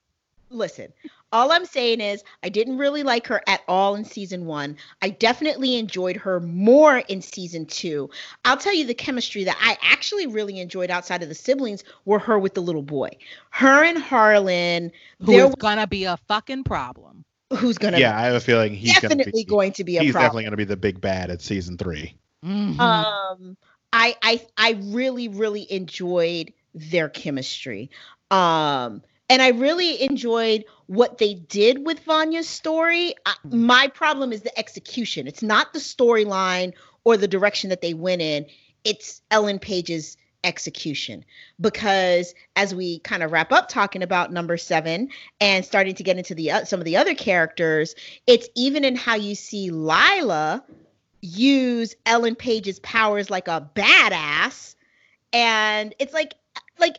Listen, 0.49 0.93
all 1.31 1.51
I'm 1.51 1.65
saying 1.65 2.01
is 2.01 2.23
I 2.43 2.49
didn't 2.49 2.77
really 2.77 3.03
like 3.03 3.27
her 3.27 3.41
at 3.47 3.61
all 3.67 3.95
in 3.95 4.05
season 4.05 4.45
one. 4.45 4.77
I 5.01 5.09
definitely 5.09 5.77
enjoyed 5.77 6.17
her 6.17 6.39
more 6.39 6.97
in 6.97 7.21
season 7.21 7.65
two. 7.65 8.09
I'll 8.45 8.57
tell 8.57 8.73
you 8.73 8.85
the 8.85 8.93
chemistry 8.93 9.43
that 9.43 9.57
I 9.59 9.77
actually 9.81 10.27
really 10.27 10.59
enjoyed 10.59 10.89
outside 10.89 11.23
of 11.23 11.29
the 11.29 11.35
siblings 11.35 11.83
were 12.05 12.19
her 12.19 12.39
with 12.39 12.53
the 12.53 12.61
little 12.61 12.81
boy. 12.81 13.09
Her 13.49 13.83
and 13.83 13.97
Harlan. 13.97 14.91
Who's 15.19 15.55
gonna 15.55 15.87
be 15.87 16.05
a 16.05 16.17
fucking 16.27 16.63
problem. 16.63 17.25
Who's 17.53 17.77
gonna 17.77 17.99
Yeah, 17.99 18.17
I 18.17 18.23
have 18.23 18.35
a 18.35 18.39
feeling 18.39 18.73
he's 18.73 18.99
definitely 18.99 19.31
be, 19.31 19.45
going 19.45 19.73
to 19.73 19.83
be 19.83 19.97
a 19.97 20.03
he's 20.03 20.11
problem. 20.11 20.27
definitely 20.27 20.43
gonna 20.45 20.57
be 20.57 20.65
the 20.65 20.77
big 20.77 21.01
bad 21.01 21.29
at 21.29 21.41
season 21.41 21.77
3 21.77 22.15
mm-hmm. 22.45 22.79
Um 22.79 23.57
I 23.91 24.15
I 24.21 24.45
I 24.57 24.79
really, 24.81 25.27
really 25.27 25.69
enjoyed 25.71 26.53
their 26.73 27.09
chemistry. 27.09 27.89
Um 28.31 29.01
and 29.29 29.41
I 29.41 29.49
really 29.49 30.01
enjoyed 30.01 30.65
what 30.87 31.17
they 31.17 31.33
did 31.33 31.85
with 31.85 31.99
Vanya's 32.01 32.47
story. 32.47 33.15
Mm-hmm. 33.25 33.65
my 33.65 33.87
problem 33.87 34.31
is 34.31 34.41
the 34.41 34.57
execution. 34.57 35.27
It's 35.27 35.43
not 35.43 35.73
the 35.73 35.79
storyline 35.79 36.73
or 37.03 37.17
the 37.17 37.27
direction 37.27 37.69
that 37.69 37.81
they 37.81 37.93
went 37.93 38.21
in. 38.21 38.45
It's 38.83 39.21
Ellen 39.31 39.59
Page's 39.59 40.17
execution 40.43 41.25
because 41.59 42.33
as 42.55 42.73
we 42.73 42.99
kind 42.99 43.23
of 43.23 43.31
wrap 43.31 43.51
up 43.51 43.67
talking 43.67 44.01
about 44.03 44.31
number 44.31 44.55
7 44.55 45.09
and 45.41 45.65
starting 45.65 45.95
to 45.95 46.03
get 46.03 46.17
into 46.17 46.35
the 46.35 46.51
uh, 46.51 46.65
some 46.65 46.79
of 46.79 46.85
the 46.85 46.95
other 46.97 47.15
characters, 47.15 47.95
it's 48.27 48.47
even 48.55 48.85
in 48.85 48.95
how 48.95 49.15
you 49.15 49.35
see 49.35 49.71
Lila 49.71 50.63
use 51.21 51.95
Ellen 52.05 52.35
Page's 52.35 52.79
powers 52.79 53.29
like 53.29 53.47
a 53.47 53.69
badass 53.75 54.75
and 55.33 55.93
it's 55.99 56.13
like 56.13 56.35
like 56.79 56.97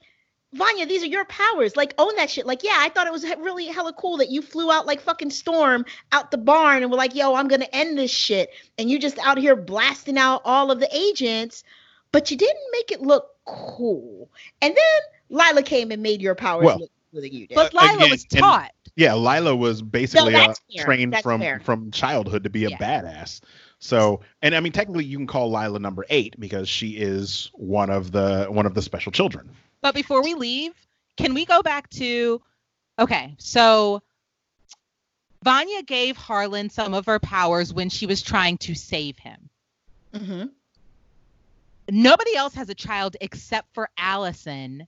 Vanya, 0.55 0.87
these 0.87 1.03
are 1.03 1.07
your 1.07 1.27
powers. 1.27 1.77
Like, 1.77 1.95
own 1.99 2.17
that 2.17 2.31
shit. 2.31 2.47
Like, 2.47 2.65
yeah, 2.65 2.77
I 2.77 2.89
thought 2.89 3.07
it 3.07 3.13
was 3.13 3.25
really 3.39 3.67
hella 3.67 3.93
cool 3.93 4.17
that 4.17 4.31
you 4.31 4.41
flew 4.41 4.71
out 4.71 4.87
like 4.87 5.01
fucking 5.01 5.31
Storm 5.31 5.85
out 6.11 6.31
the 6.31 6.39
barn 6.39 6.83
and 6.83 6.91
were 6.91 6.97
like, 6.97 7.15
yo, 7.15 7.35
I'm 7.35 7.49
going 7.49 7.61
to 7.61 7.77
end 7.77 7.99
this 7.99 8.11
shit. 8.11 8.51
And 8.79 8.91
you 8.91 8.99
just 8.99 9.19
out 9.19 9.37
here 9.37 9.57
blasting 9.57 10.17
out 10.17 10.41
all 10.45 10.71
of 10.71 10.81
the 10.81 10.89
agents, 10.97 11.65
but 12.13 12.31
you 12.31 12.37
didn't 12.39 12.73
make 12.73 12.91
it 12.91 13.03
look 13.03 13.29
cool. 13.45 14.31
And 14.63 14.75
then 14.75 15.39
Lila 15.39 15.63
came 15.63 15.91
and 15.91 16.03
made 16.03 16.23
your 16.23 16.35
powers 16.35 16.65
well, 16.65 16.79
look 16.79 16.91
cooler 17.11 17.23
than 17.23 17.33
you 17.33 17.47
did. 17.47 17.55
But 17.55 17.75
Lila 17.75 17.97
Again, 17.97 18.11
was 18.11 18.25
taught. 18.25 18.73
yeah, 18.97 19.15
Lila 19.15 19.55
was 19.55 19.83
basically 19.83 20.33
no, 20.33 20.41
uh, 20.41 20.55
trained 20.79 21.13
that's 21.13 21.23
from 21.23 21.43
fair. 21.43 21.61
from 21.61 21.91
childhood 21.91 22.45
to 22.45 22.51
be 22.51 22.65
a 22.65 22.71
yeah. 22.71 22.79
badass. 22.79 23.41
So, 23.81 24.23
and 24.43 24.55
I 24.55 24.61
mean, 24.61 24.73
technically, 24.73 25.05
you 25.05 25.19
can 25.19 25.27
call 25.27 25.53
Lila 25.53 25.79
number 25.79 26.05
eight 26.09 26.39
because 26.41 26.69
she 26.69 26.97
is 26.97 27.51
one 27.55 27.91
of 27.91 28.13
the 28.13 28.47
one 28.49 28.67
of 28.67 28.75
the 28.75 28.83
special 28.83 29.13
children. 29.13 29.51
But 29.81 29.95
before 29.95 30.23
we 30.23 30.35
leave, 30.35 30.75
can 31.17 31.35
we 31.35 31.45
go 31.45 31.63
back 31.63 31.89
to 31.91 32.43
okay, 32.99 33.35
so 33.39 34.03
Vanya 35.43 35.83
gave 35.83 36.17
Harlan 36.17 36.71
some 36.71 36.95
of 36.95 37.07
her 37.07 37.19
powers 37.19 37.73
when 37.73 37.89
she 37.89 38.07
was 38.07 38.23
trying 38.23 38.59
to 38.59 38.75
save 38.75 39.19
him. 39.19 39.51
Mm-hmm. 40.13 40.47
Nobody 41.91 42.37
else 42.37 42.55
has 42.55 42.69
a 42.69 42.75
child 42.75 43.17
except 43.21 43.73
for 43.73 43.89
Allison. 43.97 44.87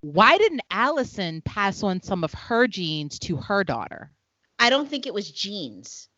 Why 0.00 0.38
didn't 0.38 0.62
Allison 0.70 1.42
pass 1.42 1.82
on 1.82 2.02
some 2.02 2.24
of 2.24 2.32
her 2.34 2.66
genes 2.66 3.18
to 3.20 3.36
her 3.36 3.64
daughter? 3.64 4.10
I 4.58 4.70
don't 4.70 4.88
think 4.88 5.06
it 5.06 5.14
was 5.14 5.30
genes. 5.30 6.08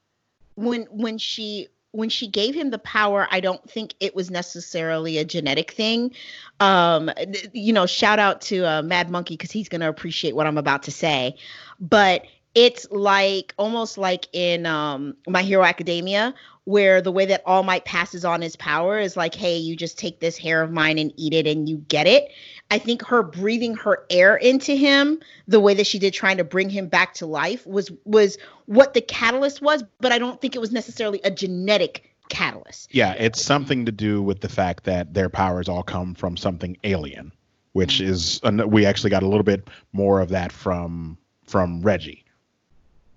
When 0.55 0.83
when 0.91 1.19
she 1.19 1.69
when 1.97 2.11
she 2.11 2.29
gave 2.29 2.55
him 2.55 2.71
the 2.71 2.79
power, 2.79 3.27
I 3.31 3.41
don't 3.41 3.69
think 3.69 3.95
it 4.01 4.15
was 4.15 4.31
necessarily 4.31 5.19
a 5.19 5.25
genetic 5.25 5.73
thing. 5.73 6.13
Um, 6.61 7.11
you 7.53 7.73
know, 7.73 7.87
shout 7.87 8.19
out 8.19 8.41
to 8.43 8.65
uh, 8.65 8.83
Mad 8.83 9.11
Monkey 9.11 9.35
because 9.35 9.51
he's 9.51 9.69
gonna 9.69 9.89
appreciate 9.89 10.37
what 10.37 10.47
I'm 10.47 10.59
about 10.59 10.83
to 10.85 10.91
say. 10.91 11.37
But 11.81 12.27
it's 12.55 12.87
like 12.91 13.55
almost 13.57 13.99
like 13.99 14.29
in 14.33 14.67
um, 14.67 15.17
My 15.27 15.43
Hero 15.43 15.63
Academia, 15.63 16.35
where 16.65 17.01
the 17.01 17.13
way 17.13 17.27
that 17.27 17.43
All 17.47 17.63
Might 17.63 17.85
passes 17.85 18.25
on 18.25 18.43
his 18.43 18.57
power 18.57 18.99
is 18.99 19.17
like, 19.17 19.35
hey, 19.35 19.57
you 19.57 19.77
just 19.77 19.99
take 19.99 20.21
this 20.21 20.37
hair 20.37 20.63
of 20.63 20.73
mine 20.73 20.99
and 20.99 21.13
eat 21.17 21.33
it 21.33 21.47
and 21.47 21.69
you 21.69 21.79
get 21.89 22.07
it. 22.07 22.31
I 22.71 22.79
think 22.79 23.03
her 23.07 23.23
breathing 23.23 23.75
her 23.77 24.05
air 24.11 24.37
into 24.37 24.75
him, 24.75 25.21
the 25.47 25.61
way 25.61 25.75
that 25.75 25.87
she 25.87 25.99
did 25.99 26.13
trying 26.13 26.39
to 26.39 26.45
bring 26.45 26.69
him 26.69 26.89
back 26.89 27.15
to 27.15 27.27
life, 27.27 27.67
was 27.67 27.91
was 28.05 28.39
what 28.67 28.95
the 28.95 29.01
catalyst 29.01 29.63
was, 29.63 29.85
but 30.01 30.13
I 30.13 30.19
don't 30.19 30.41
think 30.41 30.57
it 30.57 30.59
was 30.59 30.73
necessarily 30.73 31.21
a 31.23 31.31
genetic 31.31 32.13
catalyst. 32.29 32.93
Yeah, 32.93 33.13
it's 33.13 33.41
something 33.41 33.87
to 33.87 33.93
do 33.93 34.21
with 34.21 34.41
the 34.41 34.49
fact 34.49 34.85
that 34.85 35.15
their 35.15 35.29
powers 35.29 35.69
all 35.69 35.85
come 35.85 36.15
from 36.15 36.37
something 36.37 36.77
alien, 36.83 37.33
which 37.73 38.01
is 38.01 38.41
we 38.67 38.85
actually 38.85 39.11
got 39.11 39.23
a 39.23 39.29
little 39.29 39.45
bit 39.45 39.69
more 39.93 40.21
of 40.21 40.31
that 40.31 40.51
from 40.51 41.19
from 41.45 41.83
Reggie. 41.83 42.25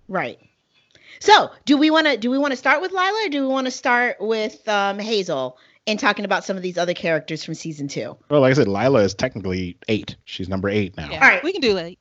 Right. 0.07 0.39
So, 1.19 1.51
do 1.65 1.77
we 1.77 1.89
want 1.89 2.05
to 2.07 2.17
do 2.17 2.29
we 2.29 2.37
want 2.37 2.51
to 2.51 2.57
start 2.57 2.81
with 2.81 2.91
Lila 2.91 3.25
or 3.25 3.29
do 3.29 3.41
we 3.41 3.47
want 3.47 3.65
to 3.65 3.71
start 3.71 4.17
with 4.19 4.67
um, 4.67 4.99
Hazel 4.99 5.57
and 5.89 5.99
talking 5.99 6.23
about 6.25 6.43
some 6.45 6.55
of 6.55 6.63
these 6.63 6.77
other 6.77 6.93
characters 6.93 7.43
from 7.43 7.55
season 7.55 7.87
two? 7.87 8.15
Well, 8.29 8.41
like 8.41 8.51
I 8.51 8.53
said, 8.53 8.67
Lila 8.67 9.01
is 9.01 9.13
technically 9.13 9.77
eight. 9.87 10.15
She's 10.25 10.47
number 10.47 10.69
eight 10.69 10.95
now. 10.95 11.09
Yeah, 11.09 11.21
All 11.23 11.27
right. 11.29 11.43
we 11.43 11.51
can 11.51 11.61
do 11.61 11.77
it. 11.77 11.97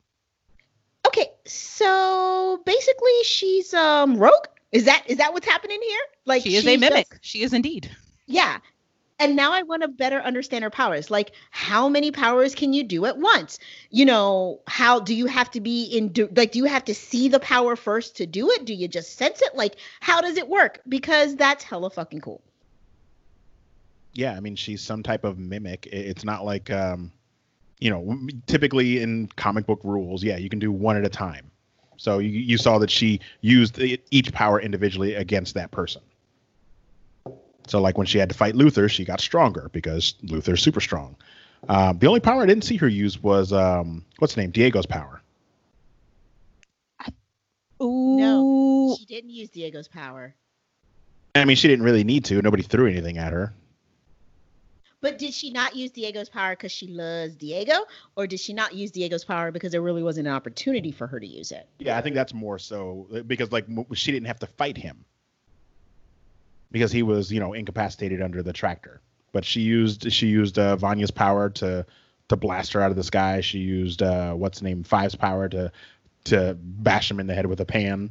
Okay, 1.07 1.28
so 1.47 2.61
basically 2.66 3.22
she's 3.24 3.72
um 3.74 4.16
rogue. 4.18 4.45
Is 4.72 4.84
that 4.84 5.05
is 5.07 5.16
that 5.18 5.32
what's 5.32 5.47
happening 5.47 5.80
here? 5.82 6.01
Like 6.26 6.43
She 6.43 6.57
is 6.57 6.66
a 6.66 6.76
mimic. 6.76 7.09
just- 7.11 7.24
She 7.24 7.43
is 7.43 7.53
indeed. 7.53 7.91
yeah. 8.26 8.59
And 9.20 9.34
now 9.34 9.53
I 9.53 9.62
want 9.64 9.82
to 9.82 9.89
better 9.89 10.20
understand 10.20 10.62
her 10.62 10.70
powers. 10.70 11.11
Like, 11.11 11.32
how 11.51 11.89
many 11.89 12.12
powers 12.12 12.55
can 12.55 12.72
you 12.72 12.84
do 12.84 13.05
at 13.05 13.18
once? 13.18 13.59
You 13.91 14.05
know, 14.05 14.61
how 14.68 15.01
do 15.01 15.12
you 15.12 15.26
have 15.26 15.51
to 15.53 15.61
be 15.61 15.86
in? 15.86 16.11
Do, 16.11 16.28
like, 16.36 16.53
do 16.53 16.61
you 16.61 16.66
have 16.66 16.84
to 16.84 16.95
see 16.95 17.28
the 17.28 17.41
power 17.41 17.74
first 17.74 18.16
to 18.18 18.26
do 18.26 18.49
it? 18.53 18.64
Do 18.64 18.72
you 18.72 18.86
just 18.86 19.16
sense 19.16 19.43
it? 19.43 19.57
Like, 19.57 19.74
how 19.99 20.20
does 20.20 20.36
it 20.36 20.49
work? 20.49 20.78
Because 20.89 21.34
that's 21.34 21.64
hella 21.64 21.91
fucking 21.91 22.20
cool. 22.20 22.45
Yeah, 24.18 24.34
I 24.34 24.40
mean, 24.40 24.56
she's 24.56 24.82
some 24.82 25.04
type 25.04 25.22
of 25.22 25.38
mimic. 25.38 25.86
It's 25.92 26.24
not 26.24 26.44
like, 26.44 26.72
um, 26.72 27.12
you 27.78 27.88
know, 27.88 28.18
typically 28.48 29.00
in 29.00 29.28
comic 29.36 29.64
book 29.64 29.78
rules, 29.84 30.24
yeah, 30.24 30.36
you 30.36 30.48
can 30.48 30.58
do 30.58 30.72
one 30.72 30.96
at 30.96 31.04
a 31.04 31.08
time. 31.08 31.52
So 31.98 32.18
you, 32.18 32.30
you 32.30 32.58
saw 32.58 32.78
that 32.78 32.90
she 32.90 33.20
used 33.42 33.80
each 34.10 34.32
power 34.32 34.60
individually 34.60 35.14
against 35.14 35.54
that 35.54 35.70
person. 35.70 36.02
So, 37.68 37.80
like 37.80 37.96
when 37.96 38.08
she 38.08 38.18
had 38.18 38.28
to 38.30 38.34
fight 38.34 38.56
Luther, 38.56 38.88
she 38.88 39.04
got 39.04 39.20
stronger 39.20 39.68
because 39.72 40.16
Luther's 40.24 40.64
super 40.64 40.80
strong. 40.80 41.14
Um, 41.68 42.00
the 42.00 42.08
only 42.08 42.18
power 42.18 42.42
I 42.42 42.46
didn't 42.46 42.64
see 42.64 42.76
her 42.78 42.88
use 42.88 43.22
was 43.22 43.52
um, 43.52 44.04
what's 44.18 44.34
the 44.34 44.40
name? 44.40 44.50
Diego's 44.50 44.86
power. 44.86 45.22
Ooh. 47.80 48.96
She 48.98 49.04
didn't 49.04 49.30
use 49.30 49.48
Diego's 49.48 49.86
power. 49.86 50.34
I 51.36 51.44
mean, 51.44 51.56
she 51.56 51.68
didn't 51.68 51.84
really 51.84 52.02
need 52.02 52.24
to. 52.24 52.42
Nobody 52.42 52.64
threw 52.64 52.88
anything 52.88 53.18
at 53.18 53.32
her. 53.32 53.54
But 55.01 55.18
did 55.18 55.32
she 55.32 55.51
not 55.51 55.76
use 55.76 55.92
Diego's 55.92 56.28
power 56.28 56.53
because 56.53 56.72
she 56.72 56.88
loves 56.88 57.36
Diego? 57.36 57.74
Or 58.16 58.26
did 58.26 58.40
she 58.40 58.53
not 58.53 58.74
use 58.74 58.90
Diego's 58.90 59.24
power 59.24 59.53
because 59.53 59.70
there 59.70 59.80
really 59.80 60.03
wasn't 60.03 60.26
an 60.26 60.34
opportunity 60.34 60.90
for 60.90 61.07
her 61.07 61.20
to 61.20 61.26
use 61.26 61.53
it? 61.53 61.68
Yeah, 61.78 61.96
I 61.96 62.03
think 62.03 62.16
that's 62.16 62.34
more 62.34 62.59
so 62.59 63.07
uh, 63.14 63.20
because 63.20 63.53
like 63.53 63.66
she 63.94 64.11
didn't 64.11 64.26
have 64.26 64.40
to 64.40 64.46
fight 64.46 64.76
him 64.76 65.05
because 66.70 66.90
he 66.90 67.03
was 67.03 67.32
you 67.32 67.40
know 67.40 67.53
incapacitated 67.53 68.20
under 68.20 68.42
the 68.42 68.53
tractor. 68.53 69.01
But 69.32 69.44
she 69.44 69.61
used 69.61 70.11
she 70.12 70.26
used 70.26 70.59
uh, 70.59 70.76
Vanya's 70.76 71.12
power 71.12 71.51
to 71.51 71.86
to 72.28 72.36
blast 72.36 72.72
her 72.72 72.80
out 72.80 72.90
of 72.90 72.96
the 72.96 73.05
sky. 73.05 73.40
She 73.40 73.59
used 73.59 74.03
uh, 74.03 74.34
what's 74.34 74.59
the 74.59 74.64
name 74.64 74.82
Five's 74.82 75.14
power 75.14 75.49
to 75.49 75.70
to 76.24 76.57
bash 76.61 77.11
him 77.11 77.20
in 77.20 77.26
the 77.26 77.34
head 77.34 77.46
with 77.46 77.61
a 77.61 77.64
pan, 77.64 78.11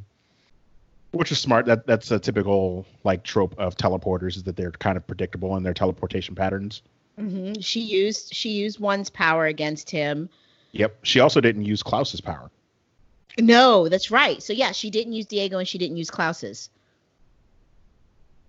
which 1.12 1.32
is 1.32 1.38
smart. 1.40 1.66
That 1.66 1.86
that's 1.86 2.10
a 2.10 2.18
typical 2.18 2.86
like 3.04 3.24
trope 3.24 3.54
of 3.58 3.76
teleporters 3.76 4.36
is 4.36 4.42
that 4.44 4.56
they're 4.56 4.72
kind 4.72 4.96
of 4.96 5.06
predictable 5.06 5.56
in 5.56 5.62
their 5.62 5.74
teleportation 5.74 6.34
patterns. 6.34 6.82
hmm 7.18 7.54
She 7.60 7.80
used 7.80 8.34
she 8.34 8.50
used 8.50 8.78
one's 8.80 9.10
power 9.10 9.46
against 9.46 9.90
him. 9.90 10.30
Yep. 10.72 10.98
She 11.04 11.20
also 11.20 11.40
didn't 11.40 11.64
use 11.64 11.82
Klaus's 11.82 12.20
power. 12.20 12.50
No, 13.40 13.88
that's 13.88 14.10
right. 14.10 14.42
So 14.42 14.52
yeah, 14.52 14.72
she 14.72 14.90
didn't 14.90 15.12
use 15.14 15.26
Diego 15.26 15.58
and 15.58 15.66
she 15.68 15.78
didn't 15.78 15.96
use 15.96 16.10
Klaus's. 16.10 16.70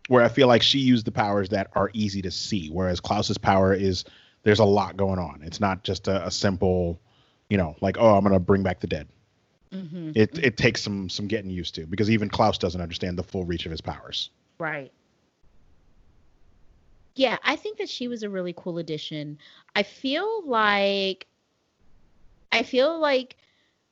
where 0.07 0.23
I 0.23 0.27
feel 0.29 0.47
like 0.47 0.63
she 0.63 0.79
used 0.79 1.05
the 1.05 1.11
powers 1.11 1.49
that 1.49 1.69
are 1.73 1.91
easy 1.93 2.21
to 2.23 2.31
see, 2.31 2.69
whereas 2.69 2.99
Klaus's 2.99 3.37
power 3.37 3.73
is 3.73 4.03
there's 4.43 4.59
a 4.59 4.65
lot 4.65 4.97
going 4.97 5.19
on. 5.19 5.41
It's 5.43 5.59
not 5.59 5.83
just 5.83 6.07
a, 6.07 6.25
a 6.25 6.31
simple, 6.31 6.99
you 7.49 7.57
know, 7.57 7.75
like 7.81 7.97
oh 7.99 8.15
I'm 8.15 8.23
gonna 8.23 8.39
bring 8.39 8.63
back 8.63 8.79
the 8.79 8.87
dead. 8.87 9.07
Mm-hmm. 9.73 10.11
It 10.15 10.37
it 10.39 10.57
takes 10.57 10.81
some 10.81 11.09
some 11.09 11.27
getting 11.27 11.51
used 11.51 11.75
to 11.75 11.85
because 11.85 12.09
even 12.09 12.29
Klaus 12.29 12.57
doesn't 12.57 12.81
understand 12.81 13.17
the 13.17 13.23
full 13.23 13.45
reach 13.45 13.65
of 13.65 13.71
his 13.71 13.81
powers. 13.81 14.31
Right. 14.57 14.91
Yeah, 17.15 17.37
I 17.43 17.55
think 17.55 17.77
that 17.77 17.89
she 17.89 18.07
was 18.07 18.23
a 18.23 18.29
really 18.29 18.53
cool 18.57 18.77
addition. 18.77 19.37
I 19.75 19.83
feel 19.83 20.43
like 20.45 21.27
I 22.51 22.63
feel 22.63 22.99
like 22.99 23.35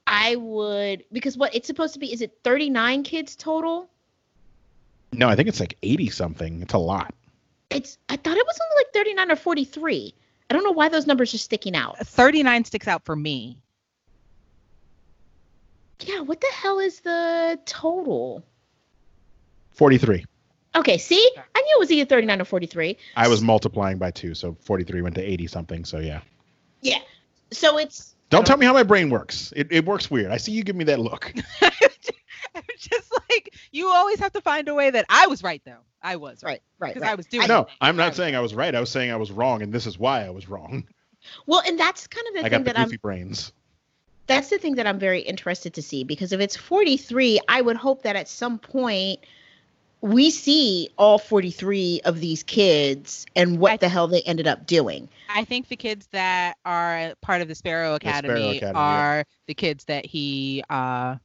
I 0.07 0.36
would 0.36 1.03
because 1.11 1.38
what 1.38 1.53
it's 1.53 1.67
supposed 1.67 1.93
to 1.93 1.99
be 1.99 2.11
is 2.11 2.21
it 2.21 2.39
39 2.43 3.03
kids 3.03 3.36
total? 3.36 3.89
No, 5.13 5.28
I 5.28 5.36
think 5.36 5.47
it's 5.47 5.59
like 5.59 5.78
eighty 5.84 6.09
something. 6.09 6.61
It's 6.61 6.73
a 6.73 6.80
lot. 6.80 7.13
It's 7.69 7.97
I 8.09 8.15
thought 8.15 8.38
it 8.38 8.45
was 8.45 8.59
only 8.61 8.84
like 8.84 8.93
39 8.93 9.32
or 9.32 9.36
43. 9.36 10.13
I 10.49 10.53
don't 10.53 10.63
know 10.63 10.71
why 10.71 10.89
those 10.89 11.05
numbers 11.05 11.34
are 11.34 11.39
sticking 11.39 11.75
out. 11.75 11.97
39 11.99 12.65
sticks 12.65 12.88
out 12.88 13.03
for 13.03 13.15
me. 13.15 13.61
Yeah, 16.02 16.22
what 16.22 16.41
the 16.41 16.48
hell 16.54 16.80
is 16.80 17.00
the 17.02 17.60
total? 17.66 18.43
Forty 19.72 19.98
three. 19.98 20.26
Okay, 20.76 20.98
see? 20.98 21.32
I 21.38 21.62
knew 21.62 21.76
it 21.78 21.80
was 21.80 21.91
either 21.91 22.08
39 22.08 22.41
or 22.41 22.45
43. 22.45 22.98
I 23.16 23.28
was 23.28 23.41
multiplying 23.41 23.98
by 23.98 24.12
two, 24.12 24.36
so 24.36 24.56
forty 24.62 24.84
three 24.84 25.02
went 25.02 25.16
to 25.16 25.22
eighty 25.22 25.48
something. 25.48 25.86
So 25.86 26.00
yeah. 26.00 26.22
Yeah. 26.82 27.00
So 27.52 27.78
it's 27.80 28.16
Don't 28.30 28.45
tell 28.45 28.58
me 28.58 28.66
how 28.66 28.74
my 28.74 28.84
brain 28.84 29.10
works. 29.10 29.52
It 29.56 29.68
it 29.72 29.86
works 29.86 30.12
weird. 30.12 30.32
I 30.32 30.38
see 30.38 30.52
you 30.52 30.64
give 30.64 30.76
me 30.76 30.84
that 30.86 31.00
look. 31.00 31.34
I'm 31.62 32.64
just 32.78 33.12
like 33.30 33.54
you 33.72 33.88
always 33.88 34.20
have 34.20 34.34
to 34.34 34.41
find 34.41 34.68
a 34.68 34.74
way 34.76 34.89
that 34.91 35.06
I 35.10 35.28
was 35.28 35.41
right 35.41 35.62
though. 35.66 35.80
I 36.02 36.18
was 36.18 36.43
right 36.43 36.50
right, 36.52 36.62
right, 36.80 36.93
because 36.93 37.02
right. 37.02 37.12
I 37.12 37.16
was 37.16 37.26
doing. 37.26 37.48
no, 37.48 37.62
it. 37.62 37.68
I'm 37.82 37.95
not 37.95 38.09
was- 38.09 38.17
saying 38.17 38.36
I 38.36 38.39
was 38.42 38.54
right. 38.54 38.74
I 38.74 38.80
was 38.80 38.92
saying 38.92 39.12
I 39.12 39.16
was 39.16 39.32
wrong, 39.32 39.62
and 39.63 39.74
this 39.74 39.88
is 39.88 39.97
why 39.97 40.26
I 40.26 40.30
was 40.30 40.47
wrong. 40.47 40.88
Well, 41.46 41.62
and 41.66 41.80
that's 41.80 42.08
kind 42.08 42.26
of 42.28 42.34
the 42.36 42.39
I 42.39 42.43
thing 42.43 42.51
got 42.51 42.58
the 42.59 42.63
that 42.66 42.80
I'm 42.80 42.86
goofy 42.86 42.97
brains. 42.97 43.51
That's 44.28 44.49
the 44.49 44.58
thing 44.58 44.75
that 44.75 44.86
I'm 44.86 44.99
very 44.99 45.21
interested 45.21 45.74
to 45.75 45.82
see 45.82 46.04
because 46.04 46.32
if 46.33 46.39
it's 46.39 46.55
43, 46.55 47.39
I 47.47 47.62
would 47.62 47.78
hope 47.78 48.04
that 48.04 48.16
at 48.16 48.28
some 48.28 48.59
point 48.59 49.21
we 50.01 50.29
see 50.29 50.89
all 50.97 51.17
43 51.17 52.01
of 52.05 52.20
these 52.20 52.43
kids 52.43 53.25
and 53.36 53.58
what 53.59 53.74
I- 53.74 53.78
the 53.78 53.89
hell 53.89 54.08
they 54.08 54.21
ended 54.21 54.47
up 54.47 54.67
doing. 54.67 55.09
I 55.29 55.43
think 55.43 55.70
the 55.70 55.75
kids 55.75 56.08
that 56.12 56.58
are 56.66 57.13
part 57.21 57.41
of 57.41 57.47
the 57.47 57.55
Sparrow 57.55 57.95
Sparrow 57.95 57.95
Academy, 57.95 58.58
Academy, 58.58 58.59
yeah. 58.59 58.71
are 58.74 59.25
the 59.47 59.54
kids 59.54 59.86
that 59.86 60.05
he 60.05 60.63
uh 60.70 61.16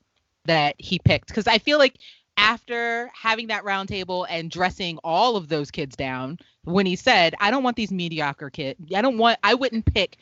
that 0.45 0.75
he 0.79 0.99
picked 0.99 1.29
because 1.29 1.47
I 1.47 1.59
feel 1.59 1.79
like 1.79 1.97
after 2.37 3.11
having 3.15 3.49
that 3.49 3.65
round 3.65 3.89
table 3.89 4.25
and 4.29 4.51
dressing 4.51 4.99
all 5.05 5.37
of 5.37 5.49
those 5.49 5.71
kids 5.71 5.95
down 5.97 6.39
when 6.65 6.87
he 6.87 6.97
said 6.97 7.35
I 7.41 7.51
don't 7.51 7.63
want 7.63 7.77
these 7.77 7.93
mediocre 7.93 8.51
kids 8.51 8.81
I 8.95 9.03
don't 9.03 9.19
want 9.19 9.39
I 9.45 9.55
wouldn't 9.55 9.93
pick 9.93 10.17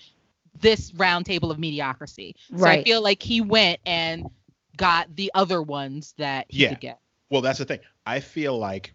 this 0.61 0.93
round 0.95 1.27
table 1.27 1.51
of 1.51 1.59
mediocrity 1.59 2.37
so 2.57 2.65
I 2.65 2.83
feel 2.85 3.03
like 3.03 3.23
he 3.23 3.41
went 3.41 3.81
and 3.87 4.29
got 4.77 5.15
the 5.17 5.31
other 5.35 5.63
ones 5.63 6.15
that 6.19 6.47
he 6.49 6.63
Yeah. 6.63 6.69
could 6.71 6.81
get 6.81 7.01
Well, 7.31 7.43
that's 7.43 7.59
the 7.59 7.65
thing. 7.65 7.81
I 8.07 8.21
feel 8.21 8.59
like 8.59 8.93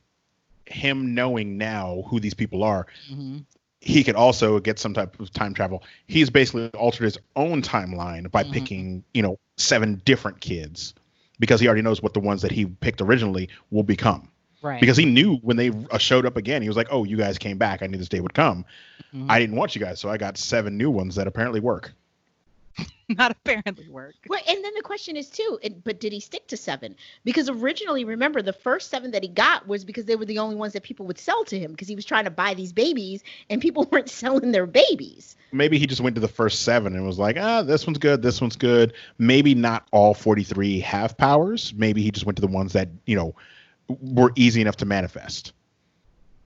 him 0.66 1.14
knowing 1.14 1.58
now 1.58 2.04
who 2.08 2.20
these 2.20 2.34
people 2.34 2.64
are, 2.64 2.86
Mhm. 3.12 3.46
he 3.82 4.04
could 4.04 4.16
also 4.16 4.60
get 4.60 4.80
some 4.80 4.94
type 4.94 5.20
of 5.20 5.32
time 5.32 5.54
travel. 5.54 5.84
He's 6.08 6.30
basically 6.30 6.70
altered 6.70 7.06
his 7.06 7.18
own 7.36 7.62
timeline 7.62 8.30
by 8.32 8.44
Mhm. 8.44 8.52
picking, 8.52 9.04
you 9.14 9.22
know, 9.22 9.38
seven 9.58 10.02
different 10.06 10.42
kids 10.42 10.94
because 11.40 11.60
he 11.62 11.68
already 11.68 11.82
knows 11.84 12.02
what 12.02 12.14
the 12.14 12.20
ones 12.20 12.42
that 12.42 12.52
he 12.52 12.66
picked 12.66 13.00
originally 13.02 13.48
will 13.72 13.84
become. 13.84 14.28
Right 14.66 14.82
Because 14.82 14.98
he 14.98 15.06
knew 15.06 15.38
when 15.38 15.58
they 15.58 15.72
uh, 15.92 15.98
showed 15.98 16.26
up 16.26 16.36
again, 16.38 16.62
he 16.62 16.68
was 16.68 16.78
like, 16.78 16.88
"Oh, 16.92 17.04
you 17.04 17.18
guys 17.18 17.38
came 17.38 17.58
back. 17.58 17.82
I 17.82 17.88
knew 17.88 17.98
this 17.98 18.10
day 18.10 18.20
would 18.20 18.34
come. 18.34 18.66
Mhm. 19.14 19.28
I 19.30 19.40
didn't 19.40 19.56
want 19.56 19.76
you 19.76 19.82
guys, 19.82 20.00
so 20.00 20.10
I 20.10 20.18
got 20.18 20.38
seven 20.38 20.78
new 20.78 20.90
ones 20.90 21.16
that 21.16 21.28
apparently 21.28 21.60
work." 21.60 21.94
not 23.10 23.32
apparently 23.32 23.88
work. 23.90 24.16
Right, 24.30 24.44
and 24.48 24.64
then 24.64 24.74
the 24.76 24.82
question 24.82 25.16
is 25.16 25.30
too, 25.30 25.60
it, 25.62 25.84
but 25.84 26.00
did 26.00 26.12
he 26.12 26.20
stick 26.20 26.48
to 26.48 26.58
seven? 26.58 26.96
Because 27.24 27.50
originally, 27.50 28.04
remember, 28.04 28.42
the 28.42 28.54
first 28.54 28.90
seven 28.90 29.12
that 29.12 29.24
he 29.24 29.30
got 29.30 29.68
was 29.68 29.86
because 29.86 30.06
they 30.06 30.16
were 30.16 30.26
the 30.26 30.40
only 30.40 30.56
ones 30.56 30.74
that 30.74 30.84
people 30.84 31.06
would 31.06 31.18
sell 31.18 31.44
to 31.46 31.60
him 31.60 31.72
because 31.72 31.88
he 31.88 31.96
was 31.96 32.06
trying 32.06 32.26
to 32.26 32.32
buy 32.32 32.54
these 32.54 32.74
babies 32.74 33.24
and 33.50 33.62
people 33.62 33.88
weren't 33.92 34.10
selling 34.10 34.52
their 34.52 34.66
babies. 34.66 35.36
Maybe 35.52 35.80
he 35.80 35.88
just 35.88 36.02
went 36.02 36.16
to 36.16 36.22
the 36.22 36.28
first 36.28 36.64
seven 36.64 36.96
and 36.96 37.06
was 37.06 37.20
like, 37.20 37.38
ah, 37.40 37.62
this 37.62 37.88
one's 37.88 37.98
good, 37.98 38.22
this 38.22 38.42
one's 38.42 38.58
good. 38.58 38.94
Maybe 39.18 39.56
not 39.56 39.88
all 39.92 40.14
43 40.14 40.82
have 40.82 41.18
powers. 41.18 41.74
Maybe 41.76 42.02
he 42.02 42.12
just 42.12 42.26
went 42.26 42.36
to 42.38 42.42
the 42.42 42.48
ones 42.48 42.74
that, 42.74 42.90
you 43.06 43.16
know, 43.16 43.36
were 43.88 44.32
easy 44.36 44.62
enough 44.62 44.78
to 44.78 44.86
manifest. 44.86 45.54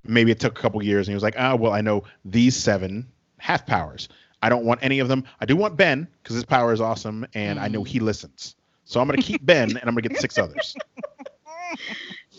Maybe 0.03 0.32
it 0.32 0.40
took 0.40 0.57
a 0.57 0.61
couple 0.61 0.82
years 0.84 1.07
and 1.07 1.11
he 1.11 1.16
was 1.16 1.24
like, 1.24 1.36
ah, 1.38 1.56
well, 1.56 1.74
I 1.74 1.82
know 1.82 2.03
these 2.26 2.56
seven 2.56 3.07
have 3.38 3.66
powers. 3.66 4.10
I 4.41 4.49
don't 4.49 4.64
want 4.64 4.82
any 4.82 4.99
of 4.99 5.07
them. 5.07 5.26
I 5.41 5.45
do 5.45 5.56
want 5.56 5.76
Ben 5.76 6.07
because 6.24 6.36
his 6.36 6.45
power 6.45 6.72
is 6.72 6.80
awesome 6.80 7.26
and 7.34 7.60
mm. 7.60 7.61
I 7.61 7.68
know 7.68 7.84
he 7.84 7.99
listens. 7.99 8.56
So 8.86 8.99
I'm 8.99 9.07
gonna 9.07 9.22
keep 9.22 9.45
Ben 9.45 9.70
and 9.70 9.84
I'm 9.84 9.94
gonna 9.94 10.02
get 10.02 10.18
six 10.18 10.38
others. 10.38 10.76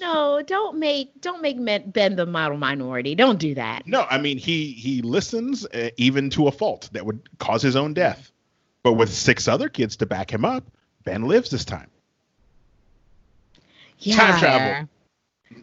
No, 0.01 0.43
don't 0.43 0.79
make 0.79 1.21
don't 1.21 1.43
make 1.43 1.63
Ben 1.93 2.17
the 2.17 2.25
model 2.25 2.57
minority. 2.57 3.15
Don't 3.15 3.39
do 3.39 3.55
that. 3.55 3.87
No, 3.87 4.07
I 4.11 4.19
mean 4.19 4.39
he 4.39 4.73
he 4.73 5.03
listens 5.03 5.67
uh, 5.67 5.91
even 5.99 6.31
to 6.31 6.49
a 6.49 6.53
fault 6.53 6.89
that 6.93 7.05
would 7.05 7.21
cause 7.39 7.63
his 7.63 7.77
own 7.77 7.93
death. 7.93 8.33
But 8.83 8.95
with 8.95 9.13
six 9.13 9.47
other 9.47 9.69
kids 9.69 9.97
to 9.97 10.07
back 10.07 10.33
him 10.33 10.45
up, 10.45 10.65
Ben 11.05 11.29
lives 11.29 11.51
this 11.51 11.67
time. 11.67 11.90
Yeah. 14.01 14.17
Time 14.17 14.39
travel. 14.41 14.89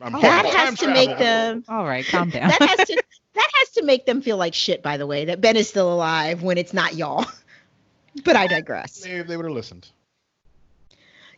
I'm 0.02 0.22
that 0.22 0.46
has 0.46 0.80
to 0.80 0.86
travel. 0.86 0.94
make 0.94 1.18
them. 1.18 1.64
All 1.68 1.86
right, 1.86 2.06
calm 2.06 2.30
down. 2.30 2.50
that 2.50 2.62
has 2.62 2.88
to 2.88 3.04
that 3.36 3.50
has 3.54 3.70
to 3.72 3.84
make 3.84 4.06
them 4.06 4.22
feel 4.22 4.38
like 4.38 4.54
shit. 4.54 4.84
By 4.84 4.98
the 4.98 5.08
way, 5.08 5.26
that 5.26 5.42
Ben 5.42 5.56
is 5.56 5.70
still 5.70 5.92
alive 5.92 6.44
when 6.44 6.58
it's 6.58 6.74
not 6.74 6.96
y'all. 6.96 7.26
but 8.24 8.36
I 8.36 8.48
digress. 8.48 9.02
They, 9.02 9.22
they 9.22 9.38
would 9.38 9.46
have 9.46 9.56
listened. 9.56 9.90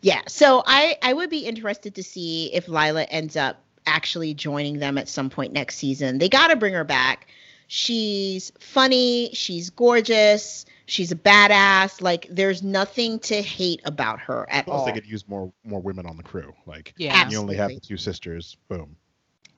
Yeah, 0.02 0.22
so 0.28 0.64
I 0.66 0.98
I 1.02 1.14
would 1.14 1.30
be 1.30 1.40
interested 1.40 1.96
to 1.96 2.04
see 2.04 2.54
if 2.54 2.68
Lila 2.68 3.04
ends 3.04 3.36
up 3.36 3.64
actually 3.86 4.34
joining 4.34 4.80
them 4.80 4.98
at 4.98 5.10
some 5.10 5.30
point 5.30 5.54
next 5.54 5.78
season. 5.78 6.18
They 6.18 6.30
got 6.30 6.50
to 6.50 6.56
bring 6.56 6.74
her 6.74 6.84
back. 6.84 7.28
She's 7.68 8.52
funny, 8.60 9.30
she's 9.34 9.70
gorgeous, 9.70 10.66
she's 10.90 11.12
a 11.12 11.16
badass. 11.16 12.02
Like 12.02 12.28
there's 12.30 12.64
nothing 12.64 13.20
to 13.20 13.42
hate 13.42 13.82
about 13.86 14.20
her 14.22 14.48
at 14.50 14.66
Plus, 14.66 14.80
all. 14.80 14.86
they 14.86 14.92
could 14.92 15.06
use 15.06 15.28
more 15.28 15.52
more 15.64 15.82
women 15.82 16.06
on 16.06 16.18
the 16.18 16.24
crew. 16.24 16.54
Like 16.66 16.94
yeah, 16.98 17.30
you 17.30 17.38
only 17.38 17.56
have 17.56 17.70
the 17.70 17.80
two 17.80 17.98
sisters. 17.98 18.58
Boom. 18.68 18.96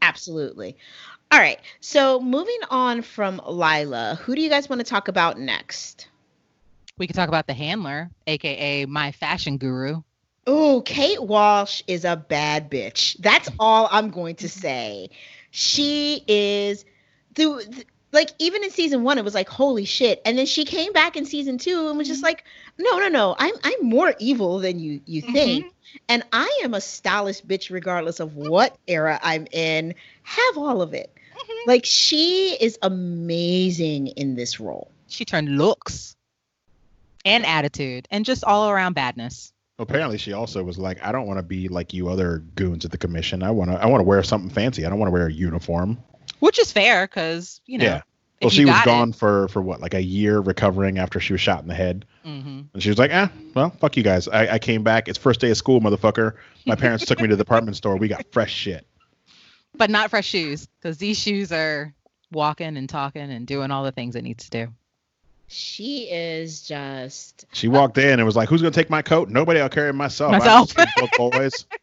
Absolutely. 0.02 0.78
All 1.32 1.40
right. 1.40 1.60
So 1.80 2.20
moving 2.20 2.60
on 2.70 3.02
from 3.02 3.41
Lila, 3.48 4.20
who 4.22 4.36
do 4.36 4.41
you 4.41 4.49
guys 4.49 4.68
want 4.68 4.80
to 4.80 4.86
talk 4.86 5.08
about 5.08 5.40
next? 5.40 6.08
We 6.98 7.08
could 7.08 7.16
talk 7.16 7.30
about 7.30 7.48
the 7.48 7.53
handler, 7.53 8.10
aka 8.28 8.86
my 8.86 9.12
fashion 9.12 9.58
guru. 9.58 10.02
Oh, 10.48 10.82
Kate 10.82 11.22
Walsh 11.22 11.84
is 11.88 12.03
a 12.03 12.16
bad 12.16 12.70
bitch. 12.70 13.16
That's 13.20 13.48
all 13.60 13.88
I'm 13.91 14.10
going 14.10 14.36
to 14.38 14.48
mm-hmm. 14.48 14.60
say. 14.60 15.10
She 15.52 16.24
is 16.28 16.84
the 17.36 17.86
like 18.11 18.31
even 18.39 18.63
in 18.63 18.71
season 18.71 19.03
one, 19.03 19.17
it 19.17 19.23
was 19.23 19.33
like 19.33 19.49
holy 19.49 19.85
shit, 19.85 20.21
and 20.25 20.38
then 20.38 20.45
she 20.45 20.65
came 20.65 20.91
back 20.91 21.15
in 21.15 21.25
season 21.25 21.57
two 21.57 21.88
and 21.88 21.97
was 21.97 22.07
just 22.07 22.19
mm-hmm. 22.19 22.27
like, 22.27 22.43
no, 22.77 22.99
no, 22.99 23.07
no, 23.07 23.35
I'm 23.39 23.55
I'm 23.63 23.88
more 23.88 24.13
evil 24.19 24.59
than 24.59 24.79
you 24.79 25.01
you 25.05 25.21
mm-hmm. 25.21 25.33
think, 25.33 25.73
and 26.09 26.23
I 26.33 26.61
am 26.63 26.73
a 26.73 26.81
stylish 26.81 27.41
bitch 27.41 27.71
regardless 27.71 28.19
of 28.19 28.35
what 28.35 28.77
era 28.88 29.19
I'm 29.23 29.47
in. 29.51 29.95
Have 30.23 30.57
all 30.57 30.81
of 30.81 30.93
it. 30.93 31.11
Mm-hmm. 31.35 31.69
Like 31.69 31.85
she 31.85 32.57
is 32.59 32.77
amazing 32.81 34.07
in 34.07 34.35
this 34.35 34.59
role. 34.59 34.91
She 35.07 35.25
turned 35.25 35.57
looks 35.57 36.15
and 37.23 37.45
attitude 37.45 38.07
and 38.11 38.25
just 38.25 38.43
all 38.43 38.69
around 38.69 38.93
badness. 38.93 39.53
Apparently, 39.79 40.17
she 40.17 40.33
also 40.33 40.63
was 40.63 40.77
like, 40.77 41.03
"I 41.03 41.11
don't 41.11 41.25
want 41.25 41.39
to 41.39 41.43
be 41.43 41.67
like 41.67 41.93
you 41.93 42.09
other 42.09 42.43
goons 42.55 42.85
at 42.85 42.91
the 42.91 42.97
commission. 42.97 43.41
I 43.41 43.51
want 43.51 43.71
to. 43.71 43.81
I 43.81 43.88
want 43.88 44.01
to 44.01 44.05
wear 44.05 44.21
something 44.21 44.49
fancy. 44.49 44.85
I 44.85 44.89
don't 44.89 44.99
want 44.99 45.07
to 45.07 45.13
wear 45.13 45.27
a 45.27 45.31
uniform." 45.31 45.97
Which 46.41 46.59
is 46.59 46.72
fair, 46.72 47.07
because 47.07 47.61
you 47.65 47.77
know. 47.77 47.85
Yeah. 47.85 48.01
Well, 48.41 48.49
she 48.49 48.65
was 48.65 48.81
gone 48.84 49.09
it. 49.09 49.15
for 49.15 49.47
for 49.49 49.61
what, 49.61 49.81
like 49.81 49.93
a 49.93 50.01
year, 50.01 50.39
recovering 50.39 50.97
after 50.97 51.19
she 51.19 51.31
was 51.31 51.39
shot 51.39 51.61
in 51.61 51.68
the 51.68 51.76
head. 51.76 52.05
Mm-hmm. 52.26 52.61
And 52.73 52.84
she 52.84 52.89
was 52.89 52.97
like, 52.97 53.11
"Ah, 53.13 53.31
well, 53.53 53.69
fuck 53.69 53.95
you 53.95 54.01
guys. 54.01 54.27
I, 54.27 54.55
I 54.55 54.59
came 54.59 54.84
back. 54.84 55.07
It's 55.07 55.18
first 55.18 55.39
day 55.39 55.51
of 55.51 55.57
school, 55.57 55.80
motherfucker. 55.80 56.34
My 56.65 56.76
parents 56.76 57.05
took 57.05 57.22
me 57.22 57.27
to 57.27 57.35
the 57.35 57.43
department 57.43 57.77
store. 57.77 57.97
We 57.97 58.07
got 58.07 58.26
fresh 58.31 58.51
shit." 58.51 58.88
But 59.76 59.91
not 59.91 60.09
fresh 60.09 60.26
shoes, 60.26 60.68
because 60.80 60.97
these 60.97 61.19
shoes 61.19 61.51
are 61.51 61.93
walking 62.31 62.77
and 62.77 62.89
talking 62.89 63.31
and 63.31 63.45
doing 63.45 63.69
all 63.69 63.84
the 63.84 63.91
things 63.91 64.15
it 64.15 64.23
needs 64.23 64.49
to 64.49 64.65
do 64.65 64.73
she 65.51 66.09
is 66.09 66.61
just. 66.61 67.45
She 67.51 67.68
walked 67.68 67.97
in 67.97 68.19
and 68.19 68.26
was 68.26 68.38
like, 68.38 68.47
"Who's 68.47 68.61
gonna 68.61 68.72
take 68.72 68.89
my 68.89 69.01
coat? 69.01 69.30
Nobody. 69.30 69.59
I'll 69.59 69.69
carry 69.69 69.89
it 69.89 69.93
myself." 69.93 70.31
Myself. 70.31 70.73
both 70.76 71.11
boys. 71.18 71.65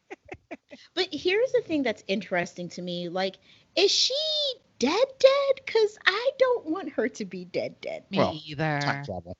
But 0.94 1.08
here's 1.12 1.52
the 1.52 1.60
thing 1.60 1.82
that's 1.82 2.02
interesting 2.08 2.68
to 2.70 2.82
me: 2.82 3.08
like, 3.08 3.36
is 3.78 3.90
she 3.90 4.14
dead? 4.78 5.06
Dead? 5.18 5.60
Because 5.64 5.98
I 6.06 6.30
don't 6.38 6.66
want 6.66 6.92
her 6.92 7.08
to 7.08 7.24
be 7.24 7.44
dead. 7.44 7.80
Dead. 7.80 8.04
Me 8.10 8.18
well, 8.18 8.38
either. 8.46 8.80
Time 8.80 9.04
travel. 9.04 9.36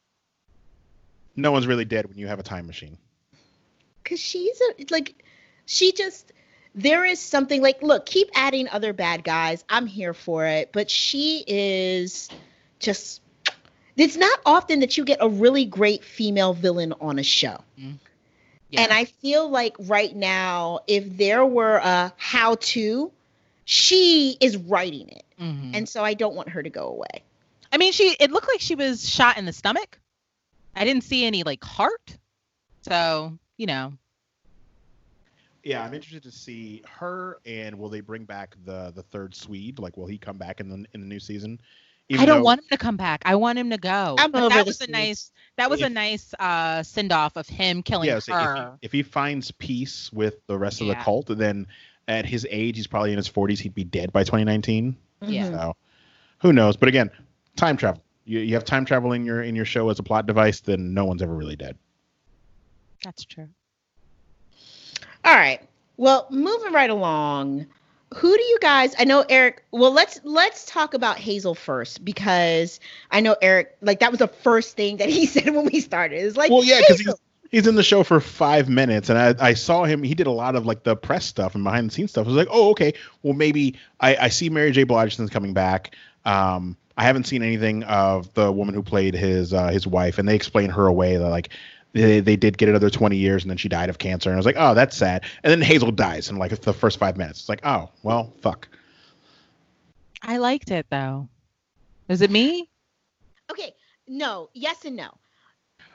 No 1.36 1.52
one's 1.52 1.66
really 1.66 1.84
dead 1.84 2.06
when 2.08 2.18
you 2.18 2.26
have 2.26 2.38
a 2.38 2.42
time 2.42 2.66
machine. 2.66 2.98
Because 4.02 4.20
she's 4.20 4.60
a 4.60 4.84
like, 4.90 5.24
she 5.66 5.92
just 5.92 6.32
there 6.74 7.04
is 7.04 7.18
something 7.18 7.62
like 7.62 7.82
look 7.82 8.04
keep 8.06 8.28
adding 8.34 8.68
other 8.68 8.92
bad 8.92 9.24
guys 9.24 9.64
i'm 9.70 9.86
here 9.86 10.12
for 10.12 10.44
it 10.44 10.70
but 10.70 10.90
she 10.90 11.42
is 11.48 12.28
just 12.78 13.22
it's 13.98 14.16
not 14.16 14.38
often 14.46 14.80
that 14.80 14.96
you 14.96 15.04
get 15.04 15.18
a 15.20 15.28
really 15.28 15.64
great 15.64 16.04
female 16.04 16.54
villain 16.54 16.94
on 17.00 17.18
a 17.18 17.22
show. 17.24 17.58
Mm-hmm. 17.78 17.92
Yeah. 18.70 18.82
And 18.82 18.92
I 18.92 19.06
feel 19.06 19.48
like 19.48 19.74
right 19.78 20.14
now, 20.14 20.80
if 20.86 21.16
there 21.16 21.44
were 21.44 21.76
a 21.76 22.12
how 22.16 22.56
to, 22.60 23.10
she 23.70 24.38
is 24.40 24.56
writing 24.56 25.10
it. 25.10 25.24
Mm-hmm. 25.38 25.72
And 25.74 25.86
so 25.86 26.02
I 26.02 26.14
don't 26.14 26.34
want 26.34 26.48
her 26.48 26.62
to 26.62 26.70
go 26.70 26.88
away. 26.88 27.22
I 27.70 27.76
mean, 27.76 27.92
she 27.92 28.16
it 28.18 28.30
looked 28.30 28.48
like 28.48 28.60
she 28.60 28.74
was 28.74 29.06
shot 29.06 29.36
in 29.36 29.44
the 29.44 29.52
stomach. 29.52 29.98
I 30.74 30.86
didn't 30.86 31.04
see 31.04 31.26
any 31.26 31.42
like 31.42 31.62
heart. 31.62 32.16
So, 32.80 33.38
you 33.58 33.66
know. 33.66 33.92
Yeah, 35.64 35.84
I'm 35.84 35.92
interested 35.92 36.22
to 36.22 36.30
see 36.30 36.82
her 36.88 37.40
and 37.44 37.78
will 37.78 37.90
they 37.90 38.00
bring 38.00 38.24
back 38.24 38.56
the 38.64 38.90
the 38.96 39.02
third 39.02 39.34
Swede? 39.34 39.78
Like 39.78 39.98
will 39.98 40.06
he 40.06 40.16
come 40.16 40.38
back 40.38 40.60
in 40.60 40.70
the 40.70 40.86
in 40.94 41.02
the 41.02 41.06
new 41.06 41.20
season? 41.20 41.60
I 42.10 42.24
don't 42.24 42.38
though, 42.38 42.44
want 42.44 42.60
him 42.60 42.68
to 42.70 42.78
come 42.78 42.96
back. 42.96 43.20
I 43.26 43.34
want 43.34 43.58
him 43.58 43.68
to 43.68 43.76
go. 43.76 44.16
I'm 44.18 44.34
over 44.34 44.48
that 44.48 44.64
was 44.64 44.80
a 44.80 44.90
nice 44.90 45.30
that 45.58 45.68
was 45.68 45.82
if, 45.82 45.88
a 45.88 45.90
nice 45.90 46.32
uh, 46.38 46.82
send 46.82 47.12
off 47.12 47.36
of 47.36 47.46
him 47.46 47.82
killing 47.82 48.08
yeah, 48.08 48.18
so 48.18 48.32
her. 48.32 48.72
If, 48.80 48.86
if, 48.86 48.92
he 48.92 49.02
finds 49.02 49.50
peace 49.50 50.10
with 50.10 50.46
the 50.46 50.56
rest 50.56 50.80
yeah. 50.80 50.92
of 50.92 50.96
the 50.96 51.04
cult, 51.04 51.26
then 51.36 51.66
at 52.08 52.26
his 52.26 52.46
age, 52.50 52.76
he's 52.76 52.86
probably 52.86 53.12
in 53.12 53.18
his 53.18 53.28
40s. 53.28 53.58
He'd 53.58 53.74
be 53.74 53.84
dead 53.84 54.12
by 54.12 54.24
2019. 54.24 54.96
Mm-hmm. 55.22 55.32
Yeah. 55.32 55.50
So 55.50 55.76
who 56.40 56.52
knows? 56.52 56.76
But 56.76 56.88
again, 56.88 57.10
time 57.56 57.76
travel. 57.76 58.02
You, 58.24 58.40
you 58.40 58.54
have 58.54 58.64
time 58.64 58.84
travel 58.84 59.12
in 59.12 59.24
your 59.24 59.42
in 59.42 59.54
your 59.54 59.64
show 59.64 59.88
as 59.90 59.98
a 59.98 60.02
plot 60.02 60.26
device, 60.26 60.60
then 60.60 60.94
no 60.94 61.04
one's 61.04 61.22
ever 61.22 61.34
really 61.34 61.56
dead. 61.56 61.76
That's 63.04 63.24
true. 63.24 63.48
All 65.24 65.34
right. 65.34 65.60
Well, 65.96 66.26
moving 66.30 66.72
right 66.72 66.90
along 66.90 67.66
who 68.14 68.34
do 68.34 68.42
you 68.42 68.58
guys 68.60 68.94
i 68.98 69.04
know 69.04 69.24
eric 69.28 69.62
well 69.70 69.92
let's 69.92 70.20
let's 70.24 70.64
talk 70.64 70.94
about 70.94 71.18
hazel 71.18 71.54
first 71.54 72.02
because 72.04 72.80
i 73.10 73.20
know 73.20 73.36
eric 73.42 73.76
like 73.82 74.00
that 74.00 74.10
was 74.10 74.18
the 74.18 74.28
first 74.28 74.76
thing 74.76 74.96
that 74.96 75.08
he 75.08 75.26
said 75.26 75.54
when 75.54 75.66
we 75.66 75.80
started 75.80 76.16
it's 76.16 76.36
like 76.36 76.50
well 76.50 76.64
yeah 76.64 76.80
because 76.80 77.00
he's, 77.00 77.14
he's 77.50 77.66
in 77.66 77.74
the 77.74 77.82
show 77.82 78.02
for 78.02 78.20
five 78.20 78.68
minutes 78.68 79.08
and 79.08 79.18
I, 79.18 79.34
I 79.48 79.54
saw 79.54 79.84
him 79.84 80.02
he 80.02 80.14
did 80.14 80.26
a 80.26 80.32
lot 80.32 80.54
of 80.54 80.66
like 80.66 80.84
the 80.84 80.96
press 80.96 81.24
stuff 81.24 81.54
and 81.54 81.64
behind 81.64 81.90
the 81.90 81.94
scenes 81.94 82.10
stuff. 82.10 82.26
I 82.26 82.28
was 82.28 82.36
like 82.36 82.48
oh 82.50 82.70
okay. 82.70 82.94
Well 83.22 83.34
maybe 83.34 83.76
i, 84.00 84.16
I 84.16 84.28
see 84.28 84.50
mary 84.50 84.70
j. 84.70 84.84
Bligerson's 84.84 85.30
coming 85.30 85.54
back. 85.54 85.94
Um 86.24 86.76
i 86.96 87.04
haven't 87.04 87.24
seen 87.24 87.42
anything 87.42 87.84
of 87.84 88.32
the 88.34 88.50
woman 88.52 88.74
who 88.74 88.82
played 88.82 89.14
his 89.14 89.52
uh, 89.52 89.68
his 89.68 89.86
wife 89.86 90.18
and 90.18 90.28
they 90.28 90.34
explain 90.34 90.70
her 90.70 90.86
away 90.86 91.16
that 91.16 91.28
like 91.28 91.50
they, 91.92 92.20
they 92.20 92.36
did 92.36 92.58
get 92.58 92.68
another 92.68 92.90
20 92.90 93.16
years 93.16 93.42
and 93.42 93.50
then 93.50 93.56
she 93.56 93.68
died 93.68 93.88
of 93.88 93.98
cancer 93.98 94.28
and 94.28 94.36
i 94.36 94.38
was 94.38 94.46
like 94.46 94.56
oh 94.58 94.74
that's 94.74 94.96
sad. 94.96 95.24
And 95.42 95.50
then 95.50 95.60
hazel 95.60 95.90
dies 95.90 96.30
in 96.30 96.36
like 96.36 96.58
the 96.60 96.72
first 96.72 96.98
five 96.98 97.16
minutes. 97.16 97.40
It's 97.40 97.48
like 97.48 97.60
oh 97.64 97.90
well 98.02 98.32
fuck. 98.40 98.68
I 100.22 100.38
liked 100.38 100.70
it 100.70 100.86
though. 100.90 101.28
Is 102.08 102.22
it 102.22 102.30
me? 102.30 102.68
Okay. 103.50 103.74
No. 104.06 104.48
Yes 104.54 104.84
and 104.84 104.96
no 104.96 105.10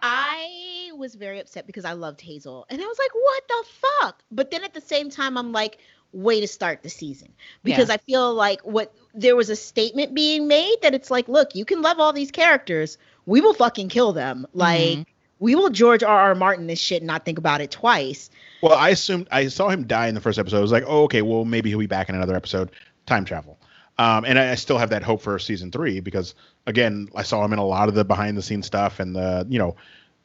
i 0.03 0.91
was 0.95 1.15
very 1.15 1.39
upset 1.39 1.65
because 1.65 1.85
i 1.85 1.93
loved 1.93 2.21
hazel 2.21 2.65
and 2.69 2.79
i 2.81 2.85
was 2.85 2.99
like 2.99 3.11
what 3.13 3.43
the 3.47 3.63
fuck 3.81 4.23
but 4.31 4.51
then 4.51 4.63
at 4.63 4.73
the 4.73 4.81
same 4.81 5.09
time 5.09 5.37
i'm 5.37 5.51
like 5.51 5.79
way 6.11 6.39
to 6.39 6.47
start 6.47 6.83
the 6.83 6.89
season 6.89 7.33
because 7.63 7.87
yeah. 7.87 7.95
i 7.95 7.97
feel 7.97 8.31
like 8.33 8.61
what 8.61 8.93
there 9.15 9.35
was 9.35 9.49
a 9.49 9.55
statement 9.55 10.13
being 10.13 10.47
made 10.47 10.75
that 10.83 10.93
it's 10.93 11.09
like 11.09 11.27
look 11.27 11.55
you 11.55 11.65
can 11.65 11.81
love 11.81 11.99
all 11.99 12.13
these 12.13 12.29
characters 12.29 12.99
we 13.25 13.41
will 13.41 13.55
fucking 13.55 13.89
kill 13.89 14.13
them 14.13 14.45
like 14.53 14.79
mm-hmm 14.79 15.01
we 15.43 15.55
will 15.55 15.69
George 15.69 16.03
R. 16.03 16.19
R. 16.19 16.35
Martin 16.35 16.67
this 16.67 16.79
shit 16.79 17.01
and 17.01 17.07
not 17.07 17.25
think 17.25 17.37
about 17.37 17.59
it 17.59 17.69
twice. 17.69 18.29
Well, 18.61 18.75
I 18.77 18.89
assumed 18.89 19.27
I 19.29 19.47
saw 19.49 19.67
him 19.67 19.85
die 19.85 20.07
in 20.07 20.15
the 20.15 20.21
first 20.21 20.39
episode. 20.39 20.59
I 20.59 20.61
was 20.61 20.71
like, 20.71 20.85
oh, 20.87 21.03
okay, 21.03 21.21
well 21.21 21.43
maybe 21.43 21.69
he'll 21.69 21.79
be 21.79 21.85
back 21.85 22.07
in 22.07 22.15
another 22.15 22.33
episode. 22.33 22.71
Time 23.05 23.25
travel. 23.25 23.59
Um, 23.97 24.25
and 24.25 24.39
I, 24.39 24.51
I, 24.51 24.55
still 24.55 24.79
have 24.79 24.89
that 24.89 25.03
hope 25.03 25.21
for 25.21 25.37
season 25.37 25.71
three 25.71 25.99
because 25.99 26.33
again, 26.65 27.09
I 27.15 27.21
saw 27.21 27.45
him 27.45 27.53
in 27.53 27.59
a 27.59 27.65
lot 27.65 27.89
of 27.89 27.95
the 27.95 28.03
behind 28.03 28.35
the 28.37 28.41
scenes 28.41 28.65
stuff 28.65 28.99
and 28.99 29.15
the 29.15 29.45
you 29.47 29.59
know 29.59 29.75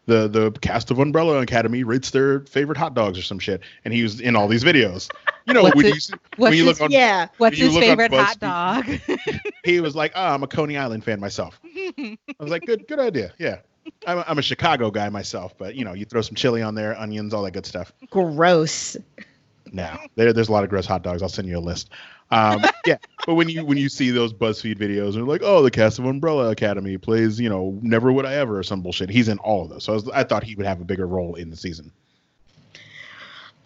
the 0.06 0.26
the 0.26 0.50
cast 0.62 0.90
of 0.90 0.98
Umbrella 0.98 1.38
Academy 1.40 1.84
rates 1.84 2.10
their 2.10 2.40
favorite 2.40 2.78
hot 2.78 2.94
dogs 2.94 3.18
or 3.18 3.22
some 3.22 3.38
shit, 3.38 3.60
and 3.84 3.92
he 3.92 4.02
was 4.02 4.20
in 4.20 4.34
all 4.34 4.48
these 4.48 4.64
videos. 4.64 5.10
You 5.46 5.54
know, 5.54 5.62
What's 5.62 5.76
when 5.76 5.86
it- 5.86 6.08
you, 6.08 6.18
when 6.36 6.52
you 6.54 6.66
his- 6.66 6.80
look 6.80 6.86
on, 6.86 6.90
Yeah. 6.90 7.28
What's 7.36 7.58
his 7.58 7.76
favorite 7.76 8.12
hot 8.12 8.40
dog? 8.40 8.86
he 9.64 9.80
was 9.80 9.94
like, 9.94 10.12
oh, 10.14 10.34
I'm 10.34 10.42
a 10.42 10.46
Coney 10.46 10.76
Island 10.78 11.04
fan 11.04 11.20
myself. 11.20 11.60
I 11.76 12.16
was 12.38 12.50
like, 12.50 12.64
good, 12.64 12.88
good 12.88 12.98
idea. 12.98 13.32
Yeah. 13.38 13.58
I'm 14.06 14.18
a, 14.18 14.24
I'm 14.26 14.38
a 14.38 14.42
Chicago 14.42 14.90
guy 14.90 15.08
myself, 15.08 15.56
but 15.56 15.74
you 15.74 15.84
know, 15.84 15.92
you 15.92 16.04
throw 16.04 16.20
some 16.20 16.34
chili 16.34 16.62
on 16.62 16.74
there, 16.74 16.98
onions, 16.98 17.32
all 17.34 17.42
that 17.44 17.52
good 17.52 17.66
stuff. 17.66 17.92
Gross. 18.10 18.96
Now, 19.72 20.00
there, 20.14 20.32
there's 20.32 20.48
a 20.48 20.52
lot 20.52 20.64
of 20.64 20.70
gross 20.70 20.86
hot 20.86 21.02
dogs. 21.02 21.22
I'll 21.22 21.28
send 21.28 21.48
you 21.48 21.58
a 21.58 21.60
list. 21.60 21.90
Um, 22.30 22.62
yeah, 22.86 22.98
but 23.26 23.34
when 23.34 23.48
you 23.48 23.64
when 23.64 23.78
you 23.78 23.88
see 23.88 24.10
those 24.10 24.32
BuzzFeed 24.32 24.78
videos, 24.78 25.14
and 25.14 25.26
like, 25.26 25.42
oh, 25.42 25.62
the 25.62 25.70
cast 25.70 25.98
of 25.98 26.04
Umbrella 26.04 26.50
Academy 26.50 26.98
plays, 26.98 27.40
you 27.40 27.48
know, 27.48 27.78
Never 27.82 28.12
Would 28.12 28.26
I 28.26 28.34
Ever 28.34 28.58
or 28.58 28.62
some 28.62 28.82
bullshit. 28.82 29.10
He's 29.10 29.28
in 29.28 29.38
all 29.38 29.62
of 29.62 29.70
those, 29.70 29.84
so 29.84 29.92
I, 29.92 29.94
was, 29.94 30.08
I 30.10 30.24
thought 30.24 30.44
he 30.44 30.54
would 30.54 30.66
have 30.66 30.80
a 30.80 30.84
bigger 30.84 31.06
role 31.06 31.34
in 31.34 31.50
the 31.50 31.56
season. 31.56 31.92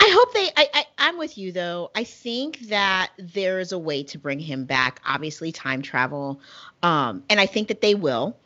I 0.00 0.10
hope 0.12 0.34
they. 0.34 0.48
I, 0.56 0.68
I 0.74 0.84
I'm 0.98 1.18
with 1.18 1.38
you 1.38 1.52
though. 1.52 1.90
I 1.94 2.04
think 2.04 2.60
that 2.68 3.12
there 3.18 3.60
is 3.60 3.72
a 3.72 3.78
way 3.78 4.02
to 4.04 4.18
bring 4.18 4.40
him 4.40 4.64
back. 4.64 5.00
Obviously, 5.06 5.52
time 5.52 5.82
travel, 5.82 6.40
um, 6.82 7.22
and 7.30 7.38
I 7.38 7.46
think 7.46 7.68
that 7.68 7.80
they 7.80 7.94
will, 7.94 8.36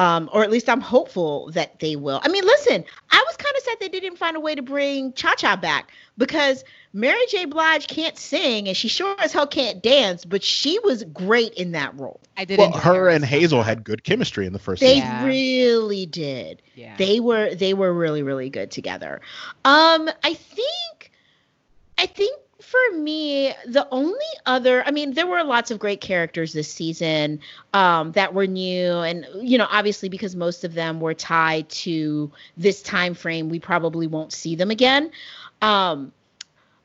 um, 0.00 0.30
or 0.32 0.42
at 0.42 0.50
least 0.50 0.70
I'm 0.70 0.80
hopeful 0.80 1.50
that 1.50 1.78
they 1.78 1.94
will. 1.94 2.20
I 2.24 2.28
mean, 2.28 2.42
listen, 2.42 2.82
I 3.10 3.24
was 3.28 3.36
kind 3.36 3.54
of 3.54 3.62
sad 3.62 3.76
they 3.80 3.88
didn't 3.88 4.16
find 4.16 4.34
a 4.34 4.40
way 4.40 4.54
to 4.54 4.62
bring 4.62 5.12
Cha 5.12 5.34
Cha 5.34 5.56
back 5.56 5.90
because 6.16 6.64
Mary 6.94 7.20
J. 7.28 7.44
Blige 7.44 7.86
can't 7.86 8.16
sing 8.16 8.66
and 8.66 8.74
she 8.74 8.88
sure 8.88 9.14
as 9.20 9.34
hell 9.34 9.46
can't 9.46 9.82
dance, 9.82 10.24
but 10.24 10.42
she 10.42 10.78
was 10.78 11.04
great 11.04 11.52
in 11.52 11.72
that 11.72 11.94
role. 12.00 12.18
I 12.38 12.46
did. 12.46 12.58
Well, 12.58 12.68
enjoy 12.68 12.80
her 12.80 13.08
and 13.10 13.22
Hazel 13.22 13.62
had 13.62 13.84
good 13.84 14.02
chemistry 14.02 14.46
in 14.46 14.54
the 14.54 14.58
first 14.58 14.80
They 14.80 14.94
season. 14.94 15.06
Yeah. 15.06 15.26
really 15.26 16.06
did. 16.06 16.62
Yeah. 16.74 16.96
They 16.96 17.20
were 17.20 17.54
they 17.54 17.74
were 17.74 17.92
really 17.92 18.22
really 18.22 18.48
good 18.48 18.70
together. 18.70 19.20
Um 19.66 20.08
I 20.24 20.32
think 20.32 21.12
I 21.98 22.06
think 22.06 22.40
for 22.60 22.98
me 22.98 23.54
the 23.66 23.86
only 23.90 24.14
other 24.46 24.84
I 24.86 24.90
mean 24.90 25.14
there 25.14 25.26
were 25.26 25.42
lots 25.42 25.70
of 25.70 25.78
great 25.78 26.00
characters 26.00 26.52
this 26.52 26.70
season 26.70 27.40
um 27.72 28.12
that 28.12 28.34
were 28.34 28.46
new 28.46 28.92
and 28.98 29.26
you 29.40 29.58
know 29.58 29.66
obviously 29.70 30.08
because 30.08 30.36
most 30.36 30.64
of 30.64 30.74
them 30.74 31.00
were 31.00 31.14
tied 31.14 31.68
to 31.70 32.30
this 32.56 32.82
time 32.82 33.14
frame 33.14 33.48
we 33.48 33.58
probably 33.58 34.06
won't 34.06 34.32
see 34.32 34.54
them 34.54 34.70
again. 34.70 35.10
Um 35.62 36.12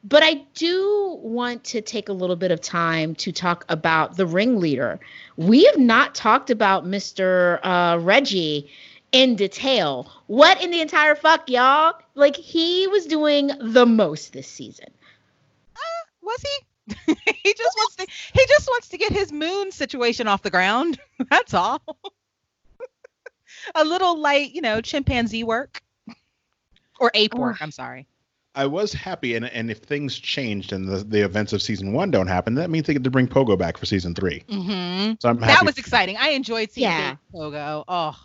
but 0.07 0.21
I 0.21 0.45
do 0.53 1.17
want 1.23 1.63
to 1.65 1.81
take 1.81 2.09
a 2.09 2.13
little 2.13 2.35
bit 2.35 2.51
of 2.51 2.61
time 2.61 3.15
to 3.15 3.31
talk 3.31 3.65
about 3.69 4.17
the 4.17 4.27
ringleader. 4.27 4.99
We 5.35 5.65
have 5.65 5.79
not 5.79 6.13
talked 6.13 6.51
about 6.51 6.85
Mr. 6.85 7.59
Uh, 7.63 7.97
Reggie 7.99 8.69
in 9.11 9.35
detail. 9.35 10.11
What 10.27 10.61
in 10.61 10.69
the 10.69 10.79
entire 10.79 11.15
fuck, 11.15 11.49
y'all? 11.49 11.93
Like, 12.13 12.35
he 12.35 12.85
was 12.85 13.07
doing 13.07 13.49
the 13.59 13.87
most 13.87 14.33
this 14.33 14.47
season. 14.47 14.89
Was 16.25 16.41
he? 16.41 16.93
he 17.43 17.53
just 17.53 17.77
wants 17.77 17.95
to. 17.97 18.07
He 18.33 18.45
just 18.47 18.67
wants 18.67 18.89
to 18.89 18.97
get 18.97 19.11
his 19.11 19.31
moon 19.31 19.71
situation 19.71 20.27
off 20.27 20.41
the 20.41 20.49
ground. 20.49 20.99
That's 21.29 21.53
all. 21.53 21.81
a 23.75 23.83
little 23.83 24.19
light, 24.19 24.51
you 24.51 24.61
know, 24.61 24.81
chimpanzee 24.81 25.43
work 25.43 25.81
or 26.99 27.11
ape 27.13 27.33
work. 27.35 27.57
I'm 27.61 27.71
sorry. 27.71 28.07
I 28.55 28.65
was 28.65 28.93
happy, 28.93 29.35
and 29.35 29.45
and 29.45 29.69
if 29.69 29.79
things 29.79 30.17
changed 30.17 30.71
and 30.71 30.87
the, 30.87 30.97
the 31.03 31.21
events 31.25 31.51
of 31.53 31.61
season 31.61 31.91
one 31.91 32.09
don't 32.09 32.27
happen, 32.27 32.55
that 32.55 32.69
means 32.69 32.87
they 32.87 32.93
get 32.93 33.03
to 33.03 33.11
bring 33.11 33.27
Pogo 33.27 33.57
back 33.57 33.77
for 33.77 33.85
season 33.85 34.15
three. 34.15 34.43
hmm 34.49 35.11
So 35.19 35.29
I'm 35.29 35.41
happy. 35.41 35.53
That 35.53 35.65
was 35.65 35.77
exciting. 35.77 36.15
I 36.17 36.29
enjoyed 36.29 36.71
seeing 36.71 36.87
Yeah. 36.89 37.15
Pogo. 37.33 37.83
Oh, 37.87 38.17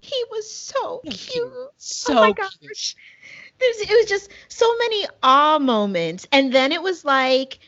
He 0.00 0.24
was 0.30 0.50
so 0.50 1.02
So 1.04 1.10
cute. 1.10 1.18
cute. 1.18 1.52
so 1.76 2.12
oh 2.16 2.20
my 2.20 2.28
cute. 2.28 2.36
gosh. 2.38 2.56
There's, 2.62 2.96
it 3.60 3.90
was 3.90 4.06
just 4.08 4.30
so 4.48 4.66
many 4.78 5.06
awe 5.22 5.58
moments. 5.58 6.26
And 6.32 6.52
then 6.52 6.72
it 6.72 6.82
was 6.82 7.04
like 7.04 7.58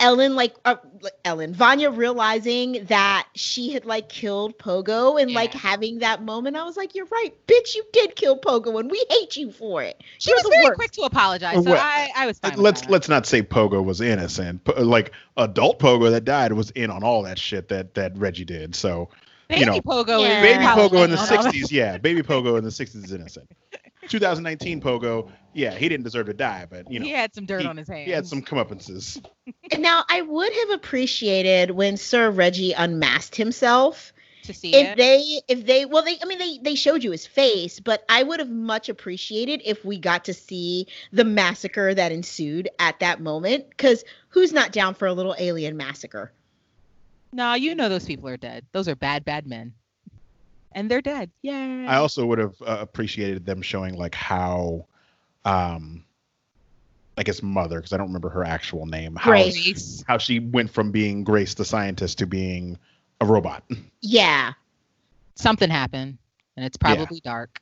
Ellen, 0.00 0.34
like 0.34 0.54
uh, 0.64 0.76
Ellen, 1.24 1.54
Vanya 1.54 1.90
realizing 1.90 2.84
that 2.86 3.28
she 3.36 3.72
had 3.72 3.84
like 3.84 4.08
killed 4.08 4.58
Pogo 4.58 5.20
and 5.20 5.30
like 5.32 5.52
having 5.54 6.00
that 6.00 6.22
moment. 6.22 6.56
I 6.56 6.64
was 6.64 6.76
like, 6.76 6.94
you're 6.96 7.06
right, 7.06 7.30
bitch, 7.46 7.76
you 7.76 7.84
did 7.92 8.16
kill 8.16 8.36
Pogo 8.36 8.80
and 8.80 8.90
we 8.90 9.04
hate 9.10 9.36
you 9.36 9.52
for 9.52 9.82
it. 9.82 10.02
She 10.18 10.30
You're 10.30 10.38
was 10.38 10.42
the 10.44 10.50
very 10.50 10.64
worst. 10.64 10.78
quick 10.78 10.90
to 10.92 11.02
apologize, 11.02 11.54
so 11.56 11.70
Well, 11.70 11.80
I, 11.80 12.10
I 12.16 12.26
was 12.26 12.38
fine. 12.40 12.54
let's 12.56 12.80
that. 12.80 12.90
let's 12.90 13.08
not 13.08 13.26
say 13.26 13.42
Pogo 13.42 13.84
was 13.84 14.00
innocent. 14.00 14.64
Po- 14.64 14.82
Like 14.82 15.12
adult 15.36 15.78
Pogo 15.78 16.10
that 16.10 16.24
died 16.24 16.52
was 16.52 16.70
in 16.72 16.90
on 16.90 17.04
all 17.04 17.22
that 17.22 17.38
shit 17.38 17.68
that 17.68 17.94
that 17.94 18.16
Reggie 18.18 18.44
did. 18.44 18.74
So 18.74 19.08
Baby 19.48 19.60
you 19.60 19.66
know, 19.66 19.80
Pogo. 19.82 20.20
Yeah. 20.22 20.40
baby 20.42 20.64
Pogo 20.64 21.04
in 21.04 21.10
the 21.10 21.16
not 21.16 21.30
all 21.30 21.42
that- 21.44 21.54
'60s, 21.54 21.70
yeah, 21.70 21.98
baby 21.98 22.22
Pogo 22.22 22.58
in 22.58 22.64
the 22.64 22.70
'60s 22.70 23.04
is 23.04 23.12
innocent. 23.12 23.48
2019 24.08 24.80
Pogo, 24.80 25.30
yeah, 25.54 25.74
he 25.74 25.88
didn't 25.88 26.04
deserve 26.04 26.26
to 26.26 26.32
die, 26.34 26.66
but 26.68 26.90
you 26.90 26.98
know 27.00 27.06
he 27.06 27.12
had 27.12 27.34
some 27.34 27.46
dirt 27.46 27.62
he- 27.62 27.66
on 27.68 27.76
his 27.76 27.88
hands. 27.88 28.06
he 28.06 28.10
had 28.12 28.26
some 28.26 28.42
comeuppances. 28.42 29.24
Now, 29.78 30.04
I 30.08 30.20
would 30.20 30.52
have 30.52 30.70
appreciated 30.70 31.70
when 31.70 31.96
Sir 31.96 32.30
Reggie 32.30 32.72
unmasked 32.74 33.34
himself. 33.36 34.12
to 34.44 34.52
see 34.52 34.74
If 34.74 34.88
it. 34.88 34.96
they, 34.98 35.40
if 35.48 35.64
they, 35.66 35.84
well, 35.86 36.02
they, 36.04 36.18
I 36.22 36.26
mean, 36.26 36.38
they, 36.38 36.58
they 36.58 36.74
showed 36.74 37.02
you 37.02 37.10
his 37.10 37.26
face, 37.26 37.80
but 37.80 38.04
I 38.08 38.22
would 38.22 38.38
have 38.38 38.50
much 38.50 38.88
appreciated 38.90 39.62
if 39.64 39.82
we 39.84 39.98
got 39.98 40.26
to 40.26 40.34
see 40.34 40.88
the 41.12 41.24
massacre 41.24 41.94
that 41.94 42.12
ensued 42.12 42.68
at 42.78 43.00
that 43.00 43.20
moment. 43.20 43.70
Because 43.70 44.04
who's 44.28 44.52
not 44.52 44.72
down 44.72 44.94
for 44.94 45.06
a 45.06 45.12
little 45.14 45.34
alien 45.38 45.76
massacre? 45.76 46.32
No, 47.32 47.54
you 47.54 47.74
know 47.74 47.88
those 47.88 48.04
people 48.04 48.28
are 48.28 48.36
dead. 48.36 48.66
Those 48.72 48.88
are 48.88 48.96
bad, 48.96 49.24
bad 49.24 49.46
men. 49.46 49.72
And 50.74 50.90
they're 50.90 51.00
dead. 51.02 51.30
Yeah. 51.42 51.86
I 51.88 51.96
also 51.96 52.26
would 52.26 52.38
have 52.38 52.54
uh, 52.62 52.78
appreciated 52.80 53.44
them 53.46 53.62
showing 53.62 53.96
like 53.96 54.14
how, 54.14 54.86
um, 55.44 56.04
like 57.16 57.26
his 57.26 57.42
mother, 57.42 57.76
because 57.78 57.92
I 57.92 57.96
don't 57.98 58.06
remember 58.06 58.28
her 58.30 58.44
actual 58.44 58.86
name, 58.86 59.16
how 59.16 59.30
Grace. 59.32 60.02
how 60.06 60.18
she 60.18 60.38
went 60.38 60.70
from 60.70 60.90
being 60.90 61.24
Grace 61.24 61.54
the 61.54 61.64
scientist 61.64 62.18
to 62.18 62.26
being 62.26 62.78
a 63.20 63.26
robot. 63.26 63.62
Yeah, 64.04 64.52
Something 65.36 65.70
happened, 65.70 66.18
and 66.56 66.66
it's 66.66 66.76
Yeah. 66.82 66.94
probably 66.96 67.20
dark. 67.20 67.60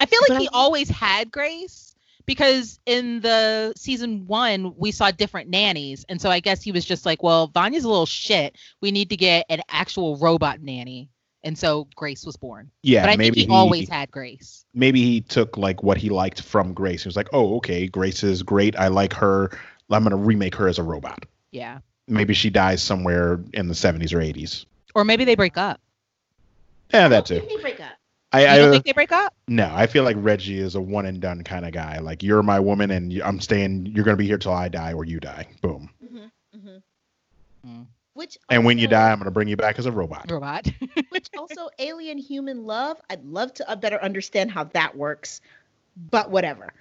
I 0.00 0.06
feel 0.06 0.18
like 0.22 0.28
But 0.28 0.40
he 0.40 0.48
I- 0.48 0.50
always 0.52 0.88
had 0.88 1.30
Grace 1.30 1.94
because 2.26 2.78
in 2.86 3.20
the 3.20 3.72
season 3.76 4.26
one 4.26 4.74
we 4.76 4.90
saw 4.92 5.10
different 5.10 5.48
nannies, 5.50 6.04
and 6.08 6.20
so 6.20 6.30
I 6.30 6.40
guess 6.40 6.62
he 6.62 6.72
was 6.72 6.84
just 6.84 7.06
like, 7.06 7.22
"Well, 7.22 7.46
Vanya's 7.48 7.84
a 7.84 7.88
little 7.88 8.06
shit. 8.06 8.56
We 8.80 8.90
need 8.90 9.08
to 9.10 9.16
get 9.16 9.46
an 9.48 9.60
actual 9.68 10.16
robot 10.18 10.60
nanny." 10.60 11.08
And 11.44 11.56
so 11.56 11.86
Grace 11.94 12.26
was 12.26 12.36
born. 12.36 12.70
Yeah, 12.82 13.02
but 13.04 13.10
I 13.10 13.16
maybe 13.16 13.36
think 13.40 13.50
he, 13.50 13.54
always 13.56 13.88
had 13.88 14.10
Grace. 14.10 14.64
maybe 14.74 15.02
he 15.02 15.20
took 15.20 15.56
like 15.56 15.82
what 15.82 15.96
he 15.96 16.10
liked 16.10 16.42
from 16.42 16.74
Grace. 16.74 17.04
He 17.04 17.08
was 17.08 17.16
like, 17.16 17.28
oh, 17.32 17.56
okay, 17.56 17.86
Grace 17.86 18.22
is 18.22 18.42
great. 18.42 18.76
I 18.76 18.88
like 18.88 19.12
her. 19.14 19.50
I'm 19.90 20.02
gonna 20.02 20.16
remake 20.16 20.54
her 20.56 20.68
as 20.68 20.78
a 20.78 20.82
robot. 20.82 21.24
Yeah. 21.52 21.78
Maybe 22.08 22.34
she 22.34 22.50
dies 22.50 22.82
somewhere 22.82 23.40
in 23.54 23.68
the 23.68 23.74
70s 23.74 24.12
or 24.12 24.18
80s. 24.18 24.64
Or 24.94 25.04
maybe 25.04 25.24
they 25.24 25.36
break 25.36 25.56
up. 25.56 25.80
Yeah, 26.92 27.08
that 27.08 27.26
too. 27.26 27.40
They 27.40 27.60
break 27.62 27.80
up. 27.80 27.92
I, 28.32 28.42
You 28.42 28.48
I 28.48 28.58
don't 28.58 28.70
think 28.72 28.84
they 28.84 28.92
break 28.92 29.12
up? 29.12 29.34
no, 29.46 29.70
I 29.72 29.86
feel 29.86 30.04
like 30.04 30.16
Reggie 30.18 30.58
is 30.58 30.74
a 30.74 30.80
one 30.80 31.06
and 31.06 31.20
done 31.20 31.44
kind 31.44 31.64
of 31.64 31.72
guy. 31.72 31.98
Like 31.98 32.22
you're 32.22 32.42
my 32.42 32.60
woman, 32.60 32.90
and 32.90 33.12
I'm 33.22 33.40
staying. 33.40 33.86
You're 33.86 34.04
gonna 34.04 34.16
be 34.18 34.26
here 34.26 34.38
till 34.38 34.52
I 34.52 34.68
die 34.68 34.92
or 34.92 35.04
you 35.04 35.20
die. 35.20 35.46
Boom. 35.62 35.90
hmm 36.06 36.26
hmm 36.54 36.76
Mm. 37.66 37.86
Which 38.18 38.36
And 38.50 38.64
when 38.64 38.78
you 38.78 38.88
die, 38.88 39.12
I'm 39.12 39.18
gonna 39.18 39.30
bring 39.30 39.46
you 39.46 39.56
back 39.56 39.78
as 39.78 39.86
a 39.86 39.92
robot. 39.92 40.28
Robot. 40.28 40.66
which 41.10 41.28
also 41.38 41.68
alien 41.78 42.18
human 42.18 42.64
love. 42.64 43.00
I'd 43.08 43.24
love 43.24 43.54
to 43.54 43.70
uh, 43.70 43.76
better 43.76 44.02
understand 44.02 44.50
how 44.50 44.64
that 44.64 44.96
works, 44.96 45.40
but 46.10 46.28
whatever. 46.28 46.72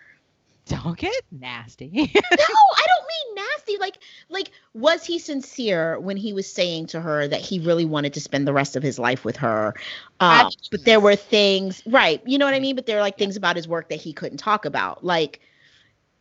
don't 0.66 0.98
get 0.98 1.14
nasty. 1.32 1.92
no, 1.96 2.02
I 2.02 2.88
don't 2.88 3.36
mean 3.36 3.36
nasty. 3.36 3.78
Like, 3.78 4.00
like, 4.30 4.50
was 4.74 5.06
he 5.06 5.20
sincere 5.20 6.00
when 6.00 6.18
he 6.18 6.34
was 6.34 6.52
saying 6.52 6.88
to 6.88 7.02
her 7.02 7.28
that 7.28 7.42
he 7.42 7.60
really 7.60 7.86
wanted 7.86 8.16
to 8.16 8.20
spend 8.20 8.48
the 8.48 8.54
rest 8.54 8.76
of 8.76 8.82
his 8.82 8.98
life 8.98 9.24
with 9.24 9.38
her? 9.38 9.76
Um, 10.20 10.50
but 10.72 10.86
there 10.86 11.00
were 11.00 11.16
things, 11.16 11.84
right? 11.86 12.20
You 12.26 12.40
know 12.40 12.46
what 12.46 12.56
I 12.56 12.60
mean? 12.60 12.76
But 12.76 12.88
there 12.88 12.98
are 12.98 13.02
like 13.02 13.20
things 13.20 13.38
about 13.38 13.58
his 13.58 13.68
work 13.68 13.90
that 13.90 14.02
he 14.02 14.12
couldn't 14.12 14.40
talk 14.40 14.66
about. 14.66 15.06
Like, 15.06 15.40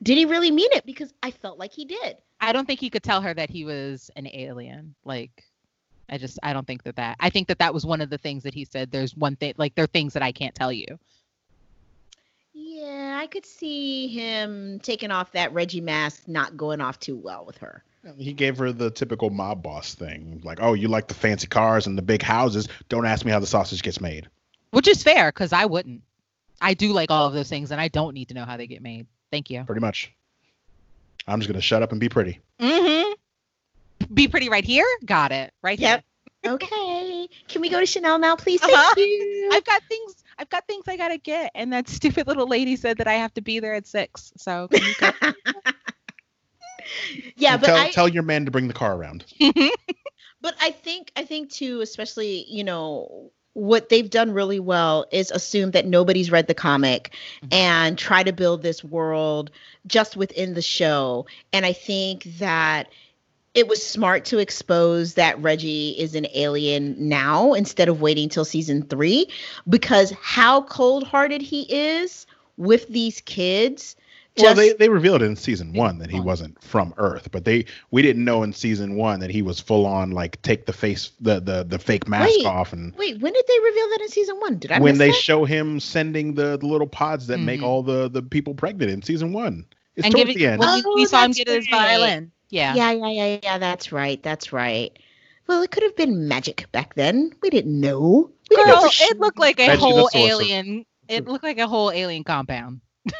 did 0.02 0.18
he 0.18 0.26
really 0.26 0.50
mean 0.50 0.68
it? 0.72 0.84
Because 0.84 1.14
I 1.22 1.30
felt 1.30 1.58
like 1.58 1.72
he 1.72 1.86
did. 1.86 2.18
I 2.40 2.52
don't 2.52 2.66
think 2.66 2.80
he 2.80 2.90
could 2.90 3.02
tell 3.02 3.20
her 3.22 3.34
that 3.34 3.50
he 3.50 3.64
was 3.64 4.10
an 4.16 4.28
alien. 4.32 4.94
Like, 5.04 5.44
I 6.08 6.18
just, 6.18 6.38
I 6.42 6.52
don't 6.52 6.66
think 6.66 6.84
that 6.84 6.96
that. 6.96 7.16
I 7.20 7.30
think 7.30 7.48
that 7.48 7.58
that 7.58 7.74
was 7.74 7.84
one 7.86 8.00
of 8.00 8.10
the 8.10 8.18
things 8.18 8.42
that 8.44 8.54
he 8.54 8.64
said. 8.64 8.90
There's 8.90 9.16
one 9.16 9.36
thing, 9.36 9.54
like, 9.56 9.74
there 9.74 9.84
are 9.84 9.88
things 9.88 10.12
that 10.12 10.22
I 10.22 10.32
can't 10.32 10.54
tell 10.54 10.72
you. 10.72 10.98
Yeah, 12.52 13.18
I 13.20 13.26
could 13.26 13.44
see 13.44 14.08
him 14.08 14.80
taking 14.80 15.10
off 15.10 15.32
that 15.32 15.52
Reggie 15.52 15.80
mask, 15.80 16.26
not 16.26 16.56
going 16.56 16.80
off 16.80 16.98
too 16.98 17.16
well 17.16 17.44
with 17.44 17.58
her. 17.58 17.82
He 18.18 18.32
gave 18.32 18.56
her 18.58 18.72
the 18.72 18.90
typical 18.90 19.30
mob 19.30 19.62
boss 19.62 19.94
thing, 19.94 20.40
like, 20.44 20.58
"Oh, 20.60 20.74
you 20.74 20.88
like 20.88 21.08
the 21.08 21.14
fancy 21.14 21.48
cars 21.48 21.86
and 21.86 21.98
the 21.98 22.02
big 22.02 22.22
houses? 22.22 22.68
Don't 22.88 23.04
ask 23.04 23.24
me 23.24 23.32
how 23.32 23.40
the 23.40 23.46
sausage 23.46 23.82
gets 23.82 24.00
made." 24.00 24.28
Which 24.70 24.86
is 24.86 25.02
fair, 25.02 25.28
because 25.28 25.52
I 25.52 25.64
wouldn't. 25.64 26.02
I 26.60 26.74
do 26.74 26.92
like 26.92 27.10
all 27.10 27.26
of 27.26 27.34
those 27.34 27.48
things, 27.48 27.72
and 27.72 27.80
I 27.80 27.88
don't 27.88 28.14
need 28.14 28.28
to 28.28 28.34
know 28.34 28.44
how 28.44 28.56
they 28.56 28.66
get 28.66 28.80
made. 28.80 29.06
Thank 29.30 29.50
you. 29.50 29.64
Pretty 29.64 29.80
much. 29.80 30.12
I'm 31.26 31.40
just 31.40 31.50
gonna 31.50 31.60
shut 31.60 31.82
up 31.82 31.92
and 31.92 32.00
be 32.00 32.08
pretty. 32.08 32.40
Mm-hmm. 32.60 33.12
Be 34.14 34.28
pretty 34.28 34.48
right 34.48 34.64
here. 34.64 34.86
Got 35.04 35.32
it. 35.32 35.52
Right 35.62 35.78
Yep. 35.78 36.00
here. 36.00 36.02
Okay. 36.46 37.28
Can 37.48 37.60
we 37.60 37.68
go 37.68 37.80
to 37.80 37.86
Chanel 37.86 38.20
now, 38.20 38.36
please? 38.36 38.62
Uh-huh. 38.62 38.94
You. 38.96 39.50
I've 39.52 39.64
got 39.64 39.82
things. 39.88 40.22
I've 40.38 40.48
got 40.48 40.64
things 40.68 40.84
I 40.86 40.96
gotta 40.96 41.18
get, 41.18 41.50
and 41.56 41.72
that 41.72 41.88
stupid 41.88 42.28
little 42.28 42.46
lady 42.46 42.76
said 42.76 42.98
that 42.98 43.08
I 43.08 43.14
have 43.14 43.34
to 43.34 43.40
be 43.40 43.58
there 43.58 43.74
at 43.74 43.84
six. 43.84 44.32
So 44.36 44.68
can 44.68 44.84
you 44.84 44.94
go? 45.00 45.10
yeah, 47.36 47.56
but 47.56 47.66
tell, 47.66 47.76
I, 47.76 47.90
tell 47.90 48.06
your 48.06 48.22
man 48.22 48.44
to 48.44 48.52
bring 48.52 48.68
the 48.68 48.74
car 48.74 48.94
around. 48.94 49.24
but 50.40 50.54
I 50.60 50.70
think 50.70 51.10
I 51.16 51.24
think 51.24 51.50
too, 51.50 51.80
especially 51.80 52.44
you 52.48 52.62
know 52.62 53.32
what 53.56 53.88
they've 53.88 54.10
done 54.10 54.32
really 54.32 54.60
well 54.60 55.06
is 55.10 55.30
assume 55.30 55.70
that 55.70 55.86
nobody's 55.86 56.30
read 56.30 56.46
the 56.46 56.52
comic 56.52 57.12
Mhm. 57.42 57.54
and 57.54 57.98
try 57.98 58.22
to 58.22 58.30
build 58.30 58.62
this 58.62 58.84
world 58.84 59.50
just 59.86 60.14
within 60.14 60.52
the 60.52 60.60
show. 60.60 61.24
And 61.54 61.64
I 61.64 61.72
think 61.72 62.24
that 62.38 62.88
it 63.54 63.66
was 63.66 63.82
smart 63.82 64.26
to 64.26 64.38
expose 64.38 65.14
that 65.14 65.40
Reggie 65.40 65.98
is 65.98 66.14
an 66.14 66.26
alien 66.34 67.08
now 67.08 67.54
instead 67.54 67.88
of 67.88 68.02
waiting 68.02 68.28
till 68.28 68.44
season 68.44 68.82
three 68.82 69.26
because 69.66 70.12
how 70.20 70.60
cold 70.60 71.04
hearted 71.04 71.40
he 71.40 71.62
is 71.62 72.26
with 72.58 72.86
these 72.88 73.22
kids. 73.22 73.96
Well, 74.38 74.54
they, 74.54 74.72
they 74.74 74.88
revealed 74.88 75.22
in 75.22 75.36
season 75.36 75.72
one 75.72 75.98
that 75.98 76.10
he 76.10 76.16
One. 76.16 76.26
wasn't 76.26 76.62
from 76.62 76.94
Earth, 76.98 77.30
but 77.32 77.44
they 77.44 77.64
we 77.90 78.02
didn't 78.02 78.24
know 78.24 78.42
in 78.42 78.52
season 78.52 78.96
one 78.96 79.20
that 79.20 79.30
he 79.30 79.42
was 79.42 79.60
full 79.60 79.86
on 79.86 80.10
like 80.10 80.40
take 80.42 80.66
the 80.66 80.72
face 80.72 81.10
the 81.20 81.40
the 81.40 81.64
the 81.64 81.78
fake 81.78 82.08
mask 82.08 82.28
Wait, 82.38 82.46
off 82.46 82.72
and 82.72 82.94
wait, 82.96 83.20
when 83.20 83.32
did 83.32 83.44
they 83.46 83.58
reveal 83.64 83.88
that 83.90 84.00
in 84.02 84.08
season 84.08 84.38
one? 84.40 84.58
Did 84.58 84.72
I 84.72 84.78
when 84.78 84.92
miss 84.92 84.98
they 84.98 85.10
that? 85.10 85.16
show 85.16 85.44
him 85.44 85.80
sending 85.80 86.34
the, 86.34 86.56
the 86.58 86.66
little 86.66 86.86
pods 86.86 87.26
that 87.28 87.38
make 87.38 87.60
Mhm. 87.60 87.64
all 87.64 87.82
the 87.82 88.08
the 88.08 88.22
people 88.22 88.54
pregnant 88.54 88.90
in 88.90 89.02
season 89.02 89.32
one. 89.32 89.64
It's 89.96 90.04
and 90.04 90.12
towards 90.12 90.34
giving 90.34 90.38
the 90.38 90.46
end. 90.52 90.60
when 90.60 90.68
we, 90.74 90.82
we 90.94 91.02
Oh, 91.02 91.04
saw 91.06 91.24
him 91.24 91.30
that's 91.30 91.38
get 91.38 91.48
his 91.48 91.66
right. 91.72 91.88
violin. 91.88 92.32
Yeah. 92.50 92.74
Yeah, 92.74 92.92
yeah, 92.92 93.08
yeah, 93.08 93.38
yeah. 93.42 93.58
That's 93.58 93.92
right. 93.92 94.22
That's 94.22 94.52
right. 94.52 94.96
Well, 95.46 95.62
it 95.62 95.70
could 95.70 95.82
have 95.84 95.96
been 95.96 96.28
magic 96.28 96.70
back 96.72 96.94
then. 96.94 97.32
We 97.42 97.50
didn't 97.50 97.80
know. 97.80 98.30
We 98.50 98.56
didn't 98.56 98.68
know 98.68 98.80
Girl, 98.80 98.90
it 99.00 99.18
looked 99.20 99.38
like 99.38 99.58
a 99.58 99.68
Reggie 99.68 99.80
the 99.80 99.86
whole 99.86 100.10
alien. 100.14 100.84
It 101.08 101.26
looked 101.26 101.44
like 101.44 101.58
a 101.58 101.66
whole 101.66 101.90
alien 101.90 102.24
compound. 102.24 102.80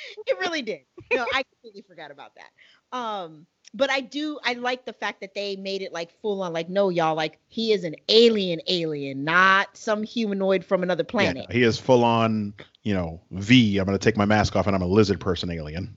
It 0.26 0.38
really 0.40 0.62
did. 0.62 0.80
No, 1.14 1.24
I 1.32 1.42
completely 1.44 1.82
forgot 1.88 2.10
about 2.10 2.32
that. 2.34 2.96
Um, 2.96 3.46
but 3.74 3.90
I 3.90 4.00
do. 4.00 4.38
I 4.44 4.54
like 4.54 4.84
the 4.84 4.92
fact 4.92 5.20
that 5.20 5.34
they 5.34 5.56
made 5.56 5.82
it 5.82 5.92
like 5.92 6.10
full 6.20 6.42
on. 6.42 6.52
Like, 6.52 6.68
no, 6.68 6.88
y'all. 6.88 7.14
Like, 7.14 7.38
he 7.48 7.72
is 7.72 7.84
an 7.84 7.94
alien, 8.08 8.60
alien, 8.66 9.22
not 9.24 9.76
some 9.76 10.02
humanoid 10.02 10.64
from 10.64 10.82
another 10.82 11.02
Yeah, 11.04 11.10
planet. 11.10 11.52
he 11.52 11.62
is 11.62 11.78
full 11.78 12.02
on, 12.04 12.54
you 12.82 12.94
know, 12.94 13.20
V. 13.30 13.78
I'm 13.78 13.84
gonna 13.84 13.98
take 13.98 14.16
my 14.16 14.24
mask 14.24 14.56
off 14.56 14.66
and 14.66 14.74
I'm 14.74 14.82
a 14.82 14.86
lizard 14.86 15.20
person 15.20 15.50
alien. 15.50 15.96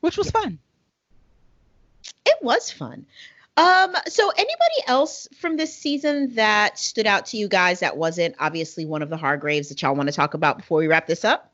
Which 0.00 0.16
was 0.16 0.30
fun. 0.30 0.58
It 2.24 2.36
was 2.42 2.70
fun. 2.70 3.06
Um, 3.58 3.94
so 4.06 4.28
anybody 4.30 4.82
else 4.86 5.26
from 5.34 5.56
this 5.56 5.74
season 5.74 6.34
that 6.34 6.78
stood 6.78 7.06
out 7.06 7.24
to 7.26 7.38
you 7.38 7.48
guys 7.48 7.80
that 7.80 7.96
wasn't 7.96 8.34
obviously 8.38 8.84
one 8.84 9.00
of 9.02 9.08
the 9.08 9.16
Hargreeves 9.16 9.70
that 9.70 9.80
y'all 9.80 9.94
want 9.94 10.08
to 10.08 10.14
talk 10.14 10.34
about 10.34 10.58
before 10.58 10.78
we 10.78 10.86
wrap 10.86 11.06
this 11.06 11.24
up? 11.24 11.52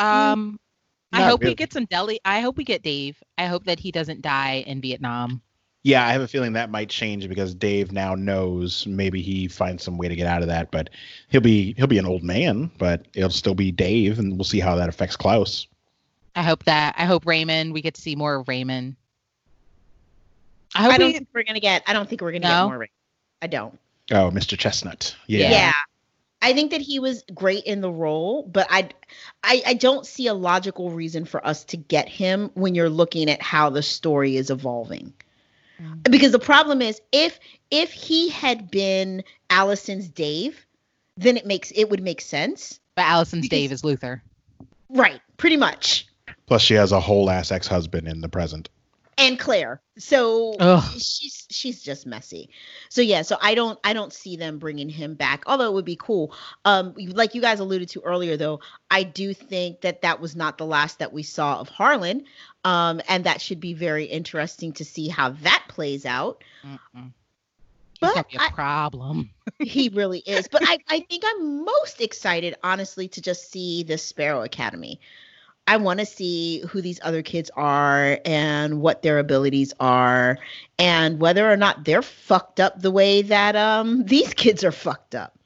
Um 0.00 0.58
I 1.12 1.22
hope 1.22 1.40
really. 1.40 1.52
we 1.52 1.56
get 1.56 1.72
some 1.72 1.86
deli 1.86 2.20
I 2.24 2.40
hope 2.40 2.56
we 2.56 2.64
get 2.64 2.82
Dave. 2.82 3.20
I 3.36 3.46
hope 3.46 3.64
that 3.64 3.78
he 3.80 3.90
doesn't 3.90 4.22
die 4.22 4.64
in 4.66 4.80
Vietnam. 4.80 5.42
Yeah, 5.82 6.06
I 6.06 6.12
have 6.12 6.20
a 6.20 6.28
feeling 6.28 6.52
that 6.52 6.70
might 6.70 6.90
change 6.90 7.26
because 7.26 7.54
Dave 7.54 7.90
now 7.90 8.14
knows 8.14 8.86
maybe 8.86 9.22
he 9.22 9.48
finds 9.48 9.82
some 9.82 9.96
way 9.96 10.08
to 10.08 10.14
get 10.14 10.26
out 10.26 10.42
of 10.42 10.48
that, 10.48 10.70
but 10.70 10.90
he'll 11.30 11.40
be 11.40 11.72
he'll 11.78 11.86
be 11.86 11.96
an 11.98 12.04
old 12.06 12.22
man, 12.22 12.70
but 12.76 13.06
it'll 13.14 13.30
still 13.30 13.54
be 13.54 13.72
Dave, 13.72 14.18
and 14.18 14.36
we'll 14.36 14.44
see 14.44 14.60
how 14.60 14.76
that 14.76 14.90
affects 14.90 15.16
Klaus. 15.16 15.66
I 16.36 16.42
hope 16.42 16.64
that 16.64 16.94
I 16.98 17.06
hope 17.06 17.24
Raymond 17.26 17.72
we 17.72 17.80
get 17.80 17.94
to 17.94 18.00
see 18.00 18.14
more 18.14 18.36
of 18.36 18.46
Raymond. 18.48 18.96
I 20.74 20.80
I, 20.80 20.90
hope 20.90 20.98
don't 20.98 21.06
we 21.08 21.12
think 21.14 21.28
we're 21.34 21.44
gonna 21.44 21.60
get. 21.60 21.82
I 21.86 21.92
don't 21.94 22.08
think 22.08 22.20
we're 22.20 22.32
gonna 22.32 22.42
No? 22.48 22.64
get 22.64 22.68
more. 22.68 22.78
Rick. 22.78 22.92
I 23.42 23.46
don't. 23.46 23.78
Oh, 24.12 24.30
Mr. 24.30 24.58
Chestnut. 24.58 25.16
Yeah. 25.26 25.50
Yeah. 25.50 25.72
I 26.42 26.54
think 26.54 26.70
that 26.70 26.80
he 26.80 26.98
was 27.00 27.22
great 27.34 27.64
in 27.64 27.80
the 27.82 27.90
role, 27.90 28.42
but 28.50 28.66
I, 28.70 28.88
I, 29.44 29.62
I 29.66 29.74
don't 29.74 30.06
see 30.06 30.26
a 30.26 30.34
logical 30.34 30.90
reason 30.90 31.24
for 31.26 31.46
us 31.46 31.64
to 31.64 31.76
get 31.76 32.08
him 32.08 32.50
when 32.54 32.74
you're 32.74 32.88
looking 32.88 33.28
at 33.28 33.42
how 33.42 33.68
the 33.70 33.82
story 33.82 34.36
is 34.36 34.48
evolving. 34.50 35.12
Mm. 35.80 36.02
Because 36.10 36.32
the 36.32 36.38
problem 36.38 36.80
is, 36.80 37.00
if 37.12 37.38
if 37.70 37.92
he 37.92 38.30
had 38.30 38.70
been 38.70 39.22
Allison's 39.50 40.08
Dave, 40.08 40.66
then 41.16 41.36
it 41.36 41.44
makes 41.46 41.70
it 41.72 41.90
would 41.90 42.02
make 42.02 42.20
sense, 42.22 42.80
but 42.94 43.02
Allison's 43.04 43.42
Because- 43.42 43.58
Dave 43.58 43.72
is 43.72 43.84
Luther. 43.84 44.22
right? 44.88 45.20
Pretty 45.36 45.56
much. 45.58 46.06
Plus, 46.46 46.62
she 46.62 46.74
has 46.74 46.90
a 46.92 47.00
whole 47.00 47.28
ass 47.30 47.52
ex 47.52 47.66
husband 47.66 48.08
in 48.08 48.20
the 48.22 48.28
present. 48.28 48.68
And 49.20 49.38
Claire. 49.38 49.80
So 49.98 50.54
Ugh. 50.58 50.82
she's 50.94 51.46
she's 51.50 51.82
just 51.82 52.06
messy. 52.06 52.50
So 52.88 53.02
yeah, 53.02 53.22
so 53.22 53.36
I 53.40 53.54
don't 53.54 53.78
I 53.84 53.92
don't 53.92 54.12
see 54.12 54.36
them 54.36 54.58
bringing 54.58 54.88
him 54.88 55.14
back. 55.14 55.42
Although 55.46 55.66
it 55.68 55.74
would 55.74 55.84
be 55.84 55.96
cool. 55.96 56.34
Um, 56.64 56.94
like 56.96 57.34
you 57.34 57.40
guys 57.40 57.60
alluded 57.60 57.90
to 57.90 58.00
earlier, 58.00 58.36
though, 58.36 58.60
I 58.90 59.02
do 59.02 59.34
think 59.34 59.82
that 59.82 60.02
that 60.02 60.20
was 60.20 60.34
not 60.34 60.58
the 60.58 60.66
last 60.66 60.98
that 60.98 61.12
we 61.12 61.22
saw 61.22 61.60
of 61.60 61.68
Harlan. 61.68 62.24
Um, 62.64 63.00
and 63.08 63.24
that 63.24 63.40
should 63.40 63.60
be 63.60 63.74
very 63.74 64.04
interesting 64.04 64.72
to 64.74 64.84
see 64.84 65.08
how 65.08 65.30
that 65.30 65.64
plays 65.68 66.04
out. 66.06 66.42
Mm-mm. 66.64 66.78
He's 66.94 67.12
But 68.00 68.14
gonna 68.14 68.26
be 68.30 68.36
a 68.38 68.40
I- 68.42 68.50
problem. 68.50 69.30
he 69.58 69.90
really 69.90 70.20
is. 70.20 70.48
But 70.48 70.62
I, 70.66 70.78
I 70.88 71.00
think 71.00 71.22
I'm 71.26 71.64
most 71.64 72.00
excited, 72.00 72.54
honestly, 72.62 73.08
to 73.08 73.20
just 73.20 73.50
see 73.52 73.82
the 73.82 73.98
Sparrow 73.98 74.42
Academy. 74.42 75.00
I 75.70 75.76
want 75.76 76.00
to 76.00 76.06
see 76.06 76.64
who 76.68 76.82
these 76.82 76.98
other 77.00 77.22
kids 77.22 77.48
are 77.54 78.18
and 78.24 78.80
what 78.80 79.02
their 79.02 79.20
abilities 79.20 79.72
are 79.78 80.36
and 80.80 81.20
whether 81.20 81.48
or 81.48 81.56
not 81.56 81.84
they're 81.84 82.02
fucked 82.02 82.58
up 82.58 82.82
the 82.82 82.90
way 82.90 83.22
that 83.22 83.54
um 83.54 84.04
these 84.04 84.34
kids 84.34 84.64
are 84.64 84.72
fucked 84.72 85.14
up. 85.14 85.38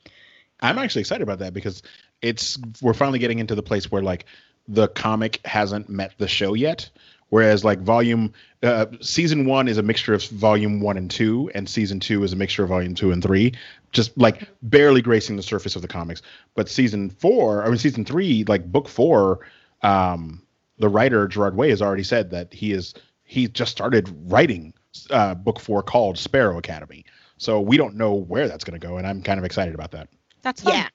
I'm 0.61 0.79
actually 0.79 1.01
excited 1.01 1.23
about 1.23 1.41
that 1.41 1.53
because 1.53 1.83
it's 2.23 2.59
we're 2.81 2.95
finally 2.95 3.19
getting 3.19 3.39
into 3.39 3.55
the 3.55 3.63
place 3.63 3.91
where 3.93 4.01
like 4.01 4.25
the 4.67 4.89
comic 4.89 5.43
hasn't 5.45 5.91
met 5.91 6.15
the 6.17 6.27
show 6.27 6.55
yet. 6.55 6.89
Whereas 7.29 7.63
like 7.63 7.81
volume 7.81 8.33
uh, 8.63 8.87
season 9.03 9.45
one 9.45 9.69
is 9.69 9.77
a 9.77 9.83
mixture 9.83 10.15
of 10.15 10.25
volume 10.29 10.81
one 10.81 10.97
and 10.97 11.11
two, 11.11 11.51
and 11.55 11.69
season 11.69 12.01
two 12.01 12.25
is 12.25 12.33
a 12.33 12.37
mixture 12.37 12.63
of 12.63 12.71
volume 12.71 12.95
two 12.95 13.13
and 13.13 13.23
three, 13.23 13.53
just 13.93 14.17
like 14.17 14.49
barely 14.63 15.03
gracing 15.03 15.37
the 15.37 15.43
surface 15.43 15.77
of 15.77 15.83
the 15.83 15.89
comics. 15.89 16.23
But 16.55 16.71
season 16.71 17.11
four, 17.11 17.63
I 17.63 17.69
mean 17.69 17.77
season 17.77 18.07
three, 18.07 18.45
like 18.45 18.65
book 18.65 18.89
four, 18.89 19.41
um, 19.85 20.43
the 20.79 20.89
writer 20.89 21.29
Gerard 21.29 21.57
Way 21.57 21.71
has 21.71 21.83
already 21.83 22.03
said 22.03 22.31
that 22.31 22.53
he 22.53 22.73
is 22.73 22.95
he 23.23 23.49
just 23.49 23.71
started 23.73 24.13
writing 24.31 24.75
uh, 25.11 25.35
book 25.35 25.61
four 25.61 25.83
called 25.83 26.19
Sparrow 26.19 26.59
Academy. 26.59 27.05
So 27.37 27.61
we 27.61 27.77
don't 27.77 27.97
know 27.97 28.15
where 28.15 28.49
that's 28.49 28.65
going 28.65 28.79
to 28.79 28.85
go, 28.85 28.97
and 28.97 29.07
I'm 29.07 29.23
kind 29.23 29.39
of 29.39 29.45
excited 29.45 29.75
about 29.75 29.91
that. 29.93 30.09
That's 30.43 30.63
fun. 30.63 30.75
Yeah. 30.75 30.89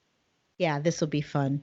Yeah, 0.58 0.78
this 0.78 1.00
will 1.00 1.08
be 1.08 1.20
fun. 1.22 1.62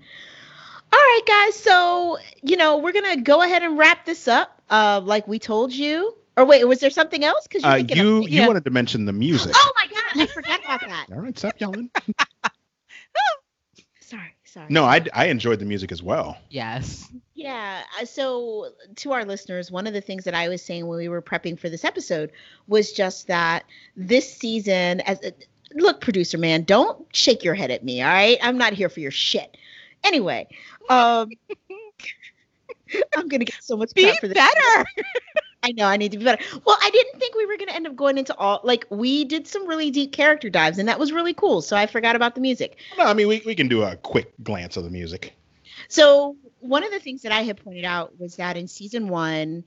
All 0.91 0.99
right, 0.99 1.21
guys. 1.27 1.55
So, 1.55 2.17
you 2.41 2.57
know, 2.57 2.77
we're 2.77 2.93
going 2.93 3.15
to 3.17 3.21
go 3.21 3.41
ahead 3.43 3.61
and 3.63 3.77
wrap 3.77 4.05
this 4.05 4.27
up 4.27 4.61
uh 4.69 5.01
like 5.03 5.27
we 5.27 5.39
told 5.39 5.71
you. 5.73 6.15
Or 6.35 6.45
wait, 6.45 6.63
was 6.65 6.79
there 6.79 6.89
something 6.89 7.23
else 7.23 7.47
cuz 7.47 7.63
Uh, 7.63 7.81
you 7.89 8.21
you 8.21 8.41
yeah. 8.41 8.47
wanted 8.47 8.65
to 8.65 8.71
mention 8.71 9.05
the 9.05 9.13
music. 9.13 9.53
Oh 9.55 9.73
my 9.77 9.87
god, 9.87 10.21
I 10.21 10.25
forgot 10.27 10.59
about 10.63 10.81
that. 10.81 11.07
All 11.11 11.19
right, 11.19 11.37
stop 11.37 11.59
yelling. 11.59 11.89
Sorry, 14.57 14.65
sorry. 14.65 14.73
No, 14.73 14.83
I 14.85 15.05
I 15.13 15.25
enjoyed 15.27 15.59
the 15.59 15.65
music 15.65 15.91
as 15.91 16.01
well. 16.01 16.37
Yes. 16.49 17.07
Yeah. 17.35 17.83
uh, 18.01 18.05
So, 18.05 18.69
to 18.97 19.11
our 19.11 19.23
listeners, 19.23 19.69
one 19.71 19.85
of 19.85 19.93
the 19.93 20.01
things 20.01 20.23
that 20.23 20.33
I 20.33 20.49
was 20.49 20.61
saying 20.61 20.87
when 20.87 20.97
we 20.97 21.09
were 21.09 21.21
prepping 21.21 21.59
for 21.59 21.69
this 21.69 21.85
episode 21.85 22.31
was 22.67 22.91
just 22.91 23.27
that 23.27 23.65
this 23.95 24.33
season, 24.33 25.01
as 25.01 25.19
uh, 25.23 25.29
look, 25.75 26.01
producer 26.01 26.37
man, 26.39 26.63
don't 26.63 27.05
shake 27.15 27.43
your 27.43 27.53
head 27.53 27.69
at 27.69 27.83
me. 27.83 28.01
All 28.01 28.09
right, 28.09 28.37
I'm 28.41 28.57
not 28.57 28.73
here 28.73 28.89
for 28.89 28.99
your 28.99 29.11
shit. 29.11 29.55
Anyway, 30.03 30.47
um, 30.89 31.29
I'm 33.15 33.27
gonna 33.27 33.45
get 33.45 33.61
so 33.61 33.77
much 33.77 33.93
Be 33.93 34.03
crap 34.05 34.19
for 34.19 34.27
this. 34.27 34.35
better. 34.35 34.85
I 35.63 35.71
know 35.71 35.85
I 35.85 35.97
need 35.97 36.11
to 36.11 36.17
be 36.17 36.23
better. 36.23 36.43
Well, 36.65 36.77
I 36.81 36.89
didn't 36.91 37.19
think 37.19 37.35
we 37.35 37.45
were 37.45 37.57
gonna 37.57 37.73
end 37.73 37.87
up 37.87 37.95
going 37.95 38.17
into 38.17 38.35
all 38.35 38.61
like 38.63 38.85
we 38.89 39.25
did 39.25 39.47
some 39.47 39.67
really 39.67 39.91
deep 39.91 40.11
character 40.13 40.49
dives, 40.49 40.77
and 40.77 40.87
that 40.87 40.99
was 40.99 41.11
really 41.11 41.33
cool. 41.33 41.61
So 41.61 41.75
I 41.75 41.87
forgot 41.87 42.15
about 42.15 42.35
the 42.35 42.41
music. 42.41 42.77
No, 42.97 43.05
I 43.05 43.13
mean 43.13 43.27
we, 43.27 43.41
we 43.45 43.55
can 43.55 43.67
do 43.67 43.83
a 43.83 43.95
quick 43.95 44.31
glance 44.43 44.77
of 44.77 44.83
the 44.83 44.89
music. 44.89 45.33
So 45.89 46.35
one 46.59 46.83
of 46.83 46.91
the 46.91 46.99
things 46.99 47.21
that 47.23 47.31
I 47.31 47.41
had 47.41 47.63
pointed 47.63 47.85
out 47.85 48.19
was 48.19 48.35
that 48.35 48.57
in 48.57 48.67
season 48.67 49.09
one, 49.09 49.63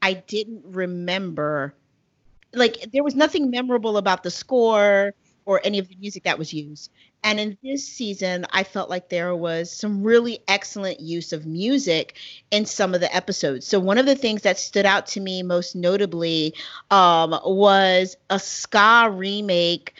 I 0.00 0.14
didn't 0.14 0.62
remember, 0.64 1.74
like 2.52 2.90
there 2.92 3.04
was 3.04 3.14
nothing 3.14 3.50
memorable 3.50 3.96
about 3.96 4.22
the 4.22 4.30
score 4.30 5.14
or 5.44 5.60
any 5.64 5.78
of 5.78 5.88
the 5.88 5.96
music 5.96 6.24
that 6.24 6.38
was 6.38 6.52
used. 6.52 6.90
And 7.24 7.38
in 7.38 7.56
this 7.62 7.86
season, 7.86 8.46
I 8.50 8.64
felt 8.64 8.90
like 8.90 9.08
there 9.08 9.34
was 9.36 9.70
some 9.70 10.02
really 10.02 10.40
excellent 10.48 11.00
use 11.00 11.32
of 11.32 11.46
music 11.46 12.16
in 12.50 12.66
some 12.66 12.94
of 12.94 13.00
the 13.00 13.14
episodes. 13.14 13.66
So 13.66 13.78
one 13.78 13.98
of 13.98 14.06
the 14.06 14.16
things 14.16 14.42
that 14.42 14.58
stood 14.58 14.86
out 14.86 15.06
to 15.08 15.20
me 15.20 15.42
most 15.42 15.76
notably 15.76 16.54
um, 16.90 17.38
was 17.44 18.16
a 18.28 18.38
ska 18.40 19.08
remake 19.12 19.94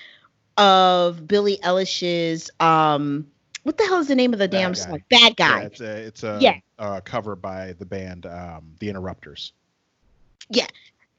of 0.56 1.26
Billie 1.26 1.58
Eilish's 1.58 2.50
um, 2.60 3.26
what 3.62 3.78
the 3.78 3.84
hell 3.84 4.00
is 4.00 4.08
the 4.08 4.16
name 4.16 4.32
of 4.32 4.40
the 4.40 4.48
Bad 4.48 4.58
damn 4.58 4.72
Guy. 4.72 4.78
song? 4.82 5.02
Bad 5.08 5.36
Guy. 5.36 5.60
Yeah, 5.60 5.66
it's 5.66 5.80
a 5.80 5.96
it's 6.06 6.22
a, 6.24 6.38
Yeah. 6.40 6.58
a 6.78 7.00
cover 7.00 7.36
by 7.36 7.72
the 7.74 7.86
band 7.86 8.26
um, 8.26 8.74
The 8.80 8.88
Interrupters. 8.88 9.52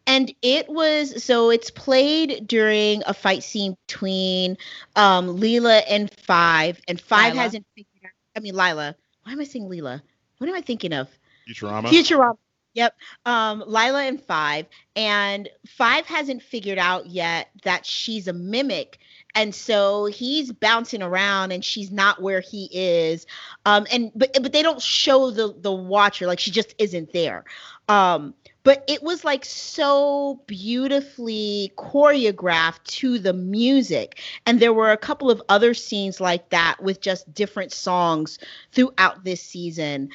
And 0.07 0.33
it 0.41 0.67
was 0.69 1.23
so 1.23 1.49
it's 1.49 1.69
played 1.69 2.47
during 2.47 3.03
a 3.05 3.13
fight 3.13 3.43
scene 3.43 3.77
between 3.87 4.57
um 4.95 5.27
Leela 5.39 5.83
and 5.89 6.11
Five, 6.11 6.79
and 6.87 6.99
Five 6.99 7.33
Lila. 7.33 7.43
hasn't 7.43 7.65
figured 7.75 8.05
out. 8.05 8.11
I 8.35 8.39
mean 8.39 8.55
Lila. 8.55 8.95
Why 9.23 9.31
am 9.31 9.39
I 9.39 9.45
saying 9.45 9.69
Leela? 9.69 10.01
What 10.37 10.49
am 10.49 10.55
I 10.55 10.61
thinking 10.61 10.93
of? 10.93 11.07
Futurama. 11.47 11.87
Futurama. 11.87 12.37
Yep. 12.73 12.95
Um, 13.25 13.63
Lila 13.67 14.03
and 14.03 14.19
Five, 14.19 14.65
and 14.95 15.47
Five 15.67 16.07
hasn't 16.07 16.41
figured 16.41 16.79
out 16.79 17.05
yet 17.05 17.49
that 17.63 17.85
she's 17.85 18.27
a 18.27 18.33
mimic, 18.33 18.97
and 19.35 19.53
so 19.53 20.05
he's 20.05 20.51
bouncing 20.51 21.03
around, 21.03 21.51
and 21.51 21.63
she's 21.63 21.91
not 21.91 22.21
where 22.21 22.39
he 22.41 22.69
is. 22.73 23.27
Um, 23.65 23.85
and 23.91 24.11
but 24.15 24.31
but 24.41 24.51
they 24.51 24.63
don't 24.63 24.81
show 24.81 25.29
the 25.29 25.53
the 25.55 25.71
watcher 25.71 26.25
like 26.25 26.39
she 26.39 26.49
just 26.49 26.73
isn't 26.79 27.13
there. 27.13 27.45
Um, 27.87 28.33
but 28.63 28.83
it 28.87 29.03
was 29.03 29.23
like 29.25 29.45
so 29.45 30.41
beautifully 30.47 31.71
choreographed 31.77 32.83
to 32.85 33.19
the 33.19 33.33
music, 33.33 34.19
and 34.45 34.59
there 34.59 34.73
were 34.73 34.91
a 34.91 34.97
couple 34.97 35.29
of 35.29 35.41
other 35.49 35.73
scenes 35.73 36.19
like 36.21 36.49
that 36.49 36.77
with 36.81 37.01
just 37.01 37.33
different 37.33 37.71
songs 37.71 38.39
throughout 38.71 39.23
this 39.23 39.41
season 39.41 40.09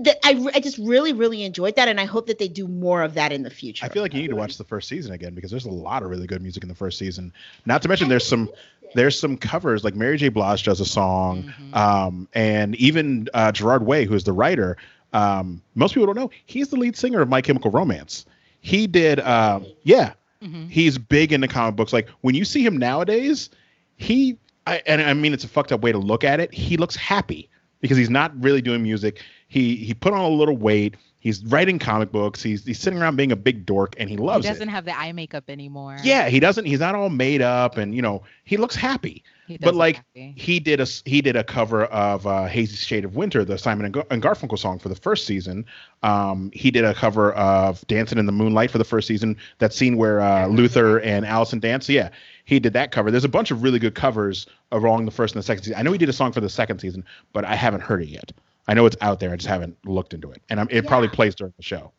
that 0.00 0.16
I, 0.24 0.30
I 0.54 0.60
just 0.60 0.78
really 0.78 1.12
really 1.12 1.42
enjoyed 1.42 1.76
that 1.76 1.88
and 1.88 2.00
i 2.00 2.06
hope 2.06 2.26
that 2.28 2.38
they 2.38 2.48
do 2.48 2.66
more 2.66 3.02
of 3.02 3.12
that 3.14 3.32
in 3.32 3.42
the 3.42 3.50
future 3.50 3.84
I 3.84 3.90
feel 3.90 4.00
like 4.00 4.14
you 4.14 4.20
need 4.22 4.30
to 4.30 4.36
watch 4.36 4.56
the 4.56 4.64
first 4.64 4.88
season 4.88 5.12
again 5.12 5.34
because 5.34 5.50
there's 5.50 5.66
a 5.66 5.70
lot 5.70 6.02
of 6.02 6.08
really 6.08 6.26
good 6.26 6.40
music 6.40 6.62
in 6.62 6.70
the 6.70 6.74
first 6.74 6.98
season. 6.98 7.34
Not 7.66 7.82
to 7.82 7.88
mention 7.88 8.08
there's 8.08 8.26
some 8.26 8.48
there's 8.94 9.18
some 9.18 9.36
covers 9.36 9.84
like 9.84 9.94
Mary 9.94 10.16
J. 10.16 10.28
Blige 10.30 10.62
does 10.62 10.80
a 10.80 10.86
song, 10.86 11.52
Mhm. 11.72 11.76
um, 11.76 12.28
and 12.32 12.74
even 12.76 13.28
uh, 13.34 13.52
Gerard 13.52 13.84
Way, 13.84 14.04
who's 14.06 14.24
the 14.24 14.32
writer. 14.32 14.78
Um, 15.14 15.62
most 15.74 15.94
people 15.94 16.06
don't 16.06 16.16
know 16.16 16.30
he's 16.46 16.68
the 16.68 16.76
lead 16.76 16.96
singer 16.96 17.20
of 17.22 17.28
My 17.28 17.40
Chemical 17.40 17.70
Romance. 17.70 18.26
He 18.60 18.86
did, 18.86 19.20
um, 19.20 19.64
yeah, 19.84 20.12
Mhm. 20.42 20.68
he's 20.70 20.98
big 20.98 21.32
into 21.32 21.48
comic 21.48 21.76
books. 21.76 21.92
Like 21.92 22.08
when 22.22 22.34
you 22.34 22.44
see 22.44 22.64
him 22.64 22.76
nowadays, 22.76 23.48
he 23.96 24.36
I, 24.66 24.82
and 24.86 25.00
I 25.02 25.12
mean 25.14 25.32
it's 25.34 25.44
a 25.44 25.48
fucked 25.48 25.72
up 25.72 25.82
way 25.82 25.92
to 25.92 25.98
look 25.98 26.24
at 26.24 26.40
it. 26.40 26.52
He 26.52 26.76
looks 26.76 26.96
happy 26.96 27.48
because 27.80 27.96
he's 27.98 28.08
not 28.10 28.32
really 28.42 28.62
doing 28.62 28.82
music. 28.82 29.22
He 29.48 29.76
he 29.76 29.92
put 29.94 30.12
on 30.12 30.20
a 30.20 30.28
little 30.28 30.56
weight. 30.56 30.96
He's 31.20 31.44
writing 31.44 31.78
comic 31.78 32.10
books. 32.12 32.42
He's 32.42 32.64
he's 32.64 32.78
sitting 32.78 32.98
around 33.00 33.16
being 33.16 33.30
a 33.32 33.36
big 33.36 33.64
dork, 33.66 33.94
and 33.98 34.08
he 34.08 34.16
He 34.16 34.20
loves 34.22 34.46
doesn't 34.46 34.68
it. 34.68 34.72
have 34.72 34.84
the 34.86 34.98
eye 34.98 35.12
makeup 35.12 35.44
anymore. 35.48 35.98
Yeah, 36.02 36.28
he 36.28 36.40
doesn't. 36.40 36.64
He's 36.64 36.80
not 36.80 36.94
all 36.94 37.10
made 37.10 37.40
up, 37.42 37.76
and 37.76 37.94
you 37.94 38.02
know 38.02 38.22
he 38.44 38.56
looks 38.56 38.74
happy. 38.74 39.22
But 39.60 39.74
like 39.74 39.96
happy. 39.96 40.34
he 40.36 40.60
did 40.60 40.80
a 40.80 40.86
he 41.04 41.20
did 41.20 41.36
a 41.36 41.44
cover 41.44 41.84
of 41.86 42.26
uh, 42.26 42.46
"Hazy 42.46 42.76
Shade 42.76 43.04
of 43.04 43.16
Winter," 43.16 43.44
the 43.44 43.58
Simon 43.58 43.84
and, 43.84 43.94
Gar- 43.94 44.06
and 44.10 44.22
Garfunkel 44.22 44.58
song 44.58 44.78
for 44.78 44.88
the 44.88 44.94
first 44.94 45.26
season. 45.26 45.66
Um, 46.02 46.50
he 46.54 46.70
did 46.70 46.84
a 46.84 46.94
cover 46.94 47.32
of 47.32 47.86
"Dancing 47.86 48.18
in 48.18 48.26
the 48.26 48.32
Moonlight" 48.32 48.70
for 48.70 48.78
the 48.78 48.84
first 48.84 49.06
season. 49.06 49.36
That 49.58 49.72
scene 49.72 49.96
where 49.96 50.20
uh, 50.20 50.46
Luther 50.46 50.98
and 51.00 51.26
Allison 51.26 51.60
dance. 51.60 51.88
Yeah, 51.88 52.08
he 52.44 52.58
did 52.58 52.72
that 52.72 52.90
cover. 52.90 53.10
There's 53.10 53.24
a 53.24 53.28
bunch 53.28 53.50
of 53.50 53.62
really 53.62 53.78
good 53.78 53.94
covers 53.94 54.46
along 54.72 55.04
the 55.04 55.10
first 55.10 55.34
and 55.34 55.42
the 55.42 55.46
second 55.46 55.64
season. 55.64 55.78
I 55.78 55.82
know 55.82 55.92
he 55.92 55.98
did 55.98 56.08
a 56.08 56.14
song 56.14 56.32
for 56.32 56.40
the 56.40 56.48
second 56.48 56.78
season, 56.78 57.04
but 57.32 57.44
I 57.44 57.54
haven't 57.54 57.80
heard 57.80 58.02
it 58.02 58.08
yet. 58.08 58.32
I 58.66 58.74
know 58.74 58.86
it's 58.86 58.96
out 59.00 59.20
there. 59.20 59.30
I 59.30 59.36
just 59.36 59.48
haven't 59.48 59.76
looked 59.84 60.14
into 60.14 60.30
it, 60.30 60.40
and 60.48 60.58
I'm, 60.58 60.68
it 60.70 60.86
probably 60.86 61.08
plays 61.08 61.34
during 61.34 61.52
the 61.56 61.62
show. 61.62 61.92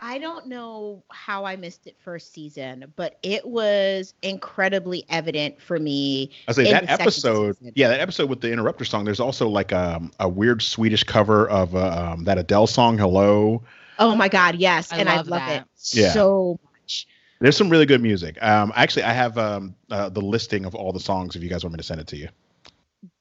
I 0.00 0.18
don't 0.18 0.46
know 0.46 1.02
how 1.10 1.44
i 1.44 1.56
missed 1.56 1.86
it 1.86 1.96
first 2.00 2.32
season 2.32 2.92
but 2.96 3.18
it 3.22 3.46
was 3.46 4.14
incredibly 4.22 5.04
evident 5.08 5.60
for 5.60 5.78
me 5.78 6.30
I 6.48 6.52
say 6.52 6.64
in 6.66 6.70
that 6.72 6.84
the 6.86 6.92
episode, 6.92 7.56
yeah, 7.74 7.88
that 7.88 8.00
episode 8.00 8.28
with 8.28 8.40
the 8.40 8.50
interrupter 8.52 8.84
song. 8.84 9.04
There's 9.04 9.20
also 9.20 9.48
like 9.48 9.72
um, 9.72 10.10
a 10.18 10.28
weird 10.28 10.62
Swedish 10.62 11.04
cover 11.04 11.48
of 11.48 11.74
uh, 11.76 12.12
um, 12.14 12.24
that 12.24 12.38
Adele 12.38 12.66
song, 12.66 12.98
"Hello." 12.98 13.62
oh 13.98 14.14
my 14.16 14.28
god 14.28 14.56
yes 14.56 14.90
I 14.92 14.98
and 14.98 15.08
love 15.08 15.26
i 15.28 15.30
love 15.30 15.40
that. 15.46 15.62
it 15.62 15.64
Yeah. 15.92 16.12
so 16.12 16.58
much 16.72 17.06
There's 17.40 17.56
some 17.56 17.68
really 17.70 17.86
good 17.86 18.00
music. 18.02 18.42
Um, 18.42 18.72
actually, 18.74 19.04
I 19.04 19.12
have 19.12 19.36
um, 19.38 19.74
uh, 19.90 20.08
the 20.08 20.20
listing 20.22 20.64
of 20.64 20.74
all 20.74 20.92
the 20.92 21.00
songs. 21.00 21.36
If 21.36 21.42
you 21.42 21.48
guys 21.48 21.62
want 21.64 21.74
me 21.74 21.78
to 21.78 21.82
send 21.84 22.00
it 22.00 22.06
to 22.08 22.16
you, 22.16 22.28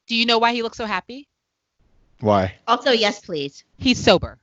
Do 0.07 0.15
you 0.15 0.26
know 0.26 0.39
why 0.39 0.53
he 0.53 0.61
looks 0.64 0.77
so 0.77 0.85
happy? 0.85 1.27
why? 2.22 2.56
also 2.68 2.91
yes 2.91 3.19
please 3.22 3.64
He's 3.77 3.97
sober. 4.01 4.38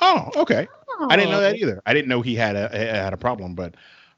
Oh, 0.00 0.30
okay. 0.36 0.68
I 1.08 1.16
didn't 1.16 1.30
know 1.30 1.40
that 1.40 1.54
Oh. 1.54 1.56
either. 1.56 1.82
I 1.86 1.94
didn't 1.94 2.08
know 2.08 2.22
he 2.22 2.34
had 2.34 2.56
a 2.56 2.68
had 2.76 3.12
a 3.12 3.16
problem, 3.16 3.54
but 3.54 3.74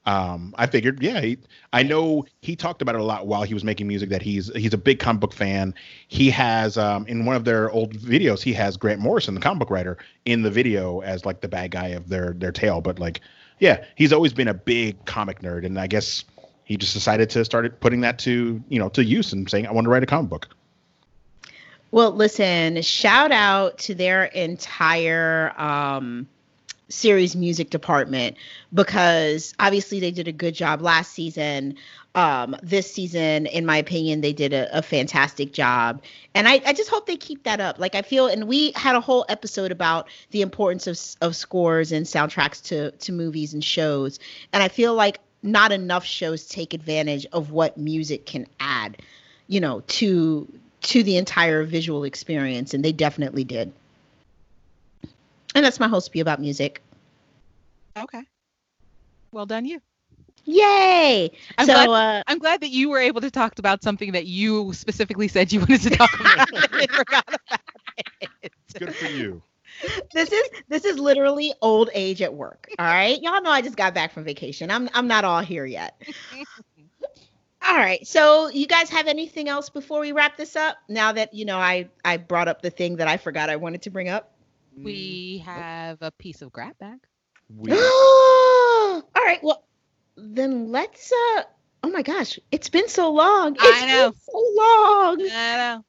um, 0.07 0.55
I 0.57 0.67
figured, 0.67 1.03
yeah, 1.03 1.21
he, 1.21 1.37
I 1.75 1.83
know 1.83 2.25
he 2.41 2.57
talked 2.57 2.81
about 2.81 2.95
it 2.95 3.03
a 3.03 3.05
lot 3.05 3.27
while 3.27 3.43
he 3.43 3.53
was 3.53 3.65
making 3.65 3.87
music. 3.87 4.09
That 4.09 4.23
he's 4.23 4.51
he's 4.55 4.73
a 4.73 4.79
big 4.79 4.99
comic 4.99 5.21
book 5.21 5.35
fan. 5.35 5.75
He 6.09 6.31
has 6.31 6.79
um, 6.79 7.07
in 7.07 7.27
one 7.27 7.37
of 7.37 7.45
their 7.45 7.71
old 7.71 7.95
videos, 7.95 8.41
he 8.43 8.53
has 8.55 8.77
Grant 8.77 9.01
Morrison, 9.01 9.35
the 9.35 9.41
comic 9.41 9.59
book 9.61 9.71
writer, 9.71 9.99
in 10.25 10.43
the 10.43 10.51
video 10.51 11.01
as 11.01 11.27
like 11.27 11.43
the 11.43 11.49
bad 11.49 11.71
guy 11.71 11.89
of 11.89 12.09
their 12.09 12.33
their 12.33 12.53
tale. 12.53 12.81
But 12.81 12.99
like, 12.99 13.21
yeah, 13.59 13.85
he's 13.95 14.13
always 14.13 14.33
been 14.33 14.49
a 14.49 14.55
big 14.55 15.05
comic 15.05 15.41
nerd, 15.41 15.67
and 15.67 15.79
I 15.79 15.87
guess 15.87 16.25
he 16.65 16.77
just 16.79 16.95
decided 16.95 17.29
to 17.31 17.45
start 17.45 17.81
putting 17.81 18.01
that 18.01 18.19
to 18.21 18.63
you 18.71 18.79
know 18.79 18.89
to 18.91 19.05
use 19.05 19.35
and 19.35 19.49
saying, 19.51 19.67
I 19.67 19.73
want 19.73 19.85
to 19.85 19.91
write 19.91 20.03
a 20.03 20.07
comic 20.07 20.31
book. 20.31 20.49
Well, 21.93 22.13
listen, 22.13 22.81
shout 22.83 23.33
out 23.33 23.79
to 23.81 23.95
their 23.95 24.25
entire 24.25 25.53
um, 25.61 26.29
series 26.91 27.35
music 27.37 27.71
department 27.71 28.37
because 28.75 29.55
obviously 29.59 30.01
they 30.01 30.11
did 30.11 30.29
a 30.29 30.33
good 30.33 30.55
job 30.55 30.83
last 30.83 31.13
season. 31.13 31.77
Um, 32.15 32.57
this 32.63 32.93
season, 32.93 33.47
in 33.47 33.65
my 33.65 33.77
opinion, 33.77 34.21
they 34.21 34.33
did 34.33 34.53
a, 34.53 34.79
a 34.79 34.83
fantastic 34.83 35.53
job. 35.53 36.03
And 36.35 36.49
I, 36.49 36.61
I 36.67 36.73
just 36.73 36.91
hope 36.91 37.07
they 37.07 37.17
keep 37.17 37.45
that 37.45 37.61
up. 37.61 37.79
Like, 37.79 37.95
I 37.95 38.03
feel, 38.03 38.27
and 38.27 38.49
we 38.49 38.73
had 38.73 38.97
a 38.97 39.01
whole 39.01 39.25
episode 39.29 39.71
about 39.71 40.09
the 40.33 40.43
importance 40.43 40.89
of, 40.89 40.99
of 41.21 41.37
scores 41.37 41.93
and 41.93 42.05
soundtracks 42.05 42.63
to, 42.65 42.91
to 42.91 43.13
movies 43.13 43.55
and 43.55 43.63
shows. 43.63 44.19
And 44.53 44.63
I 44.63 44.69
feel 44.69 44.95
like 44.95 45.21
not 45.43 45.73
enough 45.73 46.05
shows 46.05 46.47
take 46.47 46.75
advantage 46.75 47.27
of 47.33 47.51
what 47.51 47.77
music 47.79 48.27
can 48.27 48.47
add, 48.59 49.01
you 49.47 49.61
know, 49.61 49.81
to 49.87 50.53
to 50.83 51.03
the 51.03 51.19
entire 51.19 51.65
visual 51.65 52.05
experience, 52.05 52.73
and 52.73 52.85
they 52.85 52.93
definitely 52.93 53.45
did. 53.45 53.73
And 55.55 55.65
that's 55.65 55.81
my 55.81 55.89
whole 55.89 56.01
spiel 56.01 56.23
about 56.23 56.41
music. 56.41 56.83
Okay. 57.97 58.23
Well 59.33 59.47
done, 59.47 59.65
you. 59.65 59.81
Yay! 60.45 61.31
I'm 61.59 61.67
so, 61.67 61.75
glad- 61.75 61.89
uh, 61.89 62.23
I'm 62.27 62.39
glad 62.39 62.63
that 62.63 62.71
you 62.71 62.89
were 62.91 62.99
able 62.99 63.21
to 63.21 63.31
talk 63.31 63.59
about 63.59 63.83
something 63.83 64.13
that 64.13 64.27
you 64.27 64.73
specifically 64.73 65.29
said 65.29 65.53
you 65.53 65.61
wanted 65.61 65.83
to 65.83 65.91
talk 65.91 66.19
about. 66.19 66.49
I 66.53 66.87
forgot 66.87 67.25
about 67.29 67.61
it. 68.21 68.31
It's 68.43 68.79
good 68.79 68.95
for 68.95 69.07
you. 69.07 69.43
this 70.13 70.33
is 70.33 70.49
this 70.69 70.85
is 70.85 70.99
literally 70.99 71.53
old 71.63 71.91
age 71.95 72.23
at 72.23 72.35
work. 72.35 72.69
All 72.79 72.87
right, 72.87 73.21
y'all 73.23 73.43
know 73.43 73.51
I 73.51 73.63
just 73.63 73.77
got 73.77 73.95
back 73.95 74.13
from 74.13 74.25
vacation. 74.25 74.71
I'm 74.71 74.89
I'm 74.95 75.07
not 75.07 75.25
all 75.25 75.41
here 75.41 75.67
yet. 75.67 76.01
All 77.63 77.77
right, 77.77 78.05
so 78.07 78.49
you 78.49 78.67
guys 78.67 78.89
have 78.89 79.07
anything 79.07 79.47
else 79.49 79.69
before 79.69 80.01
we 80.01 80.13
wrap 80.13 80.39
this 80.39 80.57
up? 80.57 80.79
Now 80.89 81.13
that 81.13 81.35
you 81.35 81.45
know 81.45 81.59
I 81.59 81.91
I 82.05 82.17
brought 82.17 82.49
up 82.49 82.63
the 82.63 82.71
thing 82.71 82.97
that 82.97 83.07
I 83.07 83.19
forgot 83.19 83.51
I 83.51 83.57
wanted 83.57 83.83
to 83.83 83.91
bring 83.91 84.09
up. 84.09 84.30
We 84.77 85.43
have 85.45 85.99
a 86.01 86.11
piece 86.11 86.43
of 86.43 86.53
grab 86.53 86.79
bag. 86.79 86.99
We- 87.49 87.73
all 87.73 89.03
right, 89.17 89.41
well 89.43 89.65
then 90.17 90.71
let's 90.71 91.13
uh 91.13 91.43
oh 91.83 91.91
my 91.91 92.03
gosh, 92.03 92.39
it's 92.51 92.69
been 92.69 92.89
so 92.89 93.11
long. 93.11 93.57
I 93.59 93.87
know. 93.87 94.11
been 94.11 94.21
so 94.21 94.53
long. 94.57 95.21
I 95.23 95.57
know. 95.57 95.85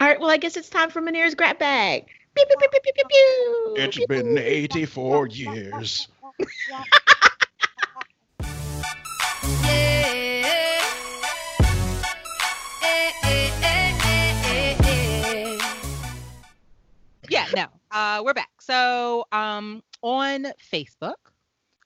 All 0.00 0.08
right, 0.08 0.20
well 0.20 0.30
I 0.30 0.36
guess 0.36 0.56
it's 0.56 0.68
time 0.68 0.90
for 0.90 1.00
Manir's 1.00 1.34
grab 1.34 1.58
bag. 1.58 2.06
Pew, 2.34 2.44
pew, 2.46 2.56
pew, 2.58 2.68
pew, 2.70 2.80
pew, 2.82 2.92
pew, 2.94 3.04
pew. 3.08 3.74
It's 3.76 3.96
Pew, 3.98 4.06
been 4.06 4.38
84 4.38 5.28
years. 5.28 6.08
Yeah, 17.28 17.46
no. 17.54 17.66
Uh, 17.92 18.22
we're 18.24 18.34
back. 18.34 18.50
So, 18.60 19.26
um, 19.32 19.82
on 20.02 20.46
Facebook, 20.72 21.14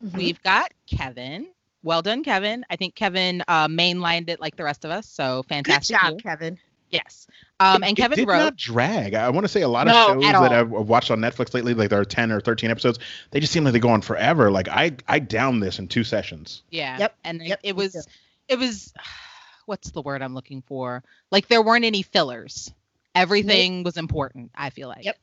Mhm. 0.04 0.16
we've 0.16 0.42
got 0.42 0.72
Kevin. 0.86 1.48
Well 1.82 2.02
done, 2.02 2.22
Kevin. 2.22 2.64
I 2.70 2.76
think 2.76 2.94
Kevin 2.94 3.42
uh, 3.48 3.66
mainlined 3.68 4.28
it 4.28 4.40
like 4.40 4.56
the 4.56 4.64
rest 4.64 4.84
of 4.84 4.90
us. 4.90 5.06
So 5.08 5.42
Good 5.42 5.48
fantastic. 5.48 5.96
job, 6.00 6.12
you. 6.14 6.18
Kevin. 6.18 6.58
Yes. 6.90 7.26
Um, 7.58 7.82
and 7.82 7.92
It 7.98 8.00
Kevin 8.00 8.18
did 8.18 8.28
wrote. 8.28 8.38
not 8.38 8.56
drag. 8.56 9.14
I 9.14 9.28
want 9.30 9.44
to 9.44 9.48
say 9.48 9.62
a 9.62 9.68
lot 9.68 9.86
No, 9.88 9.92
of 10.16 10.22
shows 10.22 10.32
that. 10.32 10.52
I've 10.52 10.70
watched 10.70 11.10
on 11.10 11.18
Netflix 11.18 11.52
lately, 11.54 11.74
like 11.74 11.90
there 11.90 12.00
are 12.00 12.04
10 12.04 12.30
or 12.30 12.40
13 12.40 12.70
episodes, 12.70 12.98
they 13.32 13.40
just 13.40 13.52
seem 13.52 13.64
like 13.64 13.72
they 13.72 13.80
go 13.80 13.88
on 13.88 14.00
forever. 14.02 14.50
Like 14.52 14.68
I, 14.68 14.92
I 15.08 15.18
downed 15.18 15.62
this 15.62 15.78
in 15.80 15.88
two 15.88 16.04
sessions. 16.04 16.62
Yeah. 16.70 16.98
Yep, 16.98 17.16
And 17.24 17.42
it- 17.42 17.48
yep, 17.48 17.60
it 17.64 17.76
me 17.76 17.82
was, 17.82 17.92
too. 17.94 18.00
it 18.48 18.58
was, 18.58 18.94
what's 19.66 19.90
the 19.90 20.02
word 20.02 20.22
I'm 20.22 20.34
looking 20.34 20.62
for? 20.62 21.02
Like 21.32 21.48
there 21.48 21.62
weren't 21.62 21.84
any 21.84 22.02
fillers. 22.02 22.72
Everything 23.16 23.82
was 23.82 23.96
important. 23.96 24.50
I 24.54 24.70
feel 24.70 24.88
like. 24.88 25.04
Yep. 25.04 25.16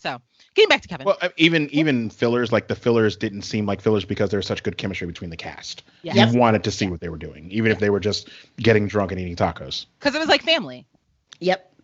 So 0.00 0.20
getting 0.54 0.68
back 0.70 0.80
to 0.80 0.88
Kevin. 0.88 1.06
Well, 1.06 1.18
even 1.36 1.68
even 1.70 2.08
fillers, 2.08 2.50
like 2.50 2.68
the 2.68 2.74
fillers 2.74 3.16
didn't 3.16 3.42
seem 3.42 3.66
like 3.66 3.82
fillers 3.82 4.04
because 4.04 4.30
there's 4.30 4.46
such 4.46 4.62
good 4.62 4.78
chemistry 4.78 5.06
between 5.06 5.30
the 5.30 5.36
cast. 5.36 5.82
yeah. 6.02 6.26
You 6.26 6.38
wanted 6.38 6.64
to 6.64 6.70
see 6.70 6.88
what 6.88 7.00
they 7.00 7.10
were 7.10 7.18
doing, 7.18 7.50
even 7.50 7.70
if 7.70 7.78
they 7.78 7.90
were 7.90 8.00
just 8.00 8.28
getting 8.56 8.88
drunk 8.88 9.12
and 9.12 9.20
eating 9.20 9.36
tacos. 9.36 9.86
Because 9.98 10.14
it 10.14 10.18
was 10.18 10.28
like 10.28 10.42
family. 10.42 10.86
Yep. 11.40 11.74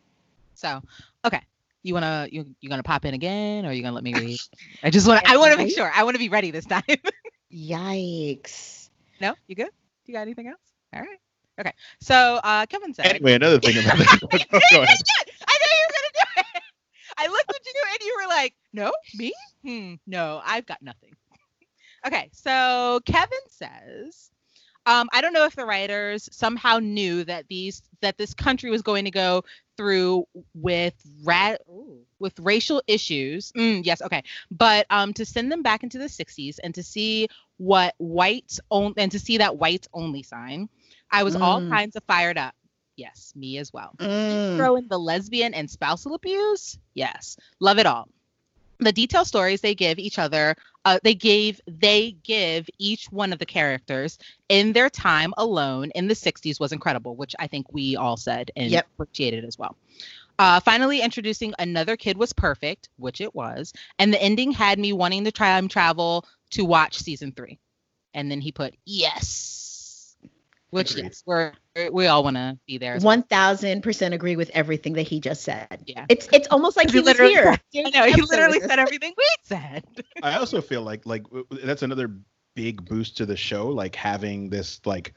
So 0.54 0.80
okay. 1.26 1.42
You 1.82 1.94
wanna 1.94 2.26
you 2.32 2.46
you 2.60 2.68
gonna 2.70 2.82
pop 2.82 3.04
in 3.04 3.14
again 3.14 3.66
or 3.66 3.72
you 3.72 3.82
gonna 3.82 3.94
let 3.94 4.02
me 4.02 4.14
read? 4.14 4.38
I 4.82 4.90
just 4.90 5.06
wanna 5.06 5.20
I 5.24 5.36
wanna 5.36 5.56
make 5.56 5.74
sure. 5.74 5.90
I 5.94 6.02
wanna 6.02 6.18
be 6.18 6.30
ready 6.30 6.50
this 6.50 6.64
time. 6.64 6.82
Yikes. 7.54 8.88
No, 9.20 9.34
you 9.46 9.54
good? 9.54 9.70
You 10.06 10.14
got 10.14 10.22
anything 10.22 10.48
else? 10.48 10.60
All 10.94 11.00
right. 11.00 11.18
Okay. 11.60 11.72
So 12.00 12.40
uh, 12.42 12.66
Kevin 12.66 12.94
said. 12.94 13.06
Anyway, 13.06 13.34
another 13.34 13.60
thing 13.60 13.76
about 13.84 13.98
this. 13.98 14.08
Go 14.20 14.28
ahead. 14.28 14.98
I 15.46 15.58
knew 15.58 15.70
you 15.70 15.86
were 15.86 15.92
gonna 15.92 16.12
do 16.12 16.40
it. 16.54 16.62
I 17.18 17.28
looked 17.28 17.50
at 17.50 17.66
you 17.66 17.82
and 17.90 17.98
you 18.00 18.18
were 18.22 18.28
like, 18.28 18.54
"No, 18.72 18.92
me? 19.14 19.32
Hmm, 19.64 19.94
no, 20.06 20.40
I've 20.44 20.66
got 20.66 20.82
nothing." 20.82 21.14
okay, 22.06 22.30
so 22.32 23.00
Kevin 23.06 23.38
says, 23.48 24.30
um, 24.86 25.08
"I 25.12 25.20
don't 25.22 25.32
know 25.34 25.44
if 25.46 25.56
the 25.56 25.66
writers 25.66 26.28
somehow 26.32 26.78
knew 26.80 27.24
that 27.24 27.46
these 27.48 27.82
that 28.02 28.18
this 28.18 28.34
country 28.34 28.70
was 28.70 28.82
going 28.82 29.04
to 29.06 29.12
go 29.12 29.44
through 29.76 30.26
with 30.54 30.94
ra- 31.24 31.56
with 32.18 32.38
racial 32.40 32.82
issues. 32.86 33.52
Mm, 33.52 33.84
yes, 33.84 34.02
okay, 34.02 34.22
but 34.50 34.86
um, 34.90 35.14
to 35.14 35.24
send 35.24 35.52
them 35.52 35.62
back 35.62 35.84
into 35.84 35.98
the 35.98 36.08
'60s 36.08 36.58
and 36.58 36.74
to 36.74 36.82
see 36.82 37.28
what 37.58 37.94
whites 37.98 38.60
on 38.70 38.94
and 38.98 39.12
to 39.12 39.20
see 39.20 39.38
that 39.38 39.58
whites 39.58 39.88
only 39.94 40.22
sign." 40.22 40.68
I 41.12 41.24
was 41.24 41.36
all 41.36 41.60
Mm. 41.60 41.68
kinds 41.70 41.96
of 41.96 42.04
fired 42.04 42.38
up. 42.38 42.55
Yes, 42.96 43.32
me 43.36 43.58
as 43.58 43.72
well. 43.72 43.94
Mm. 43.98 44.56
Throw 44.56 44.76
in 44.76 44.88
the 44.88 44.98
lesbian 44.98 45.54
and 45.54 45.70
spousal 45.70 46.14
abuse. 46.14 46.78
Yes, 46.94 47.36
love 47.60 47.78
it 47.78 47.86
all. 47.86 48.08
The 48.78 48.92
detailed 48.92 49.26
stories 49.26 49.60
they 49.60 49.74
give 49.74 49.98
each 49.98 50.18
other, 50.18 50.54
uh, 50.84 50.98
they 51.02 51.14
gave 51.14 51.60
they 51.66 52.12
give 52.22 52.68
each 52.78 53.06
one 53.10 53.32
of 53.32 53.38
the 53.38 53.46
characters 53.46 54.18
in 54.48 54.72
their 54.72 54.90
time 54.90 55.32
alone 55.38 55.90
in 55.94 56.08
the 56.08 56.14
60s 56.14 56.60
was 56.60 56.72
incredible, 56.72 57.16
which 57.16 57.34
I 57.38 57.46
think 57.46 57.72
we 57.72 57.96
all 57.96 58.16
said 58.16 58.50
and 58.56 58.70
Yep. 58.72 58.86
appreciated 58.94 59.44
as 59.44 59.58
well. 59.58 59.76
Uh, 60.38 60.60
finally, 60.60 61.00
introducing 61.00 61.54
another 61.58 61.96
kid 61.96 62.18
was 62.18 62.32
perfect, 62.34 62.90
which 62.98 63.22
it 63.22 63.34
was, 63.34 63.72
and 63.98 64.12
the 64.12 64.22
ending 64.22 64.52
had 64.52 64.78
me 64.78 64.92
wanting 64.92 65.24
to 65.24 65.32
time 65.32 65.68
travel 65.68 66.26
to 66.50 66.64
watch 66.64 66.98
season 66.98 67.32
three. 67.32 67.58
And 68.12 68.30
then 68.30 68.40
he 68.42 68.52
put 68.52 68.74
yes, 68.84 69.65
which 70.70 70.92
Agreed. 70.92 71.04
yes, 71.04 71.22
we're 71.26 71.52
we 71.92 72.06
all 72.06 72.22
want 72.24 72.36
to 72.36 72.58
be 72.66 72.78
there. 72.78 72.98
One 72.98 73.22
thousand 73.22 73.82
percent 73.82 74.14
agree 74.14 74.36
with 74.36 74.50
everything 74.54 74.94
that 74.94 75.02
he 75.08 75.20
just 75.20 75.42
said. 75.42 75.82
Yeah. 75.86 76.06
It's 76.08 76.28
it's 76.32 76.48
almost 76.48 76.76
like 76.76 76.88
He 76.90 76.94
he 76.94 76.98
was 77.00 77.06
literally- 77.06 77.32
here. 77.32 77.56
I 77.86 77.90
know 77.90 78.04
he 78.06 78.20
literally 78.22 78.60
said 78.60 78.78
everything 78.78 79.14
we 79.16 79.24
said. 79.42 79.84
I 80.22 80.36
also 80.36 80.60
feel 80.60 80.82
like 80.82 81.06
like 81.06 81.24
w- 81.24 81.44
w- 81.48 81.66
that's 81.66 81.82
another 81.82 82.10
big 82.54 82.84
boost 82.88 83.16
to 83.18 83.26
the 83.26 83.36
show, 83.36 83.68
like 83.68 83.94
having 83.94 84.48
this 84.50 84.80
like 84.84 85.14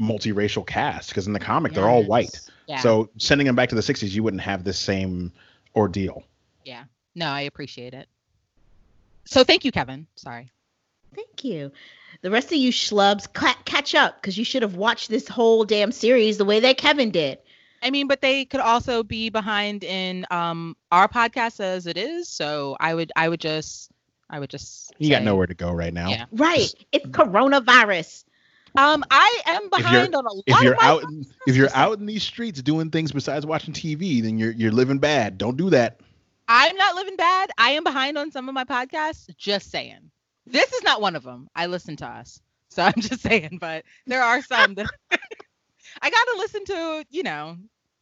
multiracial 0.00 0.66
cast 0.66 1.08
because 1.10 1.26
in 1.26 1.32
the 1.32 1.40
comic 1.40 1.72
they're 1.72 1.88
all 1.88 2.04
white. 2.04 2.40
Yeah. 2.66 2.78
So 2.80 3.10
sending 3.18 3.46
them 3.46 3.56
back 3.56 3.68
to 3.70 3.74
the 3.74 3.80
'60s, 3.80 4.12
you 4.12 4.22
wouldn't 4.22 4.42
have 4.42 4.64
this 4.64 4.78
same 4.78 5.32
ordeal. 5.74 6.24
yeah. 6.64 6.84
No, 7.14 7.26
I 7.30 7.42
appreciate 7.42 7.94
it. 7.94 8.08
So 9.24 9.42
thank 9.42 9.64
you, 9.64 9.72
Kevin. 9.72 10.06
Sorry. 10.16 10.50
Thank 11.14 11.44
you. 11.44 11.72
The 12.22 12.30
rest 12.30 12.48
of 12.48 12.58
you 12.58 12.72
schlubs, 12.72 13.32
ca- 13.32 13.58
catch 13.64 13.94
up 13.94 14.20
because 14.20 14.36
you 14.36 14.44
should 14.44 14.62
have 14.62 14.76
watched 14.76 15.08
this 15.08 15.28
whole 15.28 15.64
damn 15.64 15.92
series 15.92 16.38
the 16.38 16.44
way 16.44 16.60
that 16.60 16.78
Kevin 16.78 17.10
did. 17.10 17.38
I 17.82 17.90
mean, 17.90 18.08
but 18.08 18.20
they 18.20 18.44
could 18.44 18.60
also 18.60 19.02
be 19.02 19.28
behind 19.30 19.84
in 19.84 20.26
um 20.30 20.76
our 20.90 21.08
podcast 21.08 21.60
as 21.60 21.86
it 21.86 21.96
is. 21.96 22.28
So 22.28 22.76
I 22.80 22.94
would 22.94 23.12
I 23.14 23.28
would 23.28 23.40
just 23.40 23.90
I 24.28 24.40
would 24.40 24.50
just 24.50 24.92
You 24.98 25.10
got 25.10 25.22
nowhere 25.22 25.46
to 25.46 25.54
go 25.54 25.70
right 25.70 25.92
now. 25.92 26.10
Yeah. 26.10 26.24
Right. 26.32 26.72
It's 26.92 27.06
coronavirus. 27.06 28.24
Um, 28.76 29.04
I 29.10 29.40
am 29.46 29.70
behind 29.70 30.14
on 30.14 30.26
a 30.26 30.32
lot 30.32 30.42
If 30.46 30.62
you're 30.62 30.74
of 30.74 30.80
my 30.80 30.86
out, 30.86 31.02
in, 31.04 31.26
if 31.46 31.56
you're 31.56 31.74
out 31.74 31.98
in 31.98 32.04
these 32.06 32.22
streets 32.22 32.60
doing 32.60 32.90
things 32.90 33.10
besides 33.10 33.46
watching 33.46 33.72
TV, 33.72 34.22
then 34.22 34.38
you're 34.38 34.52
you're 34.52 34.72
living 34.72 34.98
bad. 34.98 35.38
Don't 35.38 35.56
do 35.56 35.70
that. 35.70 36.00
I'm 36.48 36.76
not 36.76 36.94
living 36.94 37.16
bad. 37.16 37.50
I 37.58 37.70
am 37.70 37.84
behind 37.84 38.18
on 38.18 38.30
some 38.30 38.48
of 38.48 38.54
my 38.54 38.64
podcasts. 38.64 39.34
Just 39.36 39.70
saying. 39.70 40.10
This 40.46 40.72
is 40.72 40.82
not 40.82 41.00
one 41.00 41.16
of 41.16 41.22
them. 41.24 41.48
I 41.54 41.66
listen 41.66 41.96
to 41.96 42.06
us. 42.06 42.40
So 42.70 42.82
I'm 42.86 42.94
just 43.00 43.20
saying, 43.22 43.58
but 43.60 43.84
there 44.06 44.22
are 44.22 44.42
some 44.42 44.74
that 44.74 44.86
I 46.02 46.10
got 46.10 46.24
to 46.24 46.34
listen 46.38 46.64
to, 46.66 47.04
you 47.10 47.22
know, 47.22 47.56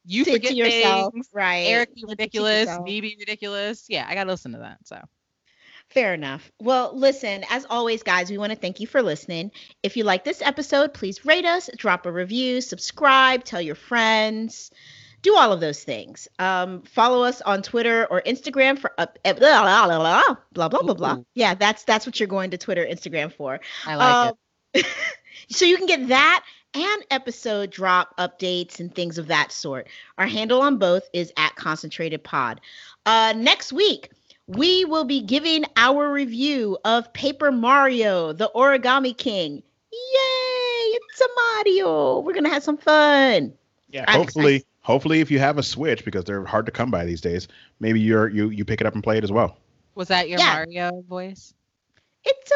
you 0.05 0.25
To- 0.25 0.33
forget 0.33 0.51
to 0.51 0.57
yourself, 0.57 1.13
things, 1.13 1.29
right? 1.33 1.67
Eric 1.67 1.95
be 1.95 2.05
ridiculous, 2.07 2.69
me 2.81 3.01
be 3.01 3.17
ridiculous. 3.19 3.87
Yeah, 3.89 4.07
I 4.09 4.15
got 4.15 4.25
to 4.25 4.31
listen 4.31 4.53
to 4.53 4.59
that. 4.59 4.79
So 4.85 5.01
Fair 5.91 6.15
enough. 6.15 6.51
Well, 6.61 6.93
listen, 6.97 7.45
as 7.51 7.67
always, 7.69 8.03
guys, 8.03 8.31
we 8.31 8.39
want 8.39 8.53
to 8.53 8.59
thank 8.59 8.81
you 8.81 8.87
for 8.87 9.03
listening. 9.03 9.53
If 9.83 9.97
you 9.97 10.05
like 10.05 10.25
this 10.25 10.43
episode, 10.43 10.95
please 10.95 11.25
rate 11.25 11.45
us, 11.45 11.71
drop 11.77 12.07
a 12.07 12.13
review, 12.13 12.61
subscribe, 12.61 13.45
tell 13.45 13.61
your 13.61 13.75
friends, 13.75 14.71
do 15.25 15.35
all 15.35 15.53
of 15.53 15.59
those 15.61 15.83
things. 15.83 16.29
Um, 16.39 16.83
follow 16.83 17.25
us 17.25 17.41
on 17.41 17.63
Twitter 17.63 18.07
or 18.11 18.23
Instagram 18.23 18.79
for 18.79 18.93
up 18.99 19.19
eh, 19.25 19.33
blah 19.33 19.63
blah 19.63 19.87
blah 19.87 19.99
blah 19.99 20.37
blah 20.53 20.69
blah 20.69 20.83
blah. 20.83 20.95
blah. 20.95 21.19
Yeah, 21.35 21.55
that's 21.55 21.83
that's 21.83 22.07
what 22.07 22.21
you're 22.21 22.29
going 22.29 22.51
to 22.51 22.59
Twitter, 22.59 22.85
Instagram 22.85 23.33
for. 23.33 23.59
I 23.87 23.97
like 23.97 24.37
it. 24.75 24.85
Um, 24.85 24.93
so 25.49 25.65
you 25.65 25.77
can 25.77 25.87
get 25.87 26.09
that 26.09 26.45
and 26.75 27.05
episode 27.11 27.71
drop 27.71 28.17
updates 28.19 28.81
and 28.81 28.95
things 28.95 29.17
of 29.17 29.29
that 29.29 29.51
sort. 29.51 29.89
Our 30.19 30.27
handle 30.27 30.61
on 30.61 30.77
both 30.77 31.09
is 31.13 31.33
at 31.37 31.57
Concentrated 31.57 32.23
Pod. 32.23 32.61
Uh, 33.07 33.33
next 33.37 33.73
week, 33.73 34.11
we 34.47 34.85
will 34.85 35.05
be 35.05 35.23
giving 35.23 35.65
our 35.77 36.13
review 36.13 36.77
of 36.85 37.13
Paper 37.15 37.51
Mario, 37.51 38.33
the 38.33 38.51
Origami 38.55 39.17
King. 39.17 39.63
Yay! 39.91 40.99
It's 41.11 41.21
a 41.21 41.29
Mario. 41.37 42.21
We're 42.21 42.35
gonna 42.35 42.51
have 42.51 42.65
some 42.65 42.77
fun. 42.77 43.55
Yeah. 43.89 44.05
I'm 44.09 44.19
hopefully, 44.19 44.65
hopefully, 44.85 45.21
if 45.21 45.31
you 45.33 45.41
have 45.41 45.59
a 45.59 45.63
Switch, 45.65 46.05
because 46.05 46.23
they're 46.25 46.45
hard 46.45 46.67
to 46.67 46.73
come 46.73 46.91
by 46.93 47.05
these 47.05 47.21
days, 47.21 47.49
maybe 47.81 47.99
you're 48.01 48.29
you 48.29 48.51
you 48.51 48.65
pick 48.65 48.81
it 48.81 48.87
up 48.87 48.95
and 48.95 49.03
play 49.03 49.19
it 49.19 49.25
as 49.25 49.33
well. 49.33 49.59
Was 49.97 50.09
that 50.09 50.29
your 50.29 50.39
yeah. 50.39 50.55
Mario 50.55 51.03
voice? 51.09 51.53
It's 52.25 52.51
a 52.51 52.55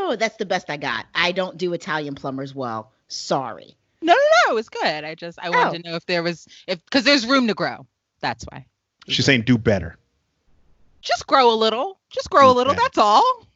Mario. 0.00 0.16
That's 0.16 0.36
the 0.36 0.46
best 0.46 0.70
I 0.70 0.76
got. 0.76 1.06
I 1.14 1.32
don't 1.32 1.56
do 1.56 1.72
Italian 1.72 2.14
plumbers 2.14 2.54
well. 2.54 2.90
Sorry. 3.08 3.76
No, 4.02 4.12
no, 4.12 4.18
no. 4.46 4.52
It 4.52 4.54
was 4.54 4.68
good. 4.68 5.04
I 5.04 5.14
just 5.14 5.38
I 5.40 5.50
wanted 5.50 5.68
Oh. 5.68 5.82
to 5.82 5.90
know 5.90 5.96
if 5.96 6.06
there 6.06 6.22
was 6.22 6.46
if 6.66 6.84
because 6.84 7.04
there's 7.04 7.26
room 7.26 7.46
to 7.48 7.54
grow. 7.54 7.86
That's 8.20 8.44
why. 8.50 8.66
She's 9.08 9.24
saying 9.24 9.42
do 9.42 9.56
better. 9.58 9.96
Just 11.00 11.26
grow 11.26 11.52
a 11.52 11.56
little. 11.56 11.98
Just 12.10 12.30
grow 12.30 12.50
a 12.50 12.52
little. 12.54 12.72
Okay. 12.72 12.82
That's 12.82 12.98
all. 12.98 13.46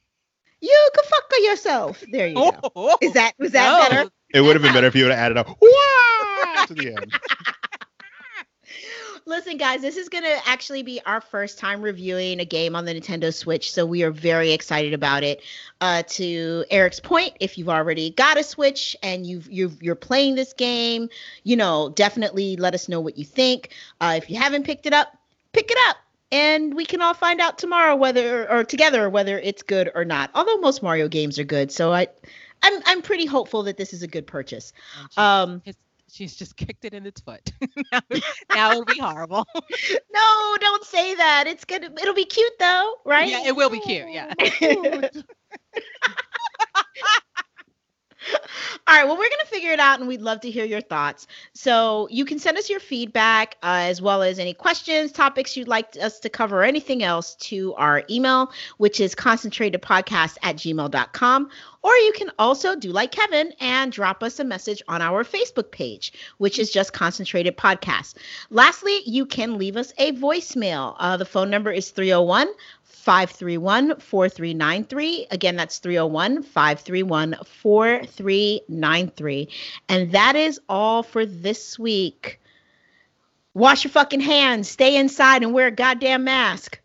You 0.61 0.91
can 0.95 1.05
fuck 1.05 1.25
yourself. 1.43 2.05
There 2.13 2.27
you 2.29 2.35
go. 2.35 2.53
Oh. 2.77 2.99
Is 3.01 3.13
that 3.15 3.33
was 3.39 3.53
that 3.53 3.91
No. 3.91 3.97
better? 3.97 4.11
It 4.35 4.41
would 4.43 4.55
have 4.57 4.63
been 4.63 4.73
better 4.75 4.87
if 4.87 4.95
you 4.95 5.05
would 5.05 5.13
have 5.13 5.19
added 5.19 5.39
a 5.39 5.43
wow 5.61 6.65
to 6.67 6.75
the 6.75 6.89
end. 6.95 7.13
Listen, 9.29 9.59
guys, 9.59 9.83
this 9.83 9.99
is 9.99 10.09
going 10.09 10.25
to 10.25 10.49
actually 10.49 10.83
be 10.83 11.03
our 11.05 11.21
first 11.21 11.59
time 11.59 11.83
reviewing 11.83 12.41
a 12.41 12.47
game 12.47 12.75
on 12.75 12.87
the 12.87 12.95
Nintendo 12.95 13.33
Switch, 13.33 13.71
so 13.71 13.85
we 13.85 14.03
are 14.03 14.11
very 14.11 14.53
excited 14.53 14.95
about 14.95 15.23
it. 15.23 15.43
Uh, 15.83 16.03
to 16.05 16.65
Eric's 16.71 16.99
point, 16.99 17.35
if 17.39 17.59
you've 17.59 17.69
already 17.69 18.09
got 18.09 18.39
a 18.39 18.43
Switch 18.43 18.97
and 19.03 19.27
you've, 19.27 19.47
you've 19.53 19.83
you're 19.83 19.95
playing 19.95 20.35
this 20.35 20.55
game, 20.55 21.11
you 21.45 21.57
know, 21.57 21.91
definitely 21.91 22.57
let 22.57 22.73
us 22.73 22.89
know 22.89 23.01
what 23.01 23.19
you 23.19 23.25
think. 23.27 23.75
Uh, 24.01 24.15
if 24.17 24.31
you 24.31 24.39
haven't 24.39 24.65
picked 24.65 24.87
it 24.87 24.95
up, 24.95 25.09
pick 25.53 25.71
it 25.71 25.79
up, 25.89 25.99
and 26.33 26.73
we 26.73 26.87
can 26.87 27.03
all 27.03 27.13
find 27.13 27.39
out 27.39 27.59
tomorrow 27.59 27.97
whether 27.97 28.51
or 28.51 28.65
together 28.65 29.11
whether 29.11 29.39
it's 29.39 29.63
good 29.63 29.91
or 29.95 30.07
not. 30.07 30.31
Although 30.35 30.57
most 30.57 30.83
Mario 30.83 31.07
games 31.07 31.39
are 31.39 31.45
good, 31.45 31.71
so 31.71 31.93
I, 31.93 32.09
I'm 32.63 32.81
I'm 32.87 33.03
pretty 33.03 33.27
hopeful 33.27 33.65
that 33.65 33.77
this 33.77 33.93
is 33.93 34.03
a 34.03 34.09
good 34.09 34.27
purchase. 34.27 34.73
Um, 35.19 35.61
it's- 35.67 35.75
she's 36.11 36.37
just 36.37 36.57
kicked 36.57 36.85
it 36.85 36.95
in 36.95 37.07
its 37.07 37.21
foot. 37.21 37.51
now, 37.93 38.01
now 38.55 38.71
it'll 38.73 38.85
be 38.85 38.99
horrible. 39.01 39.47
No, 40.13 40.57
don't 40.61 40.85
say 40.85 41.15
that. 41.15 41.47
It's 41.47 41.65
gonna. 41.65 41.91
It'll 42.01 42.15
be 42.15 42.25
cute 42.25 42.53
though, 42.59 42.95
right? 43.05 43.29
Yeah, 43.29 43.47
it 43.47 43.57
will 43.57 43.71
be 43.71 43.81
cute. 43.81 44.07
Yeah. 44.11 44.33
All 48.87 48.95
right. 48.95 49.07
Well, 49.07 49.17
we're 49.17 49.29
gonna 49.29 49.47
figure 49.47 49.73
it 49.73 49.81
out, 49.81 49.99
and 49.99 50.09
we'd 50.09 50.23
love 50.23 50.41
to 50.41 50.51
hear 50.51 50.65
your 50.65 50.81
thoughts. 50.81 51.27
So 51.53 52.09
you 52.11 52.25
can 52.25 52.39
send 52.39 52.59
us 52.59 52.71
your 52.71 52.81
feedback 52.81 53.57
uh, 53.63 53.87
as 53.89 54.01
well 54.01 54.23
as 54.23 54.39
any 54.39 54.55
questions, 54.55 55.13
topics 55.13 55.57
you'd 55.57 55.69
like 55.69 55.97
us 56.01 56.21
to 56.21 56.29
cover, 56.29 56.61
or 56.61 56.65
anything 56.65 57.03
else 57.03 57.35
to 57.37 57.75
our 57.75 58.03
email, 58.11 58.51
which 58.79 59.01
is 59.01 59.15
concentratedpodcast 59.15 60.37
at 60.43 60.57
gmail.com. 60.57 61.51
Or 61.83 61.95
you 61.95 62.13
can 62.13 62.31
also 62.39 62.75
do 62.75 62.91
like 62.91 63.13
Kevin 63.13 63.53
and 63.61 63.93
drop 63.93 64.23
us 64.23 64.41
a 64.41 64.45
message 64.45 64.83
on 64.89 65.01
our 65.01 65.25
Facebook 65.25 65.71
page, 65.71 66.13
which 66.39 66.59
is 66.59 66.73
just 66.73 66.93
Concentrated 66.93 67.57
Podcast. 67.57 68.15
Lastly, 68.51 69.01
you 69.07 69.25
can 69.25 69.59
leave 69.59 69.77
us 69.77 69.93
a 69.97 70.13
voicemail. 70.13 70.97
Uh, 70.99 71.17
the 71.17 71.25
phone 71.25 71.51
number 71.51 71.71
is 71.71 71.91
301 71.91 72.49
531 73.09 74.01
4393. 74.01 75.29
Again, 75.31 75.57
that's 75.57 75.79
301 75.79 76.43
531 76.43 77.37
4393. 77.43 79.49
And 79.89 80.13
that 80.13 80.37
is 80.37 80.61
all 80.69 81.03
for 81.03 81.25
this 81.25 81.79
week. 81.79 82.39
Wash 83.55 83.85
your 83.85 83.93
fucking 83.93 84.21
hands, 84.21 84.69
stay 84.69 84.95
inside, 84.99 85.43
and 85.43 85.55
wear 85.55 85.69
a 85.69 85.71
goddamn 85.71 86.25
mask. 86.25 86.79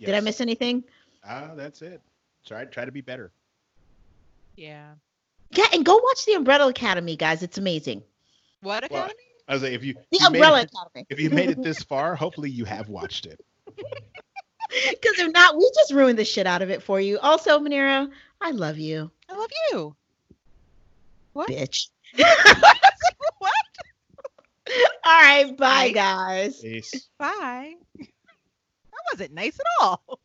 Did 0.00 0.14
I 0.14 0.20
miss 0.20 0.40
anything? 0.40 0.84
Ah, 1.22 1.50
that's 1.54 1.82
it. 1.82 2.00
Try 2.46 2.64
try 2.64 2.86
to 2.86 2.92
be 2.92 3.02
better. 3.02 3.30
Yeah. 4.56 4.92
Yeah, 5.50 5.66
and 5.74 5.84
go 5.84 6.00
watch 6.02 6.24
the 6.24 6.32
Umbrella 6.32 6.70
Academy, 6.70 7.14
guys. 7.14 7.42
It's 7.42 7.58
amazing. 7.58 8.02
What 8.62 8.90
Well, 8.90 9.02
academy? 9.02 9.20
I 9.46 9.52
was 9.52 9.62
like, 9.62 9.72
if 9.72 9.84
you 9.84 9.92
The 10.10 10.18
you 10.18 10.26
Umbrella 10.28 10.62
it- 10.62 10.70
Academy. 10.74 11.04
if 11.10 11.20
you 11.20 11.28
made 11.28 11.50
it 11.50 11.62
this 11.62 11.82
far, 11.82 12.14
hopefully 12.14 12.48
you 12.48 12.64
have 12.64 12.88
watched 12.88 13.26
it. 13.26 13.44
Because 14.90 15.18
if 15.18 15.32
not, 15.32 15.56
we 15.56 15.70
just 15.74 15.92
ruined 15.92 16.18
the 16.18 16.24
shit 16.24 16.46
out 16.46 16.62
of 16.62 16.70
it 16.70 16.82
for 16.82 17.00
you. 17.00 17.18
Also, 17.18 17.58
Manira, 17.58 18.10
I 18.40 18.50
love 18.50 18.78
you. 18.78 19.10
I 19.28 19.34
love 19.34 19.50
you. 19.72 19.96
What? 21.32 21.48
Bitch. 21.48 21.88
what? 22.16 23.52
All 25.04 25.22
right, 25.22 25.56
bye, 25.56 25.88
Bye. 25.88 25.92
guys. 25.92 26.60
Peace. 26.60 27.08
Bye. 27.18 27.74
That 27.98 28.08
wasn't 29.12 29.32
nice 29.32 29.58
at 29.58 29.66
all. 29.80 30.20